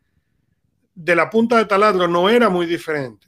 de 0.93 1.15
la 1.15 1.29
punta 1.29 1.57
de 1.57 1.65
taladro 1.65 2.07
no 2.07 2.29
era 2.29 2.49
muy 2.49 2.65
diferente. 2.65 3.27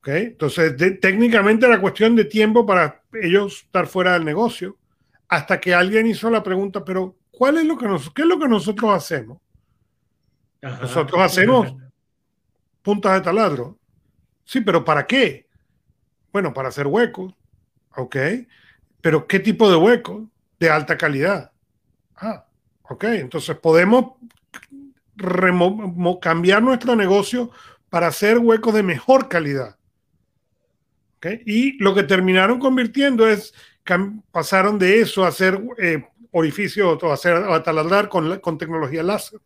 ¿ok? 0.00 0.08
Entonces, 0.08 0.76
técnicamente 1.00 1.66
era 1.66 1.80
cuestión 1.80 2.14
de 2.14 2.26
tiempo 2.26 2.66
para 2.66 3.02
ellos 3.12 3.62
estar 3.64 3.86
fuera 3.86 4.12
del 4.14 4.24
negocio, 4.24 4.76
hasta 5.28 5.58
que 5.58 5.74
alguien 5.74 6.06
hizo 6.06 6.30
la 6.30 6.42
pregunta, 6.42 6.84
pero 6.84 7.16
¿cuál 7.30 7.56
es 7.56 7.64
lo 7.64 7.78
que 7.78 7.86
nos, 7.86 8.12
¿qué 8.12 8.22
es 8.22 8.28
lo 8.28 8.38
que 8.38 8.48
nosotros 8.48 8.92
hacemos? 8.92 9.38
Nosotros 10.64 11.20
hacemos 11.20 11.74
puntas 12.82 13.14
de 13.14 13.20
taladro. 13.20 13.78
Sí, 14.44 14.60
pero 14.60 14.84
¿para 14.84 15.06
qué? 15.06 15.46
Bueno, 16.32 16.52
para 16.52 16.68
hacer 16.68 16.86
huecos 16.86 17.34
Ok. 17.96 18.16
Pero 19.00 19.26
¿qué 19.26 19.40
tipo 19.40 19.70
de 19.70 19.76
hueco? 19.76 20.28
De 20.58 20.70
alta 20.70 20.96
calidad. 20.96 21.52
Ah, 22.16 22.46
ok. 22.82 23.04
Entonces 23.04 23.56
podemos 23.56 24.14
cambiar 26.20 26.62
nuestro 26.62 26.96
negocio 26.96 27.50
para 27.88 28.08
hacer 28.08 28.38
huecos 28.38 28.74
de 28.74 28.82
mejor 28.82 29.28
calidad. 29.28 29.76
Okay. 31.18 31.42
Y 31.46 31.82
lo 31.82 31.94
que 31.94 32.02
terminaron 32.02 32.58
convirtiendo 32.58 33.28
es, 33.28 33.54
pasaron 34.30 34.78
de 34.78 35.00
eso 35.00 35.24
a 35.24 35.28
hacer 35.28 35.62
eh, 35.78 36.06
orificios 36.32 37.02
o 37.02 37.10
a, 37.10 37.14
hacer, 37.14 37.36
a 37.36 37.62
taladrar 37.62 38.08
con 38.08 38.58
tecnología 38.58 39.02
láser. 39.02 39.40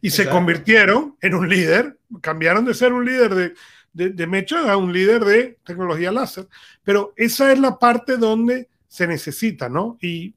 Y 0.00 0.10
se 0.10 0.28
convirtieron 0.28 1.16
en 1.20 1.34
un 1.34 1.48
líder, 1.48 1.98
cambiaron 2.20 2.64
de 2.64 2.74
ser 2.74 2.92
un 2.92 3.04
líder 3.04 3.34
de 3.34 3.54
de, 3.94 4.10
de 4.10 4.26
Mecha 4.26 4.70
a 4.70 4.76
un 4.76 4.92
líder 4.92 5.24
de 5.24 5.58
tecnología 5.64 6.12
láser. 6.12 6.46
Pero 6.82 7.14
esa 7.16 7.50
es 7.50 7.58
la 7.58 7.78
parte 7.78 8.18
donde 8.18 8.68
se 8.88 9.06
necesita, 9.06 9.70
¿no? 9.70 9.96
Y 10.02 10.34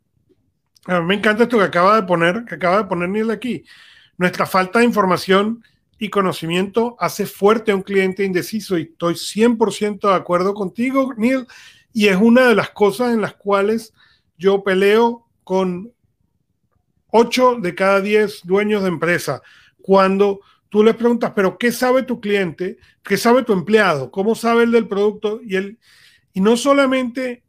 a 0.86 1.02
mí 1.02 1.08
me 1.08 1.16
encanta 1.16 1.44
esto 1.44 1.58
que 1.58 1.66
acaba 1.66 2.00
de 2.00 2.08
poner, 2.08 2.46
que 2.46 2.56
acaba 2.56 2.78
de 2.78 2.86
poner 2.86 3.10
Neil 3.10 3.32
aquí. 3.32 3.66
Nuestra 4.18 4.46
falta 4.46 4.80
de 4.80 4.86
información 4.86 5.64
y 6.00 6.10
conocimiento 6.10 6.96
hace 7.00 7.26
fuerte 7.26 7.72
a 7.72 7.76
un 7.76 7.82
cliente 7.82 8.24
indeciso 8.24 8.78
y 8.78 8.84
estoy 8.84 9.16
100% 9.16 10.08
de 10.08 10.16
acuerdo 10.16 10.54
contigo, 10.54 11.14
Neil. 11.18 11.46
Y 11.92 12.08
es 12.08 12.16
una 12.16 12.48
de 12.48 12.56
las 12.56 12.70
cosas 12.70 13.14
en 13.14 13.22
las 13.22 13.34
cuales 13.34 13.94
yo 14.38 14.64
peleo 14.64 15.28
con 15.44 15.92
8 17.12 17.58
de 17.62 17.76
cada 17.76 18.02
10 18.02 18.42
dueños 18.44 18.84
de 18.84 18.90
empresa. 18.90 19.42
Cuando 19.82 20.42
tú 20.70 20.84
le 20.84 20.94
preguntas, 20.94 21.32
pero 21.36 21.58
¿qué 21.58 21.72
sabe 21.72 22.04
tu 22.04 22.20
cliente? 22.20 22.78
¿Qué 23.04 23.18
sabe 23.18 23.44
tu 23.44 23.54
empleado? 23.54 24.12
¿Cómo 24.12 24.36
sabe 24.36 24.64
el 24.64 24.72
del 24.72 24.88
producto? 24.88 25.40
Y, 25.44 25.56
él, 25.56 25.80
y 26.34 26.42
no 26.42 26.58
solamente 26.58 27.44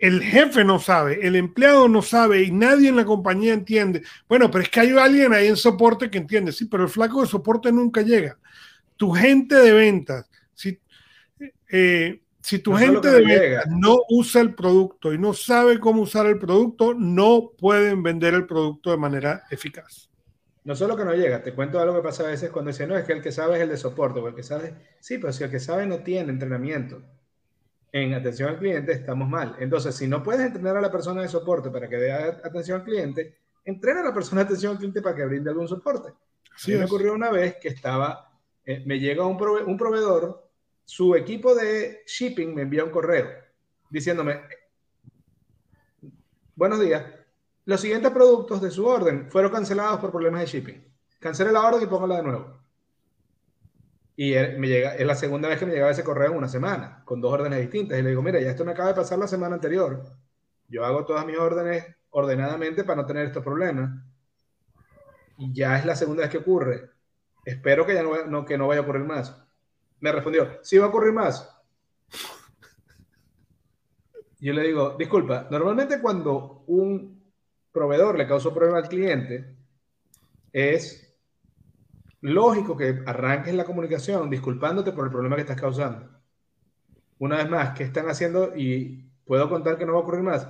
el 0.00 0.22
jefe 0.22 0.64
no 0.64 0.78
sabe, 0.78 1.26
el 1.26 1.36
empleado 1.36 1.86
no 1.86 2.00
sabe 2.00 2.42
y 2.42 2.50
nadie 2.50 2.88
en 2.88 2.96
la 2.96 3.04
compañía 3.04 3.52
entiende. 3.52 4.02
Bueno, 4.26 4.50
pero 4.50 4.64
es 4.64 4.70
que 4.70 4.80
hay 4.80 4.90
alguien 4.96 5.34
ahí 5.34 5.48
en 5.48 5.56
soporte 5.56 6.10
que 6.10 6.18
entiende, 6.18 6.52
sí, 6.52 6.64
pero 6.64 6.84
el 6.84 6.88
flaco 6.88 7.20
de 7.20 7.28
soporte 7.28 7.70
nunca 7.70 8.00
llega. 8.00 8.38
Tu 8.96 9.10
gente 9.10 9.54
de 9.56 9.72
ventas, 9.72 10.30
si, 10.54 10.78
eh, 11.70 12.22
si 12.40 12.58
tu 12.58 12.72
gente 12.74 13.10
de 13.10 13.24
ventas 13.24 13.66
no 13.68 13.98
usa 14.08 14.40
el 14.40 14.54
producto 14.54 15.12
y 15.12 15.18
no 15.18 15.34
sabe 15.34 15.78
cómo 15.78 16.02
usar 16.02 16.26
el 16.26 16.38
producto, 16.38 16.94
no 16.94 17.52
pueden 17.58 18.02
vender 18.02 18.34
el 18.34 18.46
producto 18.46 18.90
de 18.90 18.96
manera 18.96 19.44
eficaz. 19.50 20.10
No 20.64 20.74
solo 20.74 20.96
que 20.96 21.04
no 21.04 21.14
llega, 21.14 21.42
te 21.42 21.54
cuento 21.54 21.80
algo 21.80 21.96
que 21.96 22.02
pasa 22.02 22.22
a 22.22 22.28
veces 22.28 22.50
cuando 22.50 22.70
dicen, 22.70 22.88
no, 22.88 22.96
es 22.96 23.04
que 23.04 23.12
el 23.12 23.22
que 23.22 23.32
sabe 23.32 23.56
es 23.56 23.62
el 23.62 23.70
de 23.70 23.76
soporte, 23.76 24.20
o 24.20 24.28
el 24.28 24.34
que 24.34 24.42
sabe, 24.42 24.74
sí, 25.00 25.18
pero 25.18 25.32
si 25.32 25.44
el 25.44 25.50
que 25.50 25.60
sabe 25.60 25.86
no 25.86 26.00
tiene 26.00 26.30
entrenamiento 26.30 27.02
en 27.92 28.14
atención 28.14 28.50
al 28.50 28.58
cliente, 28.58 28.92
estamos 28.92 29.28
mal. 29.28 29.56
Entonces, 29.58 29.94
si 29.94 30.06
no 30.06 30.22
puedes 30.22 30.42
entrenar 30.42 30.76
a 30.76 30.80
la 30.80 30.92
persona 30.92 31.22
de 31.22 31.28
soporte 31.28 31.70
para 31.70 31.88
que 31.88 31.96
dé 31.96 32.12
atención 32.12 32.80
al 32.80 32.84
cliente, 32.84 33.36
entrena 33.64 34.00
a 34.00 34.04
la 34.04 34.14
persona 34.14 34.42
de 34.42 34.46
atención 34.46 34.72
al 34.72 34.78
cliente 34.78 35.02
para 35.02 35.16
que 35.16 35.24
brinde 35.24 35.50
algún 35.50 35.66
soporte. 35.68 36.12
Sí, 36.56 36.72
me 36.72 36.84
ocurrió 36.84 37.14
una 37.14 37.30
vez 37.30 37.56
que 37.56 37.68
estaba, 37.68 38.30
eh, 38.64 38.82
me 38.84 38.98
llega 38.98 39.26
un, 39.26 39.40
un 39.66 39.76
proveedor, 39.78 40.49
su 40.90 41.14
equipo 41.14 41.54
de 41.54 42.02
shipping 42.04 42.52
me 42.52 42.62
envía 42.62 42.82
un 42.82 42.90
correo 42.90 43.28
diciéndome, 43.90 44.40
buenos 46.56 46.80
días, 46.80 47.04
los 47.64 47.80
siguientes 47.80 48.10
productos 48.10 48.60
de 48.60 48.72
su 48.72 48.84
orden 48.84 49.30
fueron 49.30 49.52
cancelados 49.52 50.00
por 50.00 50.10
problemas 50.10 50.40
de 50.40 50.46
shipping. 50.48 50.84
Cancele 51.20 51.52
la 51.52 51.64
orden 51.64 51.84
y 51.84 51.86
póngala 51.86 52.16
de 52.16 52.22
nuevo. 52.24 52.60
Y 54.16 54.32
me 54.32 54.66
llega, 54.66 54.96
es 54.96 55.06
la 55.06 55.14
segunda 55.14 55.48
vez 55.48 55.60
que 55.60 55.66
me 55.66 55.72
llegaba 55.74 55.92
ese 55.92 56.02
correo 56.02 56.32
en 56.32 56.38
una 56.38 56.48
semana, 56.48 57.04
con 57.04 57.20
dos 57.20 57.32
órdenes 57.34 57.60
distintas. 57.60 57.96
Y 57.96 58.02
le 58.02 58.08
digo, 58.08 58.22
mira, 58.22 58.40
ya 58.40 58.50
esto 58.50 58.64
me 58.64 58.72
acaba 58.72 58.88
de 58.88 58.96
pasar 58.96 59.16
la 59.20 59.28
semana 59.28 59.54
anterior. 59.54 60.02
Yo 60.66 60.84
hago 60.84 61.04
todas 61.04 61.24
mis 61.24 61.38
órdenes 61.38 61.86
ordenadamente 62.10 62.82
para 62.82 63.02
no 63.02 63.06
tener 63.06 63.26
estos 63.26 63.44
problemas. 63.44 63.90
Y 65.38 65.52
ya 65.54 65.78
es 65.78 65.84
la 65.84 65.94
segunda 65.94 66.22
vez 66.22 66.32
que 66.32 66.38
ocurre. 66.38 66.90
Espero 67.44 67.86
que 67.86 67.94
ya 67.94 68.02
no, 68.02 68.44
que 68.44 68.58
no 68.58 68.66
vaya 68.66 68.80
a 68.80 68.82
ocurrir 68.82 69.04
más. 69.04 69.40
Me 70.00 70.12
respondió, 70.12 70.58
sí 70.62 70.78
va 70.78 70.86
a 70.86 70.88
ocurrir 70.88 71.12
más. 71.12 71.48
Yo 74.40 74.54
le 74.54 74.62
digo, 74.62 74.96
disculpa, 74.98 75.46
normalmente 75.50 76.00
cuando 76.00 76.64
un 76.66 77.22
proveedor 77.70 78.16
le 78.16 78.26
causó 78.26 78.54
problema 78.54 78.78
al 78.78 78.88
cliente, 78.88 79.54
es 80.52 81.14
lógico 82.22 82.76
que 82.76 83.02
arranques 83.06 83.54
la 83.54 83.64
comunicación 83.64 84.30
disculpándote 84.30 84.92
por 84.92 85.04
el 85.04 85.12
problema 85.12 85.36
que 85.36 85.42
estás 85.42 85.60
causando. 85.60 86.08
Una 87.18 87.36
vez 87.36 87.50
más, 87.50 87.76
¿qué 87.76 87.84
están 87.84 88.08
haciendo? 88.08 88.56
Y 88.56 89.10
puedo 89.26 89.48
contar 89.48 89.76
que 89.76 89.84
no 89.84 89.92
va 89.92 89.98
a 89.98 90.02
ocurrir 90.02 90.22
más. 90.22 90.46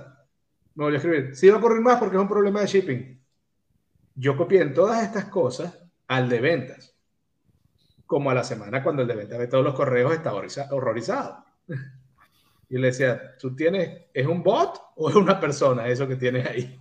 Me 0.75 0.85
voy 0.85 0.93
a 0.93 0.97
escribir, 0.97 1.35
sí 1.35 1.49
va 1.49 1.55
a 1.55 1.59
ocurrir 1.59 1.81
más 1.81 1.99
porque 1.99 2.15
es 2.15 2.21
un 2.21 2.29
problema 2.29 2.61
de 2.61 2.67
shipping. 2.67 3.21
Yo 4.15 4.37
copié 4.37 4.61
en 4.61 4.73
todas 4.73 5.03
estas 5.03 5.25
cosas 5.25 5.77
al 6.07 6.29
de 6.29 6.39
ventas. 6.39 6.90
Como 8.11 8.29
a 8.29 8.33
la 8.33 8.43
semana 8.43 8.83
cuando 8.83 9.03
el 9.03 9.07
de 9.07 9.15
ventas 9.15 9.39
ve 9.39 9.47
todos 9.47 9.63
los 9.63 9.73
correos 9.73 10.13
está 10.13 10.33
horrorizado. 10.33 11.45
Y 12.67 12.77
le 12.77 12.87
decía, 12.87 13.37
¿tú 13.37 13.55
tienes, 13.55 14.07
es 14.13 14.27
un 14.27 14.43
bot 14.43 14.81
o 14.97 15.09
es 15.09 15.15
una 15.15 15.39
persona 15.39 15.87
eso 15.87 16.05
que 16.09 16.17
tienes 16.17 16.45
ahí? 16.45 16.77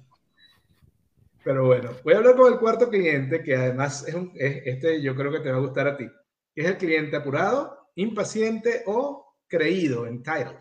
Pero 1.44 1.66
bueno, 1.66 1.90
voy 2.02 2.14
a 2.14 2.16
hablar 2.16 2.34
con 2.34 2.52
el 2.52 2.58
cuarto 2.58 2.88
cliente, 2.88 3.44
que 3.44 3.54
además 3.54 4.08
es, 4.08 4.14
un, 4.16 4.32
este 4.34 5.00
yo 5.00 5.14
creo 5.14 5.30
que 5.30 5.38
te 5.38 5.52
va 5.52 5.58
a 5.58 5.60
gustar 5.60 5.86
a 5.86 5.96
ti, 5.96 6.10
que 6.52 6.62
es 6.62 6.66
el 6.66 6.76
cliente 6.76 7.14
apurado, 7.14 7.92
impaciente 7.94 8.82
o 8.86 9.36
creído, 9.46 10.08
entitled. 10.08 10.58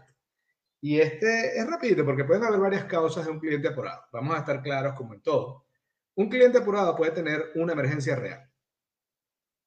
Y 0.82 1.00
este 1.00 1.58
es 1.58 1.68
rapidito 1.68 2.06
porque 2.06 2.26
pueden 2.26 2.44
haber 2.44 2.60
varias 2.60 2.84
causas 2.84 3.26
de 3.26 3.32
un 3.32 3.40
cliente 3.40 3.70
apurado. 3.70 4.04
Vamos 4.12 4.36
a 4.36 4.40
estar 4.42 4.62
claros 4.62 4.94
como 4.94 5.16
en 5.16 5.22
todo. 5.22 5.66
Un 6.14 6.30
cliente 6.30 6.60
apurado 6.60 6.96
puede 6.96 7.10
tener 7.10 7.54
una 7.56 7.74
emergencia 7.74 8.16
real. 8.16 8.49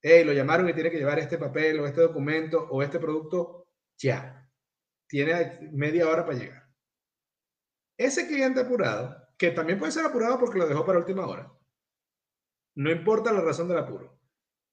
Hey, 0.04 0.24
lo 0.24 0.32
llamaron 0.32 0.68
y 0.68 0.74
tiene 0.74 0.90
que 0.90 0.98
llevar 0.98 1.20
este 1.20 1.38
papel 1.38 1.78
o 1.78 1.86
este 1.86 2.00
documento 2.00 2.66
o 2.70 2.82
este 2.82 2.98
producto 2.98 3.68
ya 3.96 4.50
tiene 5.06 5.70
media 5.72 6.08
hora 6.08 6.24
para 6.24 6.38
llegar. 6.38 6.62
Ese 7.96 8.26
cliente 8.26 8.60
apurado, 8.60 9.16
que 9.38 9.50
también 9.50 9.78
puede 9.78 9.92
ser 9.92 10.04
apurado 10.04 10.38
porque 10.38 10.58
lo 10.58 10.66
dejó 10.66 10.84
para 10.84 10.98
última 10.98 11.26
hora, 11.26 11.52
no 12.74 12.90
importa 12.90 13.32
la 13.32 13.42
razón 13.42 13.68
del 13.68 13.78
apuro, 13.78 14.18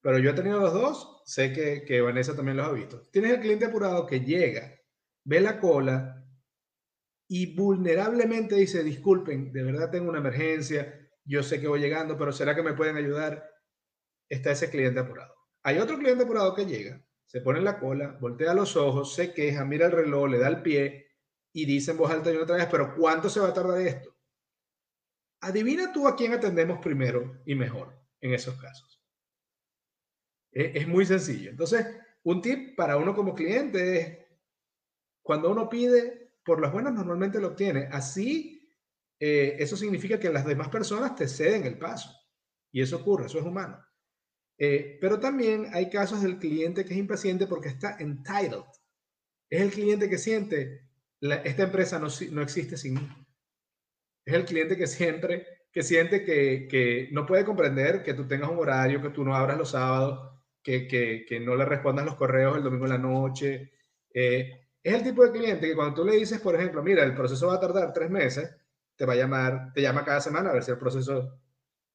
pero 0.01 0.17
yo 0.17 0.31
he 0.31 0.33
tenido 0.33 0.59
los 0.59 0.73
dos, 0.73 1.21
sé 1.25 1.51
que, 1.51 2.01
Vanessa 2.01 2.35
también 2.35 2.57
los 2.57 2.67
ha 2.67 2.71
visto. 2.71 3.01
Tienes 3.11 3.33
el 3.33 3.41
cliente 3.41 3.65
apurado 3.65 4.05
que 4.05 4.21
llega, 4.21 4.79
ve 5.25 5.41
la 5.41 5.59
cola 5.59 6.25
y 7.27 7.55
vulnerablemente 7.55 8.55
dice, 8.55 8.83
disculpen, 8.83 9.51
de 9.51 9.63
verdad 9.63 9.91
tengo 9.91 10.09
una 10.09 10.19
emergencia, 10.19 11.07
yo 11.25 11.43
sé 11.43 11.59
que 11.59 11.67
voy 11.67 11.81
llegando, 11.81 12.17
pero 12.17 12.31
¿será 12.31 12.55
que 12.55 12.63
me 12.63 12.73
pueden 12.73 12.95
ayudar? 12.95 13.45
Está 14.29 14.51
ese 14.51 14.69
cliente 14.69 14.99
apurado. 14.99 15.33
Hay 15.63 15.79
otro 15.79 15.97
cliente 15.97 16.23
apurado 16.23 16.55
que 16.55 16.65
llega 16.65 17.03
se 17.29 17.41
pone 17.41 17.59
en 17.59 17.65
la 17.65 17.77
cola, 17.77 18.17
voltea 18.19 18.55
los 18.55 18.75
ojos, 18.75 19.13
se 19.13 19.35
queja, 19.35 19.63
mira 19.63 19.85
el 19.85 19.91
reloj, 19.91 20.29
le 20.31 20.39
da 20.39 20.47
el 20.47 20.63
pie 20.63 21.11
y 21.53 21.63
dice 21.67 21.91
en 21.91 21.97
voz 21.97 22.09
alta 22.09 22.31
y 22.31 22.37
otra 22.37 22.55
vez, 22.55 22.67
pero 22.71 22.95
¿cuánto 22.95 23.29
se 23.29 23.39
va 23.39 23.49
a 23.49 23.53
tardar 23.53 23.79
esto? 23.81 24.17
Adivina 25.41 25.93
tú 25.93 26.07
a 26.07 26.15
quién 26.15 26.33
atendemos 26.33 26.79
primero 26.79 27.39
y 27.45 27.53
mejor 27.53 27.95
en 28.19 28.33
esos 28.33 28.59
casos. 28.59 28.99
Es, 30.51 30.71
es 30.73 30.87
muy 30.87 31.05
sencillo. 31.05 31.51
Entonces, 31.51 31.85
un 32.23 32.41
tip 32.41 32.75
para 32.75 32.97
uno 32.97 33.13
como 33.13 33.35
cliente 33.35 33.99
es, 33.99 34.17
cuando 35.21 35.51
uno 35.51 35.69
pide, 35.69 36.31
por 36.43 36.59
las 36.59 36.71
buenas 36.71 36.93
normalmente 36.93 37.39
lo 37.39 37.49
obtiene. 37.49 37.89
Así, 37.91 38.73
eh, 39.19 39.55
eso 39.59 39.77
significa 39.77 40.19
que 40.19 40.33
las 40.33 40.47
demás 40.47 40.69
personas 40.69 41.15
te 41.15 41.27
ceden 41.27 41.63
el 41.65 41.77
paso. 41.77 42.09
Y 42.71 42.81
eso 42.81 42.97
ocurre, 42.97 43.27
eso 43.27 43.37
es 43.37 43.45
humano. 43.45 43.85
Eh, 44.61 44.97
pero 44.99 45.21
también 45.21 45.67
hay 45.73 45.89
casos 45.89 46.21
del 46.21 46.37
cliente 46.37 46.83
que 46.83 46.93
es 46.93 46.99
impaciente 46.99 47.47
porque 47.47 47.69
está 47.69 47.95
entitled. 47.99 48.65
Es 49.49 49.61
el 49.61 49.71
cliente 49.71 50.09
que 50.09 50.17
siente, 50.17 50.85
esta 51.21 51.63
empresa 51.63 51.97
no, 51.97 52.07
no, 52.31 52.41
existe 52.41 52.75
sin 52.75 52.95
mí. 52.95 53.09
Es 54.25 54.33
el 54.33 54.45
cliente 54.45 54.75
que 54.77 54.85
siempre, 54.85 55.47
que 55.71 55.81
siente 55.81 56.25
que, 56.25 56.67
que, 56.69 57.07
no 57.13 57.25
puede 57.25 57.45
comprender 57.45 58.03
que 58.03 58.13
tú 58.13 58.27
tengas 58.27 58.49
un 58.49 58.59
horario, 58.59 59.01
que 59.01 59.09
tú 59.09 59.23
no 59.23 59.33
abras 59.33 59.57
los 59.57 59.71
sábados, 59.71 60.41
que, 60.61 60.87
que, 60.87 61.25
que 61.27 61.39
no 61.39 61.55
le 61.55 61.63
respondas 61.65 62.05
los 62.05 62.15
correos 62.15 62.57
el 62.57 62.63
domingo 62.63 62.85
en 62.85 62.91
la 62.91 62.97
noche. 62.97 63.71
Eh, 64.13 64.67
es 64.83 64.93
el 64.93 65.03
tipo 65.03 65.25
de 65.25 65.31
cliente 65.31 65.67
que 65.67 65.75
cuando 65.75 65.95
tú 65.95 66.05
le 66.05 66.17
dices, 66.17 66.41
por 66.41 66.55
ejemplo, 66.55 66.83
mira, 66.83 67.03
el 67.03 67.15
proceso 67.15 67.47
va 67.47 67.55
a 67.55 67.59
tardar 67.61 67.93
tres 67.93 68.09
meses, 68.09 68.53
te 68.97 69.05
va 69.05 69.13
a 69.13 69.17
llamar, 69.17 69.71
te 69.73 69.81
llama 69.81 70.03
cada 70.03 70.19
semana 70.19 70.49
a 70.49 70.53
ver 70.53 70.63
si 70.63 70.71
el 70.71 70.77
proceso 70.77 71.39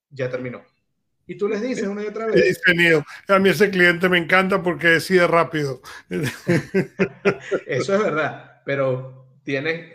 ya 0.09 0.31
terminó 0.31 0.65
y 1.27 1.37
tú 1.37 1.49
les 1.49 1.63
dices 1.63 1.87
una 1.87 2.03
y 2.03 2.07
otra 2.07 2.27
vez. 2.27 2.61
A 3.29 3.39
mí 3.39 3.49
ese 3.49 3.71
cliente 3.71 4.09
me 4.09 4.19
encanta 4.19 4.63
porque 4.63 4.89
decide 4.89 5.27
rápido. 5.27 5.81
Eso 7.67 7.95
es 7.95 8.03
verdad, 8.03 8.63
pero 8.65 9.39
tienen... 9.43 9.93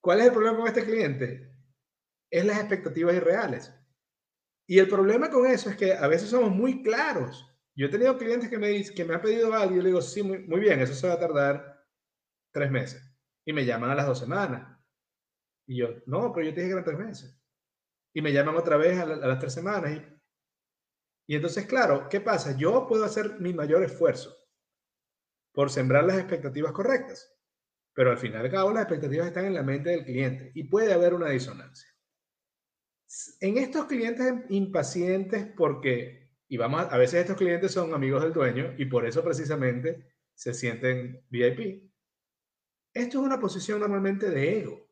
¿Cuál 0.00 0.20
es 0.20 0.26
el 0.26 0.32
problema 0.32 0.58
con 0.58 0.68
este 0.68 0.84
cliente? 0.84 1.52
Es 2.30 2.44
las 2.44 2.58
expectativas 2.58 3.16
irreales. 3.16 3.74
Y 4.66 4.78
el 4.78 4.88
problema 4.88 5.30
con 5.30 5.46
eso 5.46 5.70
es 5.70 5.76
que 5.76 5.92
a 5.94 6.06
veces 6.06 6.28
somos 6.28 6.50
muy 6.50 6.82
claros. 6.82 7.44
Yo 7.74 7.86
he 7.86 7.90
tenido 7.90 8.18
clientes 8.18 8.48
que 8.48 8.58
me, 8.58 8.84
que 8.84 9.04
me 9.04 9.14
han 9.14 9.22
pedido 9.22 9.52
algo 9.54 9.72
y 9.72 9.76
yo 9.76 9.82
le 9.82 9.88
digo, 9.88 10.02
sí, 10.02 10.22
muy, 10.22 10.38
muy 10.40 10.60
bien, 10.60 10.80
eso 10.80 10.94
se 10.94 11.08
va 11.08 11.14
a 11.14 11.18
tardar 11.20 11.84
tres 12.52 12.70
meses. 12.70 13.02
Y 13.44 13.52
me 13.52 13.64
llaman 13.64 13.90
a 13.90 13.94
las 13.94 14.06
dos 14.06 14.18
semanas. 14.18 14.78
Y 15.66 15.78
yo, 15.78 15.88
no, 16.06 16.32
pero 16.32 16.46
yo 16.46 16.54
te 16.54 16.60
dije 16.60 16.68
que 16.68 16.72
eran 16.72 16.84
tres 16.84 16.98
meses. 16.98 17.40
Y 18.14 18.20
me 18.22 18.32
llaman 18.32 18.56
otra 18.56 18.76
vez 18.76 18.98
a, 18.98 19.02
a 19.02 19.06
las 19.06 19.38
tres 19.38 19.52
semanas. 19.52 19.92
Y 19.92 20.02
y 21.28 21.36
entonces, 21.36 21.66
claro, 21.66 22.08
¿qué 22.08 22.22
pasa? 22.22 22.56
Yo 22.56 22.86
puedo 22.88 23.04
hacer 23.04 23.38
mi 23.38 23.52
mayor 23.52 23.84
esfuerzo 23.84 24.34
por 25.52 25.68
sembrar 25.68 26.04
las 26.04 26.16
expectativas 26.16 26.72
correctas, 26.72 27.38
pero 27.92 28.10
al 28.10 28.16
final 28.16 28.46
y 28.46 28.50
cabo 28.50 28.72
las 28.72 28.84
expectativas 28.84 29.26
están 29.26 29.44
en 29.44 29.52
la 29.52 29.62
mente 29.62 29.90
del 29.90 30.06
cliente 30.06 30.50
y 30.54 30.64
puede 30.64 30.90
haber 30.90 31.12
una 31.12 31.28
disonancia. 31.28 31.86
En 33.40 33.58
estos 33.58 33.84
clientes 33.84 34.32
impacientes, 34.48 35.46
porque, 35.54 36.30
y 36.48 36.56
vamos, 36.56 36.80
a, 36.80 36.84
a 36.94 36.96
veces 36.96 37.20
estos 37.20 37.36
clientes 37.36 37.72
son 37.72 37.92
amigos 37.92 38.22
del 38.22 38.32
dueño 38.32 38.72
y 38.78 38.86
por 38.86 39.04
eso 39.04 39.22
precisamente 39.22 40.14
se 40.34 40.54
sienten 40.54 41.26
VIP. 41.28 41.92
Esto 42.94 43.18
es 43.18 43.24
una 43.26 43.38
posición 43.38 43.80
normalmente 43.80 44.30
de 44.30 44.60
ego. 44.60 44.87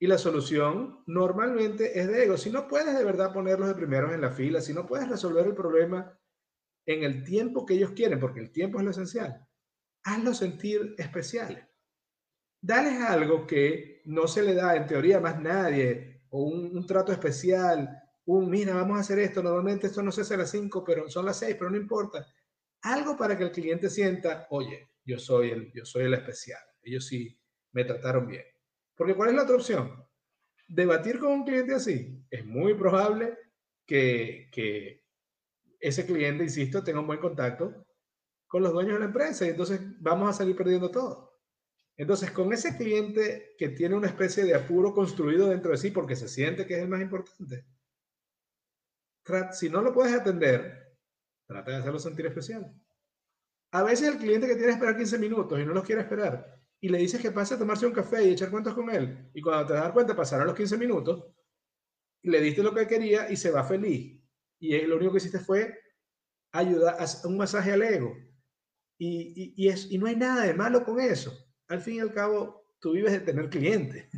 Y 0.00 0.06
la 0.06 0.18
solución 0.18 1.02
normalmente 1.06 1.98
es 1.98 2.06
de 2.06 2.24
ego. 2.24 2.36
Si 2.36 2.50
no 2.50 2.68
puedes 2.68 2.96
de 2.96 3.04
verdad 3.04 3.32
ponerlos 3.32 3.68
de 3.68 3.74
primeros 3.74 4.12
en 4.12 4.20
la 4.20 4.30
fila, 4.30 4.60
si 4.60 4.72
no 4.72 4.86
puedes 4.86 5.08
resolver 5.08 5.46
el 5.46 5.54
problema 5.54 6.16
en 6.86 7.02
el 7.02 7.24
tiempo 7.24 7.66
que 7.66 7.74
ellos 7.74 7.90
quieren, 7.90 8.18
porque 8.18 8.40
el 8.40 8.50
tiempo 8.50 8.78
es 8.78 8.84
lo 8.84 8.92
esencial, 8.92 9.46
hazlos 10.04 10.38
sentir 10.38 10.94
especiales. 10.96 11.66
Dales 12.60 13.00
algo 13.02 13.46
que 13.46 14.02
no 14.06 14.26
se 14.26 14.42
le 14.42 14.54
da 14.54 14.74
en 14.74 14.86
teoría 14.86 15.18
a 15.18 15.20
más 15.20 15.40
nadie, 15.40 16.22
o 16.30 16.44
un, 16.44 16.86
trato 16.86 17.12
especial, 17.12 18.02
un, 18.24 18.48
mira, 18.48 18.74
vamos 18.74 18.96
a 18.96 19.00
hacer 19.00 19.18
esto, 19.18 19.42
normalmente 19.42 19.86
esto 19.86 20.02
no 20.02 20.12
se 20.12 20.22
hace 20.22 20.34
a 20.34 20.38
las 20.38 20.50
5, 20.50 20.82
pero 20.84 21.08
son 21.10 21.26
las 21.26 21.38
6, 21.38 21.56
pero 21.58 21.70
no 21.70 21.76
importa. 21.76 22.26
Algo 22.82 23.16
para 23.16 23.36
que 23.36 23.44
el 23.44 23.52
cliente 23.52 23.90
sienta, 23.90 24.46
oye, 24.50 24.88
yo 25.04 25.18
soy 25.18 25.50
el, 25.50 25.72
yo 25.72 25.84
soy 25.84 26.04
el 26.04 26.14
especial, 26.14 26.60
ellos 26.82 27.06
sí 27.06 27.38
me 27.72 27.84
trataron 27.84 28.26
bien. 28.26 28.44
Porque 28.98 29.14
¿cuál 29.14 29.30
es 29.30 29.36
la 29.36 29.44
otra 29.44 29.54
opción? 29.54 30.04
Debatir 30.66 31.20
con 31.20 31.30
un 31.30 31.44
cliente 31.44 31.72
así. 31.72 32.20
Es 32.28 32.44
muy 32.44 32.74
probable 32.74 33.38
que, 33.86 34.50
ese 35.80 36.04
cliente, 36.04 36.42
insisto, 36.42 36.82
tenga 36.82 37.00
un 37.00 37.06
buen 37.06 37.20
contacto 37.20 37.86
con 38.48 38.62
los 38.62 38.72
dueños 38.72 38.94
de 38.94 38.98
la 38.98 39.06
empresa 39.06 39.46
y 39.46 39.50
entonces 39.50 39.80
vamos 40.00 40.28
a 40.28 40.32
salir 40.32 40.56
perdiendo 40.56 40.90
todo. 40.90 41.40
Entonces, 41.96 42.32
con 42.32 42.52
ese 42.52 42.76
cliente 42.76 43.54
que 43.56 43.68
tiene 43.70 43.94
una 43.94 44.08
especie 44.08 44.44
de 44.44 44.54
apuro 44.54 44.92
construido 44.92 45.48
dentro 45.48 45.70
de 45.70 45.78
sí 45.78 45.90
porque 45.90 46.16
se 46.16 46.28
siente 46.28 46.66
que 46.66 46.74
es 46.74 46.82
el 46.82 46.88
más 46.88 47.00
importante, 47.00 47.64
si 49.52 49.68
no 49.68 49.80
lo 49.80 49.92
puedes 49.92 50.14
atender, 50.14 50.96
trata 51.46 51.70
de 51.70 51.76
hacerlo 51.76 51.98
sentir 51.98 52.26
especial. 52.26 52.74
A 53.70 53.82
veces 53.82 54.08
el 54.08 54.18
cliente 54.18 54.46
que 54.46 54.54
tiene 54.54 54.68
que 54.68 54.74
esperar 54.74 54.96
15 54.96 55.18
minutos 55.18 55.60
y 55.60 55.64
no 55.64 55.72
los 55.72 55.84
quiere 55.84 56.00
esperar, 56.00 56.57
y 56.80 56.88
le 56.88 56.98
dices 56.98 57.20
que 57.20 57.32
pase 57.32 57.54
a 57.54 57.58
tomarse 57.58 57.86
un 57.86 57.92
café 57.92 58.24
y 58.24 58.32
echar 58.32 58.50
cuentos 58.50 58.74
con 58.74 58.90
él, 58.90 59.30
y 59.34 59.40
cuando 59.40 59.66
te 59.66 59.74
das 59.74 59.92
cuenta 59.92 60.14
pasaron 60.14 60.46
los 60.46 60.56
15 60.56 60.78
minutos, 60.78 61.24
le 62.22 62.40
diste 62.40 62.62
lo 62.62 62.74
que 62.74 62.86
quería 62.86 63.30
y 63.30 63.36
se 63.36 63.50
va 63.50 63.64
feliz. 63.64 64.20
Y 64.60 64.76
lo 64.82 64.96
único 64.96 65.12
que 65.12 65.18
hiciste 65.18 65.38
fue 65.38 65.78
ayuda 66.52 66.96
a 66.98 67.26
un 67.28 67.36
masaje 67.36 67.72
al 67.72 67.82
ego. 67.82 68.16
Y, 68.98 69.54
y, 69.56 69.68
es, 69.68 69.90
y 69.90 69.98
no 69.98 70.06
hay 70.06 70.16
nada 70.16 70.44
de 70.44 70.54
malo 70.54 70.84
con 70.84 71.00
eso. 71.00 71.32
Al 71.68 71.80
fin 71.80 71.96
y 71.96 72.00
al 72.00 72.12
cabo, 72.12 72.74
tú 72.80 72.92
vives 72.92 73.12
de 73.12 73.20
tener 73.20 73.48
clientes. 73.48 74.08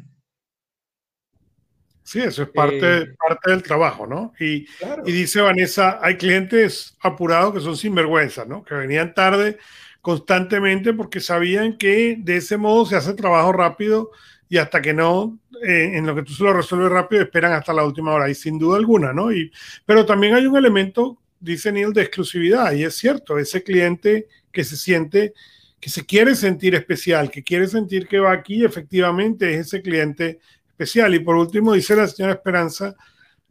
Sí, 2.03 2.21
eso 2.21 2.43
es 2.43 2.49
parte, 2.49 3.03
eh, 3.03 3.15
parte 3.17 3.51
del 3.51 3.63
trabajo, 3.63 4.07
¿no? 4.07 4.33
Y, 4.41 4.67
y, 5.05 5.13
dice 5.13 5.43
Vanessa, 5.43 5.99
hay 6.03 6.17
clientes 6.17 6.97
apurados 7.01 7.55
que 7.55 7.61
son 7.61 7.77
sinvergüenza, 7.77 8.45
¿no? 8.45 8.65
Que 8.65 8.75
venían 8.75 9.15
tarde 9.15 9.59
constantemente 10.01 10.93
porque 10.93 11.21
sabían 11.21 11.77
que 11.77 12.17
de 12.19 12.37
ese 12.37 12.57
modo 12.57 12.87
se 12.87 12.97
hace 12.97 13.15
trabajo 13.15 13.53
rápido 13.53 14.11
y 14.49 14.59
hasta 14.59 14.83
que 14.83 14.93
no, 14.93 15.39
eh, 15.63 15.93
en 15.95 16.07
lo 16.07 16.15
que 16.15 16.23
tú 16.23 16.33
se 16.33 16.43
lo 16.43 16.53
resuelves 16.53 16.91
rápido, 16.91 17.23
esperan 17.23 17.53
hasta 17.53 17.73
la 17.73 17.85
última 17.85 18.13
hora, 18.13 18.29
y 18.29 18.35
sin 18.35 18.59
duda 18.59 18.79
alguna, 18.79 19.13
¿no? 19.13 19.33
Y, 19.33 19.53
pero 19.87 20.05
también 20.05 20.35
hay 20.35 20.45
un 20.47 20.57
elemento, 20.57 21.19
dice 21.39 21.71
Neil, 21.71 21.93
de 21.93 22.03
exclusividad, 22.03 22.73
y 22.73 22.83
es 22.83 22.97
cierto, 22.97 23.39
ese 23.39 23.63
cliente 23.63 24.27
que 24.51 24.65
se 24.65 24.77
siente, 24.77 25.35
que 25.79 25.89
se 25.89 26.05
quiere 26.05 26.35
sentir 26.35 26.75
especial, 26.75 27.31
que 27.31 27.45
quiere 27.45 27.69
sentir 27.69 28.09
que 28.09 28.19
va 28.19 28.33
aquí, 28.33 28.65
efectivamente 28.65 29.55
es 29.55 29.69
ese 29.69 29.83
cliente 29.83 30.41
especial. 30.69 31.15
Y 31.15 31.21
por 31.21 31.37
último, 31.37 31.73
dice 31.73 31.95
la 31.95 32.09
señora 32.09 32.35
Esperanza, 32.35 32.97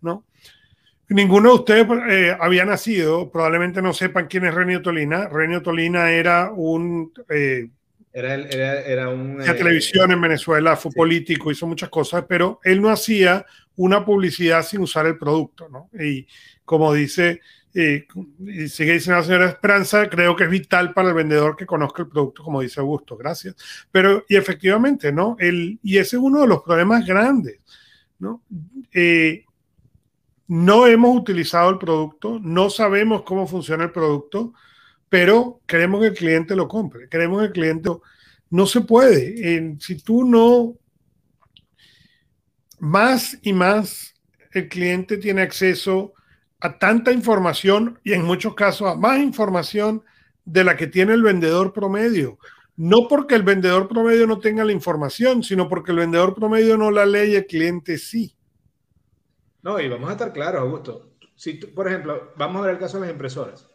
¿no? 0.01 0.25
Ninguno 1.09 1.49
de 1.49 1.55
ustedes 1.55 1.87
eh, 2.09 2.37
había 2.39 2.65
nacido, 2.65 3.31
probablemente 3.31 3.81
no 3.81 3.93
sepan 3.93 4.27
quién 4.27 4.45
es 4.45 4.53
Renio 4.53 4.81
Tolina. 4.81 5.27
Renio 5.27 5.61
Tolina 5.61 6.11
era 6.11 6.51
un 6.51 7.11
eh, 7.29 7.69
era, 8.11 8.35
era, 8.35 8.81
era 8.81 9.09
un... 9.09 9.41
Eh, 9.41 9.53
televisión 9.53 10.11
en 10.11 10.21
Venezuela, 10.21 10.75
fue 10.75 10.91
político, 10.91 11.51
hizo 11.51 11.67
muchas 11.67 11.89
cosas, 11.89 12.25
pero 12.27 12.59
él 12.63 12.81
no 12.81 12.89
hacía 12.89 13.45
una 13.75 14.03
publicidad 14.03 14.63
sin 14.63 14.81
usar 14.81 15.05
el 15.05 15.17
producto, 15.17 15.69
¿no? 15.69 15.89
Y 15.99 16.27
como 16.65 16.93
dice, 16.93 17.39
eh, 17.73 18.07
y 18.39 18.67
sigue 18.67 18.93
diciendo 18.93 19.19
la 19.19 19.25
señora 19.25 19.49
Esperanza, 19.49 20.09
creo 20.09 20.35
que 20.35 20.45
es 20.45 20.49
vital 20.49 20.93
para 20.93 21.09
el 21.09 21.13
vendedor 21.13 21.55
que 21.55 21.65
conozca 21.65 22.01
el 22.01 22.09
producto, 22.09 22.43
como 22.43 22.61
dice 22.61 22.79
Augusto, 22.79 23.15
gracias. 23.15 23.55
Pero, 23.91 24.25
y 24.27 24.35
efectivamente, 24.35 25.11
¿no? 25.11 25.35
El, 25.39 25.79
y 25.83 25.97
ese 25.97 26.17
es 26.17 26.21
uno 26.21 26.41
de 26.41 26.47
los 26.47 26.63
problemas 26.63 27.05
grandes, 27.05 27.59
¿no? 28.17 28.41
Eh, 28.91 29.45
no 30.49 30.87
hemos 30.87 31.15
utilizado 31.15 31.69
el 31.69 31.77
producto, 31.77 32.39
no 32.41 32.71
sabemos 32.71 33.21
cómo 33.21 33.45
funciona 33.45 33.83
el 33.83 33.91
producto, 33.91 34.51
pero 35.07 35.61
queremos 35.67 36.01
que 36.01 36.07
el 36.07 36.15
cliente 36.15 36.55
lo 36.55 36.67
compre, 36.67 37.07
queremos 37.07 37.39
que 37.39 37.45
el 37.45 37.53
cliente... 37.53 37.89
No 38.49 38.65
se 38.65 38.81
puede. 38.81 39.77
si 39.79 40.01
tú 40.01 40.23
no... 40.25 40.75
Más 42.79 43.37
y 43.43 43.53
más 43.53 44.15
el 44.51 44.69
cliente 44.69 45.17
tiene 45.17 45.43
acceso 45.43 46.13
a 46.59 46.79
tanta 46.79 47.11
información 47.11 47.99
y 48.03 48.13
en 48.13 48.25
muchos 48.25 48.55
casos 48.55 48.89
a 48.89 48.95
más 48.95 49.19
información 49.19 50.03
de 50.45 50.63
la 50.63 50.75
que 50.75 50.87
tiene 50.87 51.13
el 51.13 51.21
vendedor 51.21 51.73
promedio. 51.73 52.39
No 52.75 53.07
porque 53.07 53.35
el 53.35 53.43
vendedor 53.43 53.87
promedio 53.87 54.25
no 54.25 54.39
tenga 54.39 54.65
la 54.65 54.71
información, 54.71 55.43
sino 55.43 55.69
porque 55.69 55.91
el 55.91 55.97
vendedor 55.99 56.33
promedio 56.33 56.75
no 56.75 56.89
la 56.89 57.05
lee 57.05 57.33
y 57.33 57.35
el 57.35 57.45
cliente 57.45 57.99
sí. 57.99 58.35
No, 59.61 59.79
y 59.79 59.89
vamos 59.89 60.09
a 60.09 60.13
estar 60.13 60.31
claros, 60.31 60.61
Augusto. 60.61 61.11
Si 61.35 61.53
por 61.53 61.87
ejemplo, 61.87 62.31
vamos 62.35 62.61
a 62.61 62.65
ver 62.65 62.75
el 62.75 62.79
caso 62.79 62.97
de 62.97 63.01
las 63.01 63.11
impresoras 63.11 63.69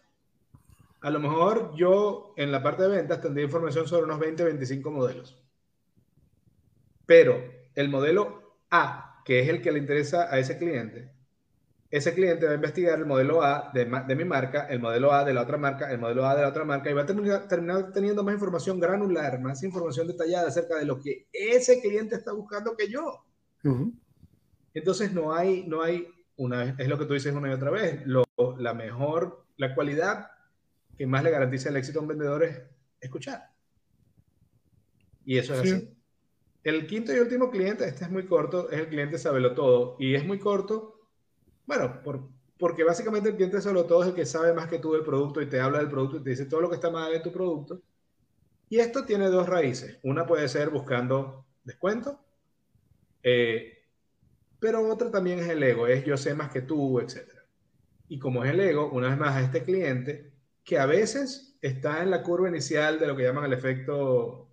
a 1.05 1.11
lo 1.11 1.20
mejor 1.20 1.74
yo 1.76 2.32
en 2.39 2.51
la 2.51 2.62
parte 2.62 2.82
de 2.85 2.89
ventas 2.89 3.20
tendría 3.20 3.45
información 3.45 3.87
sobre 3.87 4.05
unos 4.05 4.18
20, 4.18 4.43
25 4.43 4.91
modelos. 4.91 5.39
Pero 7.05 7.45
el 7.74 7.91
modelo 7.91 8.57
A, 8.70 9.20
que 9.22 9.41
es 9.41 9.51
el 9.51 9.61
que 9.61 9.70
le 9.70 9.80
interesa 9.80 10.35
a 10.35 10.39
ese 10.39 10.57
cliente, 10.57 11.12
ese 11.91 12.14
cliente 12.14 12.47
va 12.47 12.53
a 12.53 12.55
investigar 12.55 12.99
el 12.99 13.05
modelo 13.05 13.43
A 13.43 13.70
de, 13.74 13.85
mi 14.16 14.24
marca, 14.24 14.66
el 14.70 14.80
modelo 14.80 15.12
A 15.12 15.26
de 15.26 15.35
la 15.35 15.43
otra 15.43 15.59
marca, 15.59 15.91
el 15.93 15.99
modelo 15.99 16.24
A 16.24 16.35
de 16.37 16.41
la 16.41 16.49
otra 16.49 16.64
marca, 16.64 16.91
y 16.91 16.95
va 16.95 17.03
a 17.03 17.47
terminar, 17.49 17.93
teniendo 17.93 18.24
más 18.24 18.32
información 18.32 18.80
granular, 18.80 19.39
más 19.43 19.62
información 19.62 20.07
detallada 20.07 20.49
acerca 20.49 20.76
de 20.76 20.87
lo 20.87 21.03
que 21.03 21.28
ese 21.30 21.82
cliente 21.82 22.14
está 22.14 22.32
buscando 22.32 22.74
que 22.74 22.89
yo. 22.89 23.26
Entonces 24.75 25.12
no 25.12 25.33
hay, 25.33 25.64
no 25.66 25.83
hay, 25.83 26.09
una 26.37 26.75
es 26.77 26.89
lo 26.89 26.99
que 26.99 27.07
tú 27.07 27.14
dices 27.14 27.33
una 27.33 27.49
y 27.49 27.53
otra 27.53 27.70
vez, 27.70 28.03
la 28.59 28.75
mejor, 28.75 29.45
la 29.57 29.75
cualidad 29.75 30.31
que 30.99 31.07
más 31.07 31.22
le 31.22 31.31
garantiza 31.31 31.68
el 31.68 31.77
éxito 31.77 32.01
a 32.01 32.03
un 32.03 32.09
vendedor 32.09 32.43
es 32.43 32.61
escuchar. 33.01 33.51
Y 35.25 35.39
eso 35.39 35.55
es 35.55 35.61
así. 35.61 35.97
El 36.62 36.87
quinto 36.87 37.14
y 37.14 37.18
último 37.18 37.51
cliente, 37.51 37.87
este 37.87 38.05
es 38.05 38.11
muy 38.11 38.27
corto, 38.27 38.70
es 38.70 38.81
el 38.81 38.89
cliente 38.89 39.18
sabelo 39.18 39.55
todo. 39.55 39.97
Y 39.99 40.14
es 40.14 40.25
muy 40.25 40.39
corto, 40.39 41.09
bueno, 41.66 42.03
por, 42.03 42.29
porque 42.59 42.85
básicamente 42.85 43.29
el 43.29 43.37
cliente 43.37 43.61
sabelo 43.61 43.85
todo 43.85 44.03
es 44.03 44.09
el 44.09 44.14
que 44.14 44.27
sabe 44.27 44.53
más 44.53 44.68
que 44.68 44.79
tú 44.79 44.93
del 44.93 45.05
producto 45.05 45.41
y 45.41 45.47
te 45.47 45.61
habla 45.61 45.79
del 45.79 45.91
producto 45.91 46.16
y 46.16 46.22
te 46.22 46.31
dice 46.31 46.47
todo 46.47 46.62
lo 46.62 46.68
que 46.68 46.77
está 46.77 46.91
mal 46.91 47.12
en 47.12 47.22
tu 47.22 47.33
producto. 47.33 47.81
Y 48.68 48.79
esto 48.79 49.05
tiene 49.05 49.29
dos 49.29 49.49
raíces. 49.49 49.99
Una 50.03 50.27
puede 50.27 50.49
ser 50.49 50.70
buscando 50.70 51.45
descuento, 51.64 52.18
eh, 53.22 53.84
pero 54.65 54.89
otra 54.89 55.11
también 55.11 55.41
es 55.41 55.49
el 55.51 55.62
ego, 55.62 55.87
es 55.87 56.07
yo 56.07 56.17
sé 56.17 56.35
más 56.35 56.51
que 56.51 56.62
tú, 56.62 56.99
etc. 56.99 57.19
Y 58.09 58.19
como 58.19 58.43
es 58.45 58.51
el 58.51 58.61
ego, 58.61 58.91
una 58.91 59.11
vez 59.11 59.19
más 59.19 59.37
a 59.37 59.43
este 59.43 59.62
cliente 59.62 60.33
que 60.65 60.79
a 60.79 60.87
veces 60.87 61.59
está 61.61 62.03
en 62.03 62.11
la 62.11 62.23
curva 62.23 62.49
inicial 62.49 62.99
de 62.99 63.07
lo 63.07 63.15
que 63.15 63.25
llaman 63.25 63.45
el 63.45 63.53
efecto 63.53 64.49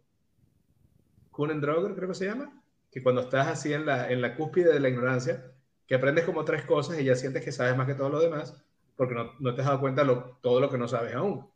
Kuhn-Droger, 1.31 1.95
creo 1.95 2.09
que 2.09 2.15
se 2.15 2.25
llama, 2.25 2.61
que 2.91 3.01
cuando 3.01 3.21
estás 3.21 3.47
así 3.47 3.71
en 3.71 3.85
la, 3.85 4.11
en 4.11 4.21
la 4.21 4.35
cúspide 4.35 4.73
de 4.73 4.81
la 4.81 4.89
ignorancia, 4.89 5.49
que 5.87 5.95
aprendes 5.95 6.25
como 6.25 6.43
tres 6.43 6.65
cosas 6.65 6.99
y 6.99 7.05
ya 7.05 7.15
sientes 7.15 7.41
que 7.41 7.53
sabes 7.53 7.77
más 7.77 7.87
que 7.87 7.95
todo 7.95 8.09
lo 8.09 8.19
demás, 8.19 8.61
porque 8.97 9.15
no, 9.15 9.31
no 9.39 9.55
te 9.55 9.61
has 9.61 9.67
dado 9.67 9.79
cuenta 9.79 10.03
de 10.03 10.13
todo 10.41 10.59
lo 10.59 10.69
que 10.69 10.77
no 10.77 10.89
sabes 10.89 11.15
aún. 11.15 11.49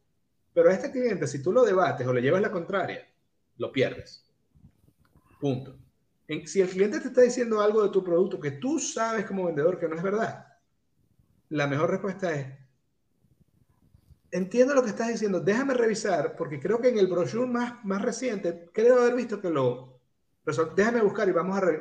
Pero 0.54 0.70
a 0.70 0.74
este 0.74 0.92
cliente, 0.92 1.28
si 1.28 1.44
tú 1.44 1.52
lo 1.52 1.66
debates 1.66 2.08
o 2.08 2.14
le 2.14 2.22
llevas 2.22 2.42
la 2.42 2.52
contraria, 2.54 3.06
lo 3.58 3.74
pierdes. 3.74 4.26
Punto. 5.42 5.78
Si 6.46 6.62
el 6.62 6.70
cliente 6.70 7.00
te 7.00 7.10
está 7.10 7.22
diciendo 7.22 7.62
algo 7.62 7.84
de 7.84 7.90
tu 7.90 8.04
producto 8.04 8.40
que 8.40 8.52
tú 8.52 8.80
sabes 8.80 9.26
como 9.26 9.46
vendedor 9.46 9.80
que 9.80 9.88
no 9.88 9.96
es 9.96 10.04
verdad, 10.04 10.48
la 11.50 11.68
mejor 11.68 11.92
respuesta 11.92 12.34
es, 12.34 12.48
entiendo 14.32 14.74
lo 14.74 14.84
que 14.84 14.90
estás 14.90 15.08
diciendo, 15.10 15.40
déjame 15.40 15.74
revisar, 15.74 16.36
porque 16.36 16.60
creo 16.60 16.82
que 16.82 16.90
en 16.90 16.98
el 16.98 17.08
brochure 17.08 17.48
más, 17.48 17.86
más 17.86 18.02
reciente, 18.02 18.70
creo 18.74 19.00
haber 19.02 19.16
visto 19.16 19.40
que 19.40 19.50
lo... 19.50 20.02
Déjame 20.76 21.02
buscar 21.02 21.28
y 21.28 21.32
vamos 21.32 21.58
a... 21.58 21.72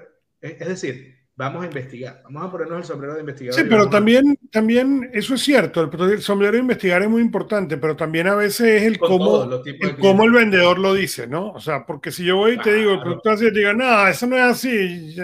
es 0.41 0.69
decir, 0.69 1.24
vamos 1.37 1.65
a 1.65 1.67
investigar, 1.67 2.23
vamos 2.25 2.45
a 2.45 2.51
ponernos 2.51 2.79
el 2.79 2.85
sombrero 2.85 3.15
de 3.15 3.21
investigador. 3.21 3.61
Sí, 3.61 3.67
pero 3.69 3.91
también, 3.91 4.39
también, 4.51 5.11
eso 5.13 5.35
es 5.35 5.43
cierto, 5.43 5.83
el, 5.83 6.23
sombrero 6.23 6.53
de 6.53 6.61
investigar 6.61 7.03
es 7.03 7.09
muy 7.09 7.23
importante, 7.23 7.77
pero 7.77 7.97
también 7.97 8.29
a 8.29 8.35
veces 8.35 8.83
es 8.83 8.83
el 8.85 8.99
cómo, 8.99 9.45
el, 9.65 9.97
cómo 9.99 10.25
el 10.25 10.33
vendedor 10.33 10.79
lo 10.79 10.95
dice, 10.95 11.27
¿no? 11.27 11.51
O 11.53 11.61
sea, 11.61 11.85
porque 11.85 12.13
si 12.13 12.25
yo 12.25 12.37
voy 12.37 12.53
y 12.53 12.59
te 12.59 12.75
digo, 12.75 12.93
el 12.93 13.01
productor 13.01 13.33
así, 13.33 13.45
te 13.47 13.59
diga, 13.59 13.73
no, 13.73 14.07
eso 14.07 14.27
no 14.27 14.37
es 14.37 14.43
así, 14.43 15.17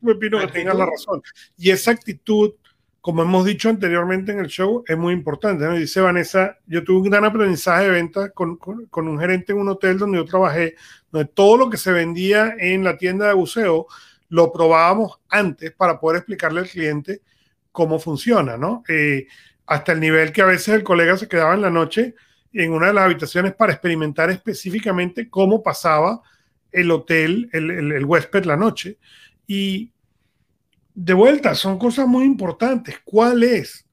me 0.00 0.14
pido 0.16 0.40
que 0.40 0.48
tengas 0.48 0.76
la 0.76 0.86
razón. 0.86 1.22
Y 1.56 1.70
esa 1.70 1.92
actitud 1.92 2.52
como 3.00 3.22
hemos 3.22 3.46
dicho 3.46 3.68
anteriormente 3.68 4.32
en 4.32 4.40
el 4.40 4.48
show, 4.48 4.84
es 4.86 4.96
muy 4.96 5.14
importante. 5.14 5.64
¿no? 5.64 5.74
Dice 5.74 6.00
Vanessa, 6.00 6.58
yo 6.66 6.84
tuve 6.84 6.98
un 6.98 7.10
gran 7.10 7.24
aprendizaje 7.24 7.84
de 7.84 7.90
venta 7.90 8.30
con, 8.30 8.56
con, 8.56 9.08
un 9.08 9.18
gerente 9.18 9.52
en 9.52 9.58
un 9.58 9.68
hotel 9.68 9.98
donde 9.98 10.18
yo 10.18 10.24
trabajé, 10.26 10.76
donde 11.10 11.30
todo 11.32 11.56
lo 11.56 11.70
que 11.70 11.78
se 11.78 11.92
vendía 11.92 12.54
en 12.58 12.84
la 12.84 12.98
tienda 12.98 13.28
de 13.28 13.34
buceo 13.34 13.86
lo 14.30 14.52
probábamos 14.52 15.20
antes 15.28 15.72
para 15.72 16.00
poder 16.00 16.18
explicarle 16.18 16.60
al 16.60 16.68
cliente 16.68 17.20
cómo 17.70 17.98
funciona, 17.98 18.56
¿no? 18.56 18.82
Eh, 18.88 19.26
hasta 19.66 19.92
el 19.92 20.00
nivel 20.00 20.32
que 20.32 20.42
a 20.42 20.46
veces 20.46 20.74
el 20.74 20.82
colega 20.82 21.16
se 21.16 21.28
quedaba 21.28 21.54
en 21.54 21.62
la 21.62 21.70
noche 21.70 22.14
en 22.52 22.72
una 22.72 22.88
de 22.88 22.94
las 22.94 23.04
habitaciones 23.04 23.54
para 23.54 23.72
experimentar 23.72 24.30
específicamente 24.30 25.28
cómo 25.28 25.62
pasaba 25.62 26.20
el 26.72 26.90
hotel, 26.90 27.48
el, 27.52 27.70
el, 27.70 27.92
el 27.92 28.04
huésped 28.04 28.44
la 28.44 28.56
noche. 28.56 28.98
Y 29.46 29.92
de 30.94 31.14
vuelta, 31.14 31.54
son 31.54 31.78
cosas 31.78 32.06
muy 32.06 32.24
importantes. 32.24 32.96
¿Cuál 33.04 33.42
es 33.42 33.86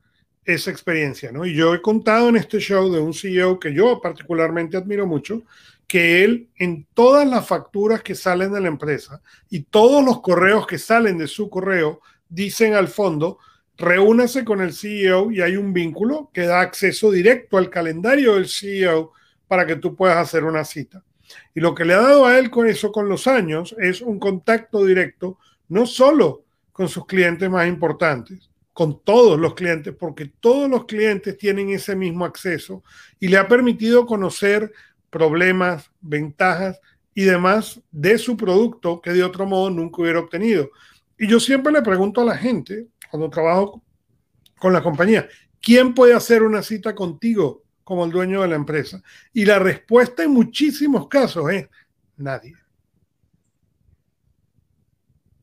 esa 0.44 0.72
experiencia? 0.72 1.32
¿no? 1.32 1.46
Y 1.46 1.54
yo 1.54 1.74
he 1.74 1.82
contado 1.82 2.30
en 2.30 2.38
este 2.38 2.60
show 2.60 2.92
de 2.92 3.00
un 3.00 3.14
CEO 3.14 3.60
que 3.60 3.74
yo 3.74 4.02
particularmente 4.02 4.78
admiro 4.78 5.06
mucho, 5.06 5.44
que 5.88 6.24
él 6.24 6.50
en 6.58 6.86
todas 6.94 7.28
las 7.28 7.48
facturas 7.48 8.04
que 8.04 8.14
salen 8.14 8.52
de 8.52 8.62
la 8.62 8.68
empresa 8.68 9.22
y 9.50 9.62
todos 9.62 10.04
los 10.04 10.22
correos 10.22 10.68
que 10.68 10.78
salen 10.78 11.18
de 11.18 11.28
su 11.28 11.50
correo 11.50 12.02
dicen 12.28 12.74
al 12.74 12.90
fondo, 12.90 13.40
reúnase 13.78 14.44
con 14.44 14.62
el 14.62 14.74
CEO 14.74 15.32
y 15.32 15.42
hay 15.42 15.56
un 15.56 15.72
vínculo 15.72 16.30
que 16.34 16.42
da 16.42 16.60
acceso 16.60 17.10
directo 17.10 17.58
al 17.58 17.70
calendario 17.70 18.36
del 18.36 18.50
CEO 18.50 19.14
para 19.48 19.66
que 19.66 19.78
tú 19.78 19.96
puedas 19.96 20.18
hacer 20.18 20.44
una 20.44 20.66
cita. 20.66 21.04
Y 21.56 21.62
lo 21.62 21.74
que 21.74 21.86
le 21.86 21.94
ha 21.94 22.02
dado 22.02 22.26
a 22.26 22.38
él 22.38 22.50
con 22.50 22.68
eso 22.68 22.92
con 22.92 23.08
los 23.08 23.28
años 23.28 23.76
es 23.80 24.02
un 24.02 24.20
contacto 24.20 24.86
directo, 24.86 25.38
no 25.70 25.86
solo 25.86 26.44
con 26.74 26.90
sus 26.90 27.06
clientes 27.06 27.50
más 27.50 27.68
importantes, 27.68 28.50
con 28.74 29.02
todos 29.04 29.40
los 29.40 29.56
clientes, 29.56 29.94
porque 29.98 30.32
todos 30.40 30.70
los 30.70 30.86
clientes 30.86 31.38
tienen 31.38 31.70
ese 31.70 31.96
mismo 31.96 32.26
acceso 32.26 32.84
y 33.20 33.28
le 33.28 33.38
ha 33.38 33.48
permitido 33.48 34.06
conocer 34.06 34.72
problemas, 35.10 35.92
ventajas 36.02 36.80
y 37.14 37.24
demás 37.24 37.82
de 37.92 38.18
su 38.18 38.38
producto 38.38 39.02
que 39.02 39.12
de 39.12 39.24
otro 39.24 39.46
modo 39.46 39.70
nunca 39.70 40.02
hubiera 40.02 40.20
obtenido. 40.20 40.70
Y 41.18 41.28
yo 41.28 41.40
siempre 41.40 41.74
le 41.74 41.82
pregunto 41.82 42.22
a 42.22 42.26
la 42.26 42.38
gente, 42.38 42.88
cuando 43.10 43.30
trabajo 43.30 43.84
con 44.60 44.74
la 44.74 44.84
compañía, 44.84 45.28
¿quién 45.62 45.94
puede 45.94 46.14
hacer 46.14 46.44
una 46.44 46.62
cita 46.62 46.94
contigo 46.94 47.64
como 47.84 48.06
el 48.06 48.12
dueño 48.12 48.42
de 48.42 48.50
la 48.50 48.56
empresa? 48.56 49.02
Y 49.34 49.46
la 49.46 49.60
respuesta 49.60 50.24
en 50.24 50.32
muchísimos 50.32 51.08
casos 51.08 51.50
es 51.52 51.68
nadie. 52.18 52.56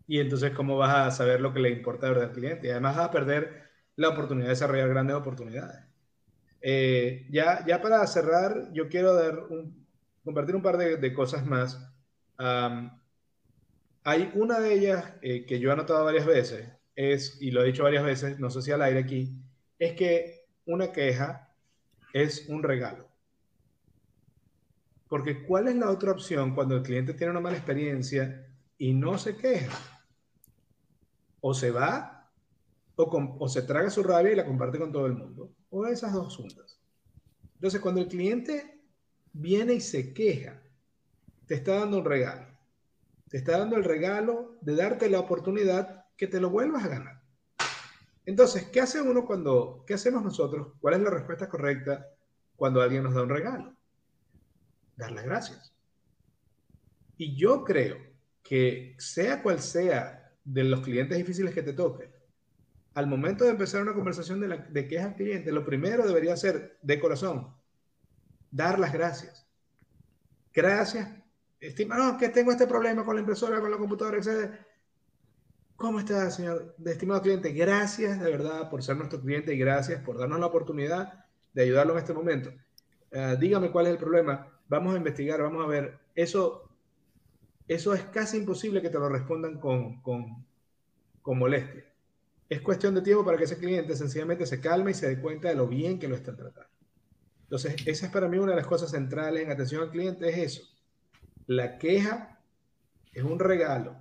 Y 0.06 0.20
entonces, 0.20 0.52
¿cómo 0.52 0.76
vas 0.76 0.94
a 0.94 1.10
saber 1.10 1.40
lo 1.40 1.52
que 1.52 1.60
le 1.60 1.70
importa 1.70 2.08
al 2.08 2.32
cliente? 2.32 2.66
Y 2.68 2.70
además 2.70 2.96
vas 2.96 3.06
a 3.06 3.10
perder 3.10 3.70
la 3.96 4.10
oportunidad 4.10 4.46
de 4.46 4.50
desarrollar 4.50 4.88
grandes 4.88 5.16
oportunidades. 5.16 5.83
Eh, 6.66 7.26
ya, 7.30 7.62
ya 7.66 7.82
para 7.82 8.06
cerrar, 8.06 8.72
yo 8.72 8.88
quiero 8.88 9.12
dar 9.12 9.38
un, 9.50 9.86
compartir 10.24 10.56
un 10.56 10.62
par 10.62 10.78
de, 10.78 11.12
cosas 11.12 11.44
más. 11.44 11.78
hay 14.02 14.30
una 14.34 14.60
de 14.60 14.72
ellas 14.72 15.12
eh, 15.20 15.44
que 15.44 15.60
yo 15.60 15.68
he 15.68 15.72
anotado 15.72 16.04
varias 16.04 16.24
veces, 16.24 16.66
es, 16.96 17.36
y 17.42 17.50
lo 17.50 17.62
he 17.62 17.66
dicho 17.66 17.82
varias 17.82 18.04
veces, 18.04 18.38
no 18.38 18.48
sé 18.48 18.62
si 18.62 18.70
al 18.70 18.80
aire 18.80 19.00
aquí, 19.00 19.36
es 19.78 19.92
que 19.92 20.46
una 20.64 20.90
queja 20.90 21.54
es 22.14 22.48
un 22.48 22.62
regalo. 22.62 23.08
Porque 25.08 25.44
¿cuál 25.44 25.68
es 25.68 25.76
la 25.76 25.90
otra 25.90 26.12
opción 26.12 26.54
cuando 26.54 26.76
el 26.76 26.82
cliente 26.82 27.12
tiene 27.12 27.32
una 27.32 27.40
mala 27.40 27.56
experiencia 27.58 28.46
y 28.78 28.94
no 28.94 29.18
se 29.18 29.36
queja? 29.36 29.94
o 31.46 31.52
se 31.52 31.70
va 31.70 32.13
o, 32.96 33.48
se 33.48 33.62
traga 33.62 33.90
su 33.90 34.02
rabia 34.02 34.32
y 34.32 34.36
la 34.36 34.46
comparte 34.46 34.78
con 34.78 34.92
todo 34.92 35.06
el 35.06 35.14
mundo, 35.14 35.52
o 35.70 35.86
esas 35.86 36.12
dos 36.12 36.36
juntas. 36.36 36.80
Entonces, 37.54 37.80
cuando 37.80 38.00
el 38.00 38.08
cliente 38.08 38.82
viene 39.32 39.74
y 39.74 39.80
se 39.80 40.12
queja, 40.12 40.62
te 41.46 41.54
está 41.54 41.80
dando 41.80 41.98
un 41.98 42.04
regalo. 42.04 42.46
Te 43.28 43.38
está 43.38 43.58
dando 43.58 43.76
el 43.76 43.84
regalo 43.84 44.56
de 44.60 44.76
darte 44.76 45.08
la 45.08 45.20
oportunidad 45.20 46.04
que 46.16 46.26
te 46.26 46.40
lo 46.40 46.50
vuelvas 46.50 46.84
a 46.84 46.88
ganar. 46.88 47.22
Entonces, 48.26 48.68
¿qué 48.68 48.80
hace 48.80 49.02
uno 49.02 49.26
cuando, 49.26 49.84
qué 49.86 49.94
hacemos 49.94 50.22
nosotros? 50.22 50.74
¿Cuál 50.80 50.94
es 50.94 51.00
la 51.00 51.10
respuesta 51.10 51.48
correcta 51.48 52.06
cuando 52.56 52.80
alguien 52.80 53.02
nos 53.02 53.14
da 53.14 53.22
un 53.22 53.28
regalo? 53.28 53.74
Dar 54.96 55.12
las 55.12 55.24
gracias. 55.24 55.74
Y 57.16 57.36
yo 57.36 57.64
creo 57.64 57.98
que 58.42 58.94
sea 58.98 59.42
cual 59.42 59.60
sea 59.60 60.32
de 60.44 60.64
los 60.64 60.80
clientes 60.80 61.16
difíciles 61.16 61.54
que 61.54 61.62
te 61.62 61.72
toquen, 61.72 62.13
al 62.94 63.06
momento 63.06 63.44
de 63.44 63.50
empezar 63.50 63.82
una 63.82 63.94
conversación 63.94 64.40
de, 64.40 64.48
la, 64.48 64.56
de 64.56 64.88
quejas 64.88 65.06
al 65.06 65.16
cliente, 65.16 65.52
lo 65.52 65.64
primero 65.64 66.06
debería 66.06 66.36
ser 66.36 66.78
de 66.82 67.00
corazón, 67.00 67.54
dar 68.50 68.78
las 68.78 68.92
gracias. 68.92 69.46
Gracias, 70.52 71.08
estimado, 71.60 72.16
que 72.16 72.28
tengo 72.28 72.52
este 72.52 72.66
problema 72.66 73.04
con 73.04 73.16
la 73.16 73.20
impresora, 73.20 73.60
con 73.60 73.70
la 73.70 73.78
computadora, 73.78 74.18
etc. 74.18 74.54
¿Cómo 75.76 75.98
está, 75.98 76.30
señor? 76.30 76.76
Estimado 76.84 77.22
cliente, 77.22 77.52
gracias 77.52 78.20
de 78.20 78.30
verdad 78.30 78.70
por 78.70 78.82
ser 78.82 78.96
nuestro 78.96 79.20
cliente 79.20 79.52
y 79.52 79.58
gracias 79.58 80.00
por 80.02 80.16
darnos 80.16 80.38
la 80.38 80.46
oportunidad 80.46 81.24
de 81.52 81.62
ayudarlo 81.62 81.94
en 81.94 81.98
este 81.98 82.12
momento. 82.12 82.52
Eh, 83.10 83.36
dígame 83.40 83.72
cuál 83.72 83.86
es 83.86 83.92
el 83.92 83.98
problema. 83.98 84.48
Vamos 84.68 84.94
a 84.94 84.98
investigar, 84.98 85.42
vamos 85.42 85.64
a 85.64 85.68
ver. 85.68 85.98
Eso 86.14 86.64
eso 87.66 87.94
es 87.94 88.02
casi 88.04 88.36
imposible 88.36 88.82
que 88.82 88.90
te 88.90 88.98
lo 88.98 89.08
respondan 89.08 89.58
con, 89.58 90.02
con 90.02 91.38
molestia. 91.38 91.84
Es 92.48 92.60
cuestión 92.60 92.94
de 92.94 93.02
tiempo 93.02 93.24
para 93.24 93.38
que 93.38 93.44
ese 93.44 93.58
cliente 93.58 93.96
sencillamente 93.96 94.46
se 94.46 94.60
calme 94.60 94.90
y 94.90 94.94
se 94.94 95.08
dé 95.08 95.20
cuenta 95.20 95.48
de 95.48 95.54
lo 95.54 95.66
bien 95.66 95.98
que 95.98 96.08
lo 96.08 96.14
están 96.14 96.36
tratando. 96.36 96.70
Entonces, 97.44 97.76
esa 97.86 98.06
es 98.06 98.12
para 98.12 98.28
mí 98.28 98.38
una 98.38 98.52
de 98.52 98.56
las 98.56 98.66
cosas 98.66 98.90
centrales 98.90 99.42
en 99.42 99.50
atención 99.50 99.82
al 99.82 99.90
cliente, 99.90 100.28
es 100.28 100.38
eso. 100.38 100.62
La 101.46 101.78
queja 101.78 102.40
es 103.12 103.22
un 103.22 103.38
regalo, 103.38 103.96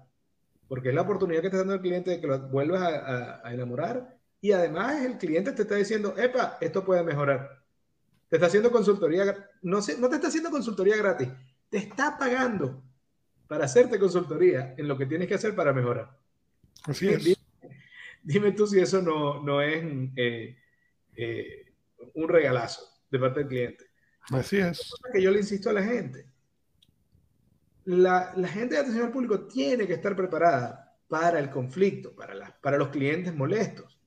porque 0.67 0.89
es 0.89 0.95
la 0.95 1.01
oportunidad 1.01 1.41
que 1.41 1.49
te 1.49 1.55
está 1.55 1.59
dando 1.59 1.75
el 1.75 1.81
cliente 1.81 2.11
de 2.11 2.21
que 2.21 2.27
lo 2.27 2.39
vuelvas 2.49 2.81
a, 2.81 3.47
a, 3.47 3.53
enamorar 3.53 4.17
y 4.41 4.51
además 4.51 5.03
el 5.05 5.17
cliente 5.17 5.51
te 5.51 5.61
está 5.63 5.75
diciendo, 5.75 6.15
epa, 6.17 6.57
esto 6.59 6.83
puede 6.83 7.03
mejorar. 7.03 7.63
Te 8.29 8.37
está 8.37 8.47
haciendo 8.47 8.71
consultoría, 8.71 9.49
no, 9.61 9.81
sé, 9.81 9.97
no 9.99 10.09
te 10.09 10.15
está 10.15 10.29
haciendo 10.29 10.49
consultoría 10.49 10.97
gratis, 10.97 11.29
te 11.69 11.77
está 11.77 12.17
pagando 12.17 12.83
para 13.47 13.65
hacerte 13.65 13.99
consultoría 13.99 14.73
en 14.77 14.87
lo 14.87 14.97
que 14.97 15.05
tienes 15.05 15.27
que 15.27 15.35
hacer 15.35 15.55
para 15.55 15.73
mejorar. 15.73 16.17
Así 16.85 17.07
es. 17.07 17.42
Dime, 18.41 18.51
tú 18.53 18.65
si 18.65 18.79
eso 18.79 19.01
no, 19.01 19.43
no 19.43 19.61
es 19.61 19.83
eh, 20.15 20.57
eh, 21.15 21.73
un 22.13 22.27
regalazo 22.27 22.81
de 23.09 23.19
parte 23.19 23.39
del 23.41 23.49
cliente. 23.49 23.85
Así 24.31 24.57
es. 24.57 24.93
Que 25.11 25.21
yo 25.21 25.31
le 25.31 25.39
insisto 25.39 25.69
a 25.69 25.73
la 25.73 25.83
gente. 25.83 26.25
La, 27.85 28.31
la, 28.37 28.47
gente 28.47 28.75
de 28.75 28.81
atención 28.81 29.07
al 29.07 29.11
público 29.11 29.45
tiene 29.45 29.85
que 29.85 29.93
estar 29.93 30.15
preparada 30.15 30.97
para 31.09 31.37
el 31.39 31.49
conflicto, 31.49 32.15
para, 32.15 32.33
la, 32.33 32.57
para 32.61 32.77
los 32.77 32.89
clientes 32.89 33.35
molestos. 33.35 33.99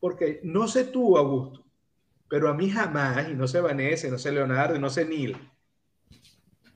Porque 0.00 0.40
no 0.42 0.66
sé 0.66 0.86
tú, 0.86 1.16
Augusto, 1.16 1.64
pero 2.28 2.48
a 2.48 2.54
mí 2.54 2.68
jamás, 2.68 3.28
y 3.30 3.34
no 3.34 3.46
sé 3.46 3.60
Vanessa, 3.60 4.08
no 4.08 4.18
sé 4.18 4.32
Leonardo, 4.32 4.78
no 4.80 4.90
sé 4.90 5.04
Neil, 5.04 5.36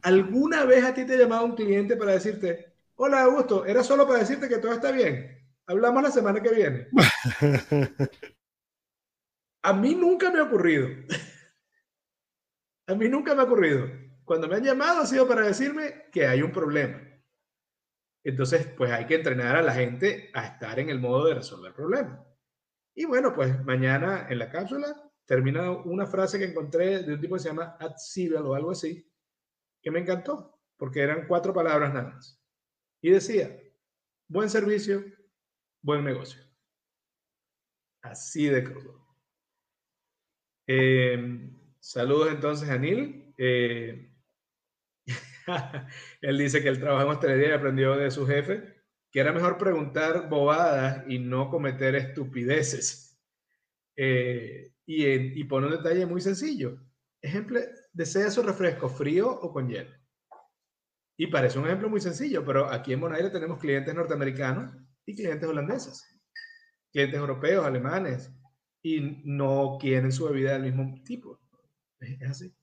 ¿Alguna 0.03 0.65
vez 0.65 0.85
a 0.85 0.95
ti 0.95 1.05
te 1.05 1.15
ha 1.15 1.19
llamado 1.19 1.45
un 1.45 1.57
cliente 1.57 1.97
para 1.97 2.13
decirte, 2.13 2.73
hola 2.97 3.23
Augusto, 3.23 3.67
era 3.67 3.83
solo 3.83 4.07
para 4.07 4.21
decirte 4.21 4.49
que 4.49 4.59
todo 4.59 4.73
está 4.73 4.93
bien? 4.93 5.38
Hablamos 5.69 6.03
la 6.03 6.11
semana 6.11 6.43
que 6.43 6.55
viene. 6.55 6.89
a 9.63 9.73
mí 9.75 9.95
nunca 9.95 10.31
me 10.31 10.39
ha 10.39 10.45
ocurrido. 10.45 10.89
a 12.87 12.95
mí 12.95 13.07
nunca 13.11 13.35
me 13.35 13.43
ha 13.43 13.45
ocurrido. 13.45 13.87
Cuando 14.25 14.49
me 14.49 14.57
han 14.57 14.65
llamado 14.65 15.01
ha 15.01 15.07
sido 15.07 15.29
para 15.29 15.43
decirme 15.43 16.07
que 16.11 16.27
hay 16.27 16.41
un 16.41 16.53
problema. 16.53 17.03
Entonces, 18.25 18.67
pues 18.79 18.91
hay 18.91 19.05
que 19.05 19.17
entrenar 19.17 19.57
a 19.57 19.63
la 19.63 19.75
gente 19.75 20.31
a 20.33 20.47
estar 20.47 20.79
en 20.79 20.89
el 20.89 21.01
modo 21.01 21.27
de 21.27 21.35
resolver 21.35 21.75
problemas. 21.75 22.19
Y 22.95 23.05
bueno, 23.05 23.35
pues 23.35 23.63
mañana 23.65 24.27
en 24.31 24.39
la 24.39 24.51
cápsula 24.51 24.87
termina 25.27 25.71
una 25.71 26.07
frase 26.07 26.39
que 26.39 26.47
encontré 26.47 27.03
de 27.03 27.13
un 27.13 27.21
tipo 27.21 27.35
que 27.35 27.43
se 27.43 27.49
llama 27.51 27.77
Ad 27.79 27.95
o 28.43 28.55
algo 28.55 28.71
así, 28.71 29.07
que 29.83 29.91
me 29.91 30.01
encantó, 30.01 30.59
porque 30.79 31.03
eran 31.03 31.27
cuatro 31.27 31.53
palabras 31.53 31.93
nada 31.93 32.15
más. 32.15 32.43
Y 33.03 33.11
decía, 33.11 33.55
buen 34.29 34.49
servicio, 34.49 35.05
buen 35.83 36.05
negocio. 36.05 36.41
Así 38.03 38.47
de 38.47 38.65
crudo. 38.65 39.07
Em, 40.67 41.57
saludos 41.81 42.31
entonces 42.33 42.69
a 42.69 42.79
Neil. 42.79 43.35
Eh, 43.39 44.13
él 46.21 46.39
dice 46.39 46.63
que 46.63 46.69
él 46.69 46.81
trabaja 46.81 47.05
en 47.05 47.11
hostelería 47.11 47.49
y 47.49 47.53
aprendió 47.53 47.97
de 47.97 48.11
su 48.11 48.27
jefe 48.27 48.79
que 49.11 49.21
era 49.21 49.33
mejor 49.33 49.57
preguntar 49.57 50.29
bobadas 50.29 51.05
y 51.09 51.19
no 51.19 51.49
cometer 51.49 51.95
estupideces. 51.95 53.19
Eh, 53.97 54.75
y, 54.87 55.41
y 55.41 55.45
pone 55.45 55.67
un 55.67 55.73
detalle 55.73 56.07
muy 56.07 56.21
sencillo. 56.21 56.79
Ejemplo, 57.21 57.61
desea 57.93 58.31
su 58.31 58.43
refresco 58.43 58.89
frío 58.89 59.31
o 59.31 59.53
con 59.53 59.69
hielo. 59.69 59.91
Y 61.17 61.27
parece 61.27 61.59
un 61.59 61.67
ejemplo 61.67 61.89
muy 61.89 62.01
sencillo, 62.01 62.45
pero 62.45 62.67
aquí 62.71 62.93
en 62.93 63.01
Bonaire 63.01 63.31
tenemos 63.31 63.59
clientes 63.59 63.95
norteamericanos 63.95 64.73
y 65.09 65.15
clientes 65.15 65.49
holandeses, 65.49 66.07
clientes 66.93 67.19
europeos, 67.19 67.65
alemanes, 67.65 68.31
y 68.83 69.23
no 69.25 69.79
quieren 69.81 70.13
su 70.13 70.27
bebida 70.27 70.53
del 70.53 70.65
mismo 70.65 71.03
tipo. 71.03 71.41
Es 71.99 72.31
así. 72.31 72.55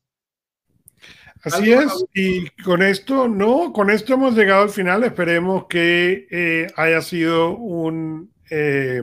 Así 1.42 1.74
es, 1.74 2.06
y 2.14 2.48
con 2.64 2.84
esto, 2.84 3.28
no, 3.28 3.74
con 3.74 3.90
esto 3.90 4.14
hemos 4.14 4.36
llegado 4.36 4.62
al 4.62 4.70
final. 4.70 5.04
Esperemos 5.04 5.66
que 5.68 6.28
eh, 6.30 6.68
haya 6.76 7.02
sido 7.02 7.58
un, 7.58 8.32
eh, 8.52 9.02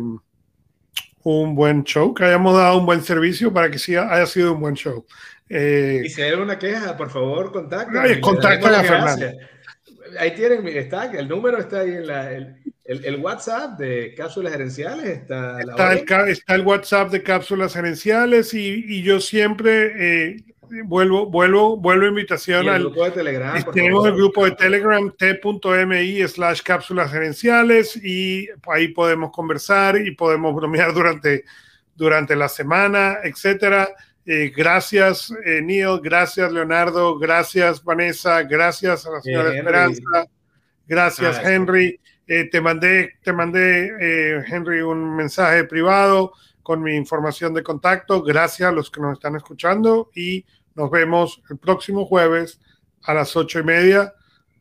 un 1.24 1.55
buen 1.56 1.82
show, 1.82 2.14
que 2.14 2.24
hayamos 2.24 2.56
dado 2.56 2.78
un 2.78 2.86
buen 2.86 3.02
servicio 3.02 3.52
para 3.52 3.70
que 3.70 3.78
sí 3.78 3.97
haya 3.97 4.27
sido 4.27 4.55
un 4.55 4.60
buen 4.60 4.74
show. 4.74 5.05
Eh, 5.48 6.02
y 6.05 6.09
si 6.09 6.23
hay 6.23 6.31
alguna 6.31 6.59
queja, 6.59 6.97
por 6.97 7.10
favor, 7.10 7.51
contacten. 7.51 7.97
a 7.97 8.85
Fernando. 8.85 9.27
Ahí 10.19 10.32
tienen, 10.35 10.66
está, 10.69 11.10
el 11.10 11.28
número 11.28 11.59
está 11.59 11.81
ahí 11.81 11.90
en 11.90 12.06
la, 12.06 12.32
el, 12.32 12.61
el, 12.84 13.16
WhatsApp 13.16 13.78
de 13.78 14.14
cápsulas 14.16 14.52
gerenciales. 14.52 15.06
Está, 15.06 15.60
está, 15.60 15.92
el, 15.92 16.28
está, 16.30 16.54
el, 16.54 16.62
WhatsApp 16.62 17.10
de 17.10 17.22
cápsulas 17.22 17.74
gerenciales 17.74 18.54
y, 18.54 18.84
y 18.86 19.02
yo 19.02 19.20
siempre 19.20 20.32
eh, 20.32 20.36
vuelvo, 20.84 21.26
vuelvo, 21.26 21.76
vuelvo 21.76 22.06
invitación 22.06 22.68
al 22.68 22.80
grupo 22.80 23.04
de 23.04 23.10
Telegram. 23.12 23.72
Tenemos 23.72 24.06
el 24.06 24.14
grupo 24.14 24.44
de 24.44 24.52
Telegram 24.52 25.12
t.mi 25.16 26.28
slash 26.28 26.62
cápsulas 26.62 27.10
gerenciales 27.10 27.96
y 27.96 28.48
ahí 28.68 28.88
podemos 28.88 29.30
conversar 29.32 29.96
y 29.98 30.14
podemos 30.14 30.54
bromear 30.54 30.92
durante, 30.92 31.44
durante 31.94 32.34
la 32.34 32.48
semana, 32.48 33.18
etcétera. 33.22 33.88
Eh, 34.24 34.52
gracias, 34.56 35.32
eh, 35.44 35.60
Neil, 35.62 36.00
gracias, 36.00 36.52
Leonardo, 36.52 37.18
gracias, 37.18 37.82
Vanessa, 37.82 38.42
gracias 38.44 39.04
a 39.04 39.10
la 39.10 39.20
señora 39.20 39.54
Esperanza, 39.54 40.26
gracias, 40.86 41.38
ah, 41.38 41.52
Henry. 41.52 41.98
Eh, 42.26 42.48
te 42.50 42.60
mandé, 42.60 43.14
te 43.22 43.32
mandé 43.32 44.44
Henry, 44.46 44.80
un 44.80 45.16
mensaje 45.16 45.64
privado 45.64 46.32
con 46.62 46.82
mi 46.82 46.94
información 46.94 47.54
de 47.54 47.62
contacto. 47.62 48.22
Gracias 48.22 48.68
a 48.68 48.72
los 48.72 48.90
que 48.90 49.00
nos 49.00 49.14
están 49.14 49.36
escuchando 49.36 50.10
y 50.14 50.44
nos 50.74 50.90
vemos 50.90 51.42
el 51.50 51.58
próximo 51.58 52.06
jueves 52.06 52.60
a 53.02 53.14
las 53.14 53.36
ocho 53.36 53.58
y 53.58 53.64
media, 53.64 54.14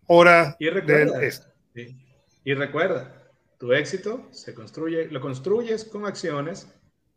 hora 0.08 0.56
y 0.60 0.70
recuerda, 0.70 1.20
del 1.20 1.24
este. 1.24 1.96
Y 2.44 2.54
recuerda, 2.54 3.30
tu 3.60 3.72
éxito 3.72 4.28
se 4.32 4.54
construye, 4.54 5.08
lo 5.08 5.22
construyes 5.22 5.86
con 5.86 6.06
acciones, 6.06 6.68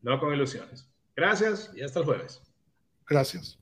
no 0.03 0.21
con 0.21 0.35
ilusiones. 0.35 0.87
Gracias 1.17 1.71
y 1.75 1.83
hasta 1.83 2.01
el 2.01 2.05
jueves. 2.05 2.43
Gracias. 3.09 3.59